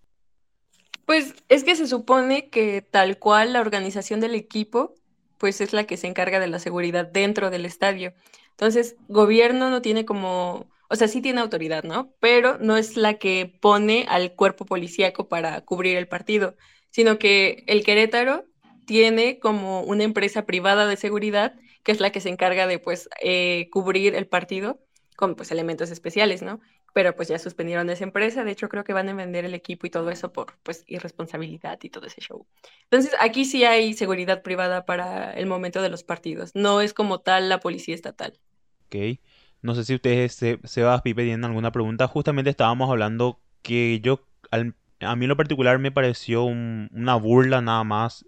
Pues 1.04 1.34
es 1.48 1.64
que 1.64 1.76
se 1.76 1.86
supone 1.86 2.48
que 2.48 2.80
tal 2.80 3.18
cual 3.18 3.52
la 3.52 3.60
organización 3.60 4.20
del 4.20 4.34
equipo 4.34 4.94
pues 5.38 5.60
es 5.60 5.72
la 5.72 5.84
que 5.84 5.96
se 5.96 6.06
encarga 6.06 6.40
de 6.40 6.46
la 6.46 6.58
seguridad 6.58 7.06
dentro 7.06 7.50
del 7.50 7.66
estadio. 7.66 8.14
Entonces, 8.50 8.96
gobierno 9.08 9.68
no 9.68 9.82
tiene 9.82 10.04
como, 10.06 10.66
o 10.88 10.96
sea, 10.96 11.08
sí 11.08 11.20
tiene 11.20 11.40
autoridad, 11.40 11.84
¿no? 11.84 12.14
Pero 12.20 12.56
no 12.58 12.76
es 12.76 12.96
la 12.96 13.14
que 13.14 13.52
pone 13.60 14.06
al 14.08 14.34
cuerpo 14.34 14.64
policíaco 14.64 15.28
para 15.28 15.60
cubrir 15.62 15.96
el 15.96 16.08
partido, 16.08 16.56
sino 16.90 17.18
que 17.18 17.64
el 17.66 17.84
Querétaro 17.84 18.46
tiene 18.86 19.38
como 19.38 19.82
una 19.82 20.04
empresa 20.04 20.46
privada 20.46 20.86
de 20.86 20.96
seguridad 20.96 21.54
que 21.84 21.92
es 21.92 22.00
la 22.00 22.10
que 22.10 22.20
se 22.20 22.30
encarga 22.30 22.66
de, 22.66 22.80
pues, 22.80 23.08
eh, 23.22 23.68
cubrir 23.70 24.16
el 24.16 24.26
partido 24.26 24.80
con, 25.16 25.36
pues, 25.36 25.52
elementos 25.52 25.90
especiales, 25.90 26.42
¿no? 26.42 26.60
pero 26.94 27.16
pues 27.16 27.28
ya 27.28 27.38
suspendieron 27.38 27.90
esa 27.90 28.04
empresa. 28.04 28.44
De 28.44 28.52
hecho, 28.52 28.68
creo 28.68 28.84
que 28.84 28.92
van 28.92 29.08
a 29.08 29.14
vender 29.14 29.44
el 29.44 29.52
equipo 29.52 29.86
y 29.86 29.90
todo 29.90 30.10
eso 30.10 30.32
por 30.32 30.56
pues 30.62 30.84
irresponsabilidad 30.86 31.78
y 31.82 31.90
todo 31.90 32.06
ese 32.06 32.20
show. 32.20 32.46
Entonces, 32.84 33.12
aquí 33.20 33.44
sí 33.44 33.64
hay 33.64 33.94
seguridad 33.94 34.42
privada 34.42 34.86
para 34.86 35.32
el 35.32 35.46
momento 35.46 35.82
de 35.82 35.90
los 35.90 36.04
partidos. 36.04 36.52
No 36.54 36.80
es 36.80 36.94
como 36.94 37.18
tal 37.18 37.48
la 37.48 37.58
policía 37.58 37.96
estatal. 37.96 38.38
Ok. 38.86 39.18
No 39.60 39.74
sé 39.74 39.84
si 39.84 39.96
ustedes, 39.96 40.34
se, 40.34 40.60
Sebas, 40.62 41.02
Pipe, 41.02 41.24
tienen 41.24 41.44
alguna 41.44 41.72
pregunta. 41.72 42.06
Justamente 42.06 42.50
estábamos 42.50 42.88
hablando 42.88 43.40
que 43.62 43.98
yo, 44.00 44.20
a 44.52 45.16
mí 45.16 45.24
en 45.24 45.28
lo 45.28 45.36
particular 45.36 45.80
me 45.80 45.90
pareció 45.90 46.44
una 46.44 47.16
burla 47.16 47.60
nada 47.60 47.82
más 47.82 48.24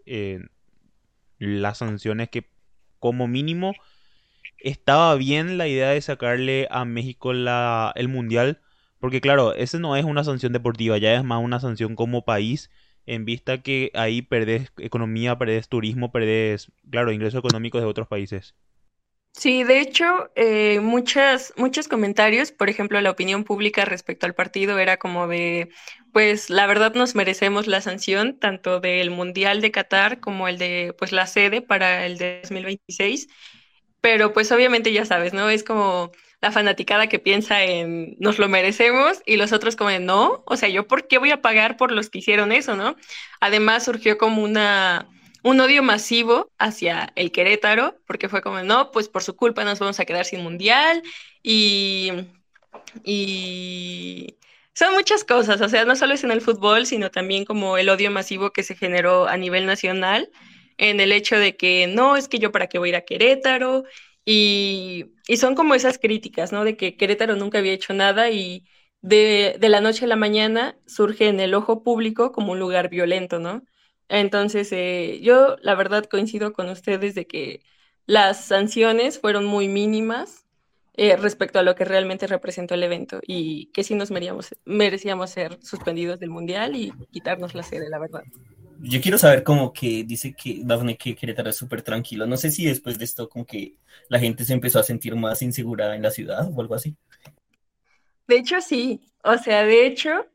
las 1.39 1.79
sanciones 1.79 2.31
que 2.31 2.49
como 3.07 3.29
mínimo 3.29 3.75
estaba 4.59 5.15
bien 5.17 5.59
la 5.59 5.69
idea 5.69 5.91
de 5.91 6.01
sacarle 6.01 6.67
a 6.71 6.85
México 6.85 7.33
la, 7.33 7.93
el 7.97 8.09
Mundial, 8.09 8.61
porque 9.01 9.21
claro, 9.21 9.55
ese 9.55 9.79
no 9.79 9.97
es 9.97 10.05
una 10.05 10.25
sanción 10.25 10.53
deportiva, 10.53 10.99
ya 10.99 11.15
es 11.15 11.25
más 11.25 11.43
una 11.43 11.61
sanción 11.61 11.95
como 11.97 12.25
país, 12.25 12.71
en 13.07 13.25
vista 13.25 13.63
que 13.63 13.93
ahí 13.95 14.23
perdés 14.23 14.73
economía, 14.79 15.39
perdés 15.39 15.69
turismo, 15.69 16.11
perdés, 16.13 16.73
claro, 16.91 17.13
ingresos 17.13 17.39
económicos 17.39 17.81
de 17.81 17.87
otros 17.89 18.09
países. 18.09 18.55
Sí, 19.39 19.65
de 19.65 19.81
hecho, 19.81 20.31
eh, 20.35 20.81
muchas, 20.81 21.53
muchos 21.59 21.89
comentarios, 21.89 22.53
por 22.53 22.71
ejemplo, 22.71 22.99
la 23.03 23.11
opinión 23.11 23.45
pública 23.45 23.85
respecto 23.85 24.25
al 24.25 24.35
partido 24.35 24.79
era 24.79 24.97
como 24.97 25.29
de, 25.29 25.69
pues 26.13 26.49
la 26.49 26.67
verdad 26.67 26.95
nos 26.95 27.15
merecemos 27.15 27.67
la 27.67 27.83
sanción, 27.83 28.39
tanto 28.39 28.81
del 28.81 29.11
Mundial 29.11 29.61
de 29.61 29.71
Qatar 29.71 30.21
como 30.21 30.49
el 30.49 30.57
de, 30.57 30.95
pues 30.99 31.13
la 31.13 31.27
sede 31.27 31.61
para 31.61 32.07
el 32.07 32.17
de 32.17 32.41
2026, 32.43 33.29
pero 34.01 34.33
pues 34.33 34.51
obviamente 34.53 34.91
ya 34.93 35.05
sabes, 35.05 35.35
¿no? 35.35 35.51
Es 35.51 35.65
como 35.65 36.13
la 36.41 36.51
fanaticada 36.51 37.07
que 37.09 37.19
piensa 37.19 37.63
en 37.63 38.17
nos 38.19 38.39
lo 38.39 38.49
merecemos 38.49 39.21
y 39.27 39.37
los 39.37 39.53
otros 39.53 39.77
como 39.77 39.91
no, 39.99 40.45
o 40.47 40.57
sea, 40.57 40.69
yo 40.71 40.87
por 40.89 41.09
qué 41.09 41.19
voy 41.19 41.31
a 41.31 41.43
pagar 41.43 41.77
por 41.77 41.93
los 41.93 42.09
que 42.11 42.19
hicieron 42.21 42.53
eso, 42.53 42.75
¿no? 42.75 42.97
Además 43.41 43.85
surgió 43.85 44.17
como 44.19 44.43
una 44.43 45.09
un 45.47 45.61
odio 45.61 45.81
masivo 45.85 46.51
hacia 46.59 47.13
el 47.15 47.31
Querétaro, 47.31 47.97
porque 48.05 48.29
fue 48.29 48.43
como, 48.43 48.63
no, 48.65 48.91
pues 48.91 49.09
por 49.09 49.23
su 49.23 49.37
culpa 49.37 49.63
nos 49.65 49.79
vamos 49.79 50.01
a 50.01 50.05
quedar 50.05 50.25
sin 50.25 50.43
mundial 50.43 51.05
y, 51.41 52.13
son 54.75 54.93
muchas 54.95 55.23
cosas, 55.25 55.61
o 55.61 55.69
sea, 55.69 55.85
no 55.85 55.95
solo 55.95 56.15
es 56.15 56.25
en 56.25 56.33
el 56.33 56.41
fútbol, 56.41 56.85
sino 56.85 57.11
también 57.13 57.45
como 57.45 57.79
el 57.79 57.89
odio 57.89 58.11
masivo 58.11 58.53
que 58.53 58.65
se 58.65 58.75
generó 58.75 59.29
a 59.29 59.37
nivel 59.37 59.67
nacional 59.67 60.31
en 60.79 60.99
el 61.01 61.13
hecho 61.13 61.39
de 61.39 61.57
que 61.57 61.87
no, 61.87 62.17
es 62.17 62.29
que 62.29 62.39
yo 62.41 62.51
para 62.53 62.67
qué 62.67 62.79
voy 62.79 62.89
a 62.89 62.91
ir 62.91 62.97
a 62.97 63.05
Querétaro 63.05 63.85
y, 64.25 65.13
son 65.37 65.55
como 65.55 65.75
esas 65.77 65.99
críticas, 65.99 66.53
¿no? 66.53 66.65
De 66.65 66.77
que 66.77 66.97
Querétaro 66.97 67.37
nunca 67.37 67.59
había 67.59 67.73
hecho 67.73 67.95
nada 67.95 68.31
y 68.31 68.65
de 69.01 69.57
la 69.61 69.81
noche 69.81 70.07
a 70.07 70.09
la 70.09 70.17
mañana 70.17 70.77
surge 70.87 71.29
en 71.29 71.39
el 71.41 71.55
ojo 71.55 71.85
público 71.85 72.33
como 72.33 72.53
un 72.53 72.59
lugar 72.59 72.89
violento, 72.91 73.39
¿no? 73.39 73.63
Entonces, 74.09 74.71
eh, 74.73 75.21
yo 75.23 75.57
la 75.63 75.75
verdad 75.75 76.05
coincido 76.05 76.53
con 76.53 76.69
ustedes 76.69 77.15
de 77.15 77.27
que 77.27 77.63
las 78.07 78.45
sanciones 78.45 79.19
fueron 79.19 79.45
muy 79.45 79.69
mínimas 79.69 80.45
eh, 80.95 81.17
respecto 81.17 81.59
a 81.59 81.63
lo 81.63 81.75
que 81.75 81.85
realmente 81.85 82.27
representó 82.27 82.75
el 82.75 82.83
evento 82.83 83.21
y 83.27 83.67
que 83.67 83.85
sí 83.85 83.95
nos 83.95 84.11
merecíamos, 84.11 84.55
merecíamos 84.65 85.31
ser 85.31 85.59
suspendidos 85.63 86.21
del 86.21 86.31
Mundial 86.31 86.77
y 86.77 86.93
quitarnos 87.11 87.55
la 87.55 87.63
sede, 87.63 87.91
la 87.91 87.99
verdad. 87.99 88.23
Yo 88.79 89.01
quiero 89.01 89.19
saber 89.19 89.43
como 89.43 89.73
que 89.73 90.05
dice 90.05 90.35
que 90.35 90.61
Dafne 90.63 90.97
que 90.97 91.15
Querétaro 91.15 91.51
es 91.51 91.57
súper 91.57 91.83
tranquilo. 91.83 92.27
No 92.27 92.37
sé 92.37 92.51
si 92.51 92.67
después 92.67 92.99
de 92.99 93.05
esto 93.05 93.29
como 93.29 93.45
que 93.45 93.75
la 94.09 94.19
gente 94.19 94.45
se 94.45 94.53
empezó 94.53 94.79
a 94.79 94.85
sentir 94.85 95.17
más 95.17 95.43
insegura 95.43 95.95
en 95.97 96.03
la 96.03 96.11
ciudad 96.11 96.49
o 96.55 96.61
algo 96.61 96.75
así. 96.75 96.95
De 98.29 98.37
hecho, 98.37 98.61
sí. 98.61 99.01
O 99.25 99.37
sea, 99.39 99.65
de 99.65 99.87
hecho, 99.87 100.27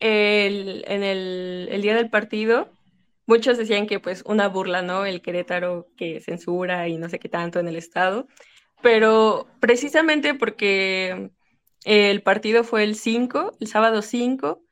el, 0.00 0.84
en 0.86 1.02
el, 1.02 1.68
el 1.70 1.82
día 1.82 1.94
del 1.94 2.08
partido 2.08 2.68
muchos 3.28 3.58
decían 3.58 3.86
que 3.86 4.00
pues 4.00 4.24
una 4.26 4.48
burla, 4.48 4.82
¿no? 4.82 5.06
El 5.06 5.22
Querétaro 5.22 5.88
que 5.96 6.20
censura 6.20 6.88
y 6.88 6.96
no 6.98 7.08
sé 7.10 7.20
qué 7.20 7.28
tanto 7.28 7.60
en 7.60 7.68
el 7.68 7.76
estado, 7.76 8.26
pero 8.82 9.46
precisamente 9.60 10.34
porque 10.34 11.30
el 11.84 12.22
partido 12.22 12.64
fue 12.64 12.84
el 12.84 12.96
5, 12.96 13.52
el 13.60 13.68
sábado 13.68 14.02
5, 14.02 14.62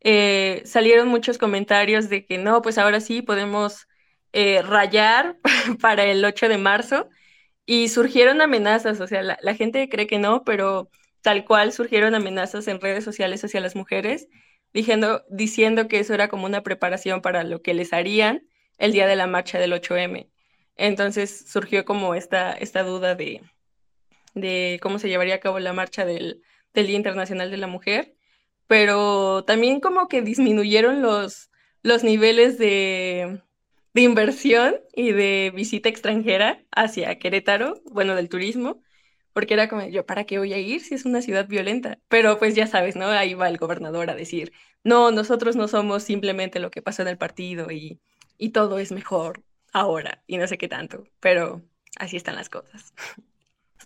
eh, 0.00 0.62
salieron 0.64 1.08
muchos 1.08 1.38
comentarios 1.38 2.08
de 2.08 2.24
que 2.26 2.38
no, 2.38 2.62
pues 2.62 2.78
ahora 2.78 3.00
sí 3.00 3.22
podemos 3.22 3.86
eh, 4.32 4.62
rayar 4.62 5.36
para 5.80 6.04
el 6.06 6.24
8 6.24 6.48
de 6.48 6.58
marzo 6.58 7.08
y 7.66 7.88
surgieron 7.88 8.40
amenazas, 8.40 9.00
o 9.00 9.06
sea, 9.06 9.22
la, 9.22 9.38
la 9.42 9.54
gente 9.54 9.88
cree 9.90 10.06
que 10.06 10.18
no, 10.18 10.44
pero 10.44 10.90
tal 11.22 11.44
cual 11.44 11.72
surgieron 11.72 12.14
amenazas 12.14 12.68
en 12.68 12.80
redes 12.80 13.04
sociales 13.04 13.44
hacia 13.44 13.60
las 13.60 13.76
mujeres 13.76 14.28
diciendo, 14.76 15.24
diciendo 15.30 15.88
que 15.88 15.98
eso 16.00 16.12
era 16.12 16.28
como 16.28 16.44
una 16.44 16.62
preparación 16.62 17.22
para 17.22 17.44
lo 17.44 17.62
que 17.62 17.72
les 17.72 17.94
harían 17.94 18.46
el 18.76 18.92
día 18.92 19.06
de 19.06 19.16
la 19.16 19.26
marcha 19.26 19.58
del 19.58 19.72
8M. 19.72 20.28
Entonces 20.76 21.46
surgió 21.50 21.86
como 21.86 22.14
esta, 22.14 22.52
esta 22.52 22.82
duda 22.82 23.14
de, 23.14 23.40
de 24.34 24.78
cómo 24.82 24.98
se 24.98 25.08
llevaría 25.08 25.36
a 25.36 25.40
cabo 25.40 25.60
la 25.60 25.72
marcha 25.72 26.04
del, 26.04 26.42
del, 26.74 26.88
Día 26.88 26.96
Internacional 26.96 27.50
de 27.50 27.56
la 27.56 27.68
Mujer, 27.68 28.16
pero 28.66 29.44
también 29.44 29.80
como 29.80 30.08
que 30.08 30.20
disminuyeron 30.20 31.00
los, 31.00 31.50
los 31.82 32.04
niveles 32.04 32.58
de, 32.58 33.40
de 33.94 34.02
inversión 34.02 34.76
y 34.94 35.12
de 35.12 35.52
visita 35.54 35.88
extranjera 35.88 36.62
hacia 36.70 37.18
Querétaro, 37.18 37.80
bueno, 37.86 38.14
del 38.14 38.28
turismo, 38.28 38.82
porque 39.36 39.52
era 39.52 39.68
como, 39.68 39.86
yo, 39.86 40.06
¿para 40.06 40.24
qué 40.24 40.38
voy 40.38 40.54
a 40.54 40.58
ir 40.58 40.80
si 40.80 40.94
es 40.94 41.04
una 41.04 41.20
ciudad 41.20 41.46
violenta? 41.46 41.98
Pero 42.08 42.38
pues 42.38 42.54
ya 42.54 42.66
sabes, 42.66 42.96
¿no? 42.96 43.04
Ahí 43.08 43.34
va 43.34 43.50
el 43.50 43.58
gobernador 43.58 44.08
a 44.08 44.14
decir, 44.14 44.50
no, 44.82 45.10
nosotros 45.10 45.56
no 45.56 45.68
somos 45.68 46.04
simplemente 46.04 46.58
lo 46.58 46.70
que 46.70 46.80
pasó 46.80 47.02
en 47.02 47.08
el 47.08 47.18
partido 47.18 47.70
y, 47.70 48.00
y 48.38 48.48
todo 48.52 48.78
es 48.78 48.92
mejor 48.92 49.42
ahora 49.74 50.22
y 50.26 50.38
no 50.38 50.46
sé 50.46 50.56
qué 50.56 50.68
tanto, 50.68 51.04
pero 51.20 51.60
así 51.98 52.16
están 52.16 52.36
las 52.36 52.48
cosas. 52.48 52.94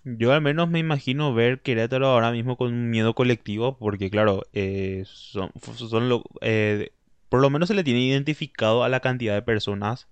Yo 0.05 0.32
al 0.32 0.40
menos 0.40 0.70
me 0.70 0.78
imagino 0.78 1.35
ver 1.35 1.62
Querétaro 1.62 2.06
ahora 2.06 2.31
mismo 2.31 2.56
con 2.56 2.68
un 2.72 2.89
miedo 2.89 3.16
colectivo, 3.16 3.77
porque 3.77 4.09
claro, 4.09 4.44
eh, 4.52 5.02
son, 5.05 5.51
son 5.74 6.09
lo, 6.09 6.22
eh, 6.43 6.93
por 7.28 7.40
lo 7.40 7.51
menos 7.51 7.66
se 7.66 7.74
le 7.74 7.82
tiene 7.82 8.02
identificado 8.05 8.85
a 8.85 8.89
la 8.89 9.01
cantidad 9.01 9.35
de 9.35 9.43
personas, 9.43 10.06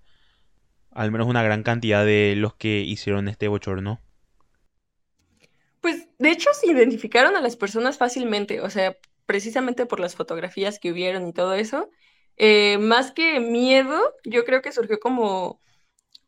al 0.91 1.13
menos 1.13 1.27
una 1.27 1.43
gran 1.43 1.63
cantidad 1.63 2.03
de 2.03 2.33
los 2.35 2.55
que 2.55 2.81
hicieron 2.81 3.29
este 3.29 3.47
bochorno. 3.47 4.01
Pues 5.81 6.07
de 6.17 6.31
hecho 6.31 6.49
se 6.53 6.67
identificaron 6.67 7.35
a 7.35 7.41
las 7.41 7.55
personas 7.55 7.97
fácilmente, 7.97 8.61
o 8.61 8.69
sea, 8.69 8.97
precisamente 9.25 9.85
por 9.85 9.99
las 9.99 10.15
fotografías 10.15 10.79
que 10.79 10.91
hubieron 10.91 11.27
y 11.27 11.33
todo 11.33 11.53
eso. 11.53 11.89
Eh, 12.37 12.77
más 12.79 13.11
que 13.11 13.39
miedo, 13.39 13.99
yo 14.25 14.45
creo 14.45 14.61
que 14.61 14.71
surgió 14.71 14.99
como... 14.99 15.59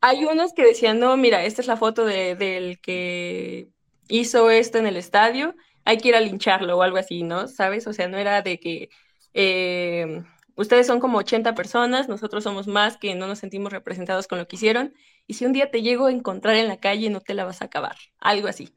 Hay 0.02 0.26
unos 0.26 0.54
que 0.54 0.64
decían, 0.66 1.00
no, 1.00 1.18
mira, 1.18 1.46
esta 1.46 1.62
es 1.62 1.68
la 1.68 1.78
foto 1.78 2.06
de, 2.06 2.36
del 2.36 2.80
que 2.82 3.70
hizo 4.10 4.50
esto 4.52 4.78
en 4.78 4.88
el 4.88 4.98
estadio, 4.98 5.56
hay 5.86 5.98
que 5.98 6.10
ir 6.10 6.16
a 6.16 6.20
lincharlo 6.22 6.78
o 6.78 6.82
algo 6.84 6.98
así, 6.98 7.24
¿no? 7.24 7.48
¿Sabes? 7.48 7.88
O 7.88 7.94
sea, 7.94 8.08
no 8.08 8.18
era 8.18 8.42
de 8.42 8.60
que 8.60 8.90
eh, 9.34 10.24
ustedes 10.56 10.88
son 10.88 11.00
como 11.00 11.20
80 11.20 11.56
personas, 11.56 12.10
nosotros 12.10 12.44
somos 12.44 12.68
más 12.68 12.98
que 12.98 13.16
no 13.16 13.28
nos 13.28 13.40
sentimos 13.40 13.72
representados 13.72 14.28
con 14.28 14.38
lo 14.40 14.48
que 14.48 14.56
hicieron, 14.58 14.94
y 15.28 15.36
si 15.36 15.46
un 15.46 15.54
día 15.54 15.72
te 15.72 15.82
llego 15.82 16.08
a 16.08 16.12
encontrar 16.12 16.56
en 16.56 16.68
la 16.68 16.80
calle, 16.80 17.10
no 17.10 17.22
te 17.22 17.34
la 17.34 17.46
vas 17.46 17.62
a 17.62 17.66
acabar, 17.66 17.96
algo 18.20 18.48
así. 18.48 18.74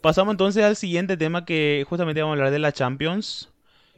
Pasamos 0.00 0.32
entonces 0.32 0.64
al 0.64 0.76
siguiente 0.76 1.16
tema 1.16 1.44
que 1.44 1.84
justamente 1.88 2.20
vamos 2.20 2.34
a 2.34 2.38
hablar 2.38 2.52
de 2.52 2.58
la 2.58 2.72
Champions. 2.72 3.52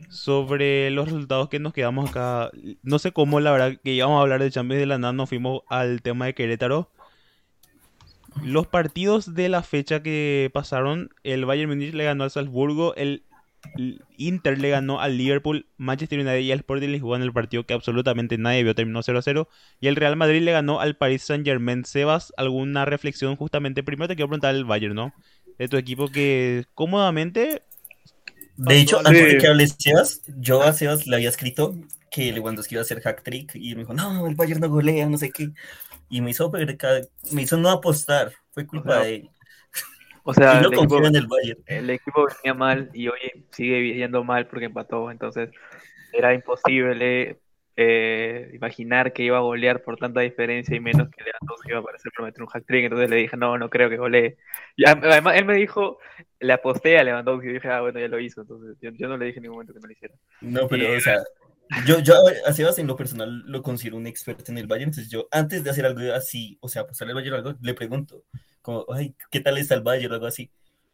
Sobre 0.09 0.91
los 0.91 1.07
resultados 1.07 1.51
que 1.51 1.59
nos 1.59 1.75
quedamos 1.75 2.09
acá. 2.09 2.51
No 2.83 2.99
sé 2.99 3.13
cómo, 3.13 3.39
la 3.39 3.53
verdad, 3.53 3.79
que 3.85 3.93
íbamos 3.93 4.19
a 4.19 4.23
hablar 4.23 4.41
de 4.41 4.51
Champions 4.51 4.81
de 4.81 4.87
la 4.87 4.97
nada, 4.97 5.13
nos 5.13 5.29
fuimos 5.29 5.61
al 5.69 6.01
tema 6.01 6.25
de 6.25 6.35
Querétaro. 6.35 6.91
Los 8.43 8.67
partidos 8.67 9.35
de 9.35 9.51
la 9.51 9.63
fecha 9.63 10.03
que 10.03 10.51
pasaron, 10.55 11.11
el 11.23 11.45
Bayern 11.45 11.69
Munich 11.69 11.93
le 11.93 12.05
ganó 12.05 12.25
al 12.25 12.31
Salzburgo, 12.31 12.95
el 12.95 13.25
Inter 14.17 14.59
le 14.59 14.71
ganó 14.71 15.01
al 15.01 15.19
Liverpool, 15.19 15.67
Manchester 15.77 16.21
United 16.21 16.39
y 16.39 16.51
el 16.51 16.61
Sporting 16.61 16.89
Lisboa 16.89 17.19
en 17.19 17.23
el 17.23 17.33
partido 17.33 17.65
que 17.67 17.75
absolutamente 17.75 18.39
nadie 18.39 18.63
vio, 18.63 18.75
terminó 18.75 19.01
0-0. 19.01 19.49
Y 19.81 19.89
el 19.89 19.97
Real 19.97 20.17
Madrid 20.17 20.41
le 20.43 20.53
ganó 20.53 20.81
al 20.81 20.97
Paris 20.97 21.25
Saint 21.25 21.45
Germain. 21.45 21.85
Sebas, 21.85 22.33
¿alguna 22.37 22.85
reflexión 22.85 23.37
justamente? 23.37 23.83
Primero 23.83 24.09
te 24.09 24.17
quiero 24.17 24.29
preguntar 24.29 24.55
el 24.55 24.65
Bayern, 24.65 24.95
¿no? 24.95 25.13
De 25.61 25.69
tu 25.69 25.77
equipo 25.77 26.09
que 26.09 26.65
cómodamente. 26.74 27.62
De 28.57 28.78
hecho, 28.78 28.99
antes 29.05 29.32
de 29.32 29.39
que 29.39 29.47
hables 29.47 29.77
Sebas, 29.78 30.23
yo 30.39 30.62
a 30.62 30.73
Sebas 30.73 31.07
le 31.07 31.16
había 31.16 31.28
escrito 31.28 31.77
que 32.11 32.32
Lewandowski 32.32 32.74
iba 32.74 32.81
a 32.81 32.85
hacer 32.85 33.03
hack 33.03 33.23
trick 33.23 33.55
y 33.55 33.74
me 33.74 33.82
dijo, 33.82 33.93
no, 33.93 34.27
el 34.27 34.35
Bayern 34.35 34.61
no 34.61 34.70
golea, 34.70 35.07
no 35.07 35.19
sé 35.19 35.31
qué. 35.31 35.51
Y 36.09 36.23
me 36.23 36.31
hizo, 36.31 36.51
me 37.32 37.43
hizo 37.43 37.59
no 37.59 37.69
apostar, 37.69 38.32
fue 38.53 38.66
culpa 38.66 38.97
no. 38.97 39.05
de 39.05 39.15
él. 39.16 39.31
O 40.24 40.32
sea, 40.32 40.61
el 40.61 40.73
equipo, 40.73 41.05
en 41.05 41.15
el, 41.15 41.27
Bayern. 41.27 41.62
el 41.66 41.91
equipo 41.91 42.27
venía 42.43 42.55
mal 42.55 42.91
y 42.95 43.09
hoy 43.09 43.19
sigue 43.51 43.97
yendo 43.97 44.24
mal 44.24 44.47
porque 44.47 44.65
empató, 44.65 45.11
entonces 45.11 45.51
era 46.15 46.32
imposible 46.32 47.39
eh, 47.77 48.51
imaginar 48.55 49.13
que 49.13 49.23
iba 49.23 49.39
a 49.39 49.43
golear 49.43 49.83
por 49.83 49.97
tanta 49.97 50.21
diferencia 50.21 50.77
y 50.77 50.81
menos 50.81 51.09
que 51.09 51.23
Lewandowski 51.23 51.69
iba 51.69 51.79
a 51.79 51.81
aparecer 51.81 52.13
por 52.15 52.25
meter 52.25 52.43
un 52.43 52.49
hack 52.49 52.67
trick, 52.67 52.85
entonces 52.85 53.11
le 53.11 53.17
dije, 53.17 53.37
no, 53.37 53.57
no 53.59 53.71
creo 53.71 53.89
que 53.89 53.97
golee. 53.97 54.37
Y 54.77 54.85
además, 54.87 55.37
él 55.37 55.45
me 55.45 55.55
dijo, 55.55 55.99
le 56.41 56.53
aposté 56.53 56.99
a 56.99 57.05
Lewandowski 57.05 57.49
y 57.49 57.53
dije, 57.55 57.69
ah, 57.69 57.81
bueno, 57.81 58.01
ya 58.01 58.09
lo 58.09 58.21
hizo, 58.21 58.43
entonces 58.43 58.77
yo, 58.81 58.91
yo 58.91 59.09
no 59.09 59.17
le 59.17 59.27
dije 59.27 59.39
en 59.39 59.45
ningún 59.45 59.57
momento 59.57 59.73
que 59.73 59.81
no 59.81 59.87
lo 59.87 59.93
hiciera. 59.93 60.15
No, 60.41 60.69
pero, 60.69 60.97
o 60.97 61.01
sea, 61.01 61.23
yo, 61.87 62.01
yo 62.01 62.15
a 62.47 62.53
Sebas 62.53 62.79
en 62.79 62.87
lo 62.87 62.97
personal 62.97 63.43
lo 63.47 63.63
considero 63.63 63.97
un 63.97 64.07
experto 64.07 64.51
en 64.51 64.59
el 64.59 64.67
Bayern, 64.67 64.91
entonces 64.91 65.11
yo 65.11 65.29
antes 65.31 65.63
de 65.63 65.71
hacer 65.71 65.87
algo 65.87 66.01
así, 66.13 66.59
o 66.61 66.69
sea, 66.69 66.83
apostarle 66.83 67.13
al 67.13 67.17
Bayern 67.17 67.37
algo, 67.37 67.55
le 67.61 67.75
pregunto, 67.75 68.25
como, 68.61 68.85
ay, 68.93 69.15
¿qué 69.31 69.41
tal 69.41 69.59
está 69.59 69.75
el 69.75 69.83
Bayern 69.83 70.13
o 70.13 70.15
algo 70.15 70.27
así? 70.27 70.51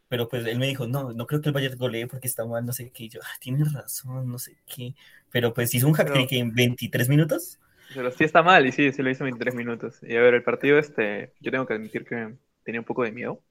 Pero 0.09 0.29
pues 0.29 0.45
él 0.45 0.57
me 0.57 0.67
dijo, 0.67 0.87
no, 0.87 1.11
no 1.13 1.27
creo 1.27 1.41
que 1.41 1.49
el 1.49 1.53
Bayern 1.53 1.77
golee 1.77 2.07
porque 2.07 2.27
está 2.27 2.45
mal, 2.45 2.65
no 2.65 2.71
sé 2.71 2.91
qué. 2.91 3.05
Y 3.05 3.09
yo, 3.09 3.19
ah, 3.23 3.37
tienes 3.39 3.73
razón, 3.73 4.29
no 4.29 4.39
sé 4.39 4.57
qué. 4.65 4.95
Pero 5.31 5.53
pues 5.53 5.73
hizo 5.73 5.87
un 5.87 5.93
hack 5.93 6.13
trick 6.13 6.31
en 6.33 6.53
23 6.53 7.09
minutos. 7.09 7.59
Pero 7.93 8.11
sí 8.11 8.23
está 8.23 8.43
mal, 8.43 8.65
y 8.65 8.71
sí, 8.71 8.91
sí 8.91 9.01
lo 9.01 9.09
hizo 9.09 9.23
en 9.23 9.31
23 9.31 9.55
minutos. 9.55 9.99
Y 10.03 10.15
a 10.15 10.21
ver, 10.21 10.33
el 10.33 10.43
partido, 10.43 10.77
este, 10.77 11.33
yo 11.39 11.51
tengo 11.51 11.65
que 11.65 11.73
admitir 11.73 12.05
que 12.05 12.35
tenía 12.63 12.81
un 12.81 12.85
poco 12.85 13.03
de 13.03 13.11
miedo. 13.11 13.41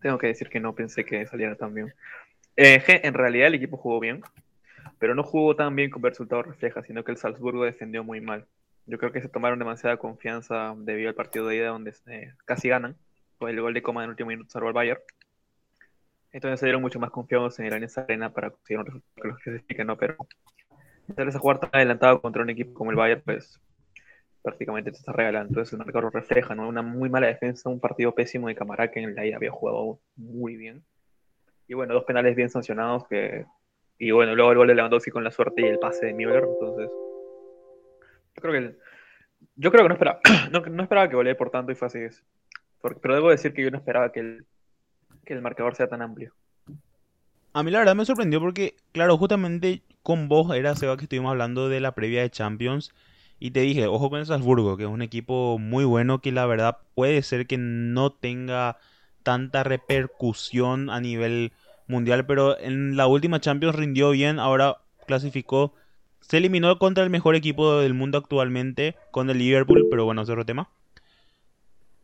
Tengo 0.00 0.18
que 0.18 0.28
decir 0.28 0.48
que 0.48 0.60
no 0.60 0.74
pensé 0.74 1.04
que 1.04 1.26
saliera 1.26 1.56
tan 1.56 1.74
bien. 1.74 1.94
Eh, 2.56 2.82
en 2.86 3.14
realidad 3.14 3.48
el 3.48 3.54
equipo 3.54 3.76
jugó 3.76 4.00
bien, 4.00 4.22
pero 4.98 5.14
no 5.14 5.22
jugó 5.22 5.56
tan 5.56 5.76
bien 5.76 5.90
como 5.90 6.06
el 6.06 6.12
resultado 6.12 6.42
refleja, 6.42 6.82
sino 6.82 7.04
que 7.04 7.12
el 7.12 7.18
Salzburgo 7.18 7.64
defendió 7.64 8.02
muy 8.02 8.20
mal. 8.20 8.46
Yo 8.86 8.98
creo 8.98 9.12
que 9.12 9.20
se 9.20 9.28
tomaron 9.28 9.58
demasiada 9.58 9.96
confianza 9.96 10.74
debido 10.78 11.08
al 11.08 11.14
partido 11.14 11.48
de 11.48 11.56
ida 11.56 11.68
donde 11.68 11.94
eh, 12.06 12.32
casi 12.44 12.68
ganan, 12.68 12.96
con 13.38 13.50
el 13.50 13.60
gol 13.60 13.74
de 13.74 13.82
coma 13.82 14.02
en 14.02 14.04
el 14.04 14.10
último 14.10 14.28
minuto 14.28 14.50
salvo 14.50 14.68
al 14.68 14.74
Bayern. 14.74 15.00
Entonces 16.36 16.60
se 16.60 16.66
dieron 16.66 16.82
mucho 16.82 17.00
más 17.00 17.10
confiados 17.10 17.58
en 17.60 17.72
a 17.72 17.76
esa 17.78 18.02
arena 18.02 18.30
para 18.30 18.50
conseguir 18.50 18.80
un 18.80 18.84
resultado 18.84 19.14
que 19.22 19.28
los 19.28 19.38
que 19.38 19.50
se 19.52 19.56
expliquen, 19.56 19.86
¿no? 19.86 19.96
Pero 19.96 20.16
esa 21.16 21.40
cuarta 21.40 21.70
adelantado 21.72 22.20
contra 22.20 22.42
un 22.42 22.50
equipo 22.50 22.74
como 22.74 22.90
el 22.90 22.96
Bayern, 22.98 23.22
pues 23.24 23.58
prácticamente 24.42 24.90
te 24.90 24.98
está 24.98 25.12
regalando. 25.12 25.48
Entonces 25.48 25.72
el 25.72 25.78
marcador 25.78 26.12
refleja, 26.12 26.54
¿no? 26.54 26.68
Una 26.68 26.82
muy 26.82 27.08
mala 27.08 27.28
defensa, 27.28 27.70
un 27.70 27.80
partido 27.80 28.14
pésimo 28.14 28.48
de 28.48 28.54
Camará 28.54 28.90
que 28.90 29.00
en 29.00 29.14
la 29.14 29.24
ida 29.24 29.36
había 29.36 29.50
jugado 29.50 29.98
muy 30.14 30.56
bien. 30.56 30.84
Y 31.68 31.72
bueno, 31.72 31.94
dos 31.94 32.04
penales 32.04 32.36
bien 32.36 32.50
sancionados 32.50 33.08
que... 33.08 33.46
Y 33.96 34.10
bueno, 34.10 34.34
luego 34.34 34.52
el 34.52 34.58
gol 34.58 34.68
de 34.68 34.74
Lewandowski 34.74 35.10
con 35.10 35.24
la 35.24 35.30
suerte 35.30 35.62
y 35.62 35.64
el 35.64 35.78
pase 35.78 36.04
de 36.04 36.12
Müller, 36.12 36.44
entonces... 36.44 36.90
Yo 38.34 38.42
creo 38.42 38.52
que... 38.52 38.76
Yo 39.54 39.70
creo 39.70 39.84
que 39.84 39.88
no 39.88 39.94
esperaba, 39.94 40.20
no, 40.52 40.82
esperaba 40.82 41.08
que 41.08 41.16
golee 41.16 41.34
por 41.34 41.48
tanto 41.48 41.72
y 41.72 41.76
fue 41.76 41.86
así. 41.86 42.00
pero 43.00 43.14
debo 43.14 43.30
decir 43.30 43.54
que 43.54 43.62
yo 43.62 43.70
no 43.70 43.78
esperaba 43.78 44.12
que 44.12 44.20
el, 44.20 44.46
que 45.24 45.34
el 45.34 45.42
marcador 45.42 45.74
sea 45.74 45.88
tan 45.88 46.02
amplio. 46.02 46.32
A 47.52 47.62
mí 47.62 47.70
la 47.70 47.78
verdad 47.78 47.94
me 47.94 48.04
sorprendió 48.04 48.40
porque, 48.40 48.76
claro, 48.92 49.16
justamente 49.16 49.82
con 50.02 50.28
vos 50.28 50.54
era 50.54 50.76
Seba 50.76 50.96
que 50.96 51.04
estuvimos 51.04 51.30
hablando 51.30 51.68
de 51.68 51.80
la 51.80 51.92
previa 51.92 52.22
de 52.22 52.30
Champions 52.30 52.92
y 53.38 53.50
te 53.50 53.60
dije, 53.60 53.86
ojo 53.86 54.10
con 54.10 54.20
el 54.20 54.26
Salzburgo, 54.26 54.76
que 54.76 54.84
es 54.84 54.88
un 54.88 55.02
equipo 55.02 55.58
muy 55.58 55.84
bueno 55.84 56.20
que 56.20 56.32
la 56.32 56.46
verdad 56.46 56.78
puede 56.94 57.22
ser 57.22 57.46
que 57.46 57.58
no 57.58 58.10
tenga 58.10 58.78
tanta 59.22 59.64
repercusión 59.64 60.90
a 60.90 61.00
nivel 61.00 61.52
mundial, 61.88 62.26
pero 62.26 62.58
en 62.58 62.96
la 62.96 63.06
última 63.06 63.40
Champions 63.40 63.74
rindió 63.74 64.10
bien, 64.10 64.38
ahora 64.38 64.78
clasificó, 65.06 65.74
se 66.20 66.38
eliminó 66.38 66.78
contra 66.78 67.04
el 67.04 67.10
mejor 67.10 67.36
equipo 67.36 67.80
del 67.80 67.94
mundo 67.94 68.18
actualmente, 68.18 68.96
con 69.10 69.30
el 69.30 69.38
Liverpool, 69.38 69.86
pero 69.90 70.04
bueno, 70.04 70.22
es 70.22 70.28
otro 70.28 70.44
tema. 70.44 70.68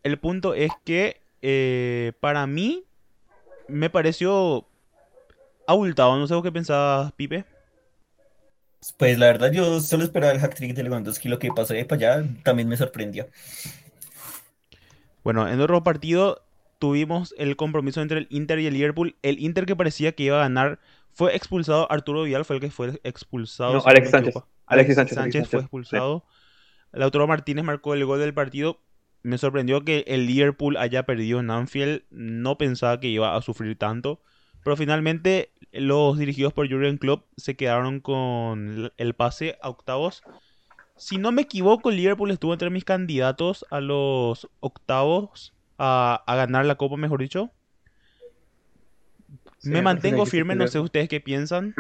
El 0.02 0.18
punto 0.18 0.54
es 0.54 0.70
que 0.84 1.20
eh, 1.42 2.12
para 2.20 2.46
mí 2.46 2.84
me 3.72 3.90
pareció 3.90 4.66
abultado, 5.66 6.16
no 6.16 6.26
sé 6.26 6.34
qué 6.42 6.52
pensabas, 6.52 7.12
Pipe. 7.12 7.44
Pues 8.96 9.18
la 9.18 9.26
verdad 9.26 9.52
yo 9.52 9.80
solo 9.80 10.04
esperaba 10.04 10.32
el 10.32 10.40
hat-trick 10.42 10.74
de 10.74 10.82
Lewandowski, 10.82 11.28
lo 11.28 11.38
que 11.38 11.50
pasó 11.52 11.72
de 11.72 11.84
para 11.84 12.16
allá 12.16 12.28
también 12.42 12.68
me 12.68 12.76
sorprendió. 12.76 13.28
Bueno, 15.22 15.48
en 15.48 15.60
otro 15.60 15.82
partido 15.84 16.42
tuvimos 16.78 17.32
el 17.38 17.54
compromiso 17.56 18.02
entre 18.02 18.18
el 18.18 18.26
Inter 18.30 18.58
y 18.58 18.66
el 18.66 18.74
Liverpool. 18.74 19.14
El 19.22 19.38
Inter 19.38 19.66
que 19.66 19.76
parecía 19.76 20.12
que 20.12 20.24
iba 20.24 20.38
a 20.38 20.42
ganar 20.42 20.80
fue 21.12 21.36
expulsado. 21.36 21.90
Arturo 21.92 22.24
Vidal 22.24 22.44
fue 22.44 22.56
el 22.56 22.60
que 22.62 22.70
fue 22.70 23.00
expulsado. 23.04 23.74
No, 23.74 23.82
Alex 23.84 24.10
Sánchez. 24.10 24.34
Alexis 24.66 24.96
Sánchez, 24.96 25.48
fue 25.48 25.60
expulsado. 25.60 26.24
Lautaro 26.92 27.26
Martínez 27.26 27.64
marcó 27.64 27.94
el 27.94 28.04
gol 28.04 28.18
del 28.18 28.34
partido. 28.34 28.80
Me 29.22 29.38
sorprendió 29.38 29.84
que 29.84 30.04
el 30.08 30.26
Liverpool 30.26 30.76
haya 30.76 31.04
perdido 31.04 31.40
en 31.40 31.50
Anfield. 31.50 32.02
No 32.10 32.58
pensaba 32.58 32.98
que 33.00 33.08
iba 33.08 33.36
a 33.36 33.42
sufrir 33.42 33.76
tanto. 33.76 34.20
Pero 34.64 34.76
finalmente 34.76 35.50
los 35.72 36.18
dirigidos 36.18 36.52
por 36.52 36.70
Jurgen 36.70 36.98
Klopp 36.98 37.26
se 37.36 37.56
quedaron 37.56 38.00
con 38.00 38.92
el 38.96 39.14
pase 39.14 39.58
a 39.62 39.68
octavos. 39.68 40.22
Si 40.96 41.18
no 41.18 41.32
me 41.32 41.42
equivoco, 41.42 41.90
el 41.90 41.96
Liverpool 41.96 42.30
estuvo 42.30 42.52
entre 42.52 42.70
mis 42.70 42.84
candidatos 42.84 43.66
a 43.70 43.80
los 43.80 44.48
octavos 44.60 45.52
a, 45.78 46.22
ganar 46.28 46.64
la 46.66 46.76
copa, 46.76 46.96
mejor 46.96 47.20
dicho. 47.20 47.50
me 49.64 49.82
mantengo 49.82 50.26
firme, 50.26 50.54
no 50.54 50.68
sé 50.68 50.78
ustedes 50.78 51.08
qué 51.08 51.20
piensan. 51.20 51.74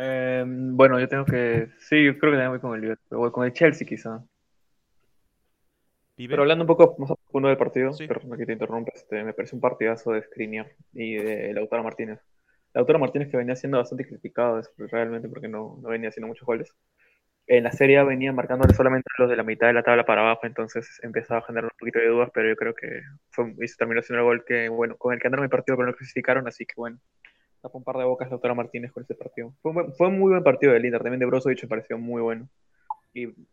Eh, 0.00 0.44
bueno, 0.46 1.00
yo 1.00 1.08
tengo 1.08 1.24
que. 1.24 1.70
Sí, 1.78 2.04
yo 2.04 2.18
creo 2.18 2.32
que 2.32 2.38
también 2.38 2.50
voy 2.50 2.60
con 2.60 2.74
el 2.74 2.82
Liverpool. 2.82 3.18
Voy 3.18 3.32
con 3.32 3.44
el 3.44 3.52
Chelsea, 3.52 3.86
quizá. 3.86 4.22
Pero 6.26 6.42
hablando 6.42 6.64
un 6.64 6.68
poco 6.68 6.96
más 6.98 7.12
a 7.12 7.14
fondo 7.30 7.48
del 7.48 7.56
partido, 7.56 7.92
perdón 7.96 8.36
que 8.36 8.46
te 8.46 8.52
interrumpa, 8.52 8.90
este, 8.94 9.22
me 9.22 9.32
parece 9.32 9.54
un 9.54 9.60
partidazo 9.60 10.12
de 10.12 10.22
Skriniar 10.22 10.66
y 10.92 11.14
de 11.14 11.52
Lautaro 11.52 11.84
Martínez. 11.84 12.18
Lautaro 12.74 12.98
Martínez 12.98 13.28
que 13.30 13.36
venía 13.36 13.54
siendo 13.54 13.78
bastante 13.78 14.04
criticado 14.04 14.60
realmente 14.76 15.28
porque 15.28 15.46
no, 15.46 15.78
no 15.80 15.88
venía 15.88 16.08
haciendo 16.08 16.26
muchos 16.26 16.44
goles. 16.44 16.74
En 17.46 17.64
la 17.64 17.72
serie 17.72 18.02
venía 18.02 18.32
marcándole 18.32 18.74
solamente 18.74 19.08
los 19.16 19.30
de 19.30 19.36
la 19.36 19.42
mitad 19.44 19.68
de 19.68 19.72
la 19.74 19.82
tabla 19.82 20.04
para 20.04 20.22
abajo, 20.22 20.46
entonces 20.46 21.00
empezaba 21.02 21.40
a 21.40 21.44
generar 21.44 21.70
un 21.72 21.78
poquito 21.78 21.98
de 22.00 22.08
dudas, 22.08 22.30
pero 22.34 22.48
yo 22.48 22.56
creo 22.56 22.74
que 22.74 23.00
fue, 23.30 23.54
y 23.58 23.76
terminó 23.76 24.02
siendo 24.02 24.20
el 24.20 24.24
gol 24.24 24.44
que, 24.44 24.68
bueno, 24.68 24.96
con 24.98 25.14
el 25.14 25.20
que 25.20 25.28
andaron 25.28 25.44
el 25.44 25.50
partido, 25.50 25.76
pero 25.76 25.88
no 25.88 25.94
clasificaron, 25.94 26.46
así 26.46 26.66
que 26.66 26.74
bueno, 26.76 26.98
tapó 27.62 27.78
un 27.78 27.84
par 27.84 27.96
de 27.96 28.04
bocas 28.04 28.28
Lautaro 28.28 28.54
Martínez 28.54 28.92
con 28.92 29.04
ese 29.04 29.14
partido. 29.14 29.54
Fue 29.62 29.72
un, 29.72 29.94
fue 29.94 30.08
un 30.08 30.18
muy 30.18 30.32
buen 30.32 30.44
partido 30.44 30.72
del 30.72 30.84
Inter, 30.84 31.00
también 31.00 31.20
de 31.20 31.26
Brozovic 31.26 31.62
me 31.62 31.68
pareció 31.68 31.96
muy 31.96 32.20
bueno 32.20 32.48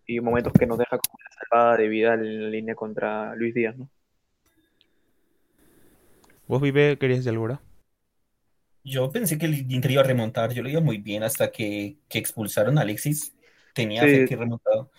y, 0.08 0.20
momentos 0.20 0.54
que 0.54 0.66
nos 0.66 0.78
deja 0.78 0.98
como 0.98 1.18
una 1.20 1.30
salvada 1.32 1.78
de 1.78 1.88
vida 1.88 2.14
en 2.14 2.44
la 2.44 2.50
línea 2.50 2.76
contra 2.76 3.36
Luis 3.36 3.54
Díaz, 3.54 3.78
¿no? 3.78 3.90
¿Vos, 6.48 6.62
Vive, 6.62 6.98
querías 6.98 7.20
decir 7.20 7.32
algo, 7.32 7.60
Yo 8.84 9.12
pensé 9.12 9.38
que 9.38 9.48
el 9.48 9.72
Inter 9.72 9.92
iba 9.92 10.02
a 10.02 10.06
remontar, 10.06 10.54
yo 10.54 10.62
lo 10.62 10.70
iba 10.70 10.82
muy 10.82 11.00
bien 11.00 11.24
hasta 11.24 11.52
que, 11.52 11.98
expulsaron 12.10 12.78
a 12.78 12.82
Alexis. 12.82 13.34
Tenía 13.74 14.04
que 14.04 14.36
remontado. 14.36 14.92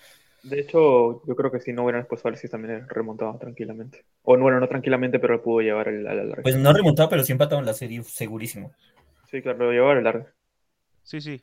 De 0.43 0.61
hecho, 0.61 1.23
yo 1.27 1.35
creo 1.35 1.51
que 1.51 1.61
si 1.61 1.73
no 1.73 1.83
hubieran 1.83 2.03
expulsado 2.03 2.29
a 2.29 2.31
Alexis 2.31 2.51
también 2.51 2.89
remontaba 2.89 3.39
tranquilamente. 3.39 4.05
O 4.23 4.37
bueno, 4.39 4.61
no 4.61 4.69
tranquilamente, 4.69 5.19
pero 5.19 5.43
pudo 5.43 5.61
llevar 5.61 5.89
al 5.89 6.05
largo. 6.05 6.43
Pues 6.43 6.57
no 6.57 6.73
remontaba, 6.73 7.09
pero 7.09 7.25
sí 7.25 7.33
empatado 7.33 7.61
en 7.61 7.67
la 7.67 7.75
serie, 7.75 8.03
segurísimo. 8.03 8.73
Sí, 9.31 9.43
claro, 9.43 9.67
lo 9.67 9.73
llevaba 9.73 9.93
al 9.93 10.05
largo. 10.05 10.27
Sí, 11.03 11.21
sí. 11.21 11.43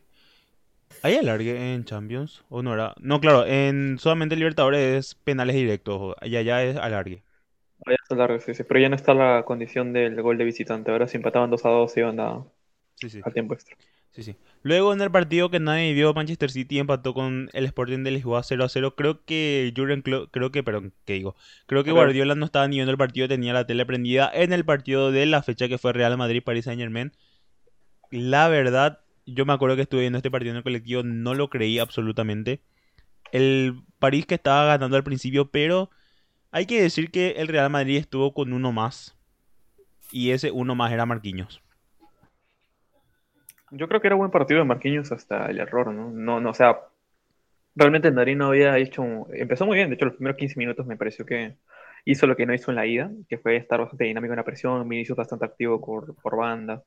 ¿Hay 1.01 1.15
alargue 1.15 1.73
en 1.73 1.83
Champions? 1.85 2.43
¿O 2.49 2.61
no 2.61 2.73
era? 2.73 2.93
No, 2.99 3.19
claro, 3.19 3.45
en 3.45 3.97
solamente 3.99 4.35
Libertadores 4.35 4.79
es 4.79 5.15
penales 5.15 5.55
directos, 5.55 6.15
y 6.21 6.35
allá 6.35 6.63
es 6.63 6.77
alargue. 6.77 7.23
Allá 7.85 7.97
es 8.03 8.11
alargue, 8.11 8.39
sí, 8.39 8.53
sí, 8.53 8.63
pero 8.63 8.79
ya 8.79 8.89
no 8.89 8.95
está 8.95 9.13
la 9.13 9.43
condición 9.45 9.93
del 9.93 10.21
gol 10.21 10.37
de 10.37 10.45
visitante. 10.45 10.91
Ahora 10.91 11.07
si 11.07 11.17
empataban 11.17 11.49
2 11.49 11.65
a 11.65 11.69
2 11.69 11.97
iban 11.97 12.19
a, 12.19 12.43
sí, 12.95 13.09
sí. 13.09 13.21
al 13.23 13.33
tiempo 13.33 13.53
extra. 13.53 13.75
Sí, 14.13 14.21
sí. 14.21 14.35
Luego 14.61 14.93
en 14.93 15.01
el 15.01 15.09
partido 15.11 15.49
que 15.49 15.59
nadie 15.59 15.91
vio, 15.93 16.13
Manchester 16.13 16.51
City 16.51 16.77
empató 16.77 17.15
con 17.15 17.49
el 17.53 17.65
Sporting 17.65 18.03
de 18.03 18.11
Lisboa 18.11 18.43
0 18.43 18.63
a 18.63 18.69
0. 18.69 18.95
Creo 18.95 19.25
que 19.25 19.73
Jurgen 19.75 20.03
creo 20.03 20.51
que, 20.51 20.63
perdón, 20.63 20.93
¿qué 21.05 21.13
digo? 21.13 21.35
Creo 21.65 21.83
que 21.83 21.91
Guardiola 21.91 22.35
no 22.35 22.45
estaba 22.45 22.67
ni 22.67 22.75
viendo 22.75 22.91
el 22.91 22.97
partido, 22.97 23.27
tenía 23.27 23.53
la 23.53 23.65
tele 23.65 23.85
prendida 23.87 24.29
en 24.33 24.53
el 24.53 24.65
partido 24.65 25.11
de 25.11 25.25
la 25.25 25.41
fecha 25.41 25.67
que 25.67 25.79
fue 25.79 25.93
Real 25.93 26.15
Madrid-Paris 26.15 26.65
Saint 26.65 26.79
Germain. 26.79 27.11
La 28.11 28.47
verdad, 28.49 29.02
yo 29.25 29.45
me 29.45 29.53
acuerdo 29.53 29.75
que 29.75 29.83
estuve 29.83 30.01
viendo 30.01 30.17
este 30.17 30.31
partido 30.31 30.51
en 30.51 30.57
el 30.57 30.63
colectivo, 30.63 31.03
no 31.03 31.33
lo 31.33 31.49
creí 31.49 31.79
absolutamente. 31.79 32.61
El 33.31 33.81
París 33.99 34.25
que 34.25 34.35
estaba 34.35 34.65
ganando 34.65 34.97
al 34.97 35.03
principio, 35.03 35.49
pero 35.49 35.89
hay 36.51 36.65
que 36.65 36.81
decir 36.81 37.09
que 37.09 37.31
el 37.37 37.47
Real 37.47 37.69
Madrid 37.69 37.97
estuvo 37.97 38.33
con 38.33 38.53
uno 38.53 38.71
más. 38.71 39.17
Y 40.11 40.31
ese 40.31 40.51
uno 40.51 40.75
más 40.75 40.91
era 40.91 41.07
Marquinhos. 41.07 41.61
Yo 43.71 43.87
creo 43.87 43.99
que 43.99 44.07
era 44.07 44.15
buen 44.15 44.29
partido 44.29 44.59
de 44.59 44.65
Marquinhos 44.65 45.11
hasta 45.11 45.47
el 45.47 45.59
error, 45.59 45.91
¿no? 45.91 46.11
No, 46.11 46.39
no, 46.39 46.51
o 46.51 46.53
sea, 46.53 46.77
realmente 47.75 48.09
el 48.09 48.13
Madrid 48.13 48.35
no 48.35 48.47
había 48.47 48.77
hecho. 48.77 49.03
Empezó 49.33 49.65
muy 49.65 49.77
bien, 49.77 49.89
de 49.89 49.95
hecho, 49.95 50.05
los 50.05 50.15
primeros 50.15 50.37
15 50.37 50.59
minutos 50.59 50.85
me 50.85 50.97
pareció 50.97 51.25
que 51.25 51.55
hizo 52.05 52.27
lo 52.27 52.35
que 52.35 52.45
no 52.45 52.53
hizo 52.53 52.71
en 52.71 52.75
la 52.75 52.85
ida, 52.85 53.11
que 53.27 53.37
fue 53.37 53.55
estar 53.55 53.79
bastante 53.79 54.03
dinámico 54.03 54.33
en 54.33 54.37
la 54.37 54.43
presión, 54.43 54.87
Vinicius 54.87 55.17
bastante 55.17 55.45
activo 55.45 55.83
por, 55.83 56.15
por 56.15 56.37
banda. 56.37 56.83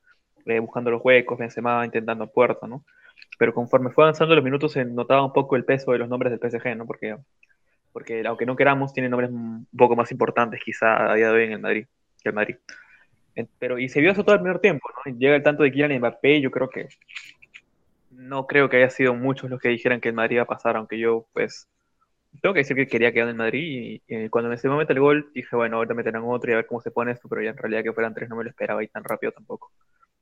Eh, 0.47 0.61
buscando 0.61 0.93
los 0.93 1.05
huecos, 1.05 1.37
Benzema 1.39 1.85
intentando 1.85 2.29
puerta, 2.29 2.69
¿no? 2.69 2.85
Pero 3.37 3.53
conforme 3.53 3.91
fue 3.91 4.05
avanzando 4.05 4.35
los 4.37 4.45
minutos 4.45 4.73
se 4.73 4.85
notaba 4.85 5.25
un 5.25 5.33
poco 5.33 5.57
el 5.57 5.65
peso 5.65 5.91
de 5.91 5.99
los 5.99 6.09
nombres 6.09 6.31
del 6.31 6.39
PSG, 6.39 6.77
¿no? 6.77 6.87
Porque, 6.87 7.17
porque 7.93 8.25
aunque 8.25 8.47
no 8.47 8.55
queramos, 8.55 8.93
tienen 8.93 9.11
nombres 9.11 9.31
un 9.31 9.67
poco 9.77 9.97
más 9.97 10.13
importantes 10.13 10.61
quizá 10.65 11.11
a 11.11 11.15
día 11.17 11.33
de 11.33 11.33
hoy 11.33 11.45
en 11.45 11.53
el 11.53 11.59
Madrid, 11.59 11.87
que 12.23 12.29
el 12.29 12.35
Madrid. 12.35 12.57
Pero, 13.59 13.79
y 13.79 13.89
se 13.89 14.01
vio 14.01 14.13
eso 14.13 14.25
todo 14.25 14.37
el 14.37 14.41
primer 14.41 14.61
tiempo, 14.61 14.89
¿no? 15.05 15.19
Llega 15.19 15.35
el 15.35 15.43
tanto 15.43 15.65
de 15.65 15.73
Kylian 15.73 15.99
Mbappé, 15.99 16.41
yo 16.41 16.51
creo 16.53 16.71
que 16.71 16.89
no 18.11 18.47
creo 18.47 18.69
que 18.69 18.77
haya 18.79 18.91
sido 18.91 19.15
muchos 19.15 19.51
los 19.51 19.61
que 19.61 19.69
dijeran 19.69 20.01
que 20.01 20.09
el 20.09 20.15
Madrid 20.15 20.37
iba 20.37 20.45
a 20.45 20.47
pasar, 20.47 20.77
aunque 20.77 20.99
yo, 20.99 21.27
pues, 21.33 21.69
tengo 22.41 22.55
que 22.55 22.61
decir 22.61 22.77
que 22.77 22.87
quería 22.87 23.13
quedar 23.13 23.29
en 23.29 23.37
Madrid 23.37 24.01
y, 24.07 24.29
cuando 24.29 24.49
me 24.49 24.55
ese 24.55 24.69
momento 24.69 24.93
el 24.93 25.01
gol 25.01 25.31
dije, 25.35 25.57
bueno, 25.57 25.79
ahorita 25.79 25.95
meterán 25.95 26.23
otro 26.25 26.51
y 26.51 26.55
a 26.55 26.57
ver 26.59 26.67
cómo 26.67 26.81
se 26.81 26.93
pone 26.93 27.13
esto, 27.13 27.29
pero 27.29 27.43
ya 27.43 27.51
en 27.51 27.57
realidad 27.57 27.83
que 27.83 27.93
fueran 27.93 28.15
tres 28.15 28.29
no 28.29 28.37
me 28.37 28.45
lo 28.45 28.51
esperaba 28.51 28.85
y 28.85 28.89
tan 28.89 29.05
rápido 29.05 29.33
tampoco 29.33 29.73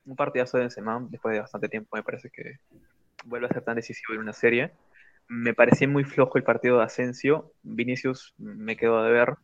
un 0.07 0.17
partidazo 0.17 0.57
de 0.57 0.65
Benzema 0.65 1.05
después 1.11 1.35
de 1.35 1.41
bastante 1.41 1.69
tiempo 1.69 1.97
me 1.97 2.03
parece 2.03 2.31
que 2.31 2.59
vuelve 3.25 3.47
a 3.47 3.53
ser 3.53 3.63
tan 3.63 3.77
decisivo 3.77 4.15
en 4.15 4.21
una 4.21 4.33
serie. 4.33 4.73
Me 5.29 5.55
parecía 5.55 5.89
muy 5.89 6.05
flojo 6.05 6.37
el 6.39 6.45
partido 6.45 6.79
de 6.79 6.85
Asensio. 6.85 7.53
Vinicius 7.63 8.35
me 8.39 8.77
quedó 8.77 9.03
de 9.03 9.13
ver. 9.13 9.35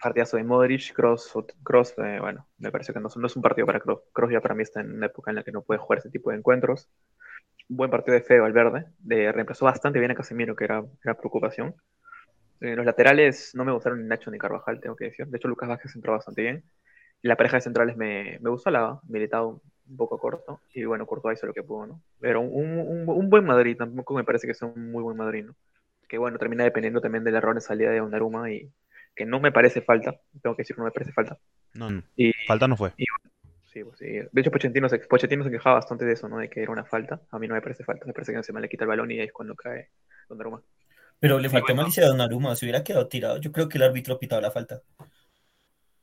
Partidazo 0.00 0.36
de 0.36 0.42
Modric, 0.42 0.92
Cross, 0.94 1.32
Cross 1.62 1.94
eh, 1.98 2.18
bueno, 2.20 2.44
me 2.58 2.72
parece 2.72 2.92
que 2.92 2.98
no, 2.98 3.06
es 3.06 3.36
un 3.36 3.42
partido 3.42 3.66
para 3.66 3.78
Cross. 3.78 4.00
Cross 4.12 4.32
ya 4.32 4.40
para 4.40 4.54
mí 4.54 4.62
está 4.64 4.80
en 4.80 4.92
una 4.96 5.06
época 5.06 5.30
en 5.30 5.36
la 5.36 5.44
que 5.44 5.52
no 5.52 5.62
puede 5.62 5.78
jugar 5.78 6.00
ese 6.00 6.10
tipo 6.10 6.30
de 6.30 6.38
encuentros. 6.38 6.88
Buen 7.68 7.90
partido 7.90 8.14
de 8.14 8.22
Fede 8.22 8.40
Valverde. 8.40 8.86
De, 8.98 9.30
reemplazó 9.30 9.64
bastante 9.64 10.00
bien 10.00 10.10
a 10.10 10.14
Casemiro, 10.16 10.56
que 10.56 10.64
era, 10.64 10.84
era 11.04 11.14
preocupación. 11.14 11.76
Eh, 12.60 12.74
los 12.74 12.84
laterales 12.84 13.54
no 13.54 13.64
me 13.64 13.72
gustaron 13.72 14.02
ni 14.02 14.08
Nacho 14.08 14.30
ni 14.30 14.38
Carvajal, 14.38 14.80
tengo 14.80 14.96
que 14.96 15.06
decir. 15.06 15.26
De 15.26 15.36
hecho, 15.36 15.48
Lucas 15.48 15.68
Vázquez 15.68 15.94
entró 15.94 16.12
bastante 16.12 16.42
bien. 16.42 16.64
Y 17.22 17.28
la 17.28 17.36
pareja 17.36 17.56
de 17.56 17.62
centrales 17.62 17.96
me, 17.96 18.38
me 18.40 18.50
gustó 18.50 18.70
la 18.70 19.00
militado 19.08 19.62
un 19.88 19.96
poco 19.96 20.18
corto. 20.18 20.60
Y 20.74 20.84
bueno, 20.84 21.06
Courtois 21.06 21.38
hizo 21.38 21.46
lo 21.46 21.54
que 21.54 21.62
pudo, 21.62 21.86
¿no? 21.86 22.02
Pero 22.20 22.40
un, 22.40 22.78
un, 22.78 23.08
un 23.08 23.30
buen 23.30 23.44
Madrid, 23.44 23.76
tampoco 23.76 24.14
me 24.14 24.24
parece 24.24 24.46
que 24.46 24.54
sea 24.54 24.68
un 24.68 24.90
muy 24.90 25.02
buen 25.02 25.16
Madrid, 25.16 25.44
¿no? 25.44 25.54
Que 26.08 26.18
bueno, 26.18 26.38
termina 26.38 26.64
dependiendo 26.64 27.00
también 27.00 27.24
del 27.24 27.36
error 27.36 27.54
de 27.54 27.60
salida 27.60 27.90
de 27.90 28.00
Donnarumma 28.00 28.50
y 28.50 28.70
que 29.14 29.24
no 29.24 29.40
me 29.40 29.52
parece 29.52 29.80
falta. 29.82 30.16
Tengo 30.42 30.56
que 30.56 30.62
decir 30.62 30.76
que 30.76 30.80
no 30.80 30.86
me 30.86 30.92
parece 30.92 31.12
falta. 31.12 31.38
No, 31.74 31.90
no. 31.90 32.02
Y, 32.16 32.32
falta 32.46 32.68
no 32.68 32.76
fue. 32.76 32.92
sí, 33.66 33.84
pues 33.84 33.98
sí. 33.98 34.06
De 34.06 34.40
hecho, 34.40 34.50
Pochettino 34.50 34.88
se, 34.88 34.98
Pochettino 34.98 35.44
se 35.44 35.50
quejaba 35.50 35.76
bastante 35.76 36.04
de 36.04 36.12
eso, 36.12 36.28
¿no? 36.28 36.38
De 36.38 36.48
que 36.48 36.62
era 36.62 36.72
una 36.72 36.84
falta. 36.84 37.20
A 37.30 37.38
mí 37.38 37.48
no 37.48 37.54
me 37.54 37.62
parece 37.62 37.84
falta. 37.84 38.06
Me 38.06 38.12
parece 38.12 38.32
que 38.32 38.36
no 38.36 38.42
se 38.42 38.52
me 38.52 38.60
le 38.60 38.68
quita 38.68 38.84
el 38.84 38.88
balón 38.88 39.10
y 39.10 39.20
ahí 39.20 39.26
es 39.26 39.32
cuando 39.32 39.54
cae 39.54 39.90
Donnarumma. 40.28 40.62
Pero 41.18 41.38
le 41.38 41.48
faltó 41.48 41.74
malicia 41.74 42.04
a 42.04 42.08
Donnarumma, 42.08 42.56
se 42.56 42.64
hubiera 42.64 42.82
quedado 42.82 43.06
tirado. 43.06 43.38
Yo 43.38 43.52
creo 43.52 43.68
que 43.68 43.78
el 43.78 43.84
árbitro 43.84 44.14
ha 44.14 44.18
pitado 44.18 44.42
la 44.42 44.50
falta. 44.50 44.82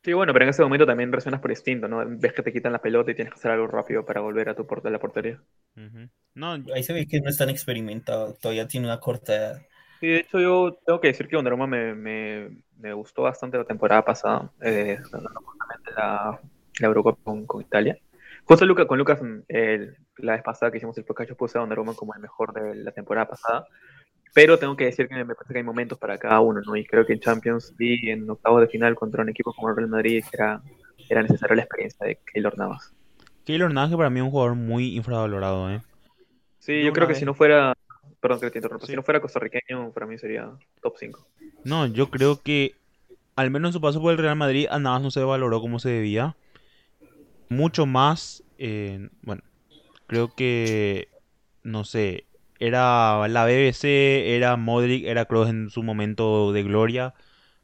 Sí, 0.02 0.14
bueno, 0.14 0.32
pero 0.32 0.44
en 0.44 0.48
ese 0.48 0.62
momento 0.62 0.86
también 0.86 1.12
reaccionas 1.12 1.40
por 1.40 1.50
instinto, 1.50 1.86
¿no? 1.86 2.02
Ves 2.06 2.32
que 2.32 2.42
te 2.42 2.52
quitan 2.52 2.72
la 2.72 2.80
pelota 2.80 3.10
y 3.10 3.14
tienes 3.14 3.34
que 3.34 3.38
hacer 3.38 3.50
algo 3.50 3.66
rápido 3.66 4.06
para 4.06 4.22
volver 4.22 4.48
a 4.48 4.54
tu 4.54 4.66
porta 4.66 4.88
la 4.88 4.98
portería. 4.98 5.38
no, 6.34 6.52
Ahí 6.74 6.82
se 6.82 6.94
ve 6.94 7.06
que 7.06 7.20
no 7.20 7.28
es 7.28 7.36
tan 7.36 7.50
experimentado, 7.50 8.34
todavía 8.34 8.66
tiene 8.66 8.86
una 8.86 8.98
corta 8.98 9.34
edad. 9.34 9.62
Sí, 10.00 10.06
de 10.06 10.16
hecho 10.20 10.40
yo 10.40 10.78
tengo 10.86 11.00
que 11.00 11.08
decir 11.08 11.28
que 11.28 11.36
Donnarumma 11.36 11.66
me, 11.66 11.94
me, 11.94 12.50
me 12.78 12.94
gustó 12.94 13.22
bastante 13.22 13.58
la 13.58 13.64
temporada 13.64 14.02
pasada, 14.02 14.50
eh, 14.62 14.98
la, 15.94 16.40
la 16.78 16.86
Eurocopa 16.86 17.22
con, 17.22 17.44
con, 17.44 17.60
Italia. 17.60 17.98
Justo 18.44 18.64
Luca, 18.64 18.86
con 18.86 18.98
Lucas, 18.98 19.20
la 20.16 20.32
vez 20.32 20.42
pasada 20.42 20.72
que 20.72 20.78
hicimos 20.78 20.96
el 20.96 21.04
podcast, 21.04 21.28
yo 21.28 21.36
puse 21.36 21.58
a 21.58 21.60
Donnarumma 21.60 21.92
como 21.92 22.14
el 22.14 22.20
mejor 22.20 22.54
de 22.54 22.74
la 22.74 22.92
temporada 22.92 23.28
pasada. 23.28 23.66
Pero 24.32 24.58
tengo 24.58 24.76
que 24.76 24.84
decir 24.84 25.08
que 25.08 25.14
me 25.14 25.34
parece 25.34 25.52
que 25.52 25.58
hay 25.58 25.64
momentos 25.64 25.98
para 25.98 26.18
cada 26.18 26.40
uno, 26.40 26.60
¿no? 26.64 26.76
Y 26.76 26.84
creo 26.84 27.04
que 27.04 27.12
en 27.12 27.20
Champions 27.20 27.74
League, 27.78 28.10
en 28.10 28.28
octavos 28.30 28.60
de 28.60 28.68
final 28.68 28.94
contra 28.94 29.22
un 29.22 29.28
equipo 29.28 29.52
como 29.52 29.70
el 29.70 29.76
Real 29.76 29.88
Madrid, 29.88 30.24
era, 30.32 30.62
era 31.08 31.22
necesaria 31.22 31.56
la 31.56 31.62
experiencia 31.62 32.06
de 32.06 32.18
Keylor 32.32 32.56
Navas. 32.56 32.94
Keylor 33.44 33.72
Navas 33.72 33.90
que 33.90 33.96
para 33.96 34.10
mí 34.10 34.20
es 34.20 34.24
un 34.24 34.30
jugador 34.30 34.54
muy 34.54 34.96
infravalorado, 34.96 35.70
¿eh? 35.70 35.80
Sí, 36.58 36.82
yo 36.82 36.92
creo 36.92 37.08
que 37.08 37.14
si 37.14 37.24
no 37.24 37.34
fuera, 37.34 37.74
perdón 38.20 38.40
que 38.40 38.50
te 38.50 38.58
interrumpa, 38.58 38.86
si 38.86 38.94
no 38.94 39.02
fuera 39.02 39.20
costarriqueño, 39.20 39.92
para 39.92 40.06
mí 40.06 40.18
sería 40.18 40.50
top 40.82 40.94
5. 40.98 41.26
No, 41.64 41.86
yo 41.86 42.10
creo 42.10 42.40
que 42.42 42.74
al 43.34 43.50
menos 43.50 43.70
en 43.70 43.72
su 43.72 43.80
paso 43.80 44.00
por 44.00 44.12
el 44.12 44.18
Real 44.18 44.36
Madrid, 44.36 44.66
a 44.70 44.78
Navas 44.78 45.02
no 45.02 45.10
se 45.10 45.22
valoró 45.22 45.60
como 45.60 45.78
se 45.78 45.88
debía. 45.88 46.36
Mucho 47.48 47.86
más, 47.86 48.44
eh, 48.58 49.08
bueno, 49.22 49.42
creo 50.06 50.34
que, 50.34 51.08
no 51.62 51.84
sé, 51.84 52.26
era 52.60 53.26
la 53.28 53.46
BBC, 53.46 54.36
era 54.36 54.56
Modric, 54.56 55.04
era 55.06 55.24
Kroos 55.24 55.48
en 55.48 55.70
su 55.70 55.82
momento 55.82 56.52
de 56.52 56.62
gloria, 56.62 57.14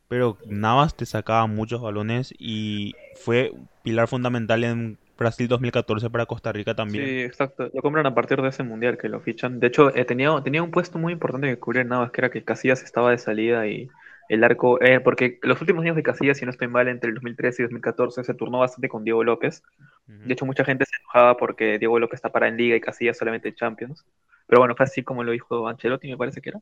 pero 0.08 0.38
Navas 0.46 0.96
te 0.96 1.06
sacaba 1.06 1.46
muchos 1.46 1.82
balones 1.82 2.34
y 2.38 2.94
fue 3.14 3.52
pilar 3.82 4.08
fundamental 4.08 4.64
en 4.64 4.98
Brasil 5.18 5.48
2014 5.48 6.10
para 6.10 6.26
Costa 6.26 6.52
Rica 6.52 6.74
también. 6.74 7.04
Sí, 7.04 7.20
exacto. 7.22 7.70
Lo 7.72 7.82
compran 7.82 8.06
a 8.06 8.14
partir 8.14 8.40
de 8.40 8.48
ese 8.48 8.62
mundial 8.62 8.98
que 8.98 9.08
lo 9.08 9.20
fichan. 9.20 9.60
De 9.60 9.68
hecho, 9.68 9.94
eh, 9.94 10.04
tenía, 10.04 10.30
tenía 10.42 10.62
un 10.62 10.70
puesto 10.70 10.98
muy 10.98 11.12
importante 11.12 11.48
que 11.48 11.58
cubrir 11.58 11.86
Navas, 11.86 12.10
que 12.10 12.20
era 12.22 12.30
que 12.30 12.44
Casillas 12.44 12.82
estaba 12.82 13.10
de 13.10 13.18
salida 13.18 13.66
y 13.66 13.88
el 14.28 14.44
arco, 14.44 14.80
eh, 14.82 15.00
porque 15.00 15.38
los 15.42 15.60
últimos 15.60 15.84
años 15.84 15.96
de 15.96 16.02
Casillas, 16.02 16.38
si 16.38 16.44
no 16.44 16.50
estoy 16.50 16.68
mal, 16.68 16.88
entre 16.88 17.10
el 17.10 17.14
2013 17.14 17.62
y 17.62 17.64
2014 17.64 18.24
se 18.24 18.34
turnó 18.34 18.58
bastante 18.58 18.88
con 18.88 19.04
Diego 19.04 19.22
López. 19.24 19.62
De 20.06 20.32
hecho, 20.32 20.46
mucha 20.46 20.64
gente 20.64 20.84
se 20.84 20.96
enojaba 21.00 21.36
porque 21.36 21.78
Diego 21.78 21.98
López 21.98 22.18
está 22.18 22.30
para 22.30 22.48
en 22.48 22.56
Liga 22.56 22.76
y 22.76 22.80
Casillas 22.80 23.18
solamente 23.18 23.48
en 23.48 23.54
Champions. 23.54 24.04
Pero 24.46 24.60
bueno, 24.60 24.74
fue 24.76 24.84
así 24.84 25.02
como 25.02 25.24
lo 25.24 25.32
dijo 25.32 25.68
Ancelotti, 25.68 26.08
me 26.08 26.16
parece 26.16 26.40
que 26.40 26.50
era. 26.50 26.60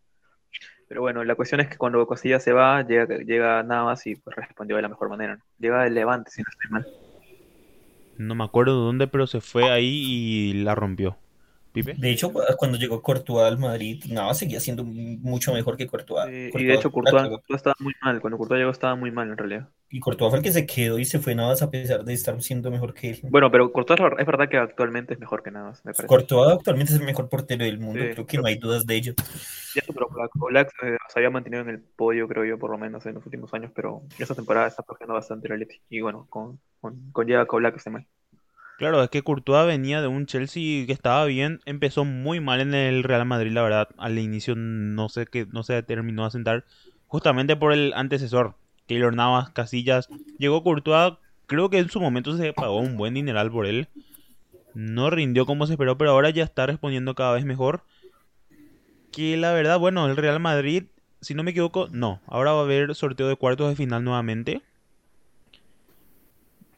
Pero 0.89 1.01
bueno, 1.01 1.25
la 1.25 1.35
cuestión 1.35 1.61
es 1.61 1.69
que 1.69 1.77
cuando 1.77 2.07
Casillas 2.07 2.43
se 2.43 2.53
va, 2.53 2.83
llega, 2.87 3.19
llega 3.19 3.63
Navas 3.63 4.07
y 4.07 4.17
pues 4.17 4.37
respondió 4.37 4.77
de 4.77 4.83
la 4.83 4.89
mejor 4.89 5.09
manera. 5.09 5.39
Llega 5.59 5.83
del 5.83 5.95
Levante, 5.95 6.31
si 6.31 6.43
no 6.43 6.49
estoy 6.51 6.71
mal. 6.71 6.87
No 8.19 8.35
me 8.35 8.45
acuerdo 8.45 8.79
de 8.79 8.87
dónde, 8.87 9.07
pero 9.09 9.27
se 9.27 9.41
fue 9.41 9.71
ahí 9.71 10.03
y 10.07 10.53
la 10.63 10.75
rompió. 10.75 11.17
De 11.75 12.11
hecho, 12.11 12.33
cuando 12.57 12.79
llegó 12.79 13.03
Courtois 13.03 13.47
al 13.47 13.59
Madrid, 13.59 14.05
nada, 14.09 14.33
seguía 14.35 14.61
siendo 14.61 14.85
mucho 14.85 15.53
mejor 15.53 15.77
que 15.77 15.89
Courtois. 15.89 16.29
y 16.29 16.65
de 16.65 16.75
hecho, 16.75 16.93
Courtois, 16.93 17.41
estaba 17.49 17.75
muy 17.81 17.93
mal. 18.01 18.21
Cuando 18.21 18.39
Courtois 18.39 18.61
llegó, 18.61 18.71
estaba 18.71 18.95
muy 18.95 19.11
mal 19.11 19.29
en 19.29 19.37
realidad. 19.37 19.69
Y 19.91 19.99
Courtois 19.99 20.31
fue 20.31 20.39
el 20.39 20.45
que 20.45 20.53
se 20.53 20.67
quedó 20.67 20.99
y 20.99 21.05
se 21.05 21.19
fue 21.19 21.35
Navas 21.35 21.63
a 21.63 21.71
pesar 21.71 22.05
de 22.05 22.13
estar 22.13 22.41
siendo 22.43 22.71
mejor 22.71 22.95
que 22.95 23.11
él. 23.11 23.21
Bueno, 23.25 23.51
pero 23.51 23.73
Courtois 23.73 23.99
es 24.19 24.27
verdad 24.27 24.49
que 24.49 24.57
actualmente 24.57 25.15
es 25.15 25.21
mejor 25.21 25.43
que 25.43 25.51
Navas, 25.51 25.85
me 25.85 25.93
parece. 25.93 26.07
Courtois 26.07 26.53
actualmente 26.53 26.93
es 26.93 27.01
el 27.01 27.07
mejor 27.07 27.29
portero 27.29 27.65
del 27.65 27.81
mundo, 27.81 28.01
creo 28.13 28.27
que 28.27 28.39
no 28.39 28.47
hay 28.47 28.57
dudas 28.57 28.87
de 28.87 28.95
ello. 28.95 29.15
Ya, 29.75 29.83
pero 29.93 30.09
Black, 30.49 30.73
eh, 30.85 30.97
se 31.09 31.19
había 31.19 31.31
mantenido 31.31 31.63
en 31.63 31.69
el 31.69 31.81
podio, 31.81 32.29
creo 32.29 32.45
yo, 32.45 32.59
por 32.59 32.71
lo 32.71 32.79
menos 32.79 33.05
en 33.07 33.15
los 33.15 33.27
últimos 33.27 33.53
años, 33.53 33.73
pero 33.75 34.03
esta 34.19 34.35
temporada 34.35 34.69
está 34.69 34.85
perdiendo 34.85 35.15
bastante 35.15 35.53
el 35.53 35.67
Y 35.89 36.01
bueno, 36.01 36.27
con, 36.31 36.61
con, 36.81 37.11
con 37.11 37.27
Llega 37.27 37.45
Black 37.45 37.77
está 37.77 37.91
mal. 37.91 38.07
Claro, 38.77 39.03
es 39.05 39.11
que 39.11 39.23
Courtois 39.23 39.67
venía 39.67 40.01
de 40.01 40.09
un 40.09 40.27
Chelsea 40.27 40.85
que 40.87 40.93
estaba 40.93 41.25
bien, 41.27 41.61
empezó 41.65 42.05
muy 42.05 42.41
mal 42.41 42.61
en 42.61 42.75
el 42.75 43.05
Real 43.05 43.25
Madrid, 43.25 43.53
la 43.53 43.63
verdad. 43.63 43.89
Al 43.99 44.19
inicio 44.19 44.57
no 44.57 45.09
sé 45.09 45.27
qué, 45.27 45.47
no 45.47 45.63
se 45.63 45.81
terminó 45.85 46.25
a 46.25 46.31
sentar, 46.31 46.65
justamente 47.07 47.55
por 47.55 47.73
el 47.73 47.93
antecesor, 47.95 48.57
Keylor 48.89 49.15
Navas, 49.15 49.51
Casillas. 49.51 50.09
Llegó 50.39 50.65
Courtois, 50.65 51.15
creo 51.47 51.71
que 51.71 51.79
en 51.79 51.89
su 51.89 52.01
momento 52.01 52.37
se 52.37 52.53
pagó 52.53 52.79
un 52.79 52.97
buen 52.97 53.15
dineral 53.15 53.51
por 53.53 53.67
él. 53.67 53.89
No 54.75 55.09
rindió 55.09 55.47
como 55.47 55.67
se 55.67 55.75
esperó, 55.75 55.97
pero 55.97 56.11
ahora 56.11 56.31
ya 56.31 56.43
está 56.43 56.67
respondiendo 56.67 57.15
cada 57.15 57.35
vez 57.35 57.45
mejor. 57.45 57.85
Que 59.13 59.37
la 59.37 59.53
verdad, 59.53 59.79
bueno, 59.79 60.07
el 60.07 60.17
Real 60.17 60.41
Madrid, 60.41 60.85
si 61.21 61.35
no 61.35 61.45
me 61.45 61.53
equivoco, 61.53 61.89
no. 61.93 62.21
Ahora 62.27 62.53
va 62.53 62.63
a 62.63 62.65
haber 62.65 62.93
sorteo 62.97 63.29
de 63.29 63.37
cuartos 63.37 63.69
de 63.69 63.77
final 63.77 64.03
nuevamente. 64.03 64.63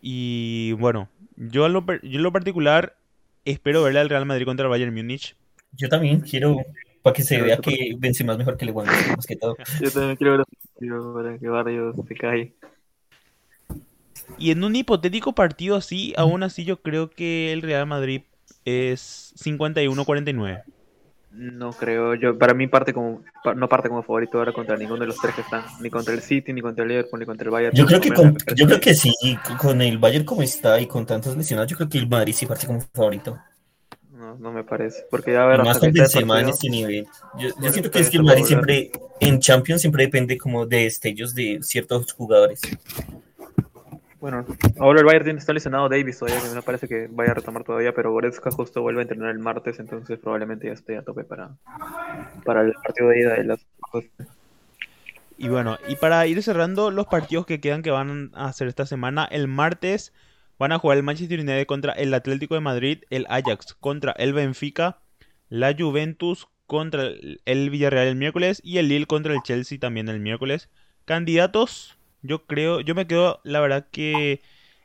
Y 0.02 0.72
bueno, 0.72 1.08
yo 1.36 1.66
en 1.66 1.72
lo, 1.72 1.84
yo 2.02 2.20
lo 2.20 2.32
particular 2.32 2.96
espero 3.44 3.82
verle 3.82 4.00
al 4.00 4.08
Real 4.08 4.26
Madrid 4.26 4.44
contra 4.44 4.64
el 4.64 4.70
Bayern 4.70 4.94
Múnich. 4.94 5.36
Yo 5.72 5.88
también 5.88 6.20
quiero, 6.20 6.56
para 7.02 7.14
que 7.14 7.22
se 7.22 7.40
vea 7.40 7.58
que 7.58 7.94
Benzema 7.98 8.32
es 8.32 8.38
mejor 8.38 8.56
que 8.56 8.66
Lewandowski, 8.66 9.10
más 9.16 9.26
que 9.26 9.36
todo. 9.36 9.56
Yo 9.80 9.90
también 9.90 10.16
quiero 10.16 10.38
ver 10.38 10.44
para 11.14 11.38
que 11.38 11.48
Barrio 11.48 11.92
se 12.06 12.14
caiga. 12.14 12.50
Y 14.38 14.50
en 14.50 14.64
un 14.64 14.74
hipotético 14.74 15.34
partido 15.34 15.76
así, 15.76 16.12
aún 16.16 16.42
así 16.42 16.64
yo 16.64 16.82
creo 16.82 17.10
que 17.10 17.52
el 17.52 17.62
Real 17.62 17.86
Madrid 17.86 18.22
es 18.64 19.34
51-49. 19.38 20.64
No 21.36 21.70
creo, 21.70 22.14
yo 22.14 22.38
para 22.38 22.54
mí 22.54 22.66
parte 22.66 22.94
como 22.94 23.22
no 23.54 23.68
parte 23.68 23.90
como 23.90 24.02
favorito 24.02 24.38
ahora 24.38 24.52
contra 24.52 24.74
ninguno 24.76 25.00
de 25.00 25.08
los 25.08 25.18
tres 25.18 25.34
que 25.34 25.42
están, 25.42 25.64
ni 25.80 25.90
contra 25.90 26.14
el 26.14 26.22
City, 26.22 26.50
ni 26.54 26.62
contra 26.62 26.82
el 26.82 26.88
Liverpool, 26.88 27.20
ni 27.20 27.26
contra 27.26 27.44
el 27.44 27.50
Bayern. 27.50 27.76
Yo 27.76 27.84
creo 27.84 28.00
que 28.00 28.08
yo 28.54 28.66
creo 28.66 28.80
que 28.80 28.94
sí, 28.94 29.12
con 29.58 29.82
el 29.82 29.98
Bayern 29.98 30.24
como 30.24 30.42
está 30.42 30.80
y 30.80 30.86
con 30.86 31.04
tantos 31.04 31.36
lesionados, 31.36 31.70
yo 31.70 31.76
creo 31.76 31.90
que 31.90 31.98
el 31.98 32.08
Madrid 32.08 32.32
sí 32.32 32.46
parte 32.46 32.66
como 32.66 32.80
favorito. 32.80 33.38
No, 34.12 34.34
no 34.36 34.50
me 34.50 34.64
parece, 34.64 35.04
porque 35.10 35.32
ya 35.32 35.44
ver 35.44 35.62
más 35.62 35.78
con 35.78 35.92
Benzema 35.92 36.40
en 36.40 36.48
este 36.48 36.70
nivel. 36.70 37.06
Yo, 37.38 37.50
yo 37.60 37.70
siento 37.70 37.90
que 37.90 37.98
es 37.98 38.08
que 38.08 38.16
el 38.16 38.22
Madrid 38.22 38.44
siempre 38.44 38.90
en 39.20 39.38
Champions 39.38 39.82
siempre 39.82 40.04
depende 40.04 40.38
como 40.38 40.64
de 40.64 40.84
destellos 40.84 41.34
de 41.34 41.58
ciertos 41.60 42.10
jugadores. 42.12 42.62
Bueno, 44.26 44.44
ahora 44.80 44.98
el 44.98 45.06
Bayern 45.06 45.38
está 45.38 45.52
lesionado 45.52 45.88
Davis 45.88 46.18
todavía, 46.18 46.42
que 46.42 46.52
me 46.52 46.60
parece 46.60 46.88
que 46.88 47.06
vaya 47.08 47.30
a 47.30 47.34
retomar 47.34 47.62
todavía, 47.62 47.94
pero 47.94 48.10
Goretzka 48.10 48.50
justo 48.50 48.82
vuelve 48.82 48.98
a 48.98 49.02
entrenar 49.02 49.30
el 49.30 49.38
martes, 49.38 49.78
entonces 49.78 50.18
probablemente 50.18 50.66
ya 50.66 50.72
esté 50.72 50.98
a 50.98 51.02
tope 51.02 51.22
para, 51.22 51.50
para 52.44 52.62
el 52.62 52.72
partido 52.72 53.10
de 53.10 53.20
ida 53.20 53.34
de 53.34 53.44
las 53.44 53.64
Y 55.38 55.46
bueno, 55.46 55.78
y 55.86 55.94
para 55.94 56.26
ir 56.26 56.42
cerrando 56.42 56.90
los 56.90 57.06
partidos 57.06 57.46
que 57.46 57.60
quedan 57.60 57.82
que 57.82 57.92
van 57.92 58.32
a 58.34 58.46
hacer 58.46 58.66
esta 58.66 58.84
semana, 58.84 59.28
el 59.30 59.46
martes 59.46 60.12
van 60.58 60.72
a 60.72 60.80
jugar 60.80 60.96
el 60.96 61.04
Manchester 61.04 61.38
United 61.38 61.66
contra 61.66 61.92
el 61.92 62.12
Atlético 62.12 62.54
de 62.56 62.62
Madrid, 62.62 63.04
el 63.10 63.26
Ajax 63.28 63.74
contra 63.74 64.10
el 64.10 64.32
Benfica, 64.32 64.98
la 65.50 65.72
Juventus 65.72 66.48
contra 66.66 67.04
el 67.44 67.70
Villarreal 67.70 68.08
el 68.08 68.16
miércoles 68.16 68.60
y 68.64 68.78
el 68.78 68.88
Lille 68.88 69.06
contra 69.06 69.34
el 69.34 69.42
Chelsea 69.42 69.78
también 69.78 70.08
el 70.08 70.18
miércoles. 70.18 70.68
Candidatos 71.04 71.95
yo 72.26 72.46
creo, 72.46 72.80
yo 72.80 72.94
me 72.94 73.06
quedo, 73.06 73.40
la 73.44 73.60
verdad 73.60 73.86
que 73.90 74.40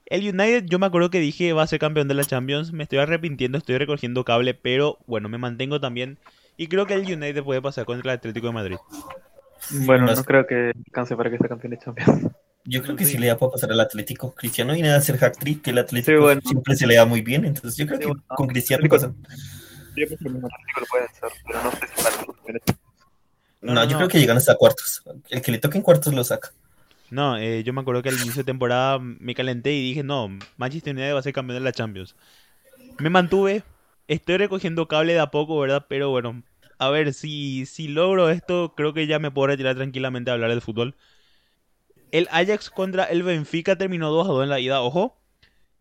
el 0.05 0.27
United, 0.27 0.65
yo 0.65 0.80
me 0.80 0.85
acuerdo 0.85 1.09
que 1.09 1.19
dije 1.19 1.53
va 1.53 1.63
a 1.63 1.68
ser 1.68 1.80
campeón 1.80 2.07
de 2.07 2.13
la 2.13 2.23
Champions, 2.23 2.73
me 2.73 2.84
estoy 2.84 2.99
arrepintiendo, 2.99 3.57
estoy 3.57 3.77
recogiendo 3.77 4.26
cable, 4.26 4.53
pero 4.53 4.99
bueno, 5.07 5.30
me 5.30 5.38
mantengo 5.38 5.80
también 5.80 6.18
y 6.57 6.68
creo 6.68 6.85
que 6.85 6.93
el 6.93 7.01
United 7.01 7.43
puede 7.43 7.61
pasar 7.61 7.85
contra 7.85 8.11
el 8.11 8.18
Atlético 8.18 8.47
de 8.47 8.53
Madrid. 8.53 8.77
Bueno, 9.85 10.05
no 10.05 10.23
creo 10.23 10.45
que 10.45 10.72
alcance 10.88 11.15
para 11.15 11.30
que 11.30 11.38
sea 11.38 11.47
campeón 11.47 11.72
de 11.72 11.80
Champions. 11.80 12.27
Yo 12.65 12.84
creo 12.84 12.95
que 12.95 13.05
sí, 13.05 13.18
le 13.18 13.27
da 13.27 13.38
para 13.38 13.53
pasar 13.53 13.72
al 13.72 13.80
Atlético. 13.80 14.35
Cristiano 14.35 14.73
viene 14.73 14.91
a 14.91 14.97
hacer 14.97 15.18
hack 15.18 15.38
trick, 15.38 15.63
que 15.63 15.72
el 15.72 15.80
Atlético 15.80 16.30
siempre 16.41 16.76
se 16.76 16.85
le 16.85 16.95
da 16.95 17.05
muy 17.05 17.22
bien, 17.22 17.45
entonces 17.45 17.76
yo 17.77 17.88
creo 17.88 17.99
que 17.99 18.22
con 18.27 18.47
Cristiano 18.47 18.88
pasa. 18.88 19.13
Yo 19.95 20.05
creo 20.05 20.18
que 20.18 20.27
el 20.27 20.35
Atlético 20.35 20.80
lo 20.80 20.85
puede 20.85 21.05
hacer, 21.05 21.30
pero 21.47 21.63
no 21.63 21.72
sé 21.72 21.88
si 21.88 22.03
para 22.03 22.81
no, 23.61 23.76
no, 23.76 23.85
yo 23.85 23.95
creo 23.97 24.09
que 24.09 24.19
llegan 24.19 24.38
hasta 24.38 24.55
cuartos. 24.55 25.03
El 25.30 25.41
que 25.41 25.51
le 25.51 25.59
toque 25.59 25.77
en 25.77 25.84
cuartos 25.84 26.13
lo 26.13 26.23
saca. 26.23 26.51
No, 27.11 27.38
eh, 27.38 27.63
yo 27.63 27.73
me 27.73 27.81
acuerdo 27.81 28.01
que 28.01 28.09
al 28.09 28.15
inicio 28.15 28.38
de 28.41 28.45
temporada 28.45 28.97
me 28.99 29.35
calenté 29.35 29.73
y 29.73 29.81
dije, 29.89 30.01
no, 30.01 30.29
Manchester 30.57 30.95
United 30.95 31.13
va 31.13 31.19
a 31.19 31.23
ser 31.23 31.33
campeón 31.33 31.59
de 31.59 31.63
la 31.65 31.73
Champions. 31.73 32.15
Me 32.99 33.09
mantuve, 33.09 33.63
estoy 34.07 34.38
recogiendo 34.38 34.88
cable 34.88 35.13
de 35.13 35.19
a 35.19 35.31
poco, 35.31 35.59
¿verdad? 35.59 35.85
Pero 35.89 36.09
bueno, 36.09 36.43
a 36.79 36.89
ver, 36.89 37.13
si, 37.13 37.65
si 37.65 37.88
logro 37.89 38.29
esto, 38.29 38.73
creo 38.75 38.93
que 38.93 39.07
ya 39.07 39.19
me 39.19 39.29
puedo 39.29 39.47
retirar 39.47 39.75
tranquilamente 39.75 40.31
a 40.31 40.35
hablar 40.35 40.51
del 40.51 40.61
fútbol. 40.61 40.95
El 42.11 42.27
Ajax 42.31 42.69
contra 42.69 43.05
el 43.05 43.23
Benfica 43.23 43.77
terminó 43.77 44.09
2 44.09 44.27
a 44.27 44.31
2 44.31 44.43
en 44.43 44.49
la 44.49 44.59
ida, 44.59 44.81
ojo. 44.81 45.20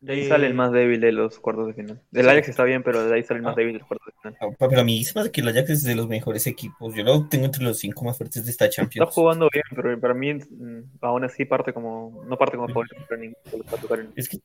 De 0.01 0.15
ahí 0.15 0.21
Eh, 0.21 0.29
sale 0.29 0.47
el 0.47 0.55
más 0.55 0.73
débil 0.73 0.99
de 1.01 1.13
los 1.13 1.39
cuartos 1.39 1.67
de 1.67 1.75
final. 1.75 2.01
El 2.13 2.29
Ajax 2.29 2.49
está 2.49 2.65
bien, 2.65 2.83
pero 2.83 3.05
de 3.07 3.15
ahí 3.15 3.23
sale 3.23 3.39
el 3.39 3.45
más 3.45 3.53
Ah. 3.53 3.57
débil 3.57 3.75
de 3.75 3.79
los 3.81 3.89
cuartos 3.89 4.07
de 4.07 4.13
final. 4.21 4.37
Ah, 4.41 4.57
Para 4.59 4.83
mí 4.83 5.05
se 5.05 5.13
me 5.15 5.21
hace 5.21 5.31
que 5.31 5.43
el 5.43 5.49
Ajax 5.49 5.71
es 5.71 5.83
de 5.85 5.95
los 5.95 6.09
mejores 6.09 6.47
equipos. 6.47 6.95
Yo 6.95 7.03
lo 7.05 7.29
tengo 7.29 7.45
entre 7.45 7.63
los 7.65 7.79
cinco 7.79 8.05
más 8.07 8.17
fuertes 8.17 8.45
de 8.45 8.51
esta 8.51 8.65
Está 8.65 8.83
Champions. 8.83 9.11
jugando 9.13 9.49
bien, 9.53 9.65
pero 9.77 10.01
para 10.01 10.15
mí 10.15 10.35
mm, 10.35 10.83
aún 11.03 11.25
así 11.25 11.45
parte 11.45 11.73
como. 11.75 12.25
No 12.27 12.37
parte 12.39 12.57
como 12.57 12.69
favorito, 12.69 12.97
pero 13.09 13.21
ninguno 13.21 13.65
a 13.73 13.77
tocar 13.77 14.01
en- 14.01 14.13
Es 14.17 14.29
que 14.29 14.39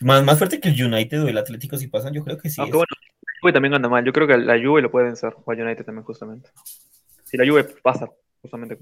más, 0.00 0.24
más 0.24 0.38
fuerte 0.38 0.58
que 0.60 0.68
el 0.70 0.82
United 0.84 1.22
o 1.24 1.28
el 1.28 1.36
Atlético 1.38 1.76
si 1.76 1.88
pasan, 1.88 2.14
yo 2.14 2.24
creo 2.24 2.38
que 2.38 2.48
sí. 2.48 2.60
Aunque 2.60 2.70
es. 2.70 2.78
bueno, 2.78 2.86
la 3.22 3.32
Juve 3.42 3.52
también 3.52 3.74
anda 3.74 3.88
mal. 3.88 4.04
Yo 4.04 4.12
creo 4.12 4.26
que 4.26 4.38
la 4.38 4.58
Juve 4.58 4.80
lo 4.80 4.90
puede 4.90 5.06
vencer, 5.06 5.34
o 5.44 5.52
a 5.52 5.54
United 5.54 5.84
también, 5.84 6.04
justamente. 6.04 6.48
Si 7.24 7.36
la 7.36 7.46
Juve 7.46 7.64
pasa, 7.82 8.08
justamente. 8.40 8.78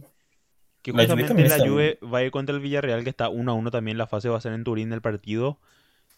Que 0.85 0.93
La 0.93 0.99
justamente 0.99 1.33
la 1.35 1.57
está 1.57 1.67
Juve 1.67 1.99
va 2.05 2.19
a 2.19 2.25
ir 2.25 2.31
contra 2.31 2.55
el 2.55 2.61
Villarreal, 2.61 3.05
que 3.05 3.09
está 3.11 3.31
1 3.31 3.51
a 3.51 3.55
1 3.55 3.71
también. 3.71 3.97
La 3.97 4.07
fase 4.07 4.29
va 4.29 4.37
a 4.37 4.41
ser 4.43 4.53
en 4.53 4.65
Turín 4.65 4.93
el 4.93 5.01
partido. 5.01 5.57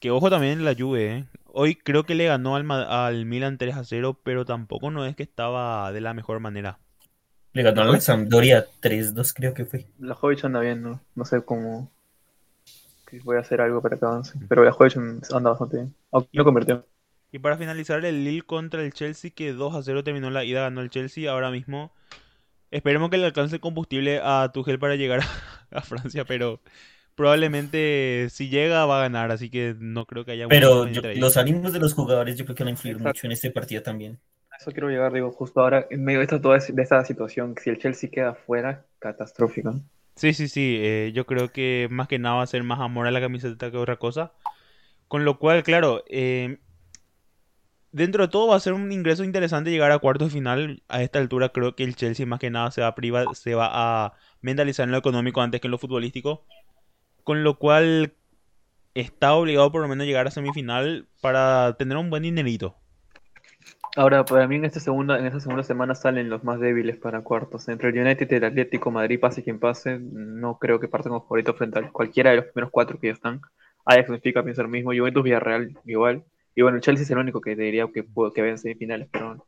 Que 0.01 0.11
ojo 0.11 0.29
también 0.29 0.65
la 0.65 0.75
Juve, 0.77 1.19
¿eh? 1.19 1.25
Hoy 1.45 1.77
creo 1.77 2.05
que 2.05 2.17
le 2.17 2.27
ganó 2.27 2.57
al, 2.57 2.69
al 2.69 3.27
Milan 3.27 3.59
3 3.59 3.77
a 3.77 3.85
0, 3.85 4.19
pero 4.25 4.45
tampoco 4.45 4.91
no 4.91 5.07
es 5.07 5.15
que 5.15 5.23
estaba 5.23 5.93
de 5.93 6.01
la 6.01 6.15
mejor 6.15 6.41
manera. 6.41 6.81
Le 7.53 7.63
ganó 7.63 7.83
a 7.83 7.85
la 7.85 8.01
Sampdoria 8.01 8.67
3-2, 8.83 9.33
creo 9.37 9.55
que 9.55 9.67
fue. 9.67 9.87
La 10.01 10.17
Jovic 10.17 10.45
anda 10.45 10.59
bien, 10.59 10.83
¿no? 10.83 11.01
No 11.15 11.25
sé 11.25 11.41
cómo. 11.45 11.89
que 13.09 13.21
voy 13.21 13.37
a 13.37 13.41
hacer 13.41 13.61
algo 13.61 13.81
para 13.81 13.97
que 13.97 14.05
avance. 14.05 14.37
Pero 14.49 14.65
la 14.65 14.73
Jovic 14.73 14.97
anda 15.33 15.51
bastante 15.51 15.77
bien. 15.77 15.95
Aunque 16.11 16.31
no 16.33 16.43
convirtió. 16.43 16.85
Y 17.31 17.39
para 17.39 17.57
finalizar, 17.57 18.05
el 18.05 18.25
Lille 18.25 18.43
contra 18.43 18.83
el 18.83 18.93
Chelsea, 18.93 19.31
que 19.31 19.53
2 19.53 19.77
a 19.77 19.83
0 19.85 20.03
terminó 20.03 20.29
la 20.29 20.43
ida, 20.43 20.63
ganó 20.63 20.81
el 20.81 20.91
Chelsea. 20.91 21.31
Ahora 21.31 21.53
mismo 21.53 21.93
esperemos 22.71 23.11
que 23.11 23.19
le 23.19 23.27
alcance 23.27 23.61
combustible 23.61 24.21
a 24.23 24.51
Tuchel 24.53 24.79
para 24.79 24.97
llegar 24.97 25.21
a, 25.73 25.79
a 25.79 25.83
Francia, 25.83 26.25
pero 26.27 26.61
probablemente 27.15 28.29
si 28.31 28.49
llega 28.51 28.87
va 28.87 28.99
a 29.01 29.03
ganar, 29.03 29.31
así 29.33 29.51
que 29.51 29.75
no 29.79 30.07
creo 30.07 30.25
que 30.25 30.33
haya 30.33 30.47
Pero 30.49 30.89
yo- 30.89 31.03
los 31.15 31.37
ánimos 31.37 31.73
de 31.73 31.79
los 31.81 31.95
jugadores 31.95 32.37
yo 32.37 32.45
creo 32.45 32.57
que 32.57 32.65
van 32.65 32.69
a 32.69 32.71
influir 32.73 32.97
Exacto. 32.97 33.09
mucho 33.19 33.27
en 33.27 33.33
este 33.33 33.51
partido 33.51 33.83
también. 33.83 34.21
A 34.51 34.57
eso 34.57 34.73
quiero 34.73 34.89
llegar, 34.91 35.13
digo, 35.13 35.31
justo 35.31 35.61
ahora, 35.61 35.87
en 35.89 36.03
medio 36.05 36.19
de 36.19 36.25
esta, 36.25 36.41
toda 36.41 36.59
de 36.59 36.83
esta 36.83 37.05
situación, 37.05 37.55
si 37.63 37.71
el 37.71 37.79
Chelsea 37.79 38.11
queda 38.11 38.35
fuera, 38.35 38.85
catastrófico. 38.99 39.81
Sí, 40.17 40.33
sí, 40.33 40.49
sí. 40.49 40.77
eh, 40.81 41.13
yo 41.15 41.27
creo 41.27 41.53
que 41.53 41.89
más 41.91 42.09
que 42.09 42.19
nada 42.19 42.37
va 42.37 42.43
a 42.43 42.47
ser 42.47 42.63
más 42.63 42.81
amor 42.81 43.07
a 43.07 43.11
la 43.11 43.21
camiseta 43.21 43.71
que 43.71 43.77
otra 43.77 43.99
cosa. 43.99 44.33
Con 45.09 45.25
lo 45.25 45.39
cual, 45.39 45.63
claro, 45.65 46.05
eh, 46.09 46.59
dentro 47.93 48.25
de 48.27 48.29
todo 48.31 48.49
va 48.49 48.57
a 48.57 48.61
ser 48.61 48.73
un 48.73 48.93
ingreso 48.93 49.25
interesante 49.25 49.71
llegar 49.71 49.91
a 49.93 49.99
cuartos 49.99 50.29
de 50.29 50.35
final. 50.35 50.83
A 50.89 51.03
esta 51.03 51.19
altura 51.19 51.51
creo 51.51 51.75
que 51.77 51.85
el 51.85 51.97
Chelsea 51.97 52.27
más 52.27 52.41
que 52.41 52.51
nada 52.51 52.71
se 52.71 52.81
va 52.83 52.89
a 52.89 52.95
priva- 52.95 53.35
se 53.35 53.55
va 53.55 53.69
a 53.73 54.13
mentalizar 54.41 54.85
en 54.85 54.93
lo 54.93 54.99
económico 54.99 55.41
antes 55.41 55.61
que 55.61 55.67
en 55.69 55.73
lo 55.73 55.79
futbolístico. 55.79 56.45
Con 57.25 57.43
lo 57.45 57.59
cual 57.59 58.15
está 58.95 59.35
obligado 59.35 59.71
por 59.73 59.83
lo 59.83 59.89
menos 59.89 60.05
a 60.05 60.07
llegar 60.07 60.27
a 60.27 60.31
semifinal 60.31 61.07
para 61.21 61.77
tener 61.79 61.97
un 61.97 62.11
buen 62.11 62.23
dinerito. 62.23 62.77
Ahora, 63.97 64.25
para 64.25 64.47
mí 64.47 64.57
en 64.57 64.67
esta 64.67 64.79
segunda, 64.81 65.19
en 65.19 65.27
esta 65.27 65.41
segunda 65.41 65.63
semana 65.63 65.95
salen 65.95 66.29
los 66.29 66.45
más 66.45 66.61
débiles 66.61 66.97
para 66.99 67.23
cuartos. 67.23 67.69
Entre 67.69 67.89
el 67.89 67.99
United 67.99 68.31
el 68.33 68.45
Atlético 68.45 68.91
Madrid, 68.91 69.19
pase 69.19 69.43
quien 69.43 69.59
pase, 69.59 69.99
no 69.99 70.59
creo 70.59 70.79
que 70.79 70.89
partan 70.89 71.13
como 71.13 71.23
favoritos 71.23 71.57
frente 71.57 71.79
a 71.79 71.91
cualquiera 71.91 72.31
de 72.31 72.37
los 72.37 72.45
primeros 72.47 72.71
cuatro 72.71 72.99
que 73.01 73.09
ya 73.09 73.15
están. 73.15 73.41
Ajax 73.87 74.11
Benfica 74.11 74.43
piensa 74.43 74.63
lo 74.63 74.69
mismo, 74.69 74.93
Juventus 74.95 75.23
Villarreal 75.23 75.79
igual. 75.87 76.25
Y 76.57 76.63
bueno, 76.63 76.79
el 76.79 76.83
Chelsea 76.83 77.05
es 77.05 77.11
el 77.13 77.19
único 77.19 77.41
que 77.43 77.57
te 77.57 77.63
diría 77.65 77.89
que, 77.95 78.05
puedo- 78.05 78.33
que 78.35 78.43
ve 78.43 78.51
en 78.51 78.59
semifinales, 78.59 79.09
pero 79.13 79.47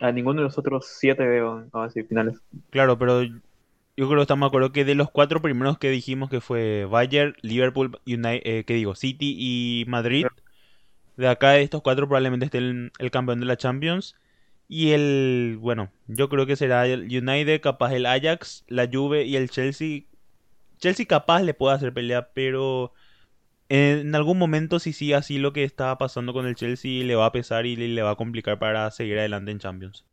a 0.00 0.12
ninguno 0.12 0.40
de 0.40 0.44
los 0.46 0.58
otros 0.58 0.86
siete 1.00 1.26
veo 1.26 1.60
en 1.84 1.90
semifinales. 1.92 2.40
Claro, 2.70 2.98
pero 2.98 3.22
yo 3.24 3.32
creo 3.96 4.16
que 4.16 4.22
estamos 4.22 4.46
de 4.46 4.48
acuerdo 4.48 4.72
que 4.72 4.84
de 4.84 4.94
los 4.94 5.10
cuatro 5.10 5.42
primeros 5.42 5.78
que 5.78 5.90
dijimos 5.90 6.30
que 6.30 6.40
fue 6.40 6.84
Bayern, 6.86 7.34
Liverpool, 7.42 8.00
United, 8.06 8.42
eh, 8.44 8.64
¿qué 8.66 8.74
digo? 8.74 8.94
City 8.94 9.36
y 9.38 9.84
Madrid. 9.88 10.32
De 11.16 11.28
acá 11.28 11.52
de 11.52 11.62
estos 11.62 11.82
cuatro 11.82 12.06
probablemente 12.08 12.46
esté 12.46 12.58
el, 12.58 12.92
el 12.98 13.10
campeón 13.12 13.40
de 13.40 13.46
la 13.46 13.56
Champions. 13.58 14.16
Y 14.68 14.92
el, 14.92 15.58
bueno, 15.60 15.92
yo 16.08 16.28
creo 16.30 16.46
que 16.46 16.56
será 16.56 16.86
el 16.86 17.02
United, 17.04 17.60
capaz 17.62 17.92
el 17.94 18.06
Ajax, 18.06 18.64
la 18.68 18.88
Juve 18.92 19.24
y 19.26 19.36
el 19.36 19.50
Chelsea. 19.50 20.02
Chelsea 20.78 21.06
capaz 21.06 21.42
le 21.42 21.54
puede 21.54 21.74
hacer 21.76 21.92
pelea, 21.94 22.30
pero 22.34 22.92
en 23.70 24.14
algún 24.14 24.38
momento 24.38 24.78
si 24.78 24.92
sigue 24.92 25.14
así 25.14 25.38
lo 25.38 25.52
que 25.54 25.64
estaba 25.64 25.96
pasando 25.98 26.32
con 26.34 26.46
el 26.46 26.56
Chelsea 26.56 27.04
le 27.04 27.14
va 27.14 27.26
a 27.26 27.32
pesar 27.32 27.64
y 27.66 27.76
le, 27.76 28.02
va 28.02 28.10
a 28.10 28.16
complicar 28.16 28.58
para 28.58 28.90
seguir 28.90 29.18
adelante 29.18 29.50
en 29.50 29.58
Champions. 29.60 30.04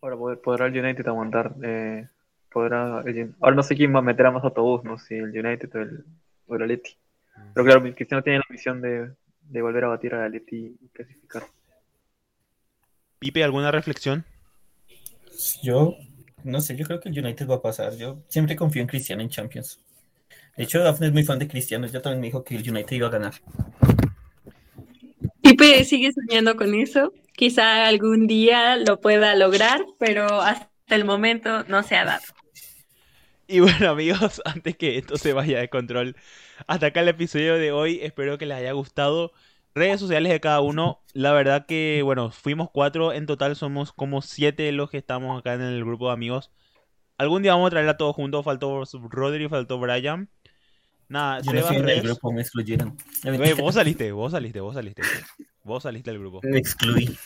Ahora 0.00 0.16
pod- 0.16 0.40
podrá 0.42 0.66
el 0.66 0.78
United 0.78 1.06
aguantar. 1.06 1.54
eh, 1.62 2.08
podrá 2.50 3.02
el 3.06 3.34
ahora 3.40 3.56
no 3.56 3.62
sé 3.62 3.76
quién 3.76 3.94
va 3.94 3.98
a 4.00 4.02
meter 4.02 4.26
a 4.26 4.30
más 4.30 4.44
autobús, 4.44 4.82
no 4.84 4.98
si 4.98 5.14
el 5.14 5.30
United 5.38 5.70
o 5.74 5.78
el, 5.80 6.04
o 6.46 6.54
el 6.56 6.62
Atleti. 6.62 6.96
Pero 7.54 7.64
claro, 7.66 7.82
Cristiano 7.94 8.22
tiene 8.22 8.38
la 8.40 8.44
misión 8.50 8.80
de, 8.80 9.12
de 9.42 9.62
volver 9.62 9.84
a 9.84 9.88
batir 9.88 10.14
al 10.14 10.26
Atleti 10.26 10.76
y 10.80 10.88
clasificar. 10.90 11.44
Pipe, 13.20 13.44
¿alguna 13.44 13.70
reflexión? 13.70 14.24
Yo, 15.62 15.94
no 16.44 16.60
sé, 16.60 16.76
yo 16.76 16.84
creo 16.84 17.00
que 17.00 17.08
el 17.08 17.18
United 17.18 17.48
va 17.48 17.56
a 17.56 17.62
pasar. 17.62 17.94
Yo 17.96 18.22
siempre 18.28 18.56
confío 18.56 18.82
en 18.82 18.88
Cristiano 18.88 19.22
en 19.22 19.28
Champions. 19.28 19.80
De 20.58 20.64
hecho, 20.64 20.80
Dafne 20.80 21.06
es 21.06 21.12
muy 21.12 21.22
fan 21.22 21.38
de 21.38 21.46
Cristiano. 21.46 21.86
Ella 21.86 22.02
también 22.02 22.20
me 22.20 22.26
dijo 22.26 22.42
que 22.42 22.56
el 22.56 22.68
United 22.68 22.96
iba 22.96 23.06
a 23.06 23.10
ganar. 23.10 23.34
Pipe 25.40 25.84
sigue 25.84 26.10
soñando 26.12 26.56
con 26.56 26.74
eso. 26.74 27.12
Quizá 27.36 27.86
algún 27.86 28.26
día 28.26 28.76
lo 28.76 29.00
pueda 29.00 29.36
lograr, 29.36 29.86
pero 30.00 30.40
hasta 30.40 30.68
el 30.88 31.04
momento 31.04 31.62
no 31.68 31.84
se 31.84 31.94
ha 31.94 32.04
dado. 32.04 32.24
Y 33.46 33.60
bueno 33.60 33.88
amigos, 33.88 34.42
antes 34.44 34.76
que 34.76 34.98
esto 34.98 35.16
se 35.16 35.32
vaya 35.32 35.60
de 35.60 35.70
control, 35.70 36.16
hasta 36.66 36.86
acá 36.86 37.02
el 37.02 37.08
episodio 37.08 37.54
de 37.54 37.70
hoy, 37.70 38.00
espero 38.02 38.36
que 38.36 38.46
les 38.46 38.58
haya 38.58 38.72
gustado. 38.72 39.30
Redes 39.76 40.00
sociales 40.00 40.32
de 40.32 40.40
cada 40.40 40.60
uno, 40.60 41.04
la 41.12 41.32
verdad 41.32 41.66
que, 41.66 42.00
bueno, 42.02 42.32
fuimos 42.32 42.68
cuatro, 42.72 43.12
en 43.12 43.26
total 43.26 43.54
somos 43.54 43.92
como 43.92 44.22
siete 44.22 44.72
los 44.72 44.90
que 44.90 44.98
estamos 44.98 45.38
acá 45.38 45.54
en 45.54 45.62
el 45.62 45.84
grupo 45.84 46.08
de 46.08 46.14
amigos. 46.14 46.50
Algún 47.16 47.42
día 47.42 47.52
vamos 47.52 47.66
a 47.66 47.70
traerla 47.70 47.96
todos 47.96 48.14
juntos, 48.14 48.44
faltó 48.44 48.84
Rodri, 49.10 49.48
faltó 49.48 49.78
Brian. 49.78 50.28
Nada, 51.08 51.40
Yo 51.40 51.52
no 51.52 51.58
Sebas 51.60 51.76
el 51.76 51.82
Reyes. 51.84 52.04
grupo, 52.04 52.32
me 52.32 52.42
excluyeron. 52.42 52.96
No, 53.24 53.36
Güey, 53.36 53.54
vos 53.54 53.74
saliste, 53.74 54.12
vos 54.12 54.32
saliste, 54.32 54.60
vos 54.60 54.74
saliste. 54.74 55.02
Vos 55.64 55.82
saliste 55.82 56.10
del 56.10 56.20
grupo. 56.20 56.40
Me 56.42 56.58
excluí. 56.58 57.18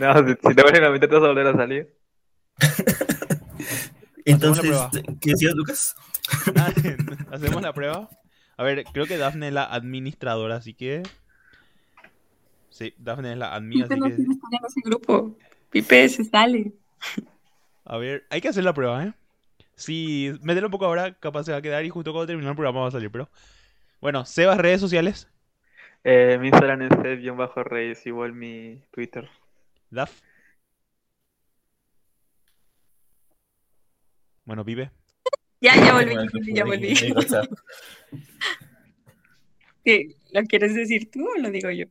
No, 0.00 0.14
si, 0.26 0.32
si 0.32 0.54
te 0.54 0.62
vuelven 0.62 0.84
a 0.84 0.90
meter, 0.90 1.08
te 1.08 1.14
vas 1.14 1.24
a 1.24 1.28
volver 1.28 1.46
a 1.46 1.52
salir. 1.54 1.94
Entonces. 4.24 4.78
¿qué 5.20 5.30
decías, 5.30 5.54
Lucas? 5.54 5.94
Nada, 6.54 6.72
Hacemos 7.30 7.62
la 7.62 7.72
prueba. 7.72 8.10
A 8.56 8.62
ver, 8.62 8.84
creo 8.92 9.06
que 9.06 9.18
Dafne 9.18 9.48
es 9.48 9.54
la 9.54 9.64
administradora, 9.64 10.56
así 10.56 10.74
que... 10.74 11.02
Sí, 12.70 12.94
Dafne 12.98 13.32
es 13.32 13.38
la 13.38 13.54
admin, 13.54 13.82
Pipe 13.82 13.94
así 13.94 14.00
no 14.00 14.06
que... 14.06 14.12
estar 14.12 14.50
en 14.52 14.66
ese 14.66 14.80
grupo. 14.84 15.36
Pipe 15.70 16.08
se 16.08 16.24
sale. 16.24 16.72
A 17.84 17.96
ver, 17.98 18.26
hay 18.30 18.40
que 18.40 18.48
hacer 18.48 18.64
la 18.64 18.74
prueba, 18.74 19.04
¿eh? 19.04 19.14
Si 19.76 20.32
mételo 20.42 20.66
un 20.68 20.70
poco 20.70 20.86
ahora, 20.86 21.14
capaz 21.14 21.44
se 21.44 21.52
va 21.52 21.58
a 21.58 21.62
quedar 21.62 21.84
y 21.84 21.90
justo 21.90 22.12
cuando 22.12 22.26
termine 22.26 22.48
el 22.48 22.56
programa 22.56 22.80
va 22.80 22.88
a 22.88 22.92
salir, 22.92 23.10
pero... 23.10 23.28
Bueno, 24.00 24.24
Sebas, 24.24 24.58
redes 24.58 24.80
sociales. 24.80 25.28
Eh, 26.04 26.38
mi 26.40 26.48
Instagram 26.48 26.82
es 26.82 26.90
Seth-Reyes, 26.90 28.06
igual 28.06 28.32
mi 28.32 28.82
Twitter. 28.90 29.28
Daf. 29.90 30.20
Bueno, 34.44 34.62
vive. 34.64 34.90
Ya, 35.60 35.74
ya 35.74 35.94
volví, 35.94 36.14
Bueno, 36.14 36.30
ya 36.54 36.64
volví. 36.64 36.94
¿Qué? 39.84 40.14
¿Lo 40.32 40.42
quieres 40.44 40.74
decir 40.74 41.10
tú 41.10 41.26
o 41.28 41.38
lo 41.38 41.50
digo 41.50 41.70
yo? 41.70 41.86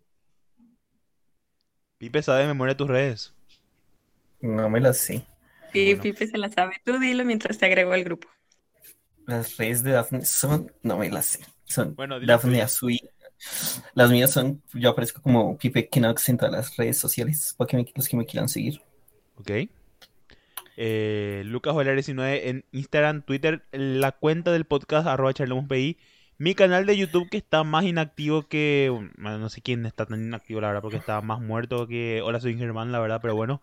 Pipe 1.97 2.21
sabe 2.21 2.41
de 2.41 2.47
memoria 2.47 2.77
tus 2.77 2.87
redes. 2.87 3.33
No 4.39 4.69
me 4.69 4.79
las 4.79 4.97
sé. 4.97 5.25
Sí, 5.75 5.85
Bueno. 5.95 6.01
Pipe 6.03 6.27
se 6.27 6.37
la 6.37 6.49
sabe. 6.49 6.75
Tú 6.83 6.99
dilo 6.99 7.23
mientras 7.25 7.57
te 7.57 7.65
agrego 7.65 7.91
al 7.93 8.03
grupo. 8.03 8.27
Las 9.27 9.57
redes 9.57 9.83
de 9.83 9.91
Dafne 9.91 10.25
son, 10.25 10.71
no 10.83 10.97
me 10.97 11.09
las 11.09 11.25
sé. 11.25 11.39
Son 11.65 11.95
Bueno, 11.95 12.19
tuyo. 12.19 12.63
Azui. 12.63 12.99
Las 13.93 14.09
mías 14.11 14.31
son, 14.31 14.61
yo 14.73 14.91
aparezco 14.91 15.21
como 15.21 15.57
Pipe 15.57 15.89
Kenox 15.89 16.29
en 16.29 16.37
todas 16.37 16.53
las 16.53 16.77
redes 16.77 16.97
sociales, 16.97 17.53
para 17.57 17.67
que 17.67 17.77
me- 17.77 17.85
los 17.95 18.07
que 18.07 18.17
me 18.17 18.25
quieran 18.25 18.47
seguir. 18.49 18.81
Ok. 19.35 19.51
Eh, 20.77 21.43
Lucas 21.45 21.73
Valer 21.75 21.95
19 21.95 22.49
en 22.49 22.65
Instagram, 22.71 23.21
Twitter, 23.23 23.65
la 23.71 24.11
cuenta 24.11 24.51
del 24.51 24.65
podcast 24.65 25.07
arroba 25.07 25.33
charlemospI. 25.33 25.97
Mi 26.37 26.53
canal 26.53 26.85
de 26.85 26.97
YouTube 26.97 27.29
que 27.29 27.37
está 27.37 27.63
más 27.63 27.85
inactivo 27.85 28.43
que... 28.47 28.89
bueno, 29.17 29.37
no 29.37 29.49
sé 29.49 29.61
quién 29.61 29.85
está 29.85 30.05
tan 30.05 30.21
inactivo, 30.21 30.59
la 30.59 30.67
verdad, 30.67 30.81
porque 30.81 30.97
está 30.97 31.21
más 31.21 31.39
muerto 31.41 31.87
que... 31.87 32.21
Hola, 32.23 32.41
soy 32.41 32.57
Germán, 32.57 32.91
la 32.91 32.99
verdad, 32.99 33.19
pero 33.21 33.35
bueno. 33.35 33.61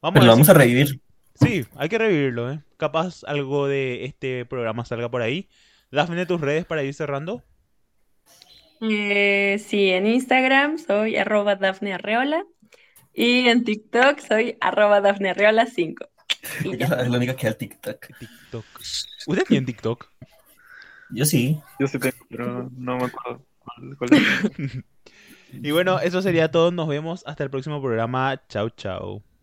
Vamos 0.00 0.14
Pero 0.14 0.22
a 0.22 0.26
lo 0.26 0.32
vamos 0.32 0.46
si- 0.46 0.50
a 0.50 0.54
revivir. 0.54 1.00
Sí, 1.40 1.66
hay 1.76 1.88
que 1.88 1.98
revivirlo, 1.98 2.50
¿eh? 2.50 2.60
Capaz 2.76 3.22
algo 3.24 3.68
de 3.68 4.04
este 4.04 4.44
programa 4.46 4.84
salga 4.84 5.10
por 5.10 5.22
ahí. 5.22 5.48
Dafne, 5.90 6.26
tus 6.26 6.40
redes 6.40 6.64
para 6.64 6.82
ir 6.82 6.94
cerrando. 6.94 7.42
Eh, 8.80 9.62
sí, 9.64 9.90
en 9.90 10.06
Instagram 10.06 10.78
soy 10.78 11.16
arroba 11.16 11.56
Dafne 11.56 11.94
Arreola 11.94 12.44
Y 13.14 13.48
en 13.48 13.64
TikTok 13.64 14.18
soy 14.18 14.58
arroba 14.60 15.00
dafnearreola5. 15.00 16.08
Y 16.64 16.74
Ella 16.74 16.88
ya. 16.88 16.96
es 17.02 17.08
la 17.08 17.16
única 17.16 17.36
que 17.36 17.46
da 17.46 17.54
TikTok. 17.54 18.06
TikTok. 18.18 18.64
¿Usted 19.26 19.44
tiene 19.44 19.66
TikTok? 19.66 20.10
Yo 21.10 21.24
sí. 21.24 21.60
Yo 21.78 21.86
sí 21.86 21.98
tengo, 21.98 22.16
pero 22.28 22.70
no 22.76 22.98
me 22.98 23.04
acuerdo 23.04 23.46
cuál, 23.58 23.96
cuál 23.96 24.10
es. 24.12 24.84
Y 25.52 25.70
bueno, 25.70 26.00
eso 26.00 26.20
sería 26.22 26.50
todo. 26.50 26.70
Nos 26.70 26.88
vemos 26.88 27.22
hasta 27.26 27.44
el 27.44 27.50
próximo 27.50 27.80
programa. 27.80 28.42
Chau, 28.48 28.68
chau. 28.70 29.22